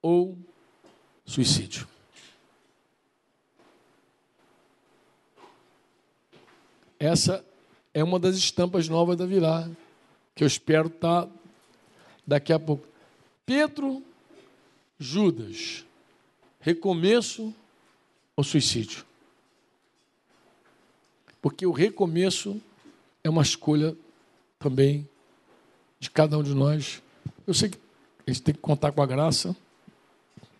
ou 0.00 0.38
suicídio. 1.24 1.86
Essa 6.98 7.44
é 7.92 8.04
uma 8.04 8.18
das 8.18 8.36
estampas 8.36 8.88
novas 8.88 9.16
da 9.16 9.26
Virar, 9.26 9.70
que 10.34 10.44
eu 10.44 10.46
espero 10.46 10.88
estar 10.88 11.26
tá 11.26 11.32
daqui 12.26 12.52
a 12.52 12.58
pouco. 12.58 12.86
Pedro, 13.44 14.02
Judas, 14.98 15.84
recomeço 16.60 17.54
ou 18.36 18.44
suicídio? 18.44 19.09
Porque 21.40 21.66
o 21.66 21.72
recomeço 21.72 22.60
é 23.24 23.30
uma 23.30 23.42
escolha 23.42 23.96
também 24.58 25.08
de 25.98 26.10
cada 26.10 26.38
um 26.38 26.42
de 26.42 26.54
nós. 26.54 27.02
Eu 27.46 27.54
sei 27.54 27.68
que 27.68 27.78
a 28.26 28.30
gente 28.30 28.42
tem 28.42 28.54
que 28.54 28.60
contar 28.60 28.92
com 28.92 29.02
a 29.02 29.06
graça 29.06 29.56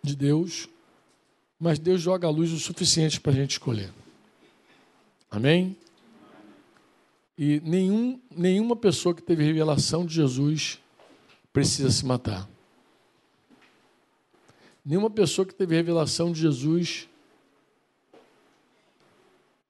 de 0.03 0.17
Deus, 0.17 0.69
mas 1.59 1.79
Deus 1.79 2.01
joga 2.01 2.27
a 2.27 2.31
luz 2.31 2.53
o 2.53 2.59
suficiente 2.59 3.21
para 3.21 3.33
a 3.33 3.35
gente 3.35 3.53
escolher. 3.53 3.93
Amém? 5.31 5.77
E 7.39 7.61
nenhum, 7.61 8.21
nenhuma 8.31 8.77
pessoa 8.77 9.15
que 9.15 9.23
teve 9.23 9.45
revelação 9.45 10.05
de 10.05 10.15
Jesus 10.15 10.79
precisa 11.53 11.91
se 11.91 12.05
matar. 12.05 12.49
Nenhuma 14.85 15.11
pessoa 15.11 15.47
que 15.47 15.55
teve 15.55 15.75
revelação 15.75 16.33
de 16.33 16.41
Jesus 16.41 17.09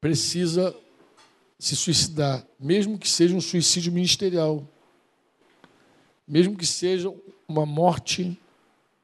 precisa 0.00 0.74
se 1.60 1.76
suicidar, 1.76 2.44
mesmo 2.58 2.98
que 2.98 3.06
seja 3.06 3.36
um 3.36 3.40
suicídio 3.40 3.92
ministerial, 3.92 4.66
mesmo 6.26 6.56
que 6.56 6.66
seja 6.66 7.14
uma 7.46 7.66
morte 7.66 8.40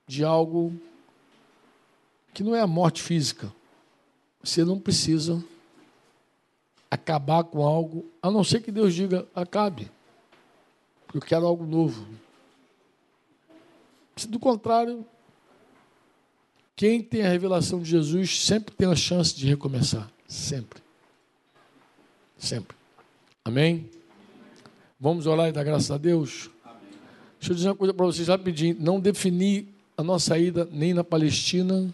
de 0.06 0.24
algo 0.24 0.72
que 2.32 2.42
não 2.42 2.56
é 2.56 2.60
a 2.62 2.66
morte 2.66 3.02
física. 3.02 3.52
Você 4.42 4.64
não 4.64 4.80
precisa 4.80 5.44
acabar 6.90 7.44
com 7.44 7.62
algo, 7.62 8.10
a 8.22 8.30
não 8.30 8.42
ser 8.42 8.62
que 8.62 8.72
Deus 8.72 8.94
diga 8.94 9.28
acabe. 9.34 9.90
Eu 11.12 11.20
quero 11.20 11.44
algo 11.44 11.66
novo. 11.66 12.08
Se 14.16 14.26
do 14.26 14.38
contrário, 14.38 15.04
quem 16.74 17.02
tem 17.02 17.22
a 17.22 17.28
revelação 17.28 17.82
de 17.82 17.90
Jesus 17.90 18.46
sempre 18.46 18.74
tem 18.74 18.90
a 18.90 18.96
chance 18.96 19.36
de 19.36 19.46
recomeçar. 19.46 20.10
Sempre. 20.26 20.85
Sempre. 22.38 22.76
Amém? 23.44 23.88
Vamos 24.98 25.26
orar 25.26 25.48
e 25.48 25.52
dar 25.52 25.64
graças 25.64 25.90
a 25.90 25.98
Deus? 25.98 26.50
Amém. 26.64 26.78
Deixa 27.38 27.52
eu 27.52 27.56
dizer 27.56 27.68
uma 27.68 27.76
coisa 27.76 27.94
para 27.94 28.06
vocês 28.06 28.28
rapidinho. 28.28 28.76
Não 28.78 28.98
defini 28.98 29.68
a 29.96 30.02
nossa 30.02 30.38
ida 30.38 30.68
nem 30.70 30.92
na 30.92 31.04
Palestina, 31.04 31.92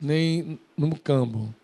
nem 0.00 0.58
no 0.76 0.98
Cambo. 0.98 1.54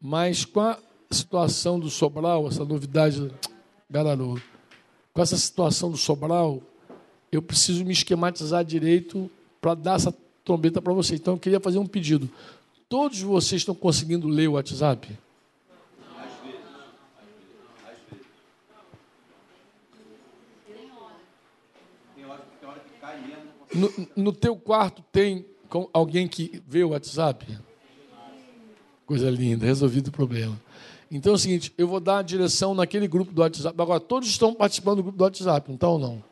Mas 0.00 0.44
com 0.44 0.60
a 0.60 0.78
situação 1.10 1.80
do 1.80 1.88
Sobral, 1.88 2.46
essa 2.48 2.64
novidade, 2.64 3.30
garoto, 3.88 4.42
com 5.12 5.22
essa 5.22 5.36
situação 5.36 5.90
do 5.90 5.96
Sobral, 5.96 6.60
eu 7.32 7.40
preciso 7.40 7.84
me 7.84 7.92
esquematizar 7.92 8.64
direito 8.64 9.30
para 9.60 9.74
dar 9.74 9.96
essa 9.96 10.14
trombeta 10.44 10.80
para 10.82 10.92
vocês. 10.92 11.18
Então 11.20 11.34
eu 11.34 11.40
queria 11.40 11.60
fazer 11.60 11.78
um 11.78 11.86
pedido. 11.86 12.28
Todos 12.88 13.20
vocês 13.20 13.62
estão 13.62 13.74
conseguindo 13.74 14.28
ler 14.28 14.48
o 14.48 14.52
WhatsApp? 14.52 15.18
No, 23.76 23.92
no 24.16 24.32
teu 24.32 24.56
quarto 24.56 25.02
tem 25.12 25.44
alguém 25.92 26.26
que 26.26 26.62
vê 26.66 26.82
o 26.82 26.90
WhatsApp? 26.90 27.58
Coisa 29.04 29.30
linda, 29.30 29.66
resolvido 29.66 30.08
o 30.08 30.12
problema. 30.12 30.58
Então 31.10 31.32
é 31.32 31.34
o 31.36 31.38
seguinte, 31.38 31.72
eu 31.76 31.86
vou 31.86 32.00
dar 32.00 32.18
a 32.18 32.22
direção 32.22 32.74
naquele 32.74 33.06
grupo 33.06 33.32
do 33.32 33.42
WhatsApp. 33.42 33.80
Agora, 33.80 34.00
todos 34.00 34.28
estão 34.28 34.54
participando 34.54 34.96
do 34.96 35.02
grupo 35.02 35.18
do 35.18 35.24
WhatsApp, 35.24 35.70
então 35.70 35.92
ou 35.92 35.98
não? 35.98 36.24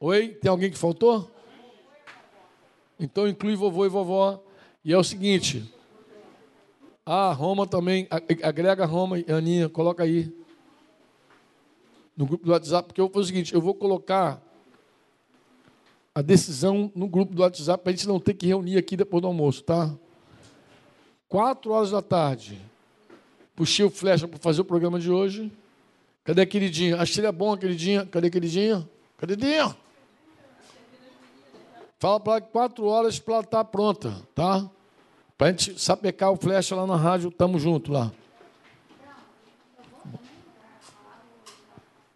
Oi? 0.00 0.28
Tem 0.28 0.48
alguém 0.48 0.70
que 0.70 0.78
faltou? 0.78 1.30
Então 2.98 3.26
inclui 3.26 3.56
vovô 3.56 3.84
e 3.84 3.88
vovó. 3.88 4.42
E 4.84 4.92
é 4.92 4.98
o 4.98 5.04
seguinte. 5.04 5.70
Ah, 7.04 7.32
Roma 7.32 7.66
também. 7.66 8.06
Agrega 8.42 8.86
Roma 8.86 9.18
e 9.18 9.30
Aninha, 9.30 9.68
coloca 9.68 10.04
aí. 10.04 10.32
No 12.16 12.26
grupo 12.26 12.46
do 12.46 12.52
WhatsApp, 12.52 12.86
porque 12.86 13.00
eu 13.00 13.06
vou 13.06 13.14
fazer 13.14 13.24
o 13.24 13.26
seguinte, 13.26 13.54
eu 13.54 13.60
vou 13.60 13.74
colocar 13.74 14.40
a 16.14 16.22
decisão 16.22 16.92
no 16.94 17.08
grupo 17.08 17.34
do 17.34 17.42
WhatsApp 17.42 17.82
para 17.82 17.92
a 17.92 17.96
gente 17.96 18.06
não 18.06 18.20
ter 18.20 18.34
que 18.34 18.46
reunir 18.46 18.78
aqui 18.78 18.96
depois 18.96 19.20
do 19.20 19.26
almoço, 19.26 19.64
tá? 19.64 19.92
Quatro 21.28 21.72
horas 21.72 21.90
da 21.90 22.00
tarde. 22.00 22.60
Puxei 23.56 23.84
o 23.84 23.90
flecha 23.90 24.28
para 24.28 24.38
fazer 24.38 24.60
o 24.60 24.64
programa 24.64 25.00
de 25.00 25.10
hoje. 25.10 25.50
Cadê 26.22 26.42
a 26.42 26.46
queridinha? 26.46 26.96
Achei 26.96 27.20
ele 27.20 27.26
é 27.26 27.32
bom, 27.32 27.52
a 27.52 27.58
queridinha. 27.58 28.06
Cadê 28.06 28.28
a 28.28 28.30
queridinha? 28.30 28.88
Queridinha? 29.18 29.76
Fala 31.98 32.20
para 32.20 32.32
ela 32.34 32.40
que 32.42 32.48
quatro 32.48 32.84
horas 32.86 33.18
para 33.18 33.34
ela 33.34 33.44
estar 33.44 33.58
tá 33.58 33.64
pronta, 33.64 34.22
tá? 34.34 34.70
Para 35.36 35.48
a 35.48 35.50
gente 35.50 35.80
sapecar 35.80 36.30
o 36.30 36.36
flecha 36.36 36.76
lá 36.76 36.86
na 36.86 36.96
rádio, 36.96 37.30
tamo 37.30 37.58
junto 37.58 37.90
lá. 37.90 38.12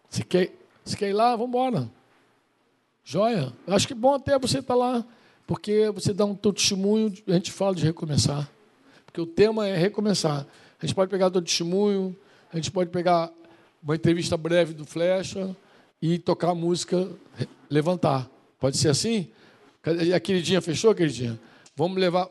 Se 0.09 0.23
quer, 0.23 0.53
quer 0.97 1.09
ir 1.09 1.13
lá, 1.13 1.31
vamos 1.35 1.49
embora. 1.49 1.98
Joia? 3.11 3.51
Acho 3.65 3.87
que 3.87 3.95
bom 3.95 4.13
até 4.13 4.37
você 4.37 4.59
estar 4.59 4.75
tá 4.75 4.79
lá, 4.79 5.03
porque 5.47 5.89
você 5.89 6.13
dá 6.13 6.25
um 6.25 6.35
teu 6.35 6.53
testemunho, 6.53 7.11
a 7.25 7.31
gente 7.31 7.51
fala 7.51 7.73
de 7.73 7.83
recomeçar. 7.83 8.47
Porque 9.03 9.19
o 9.19 9.25
tema 9.25 9.67
é 9.67 9.75
recomeçar. 9.75 10.45
A 10.79 10.85
gente 10.85 10.93
pode 10.93 11.09
pegar 11.09 11.31
teu 11.31 11.41
testemunho, 11.41 12.15
a 12.53 12.57
gente 12.57 12.69
pode 12.69 12.91
pegar 12.91 13.31
uma 13.81 13.95
entrevista 13.95 14.37
breve 14.37 14.75
do 14.75 14.85
Flecha 14.85 15.55
e 15.99 16.19
tocar 16.19 16.51
a 16.51 16.55
música 16.55 17.09
Levantar. 17.67 18.29
Pode 18.59 18.77
ser 18.77 18.89
assim? 18.89 19.27
A 20.13 20.19
queridinha 20.19 20.61
fechou, 20.61 20.93
queridinha? 20.93 21.39
Vamos 21.75 21.97
levar. 21.97 22.29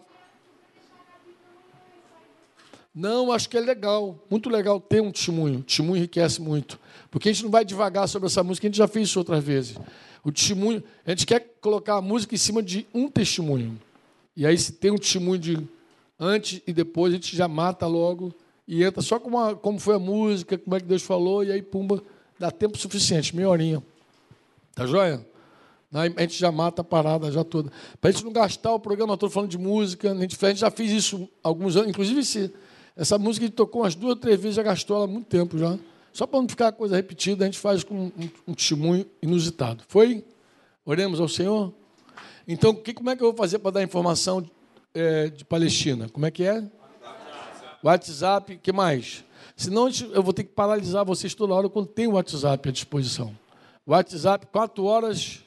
Não, 2.94 3.32
acho 3.32 3.48
que 3.48 3.56
é 3.56 3.60
legal, 3.60 4.16
muito 4.30 4.48
legal 4.48 4.80
ter 4.80 5.02
um 5.02 5.10
testemunho. 5.10 5.58
O 5.58 5.62
testemunho 5.64 5.96
enriquece 5.96 6.40
muito. 6.40 6.78
Porque 7.10 7.30
a 7.30 7.32
gente 7.32 7.42
não 7.42 7.50
vai 7.50 7.64
devagar 7.64 8.06
sobre 8.06 8.28
essa 8.28 8.44
música, 8.44 8.68
a 8.68 8.68
gente 8.68 8.78
já 8.78 8.86
fez 8.86 9.08
isso 9.08 9.18
outras 9.18 9.42
vezes. 9.42 9.76
O 10.28 10.32
testemunho, 10.32 10.84
a 11.06 11.10
gente 11.10 11.24
quer 11.24 11.40
colocar 11.58 11.94
a 11.94 12.02
música 12.02 12.34
em 12.34 12.38
cima 12.38 12.62
de 12.62 12.86
um 12.92 13.08
testemunho. 13.08 13.80
E 14.36 14.44
aí, 14.44 14.58
se 14.58 14.72
tem 14.72 14.90
um 14.90 14.98
testemunho 14.98 15.38
de 15.38 15.68
antes 16.20 16.60
e 16.66 16.72
depois, 16.72 17.14
a 17.14 17.16
gente 17.16 17.34
já 17.34 17.48
mata 17.48 17.86
logo 17.86 18.34
e 18.66 18.84
entra 18.84 19.00
só 19.00 19.18
com 19.18 19.30
uma, 19.30 19.54
como 19.56 19.78
foi 19.78 19.94
a 19.94 19.98
música, 19.98 20.58
como 20.58 20.76
é 20.76 20.80
que 20.80 20.84
Deus 20.84 21.02
falou, 21.02 21.42
e 21.42 21.50
aí, 21.50 21.62
pumba, 21.62 22.02
dá 22.38 22.50
tempo 22.50 22.76
suficiente, 22.76 23.34
meia 23.34 23.48
horinha. 23.48 23.82
Tá 24.74 24.84
joia? 24.84 25.26
A 25.90 26.20
gente 26.20 26.38
já 26.38 26.52
mata 26.52 26.82
a 26.82 26.84
parada 26.84 27.32
já 27.32 27.42
toda. 27.42 27.72
Para 27.98 28.10
a 28.10 28.12
gente 28.12 28.22
não 28.22 28.32
gastar 28.32 28.74
o 28.74 28.78
programa 28.78 29.16
todo 29.16 29.30
falando 29.30 29.48
de 29.48 29.56
música, 29.56 30.12
a 30.12 30.14
gente, 30.14 30.36
a 30.44 30.48
gente 30.50 30.60
já 30.60 30.70
fez 30.70 30.90
isso 30.92 31.26
alguns 31.42 31.74
anos, 31.74 31.88
inclusive 31.88 32.20
esse, 32.20 32.52
essa 32.94 33.18
música 33.18 33.46
a 33.46 33.48
gente 33.48 33.56
tocou 33.56 33.80
umas 33.80 33.94
duas 33.94 34.18
três 34.18 34.38
vezes, 34.38 34.56
já 34.56 34.62
gastou 34.62 34.94
ela 34.94 35.06
há 35.06 35.08
muito 35.08 35.26
tempo 35.26 35.56
já. 35.56 35.78
Só 36.12 36.26
para 36.26 36.40
não 36.40 36.48
ficar 36.48 36.72
coisa 36.72 36.96
repetida, 36.96 37.44
a 37.44 37.46
gente 37.46 37.58
faz 37.58 37.84
com 37.84 37.94
um, 37.94 38.12
um 38.48 38.54
testemunho 38.54 39.06
inusitado. 39.22 39.84
Foi? 39.88 40.24
Oremos 40.84 41.20
ao 41.20 41.28
Senhor? 41.28 41.72
Então, 42.46 42.74
que, 42.74 42.94
como 42.94 43.10
é 43.10 43.16
que 43.16 43.22
eu 43.22 43.28
vou 43.28 43.36
fazer 43.36 43.58
para 43.58 43.72
dar 43.72 43.82
informação 43.82 44.48
é, 44.94 45.28
de 45.28 45.44
Palestina? 45.44 46.08
Como 46.08 46.24
é 46.24 46.30
que 46.30 46.44
é? 46.44 46.64
WhatsApp, 47.82 48.58
que 48.58 48.72
mais? 48.72 49.24
Senão 49.54 49.88
eu 50.12 50.22
vou 50.22 50.32
ter 50.32 50.44
que 50.44 50.52
paralisar 50.52 51.04
vocês 51.04 51.34
toda 51.34 51.52
hora 51.52 51.68
quando 51.68 51.88
tem 51.88 52.06
o 52.06 52.12
WhatsApp 52.12 52.68
à 52.68 52.72
disposição. 52.72 53.36
WhatsApp, 53.86 54.46
quatro 54.46 54.84
horas. 54.84 55.44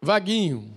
Vaguinho. 0.00 0.76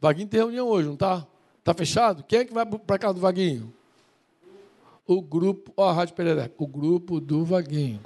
Vaguinho 0.00 0.28
tem 0.28 0.40
reunião 0.40 0.68
hoje, 0.68 0.86
não 0.86 0.94
está? 0.94 1.26
Está 1.58 1.74
fechado? 1.74 2.24
Quem 2.24 2.40
é 2.40 2.44
que 2.44 2.52
vai 2.52 2.66
para 2.66 2.98
casa 2.98 3.14
do 3.14 3.20
Vaguinho? 3.20 3.72
O 5.06 5.20
grupo, 5.20 5.72
ó, 5.76 5.88
a 5.88 5.92
Rádio 5.92 6.14
Perereca, 6.14 6.54
o 6.58 6.66
grupo 6.66 7.20
do 7.20 7.44
Vaguinho. 7.44 8.00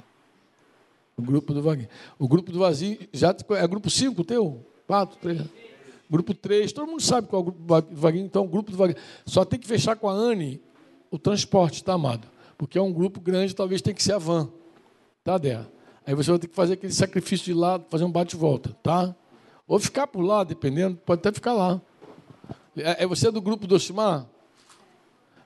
O 1.15 1.21
grupo 1.21 1.53
do 1.53 1.61
Vaguinho. 1.61 1.89
O 2.19 2.27
grupo 2.27 2.51
do 2.51 2.59
Vazinho, 2.59 2.99
já 3.11 3.35
é 3.51 3.67
grupo 3.67 3.89
5 3.89 4.23
teu? 4.23 4.65
4, 4.87 5.17
3. 5.19 5.41
Grupo 6.09 6.33
3, 6.33 6.71
todo 6.71 6.87
mundo 6.87 7.01
sabe 7.01 7.27
qual 7.27 7.39
é 7.39 7.41
o 7.41 7.45
grupo 7.45 7.89
do 7.89 7.95
Vaguinho, 7.95 8.25
então 8.25 8.45
o 8.45 8.47
grupo 8.47 8.71
do 8.71 8.77
Vaguinho. 8.77 8.99
Só 9.25 9.43
tem 9.43 9.59
que 9.59 9.67
fechar 9.67 9.95
com 9.95 10.07
a 10.07 10.13
Anne 10.13 10.61
o 11.11 11.17
transporte, 11.17 11.83
tá, 11.83 11.93
amado? 11.93 12.27
Porque 12.57 12.77
é 12.77 12.81
um 12.81 12.93
grupo 12.93 13.19
grande, 13.19 13.55
talvez 13.55 13.81
tenha 13.81 13.93
que 13.93 14.03
ser 14.03 14.13
a 14.13 14.17
van. 14.17 14.49
Tá, 15.23 15.37
Dé? 15.37 15.65
Aí 16.05 16.15
você 16.15 16.29
vai 16.31 16.39
ter 16.39 16.47
que 16.47 16.55
fazer 16.55 16.73
aquele 16.73 16.93
sacrifício 16.93 17.45
de 17.45 17.53
lá, 17.53 17.79
fazer 17.89 18.05
um 18.05 18.11
bate-volta, 18.11 18.75
tá? 18.81 19.13
Ou 19.67 19.77
ficar 19.79 20.07
por 20.07 20.21
lá, 20.21 20.43
dependendo, 20.43 20.97
pode 21.05 21.19
até 21.19 21.31
ficar 21.31 21.53
lá. 21.53 21.81
É, 22.77 23.03
é 23.03 23.07
você 23.07 23.27
é 23.27 23.31
do 23.31 23.41
grupo 23.41 23.67
do 23.67 23.75
Osimar? 23.75 24.25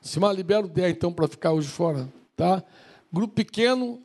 Simar, 0.01 0.33
libera 0.33 0.65
o 0.65 0.67
Dé 0.67 0.89
então 0.89 1.13
para 1.13 1.27
ficar 1.27 1.53
hoje 1.53 1.67
fora, 1.67 2.11
tá? 2.35 2.63
Grupo 3.13 3.35
pequeno, 3.35 3.99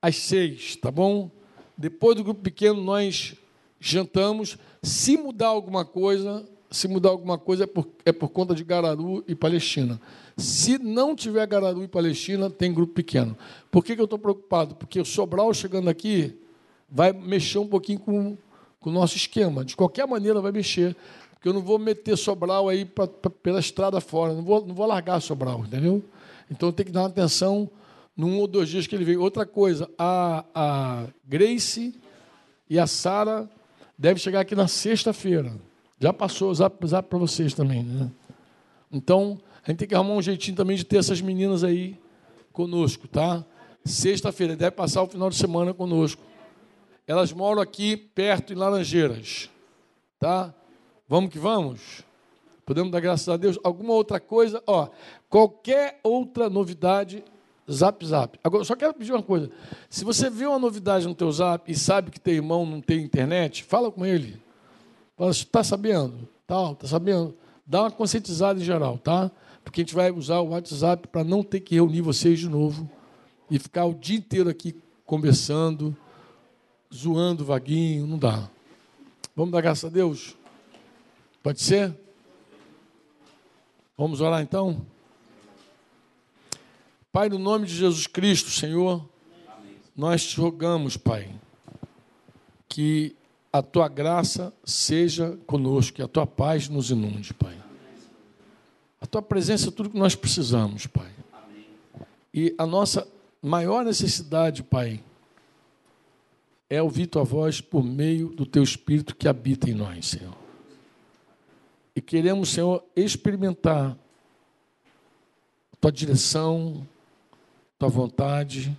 às 0.00 0.16
seis, 0.16 0.76
tá 0.76 0.92
bom? 0.92 1.28
Depois 1.76 2.16
do 2.16 2.22
grupo 2.22 2.40
pequeno, 2.40 2.80
nós 2.80 3.34
jantamos. 3.80 4.56
Se 4.80 5.16
mudar 5.16 5.48
alguma 5.48 5.84
coisa, 5.84 6.48
se 6.70 6.86
mudar 6.86 7.08
alguma 7.08 7.36
coisa 7.36 7.64
é 7.64 7.66
por, 7.66 7.88
é 8.04 8.12
por 8.12 8.28
conta 8.28 8.54
de 8.54 8.62
Gararu 8.62 9.24
e 9.26 9.34
Palestina. 9.34 10.00
Se 10.36 10.78
não 10.78 11.16
tiver 11.16 11.44
Gararu 11.48 11.82
e 11.82 11.88
Palestina, 11.88 12.48
tem 12.48 12.72
grupo 12.72 12.94
pequeno. 12.94 13.36
Por 13.72 13.84
que, 13.84 13.96
que 13.96 14.00
eu 14.00 14.04
estou 14.04 14.20
preocupado? 14.20 14.76
Porque 14.76 15.00
o 15.00 15.04
Sobral 15.04 15.52
chegando 15.52 15.90
aqui 15.90 16.38
vai 16.88 17.12
mexer 17.12 17.58
um 17.58 17.66
pouquinho 17.66 17.98
com, 17.98 18.36
com 18.78 18.90
o 18.90 18.92
nosso 18.92 19.16
esquema. 19.16 19.64
De 19.64 19.74
qualquer 19.74 20.06
maneira, 20.06 20.40
vai 20.40 20.52
mexer. 20.52 20.96
Porque 21.38 21.48
eu 21.48 21.52
não 21.52 21.62
vou 21.62 21.78
meter 21.78 22.16
Sobral 22.16 22.68
aí 22.68 22.84
pra, 22.84 23.06
pra, 23.06 23.30
pela 23.30 23.60
estrada 23.60 24.00
fora. 24.00 24.34
Não 24.34 24.42
vou, 24.42 24.66
não 24.66 24.74
vou 24.74 24.86
largar 24.86 25.20
Sobral, 25.20 25.60
entendeu? 25.64 26.04
Então 26.50 26.72
tem 26.72 26.84
que 26.84 26.90
dar 26.90 27.02
uma 27.02 27.08
atenção 27.08 27.70
num 28.16 28.40
ou 28.40 28.48
dois 28.48 28.68
dias 28.68 28.88
que 28.88 28.96
ele 28.96 29.04
vem. 29.04 29.16
Outra 29.16 29.46
coisa, 29.46 29.88
a, 29.96 30.44
a 30.52 31.06
Grace 31.24 31.94
e 32.68 32.76
a 32.76 32.88
Sara 32.88 33.48
devem 33.96 34.20
chegar 34.20 34.40
aqui 34.40 34.56
na 34.56 34.66
sexta-feira. 34.66 35.52
Já 36.00 36.12
passou, 36.12 36.52
zap, 36.52 36.84
zap 36.86 37.08
para 37.08 37.18
vocês 37.18 37.54
também. 37.54 37.84
Né? 37.84 38.10
Então, 38.90 39.40
a 39.64 39.70
gente 39.70 39.78
tem 39.78 39.88
que 39.88 39.94
arrumar 39.94 40.14
um 40.14 40.22
jeitinho 40.22 40.56
também 40.56 40.76
de 40.76 40.84
ter 40.84 40.96
essas 40.96 41.20
meninas 41.20 41.62
aí 41.62 41.96
conosco, 42.52 43.06
tá? 43.06 43.44
Sexta-feira, 43.84 44.56
deve 44.56 44.72
passar 44.72 45.02
o 45.02 45.06
final 45.06 45.30
de 45.30 45.36
semana 45.36 45.72
conosco. 45.72 46.20
Elas 47.06 47.32
moram 47.32 47.62
aqui 47.62 47.96
perto, 47.96 48.52
em 48.52 48.56
Laranjeiras. 48.56 49.48
Tá? 50.18 50.52
Vamos 51.08 51.30
que 51.30 51.38
vamos? 51.38 52.04
Podemos 52.66 52.92
dar 52.92 53.00
graças 53.00 53.26
a 53.28 53.36
Deus. 53.38 53.58
Alguma 53.64 53.94
outra 53.94 54.20
coisa? 54.20 54.62
Ó, 54.66 54.88
qualquer 55.30 55.98
outra 56.02 56.50
novidade, 56.50 57.24
zap, 57.70 58.04
zap. 58.04 58.38
Agora, 58.44 58.62
só 58.62 58.76
quero 58.76 58.92
pedir 58.92 59.12
uma 59.12 59.22
coisa. 59.22 59.50
Se 59.88 60.04
você 60.04 60.28
vê 60.28 60.44
uma 60.44 60.58
novidade 60.58 61.08
no 61.08 61.14
teu 61.14 61.32
zap 61.32 61.70
e 61.70 61.74
sabe 61.74 62.10
que 62.10 62.20
teu 62.20 62.34
irmão 62.34 62.66
não 62.66 62.82
tem 62.82 63.02
internet, 63.02 63.64
fala 63.64 63.90
com 63.90 64.04
ele. 64.04 64.38
Fala, 65.16 65.30
está 65.30 65.64
sabendo? 65.64 66.28
Tal, 66.46 66.72
está 66.72 66.86
sabendo? 66.86 67.34
Dá 67.66 67.82
uma 67.84 67.90
conscientizada 67.90 68.60
em 68.60 68.64
geral, 68.64 68.98
tá? 68.98 69.30
Porque 69.64 69.80
a 69.80 69.84
gente 69.84 69.94
vai 69.94 70.10
usar 70.10 70.40
o 70.40 70.50
WhatsApp 70.50 71.08
para 71.08 71.24
não 71.24 71.42
ter 71.42 71.60
que 71.60 71.74
reunir 71.74 72.02
vocês 72.02 72.38
de 72.38 72.48
novo 72.48 72.88
e 73.50 73.58
ficar 73.58 73.86
o 73.86 73.94
dia 73.94 74.18
inteiro 74.18 74.50
aqui 74.50 74.76
conversando, 75.06 75.96
zoando 76.94 77.46
vaguinho, 77.46 78.06
não 78.06 78.18
dá. 78.18 78.48
Vamos 79.34 79.52
dar 79.52 79.62
graças 79.62 79.84
a 79.84 79.88
Deus? 79.88 80.37
Pode 81.48 81.62
ser? 81.62 81.98
Vamos 83.96 84.20
orar 84.20 84.42
então? 84.42 84.84
Pai, 87.10 87.30
no 87.30 87.38
nome 87.38 87.64
de 87.64 87.74
Jesus 87.74 88.06
Cristo, 88.06 88.50
Senhor, 88.50 89.02
nós 89.96 90.26
te 90.26 90.38
rogamos, 90.38 90.98
Pai, 90.98 91.34
que 92.68 93.16
a 93.50 93.62
tua 93.62 93.88
graça 93.88 94.52
seja 94.62 95.38
conosco, 95.46 95.96
que 95.96 96.02
a 96.02 96.06
tua 96.06 96.26
paz 96.26 96.68
nos 96.68 96.90
inunde, 96.90 97.32
Pai. 97.32 97.56
A 99.00 99.06
tua 99.06 99.22
presença 99.22 99.68
é 99.68 99.72
tudo 99.72 99.88
que 99.88 99.98
nós 99.98 100.14
precisamos, 100.14 100.86
Pai. 100.86 101.10
E 102.34 102.54
a 102.58 102.66
nossa 102.66 103.08
maior 103.40 103.86
necessidade, 103.86 104.62
Pai, 104.62 105.02
é 106.68 106.82
ouvir 106.82 107.06
tua 107.06 107.24
voz 107.24 107.58
por 107.62 107.82
meio 107.82 108.28
do 108.28 108.44
teu 108.44 108.62
Espírito 108.62 109.16
que 109.16 109.26
habita 109.26 109.70
em 109.70 109.72
nós, 109.72 110.08
Senhor. 110.08 110.37
E 111.98 112.00
queremos, 112.00 112.50
Senhor, 112.50 112.84
experimentar 112.94 113.98
tua 115.80 115.90
direção, 115.90 116.86
tua 117.76 117.88
vontade 117.88 118.78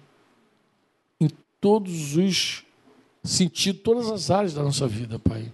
em 1.20 1.28
todos 1.60 2.16
os 2.16 2.64
sentidos, 3.22 3.82
todas 3.84 4.10
as 4.10 4.32
áreas 4.32 4.54
da 4.54 4.64
nossa 4.64 4.88
vida, 4.88 5.20
Pai. 5.20 5.52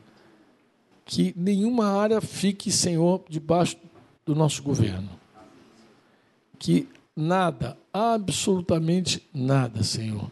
Que 1.05 1.33
nenhuma 1.35 1.87
área 1.87 2.21
fique, 2.21 2.71
Senhor, 2.71 3.23
debaixo 3.27 3.77
do 4.23 4.35
nosso 4.35 4.61
governo. 4.61 5.09
Que 6.59 6.87
nada, 7.15 7.75
absolutamente 7.91 9.27
nada, 9.33 9.81
Senhor, 9.81 10.31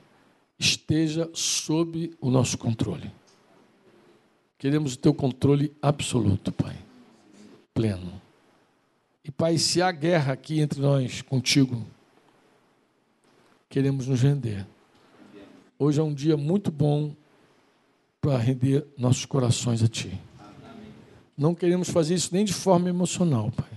esteja 0.59 1.27
sob 1.33 2.15
o 2.21 2.29
nosso 2.29 2.59
controle. 2.59 3.11
Queremos 4.59 4.93
o 4.93 4.99
teu 4.99 5.15
controle 5.15 5.75
absoluto, 5.81 6.51
Pai, 6.51 6.82
pleno. 7.73 8.21
E, 9.23 9.31
Pai, 9.31 9.57
se 9.57 9.81
há 9.81 9.91
guerra 9.91 10.33
aqui 10.33 10.59
entre 10.59 10.81
nós, 10.81 11.21
contigo, 11.21 11.85
queremos 13.69 14.07
nos 14.07 14.21
render. 14.21 14.67
Hoje 15.79 15.99
é 15.99 16.03
um 16.03 16.13
dia 16.13 16.37
muito 16.37 16.71
bom 16.71 17.15
para 18.21 18.37
render 18.37 18.85
nossos 18.97 19.25
corações 19.25 19.81
a 19.81 19.87
Ti. 19.87 20.19
Não 21.37 21.55
queremos 21.55 21.89
fazer 21.89 22.15
isso 22.15 22.29
nem 22.31 22.45
de 22.45 22.53
forma 22.53 22.89
emocional, 22.89 23.51
Pai. 23.51 23.71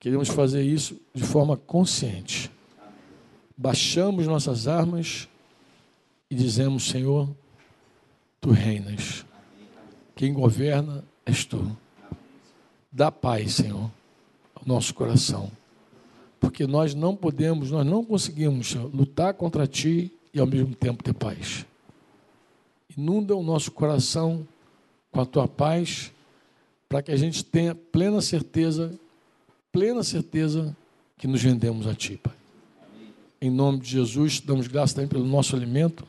Queremos 0.00 0.28
fazer 0.28 0.62
isso 0.62 1.00
de 1.14 1.22
forma 1.22 1.56
consciente. 1.56 2.50
Baixamos 3.56 4.26
nossas 4.26 4.66
armas 4.66 5.28
e 6.28 6.34
dizemos: 6.34 6.88
Senhor, 6.88 7.34
tu 8.40 8.50
reinas. 8.50 9.24
Quem 10.16 10.32
governa 10.32 11.04
és 11.24 11.44
tu. 11.44 11.76
Dá 12.96 13.10
paz, 13.10 13.54
Senhor, 13.54 13.90
ao 14.54 14.62
nosso 14.64 14.94
coração. 14.94 15.50
Porque 16.38 16.64
nós 16.64 16.94
não 16.94 17.16
podemos, 17.16 17.72
nós 17.72 17.84
não 17.84 18.04
conseguimos 18.04 18.72
lutar 18.74 19.34
contra 19.34 19.66
ti 19.66 20.12
e 20.32 20.38
ao 20.38 20.46
mesmo 20.46 20.76
tempo 20.76 21.02
ter 21.02 21.12
paz. 21.12 21.66
Inunda 22.96 23.34
o 23.34 23.42
nosso 23.42 23.72
coração 23.72 24.46
com 25.10 25.20
a 25.20 25.26
tua 25.26 25.48
paz, 25.48 26.12
para 26.88 27.02
que 27.02 27.10
a 27.10 27.16
gente 27.16 27.44
tenha 27.44 27.74
plena 27.74 28.20
certeza, 28.20 28.96
plena 29.72 30.04
certeza 30.04 30.76
que 31.18 31.26
nos 31.26 31.42
rendemos 31.42 31.88
a 31.88 31.94
ti, 31.96 32.16
Pai. 32.16 32.34
Em 33.40 33.50
nome 33.50 33.80
de 33.80 33.88
Jesus, 33.88 34.38
damos 34.38 34.68
graças 34.68 34.94
também 34.94 35.08
pelo 35.08 35.26
nosso 35.26 35.56
alimento 35.56 36.06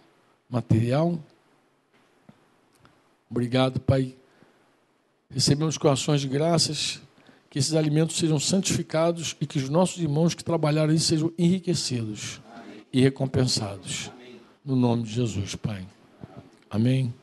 material. 0.47 1.17
Obrigado, 3.27 3.79
Pai. 3.79 4.15
Recebemos 5.35 5.77
corações 5.77 6.21
de 6.21 6.29
graças, 6.29 7.01
que 7.49 7.59
esses 7.59 7.73
alimentos 7.73 8.15
sejam 8.15 8.39
santificados 8.39 9.35
e 9.41 9.45
que 9.45 9.57
os 9.57 9.67
nossos 9.67 10.01
irmãos 10.01 10.33
que 10.33 10.41
trabalharam 10.41 10.93
aí 10.93 10.99
sejam 10.99 11.29
enriquecidos 11.37 12.39
e 12.93 13.01
recompensados. 13.01 14.09
No 14.63 14.77
nome 14.77 15.03
de 15.03 15.11
Jesus, 15.11 15.53
Pai. 15.55 15.85
Amém. 16.69 17.13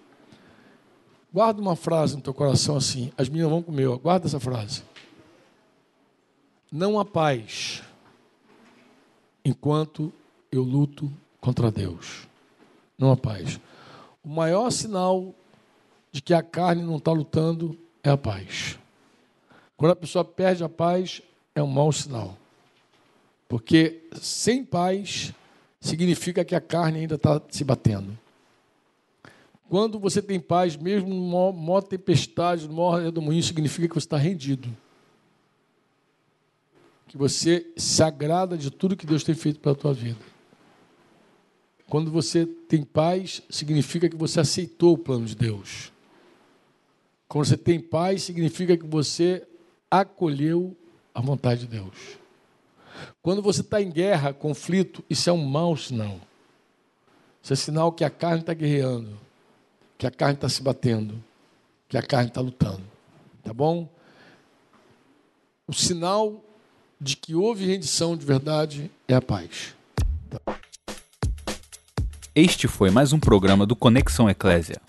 Guarda 1.32 1.62
uma 1.62 1.74
frase 1.74 2.14
no 2.14 2.20
teu 2.20 2.34
coração 2.34 2.76
assim. 2.76 3.10
As 3.16 3.30
minhas 3.30 3.48
vão 3.48 3.62
comer. 3.62 3.88
Guarda 3.96 4.26
essa 4.26 4.38
frase. 4.38 4.82
Não 6.70 7.00
há 7.00 7.06
paz 7.06 7.82
enquanto 9.42 10.12
eu 10.52 10.62
luto 10.62 11.10
contra 11.40 11.70
Deus 11.70 12.30
não 12.98 13.10
a 13.10 13.16
paz. 13.16 13.58
O 14.22 14.28
maior 14.28 14.70
sinal 14.70 15.34
de 16.12 16.20
que 16.20 16.34
a 16.34 16.42
carne 16.42 16.82
não 16.82 16.98
está 16.98 17.10
lutando 17.10 17.76
é 18.02 18.10
a 18.10 18.16
paz. 18.16 18.78
Quando 19.76 19.92
a 19.92 19.96
pessoa 19.96 20.24
perde 20.24 20.64
a 20.64 20.68
paz, 20.68 21.22
é 21.54 21.62
um 21.62 21.66
mau 21.66 21.92
sinal. 21.92 22.36
Porque 23.48 24.08
sem 24.14 24.64
paz 24.64 25.32
significa 25.80 26.44
que 26.44 26.54
a 26.54 26.60
carne 26.60 27.00
ainda 27.00 27.16
está 27.16 27.40
se 27.50 27.64
batendo. 27.64 28.16
Quando 29.68 29.98
você 29.98 30.20
tem 30.20 30.38
paz, 30.38 30.76
mesmo 30.76 31.08
numa 31.08 31.52
maior 31.52 31.80
tempestade, 31.80 32.68
no 32.68 32.74
maior 32.74 33.02
redemoinho, 33.02 33.42
significa 33.42 33.88
que 33.88 33.94
você 33.94 34.06
está 34.06 34.16
rendido. 34.16 34.68
Que 37.08 37.16
você 37.16 37.70
se 37.76 38.02
agrada 38.02 38.56
de 38.56 38.70
tudo 38.70 38.96
que 38.96 39.06
Deus 39.06 39.24
tem 39.24 39.34
feito 39.34 39.60
pela 39.60 39.74
tua 39.74 39.92
vida. 39.92 40.20
Quando 41.86 42.10
você 42.10 42.46
tem 42.46 42.82
paz, 42.82 43.42
significa 43.50 44.08
que 44.08 44.16
você 44.16 44.40
aceitou 44.40 44.94
o 44.94 44.98
plano 44.98 45.26
de 45.26 45.36
Deus. 45.36 45.91
Quando 47.32 47.46
você 47.46 47.56
tem 47.56 47.80
paz, 47.80 48.24
significa 48.24 48.76
que 48.76 48.86
você 48.86 49.42
acolheu 49.90 50.76
a 51.14 51.20
vontade 51.22 51.62
de 51.62 51.66
Deus. 51.66 52.18
Quando 53.22 53.40
você 53.40 53.62
está 53.62 53.80
em 53.80 53.90
guerra, 53.90 54.34
conflito, 54.34 55.02
isso 55.08 55.30
é 55.30 55.32
um 55.32 55.42
mau 55.42 55.74
sinal. 55.74 56.20
Isso 57.42 57.54
é 57.54 57.56
sinal 57.56 57.90
que 57.90 58.04
a 58.04 58.10
carne 58.10 58.40
está 58.40 58.52
guerreando, 58.52 59.18
que 59.96 60.06
a 60.06 60.10
carne 60.10 60.34
está 60.34 60.46
se 60.46 60.62
batendo, 60.62 61.24
que 61.88 61.96
a 61.96 62.02
carne 62.02 62.28
está 62.28 62.42
lutando. 62.42 62.82
Tá 63.42 63.54
bom? 63.54 63.88
O 65.66 65.72
sinal 65.72 66.38
de 67.00 67.16
que 67.16 67.34
houve 67.34 67.64
rendição 67.64 68.14
de 68.14 68.26
verdade 68.26 68.90
é 69.08 69.14
a 69.14 69.22
paz. 69.22 69.74
Este 72.34 72.68
foi 72.68 72.90
mais 72.90 73.14
um 73.14 73.18
programa 73.18 73.64
do 73.64 73.74
Conexão 73.74 74.28
Eclésia. 74.28 74.82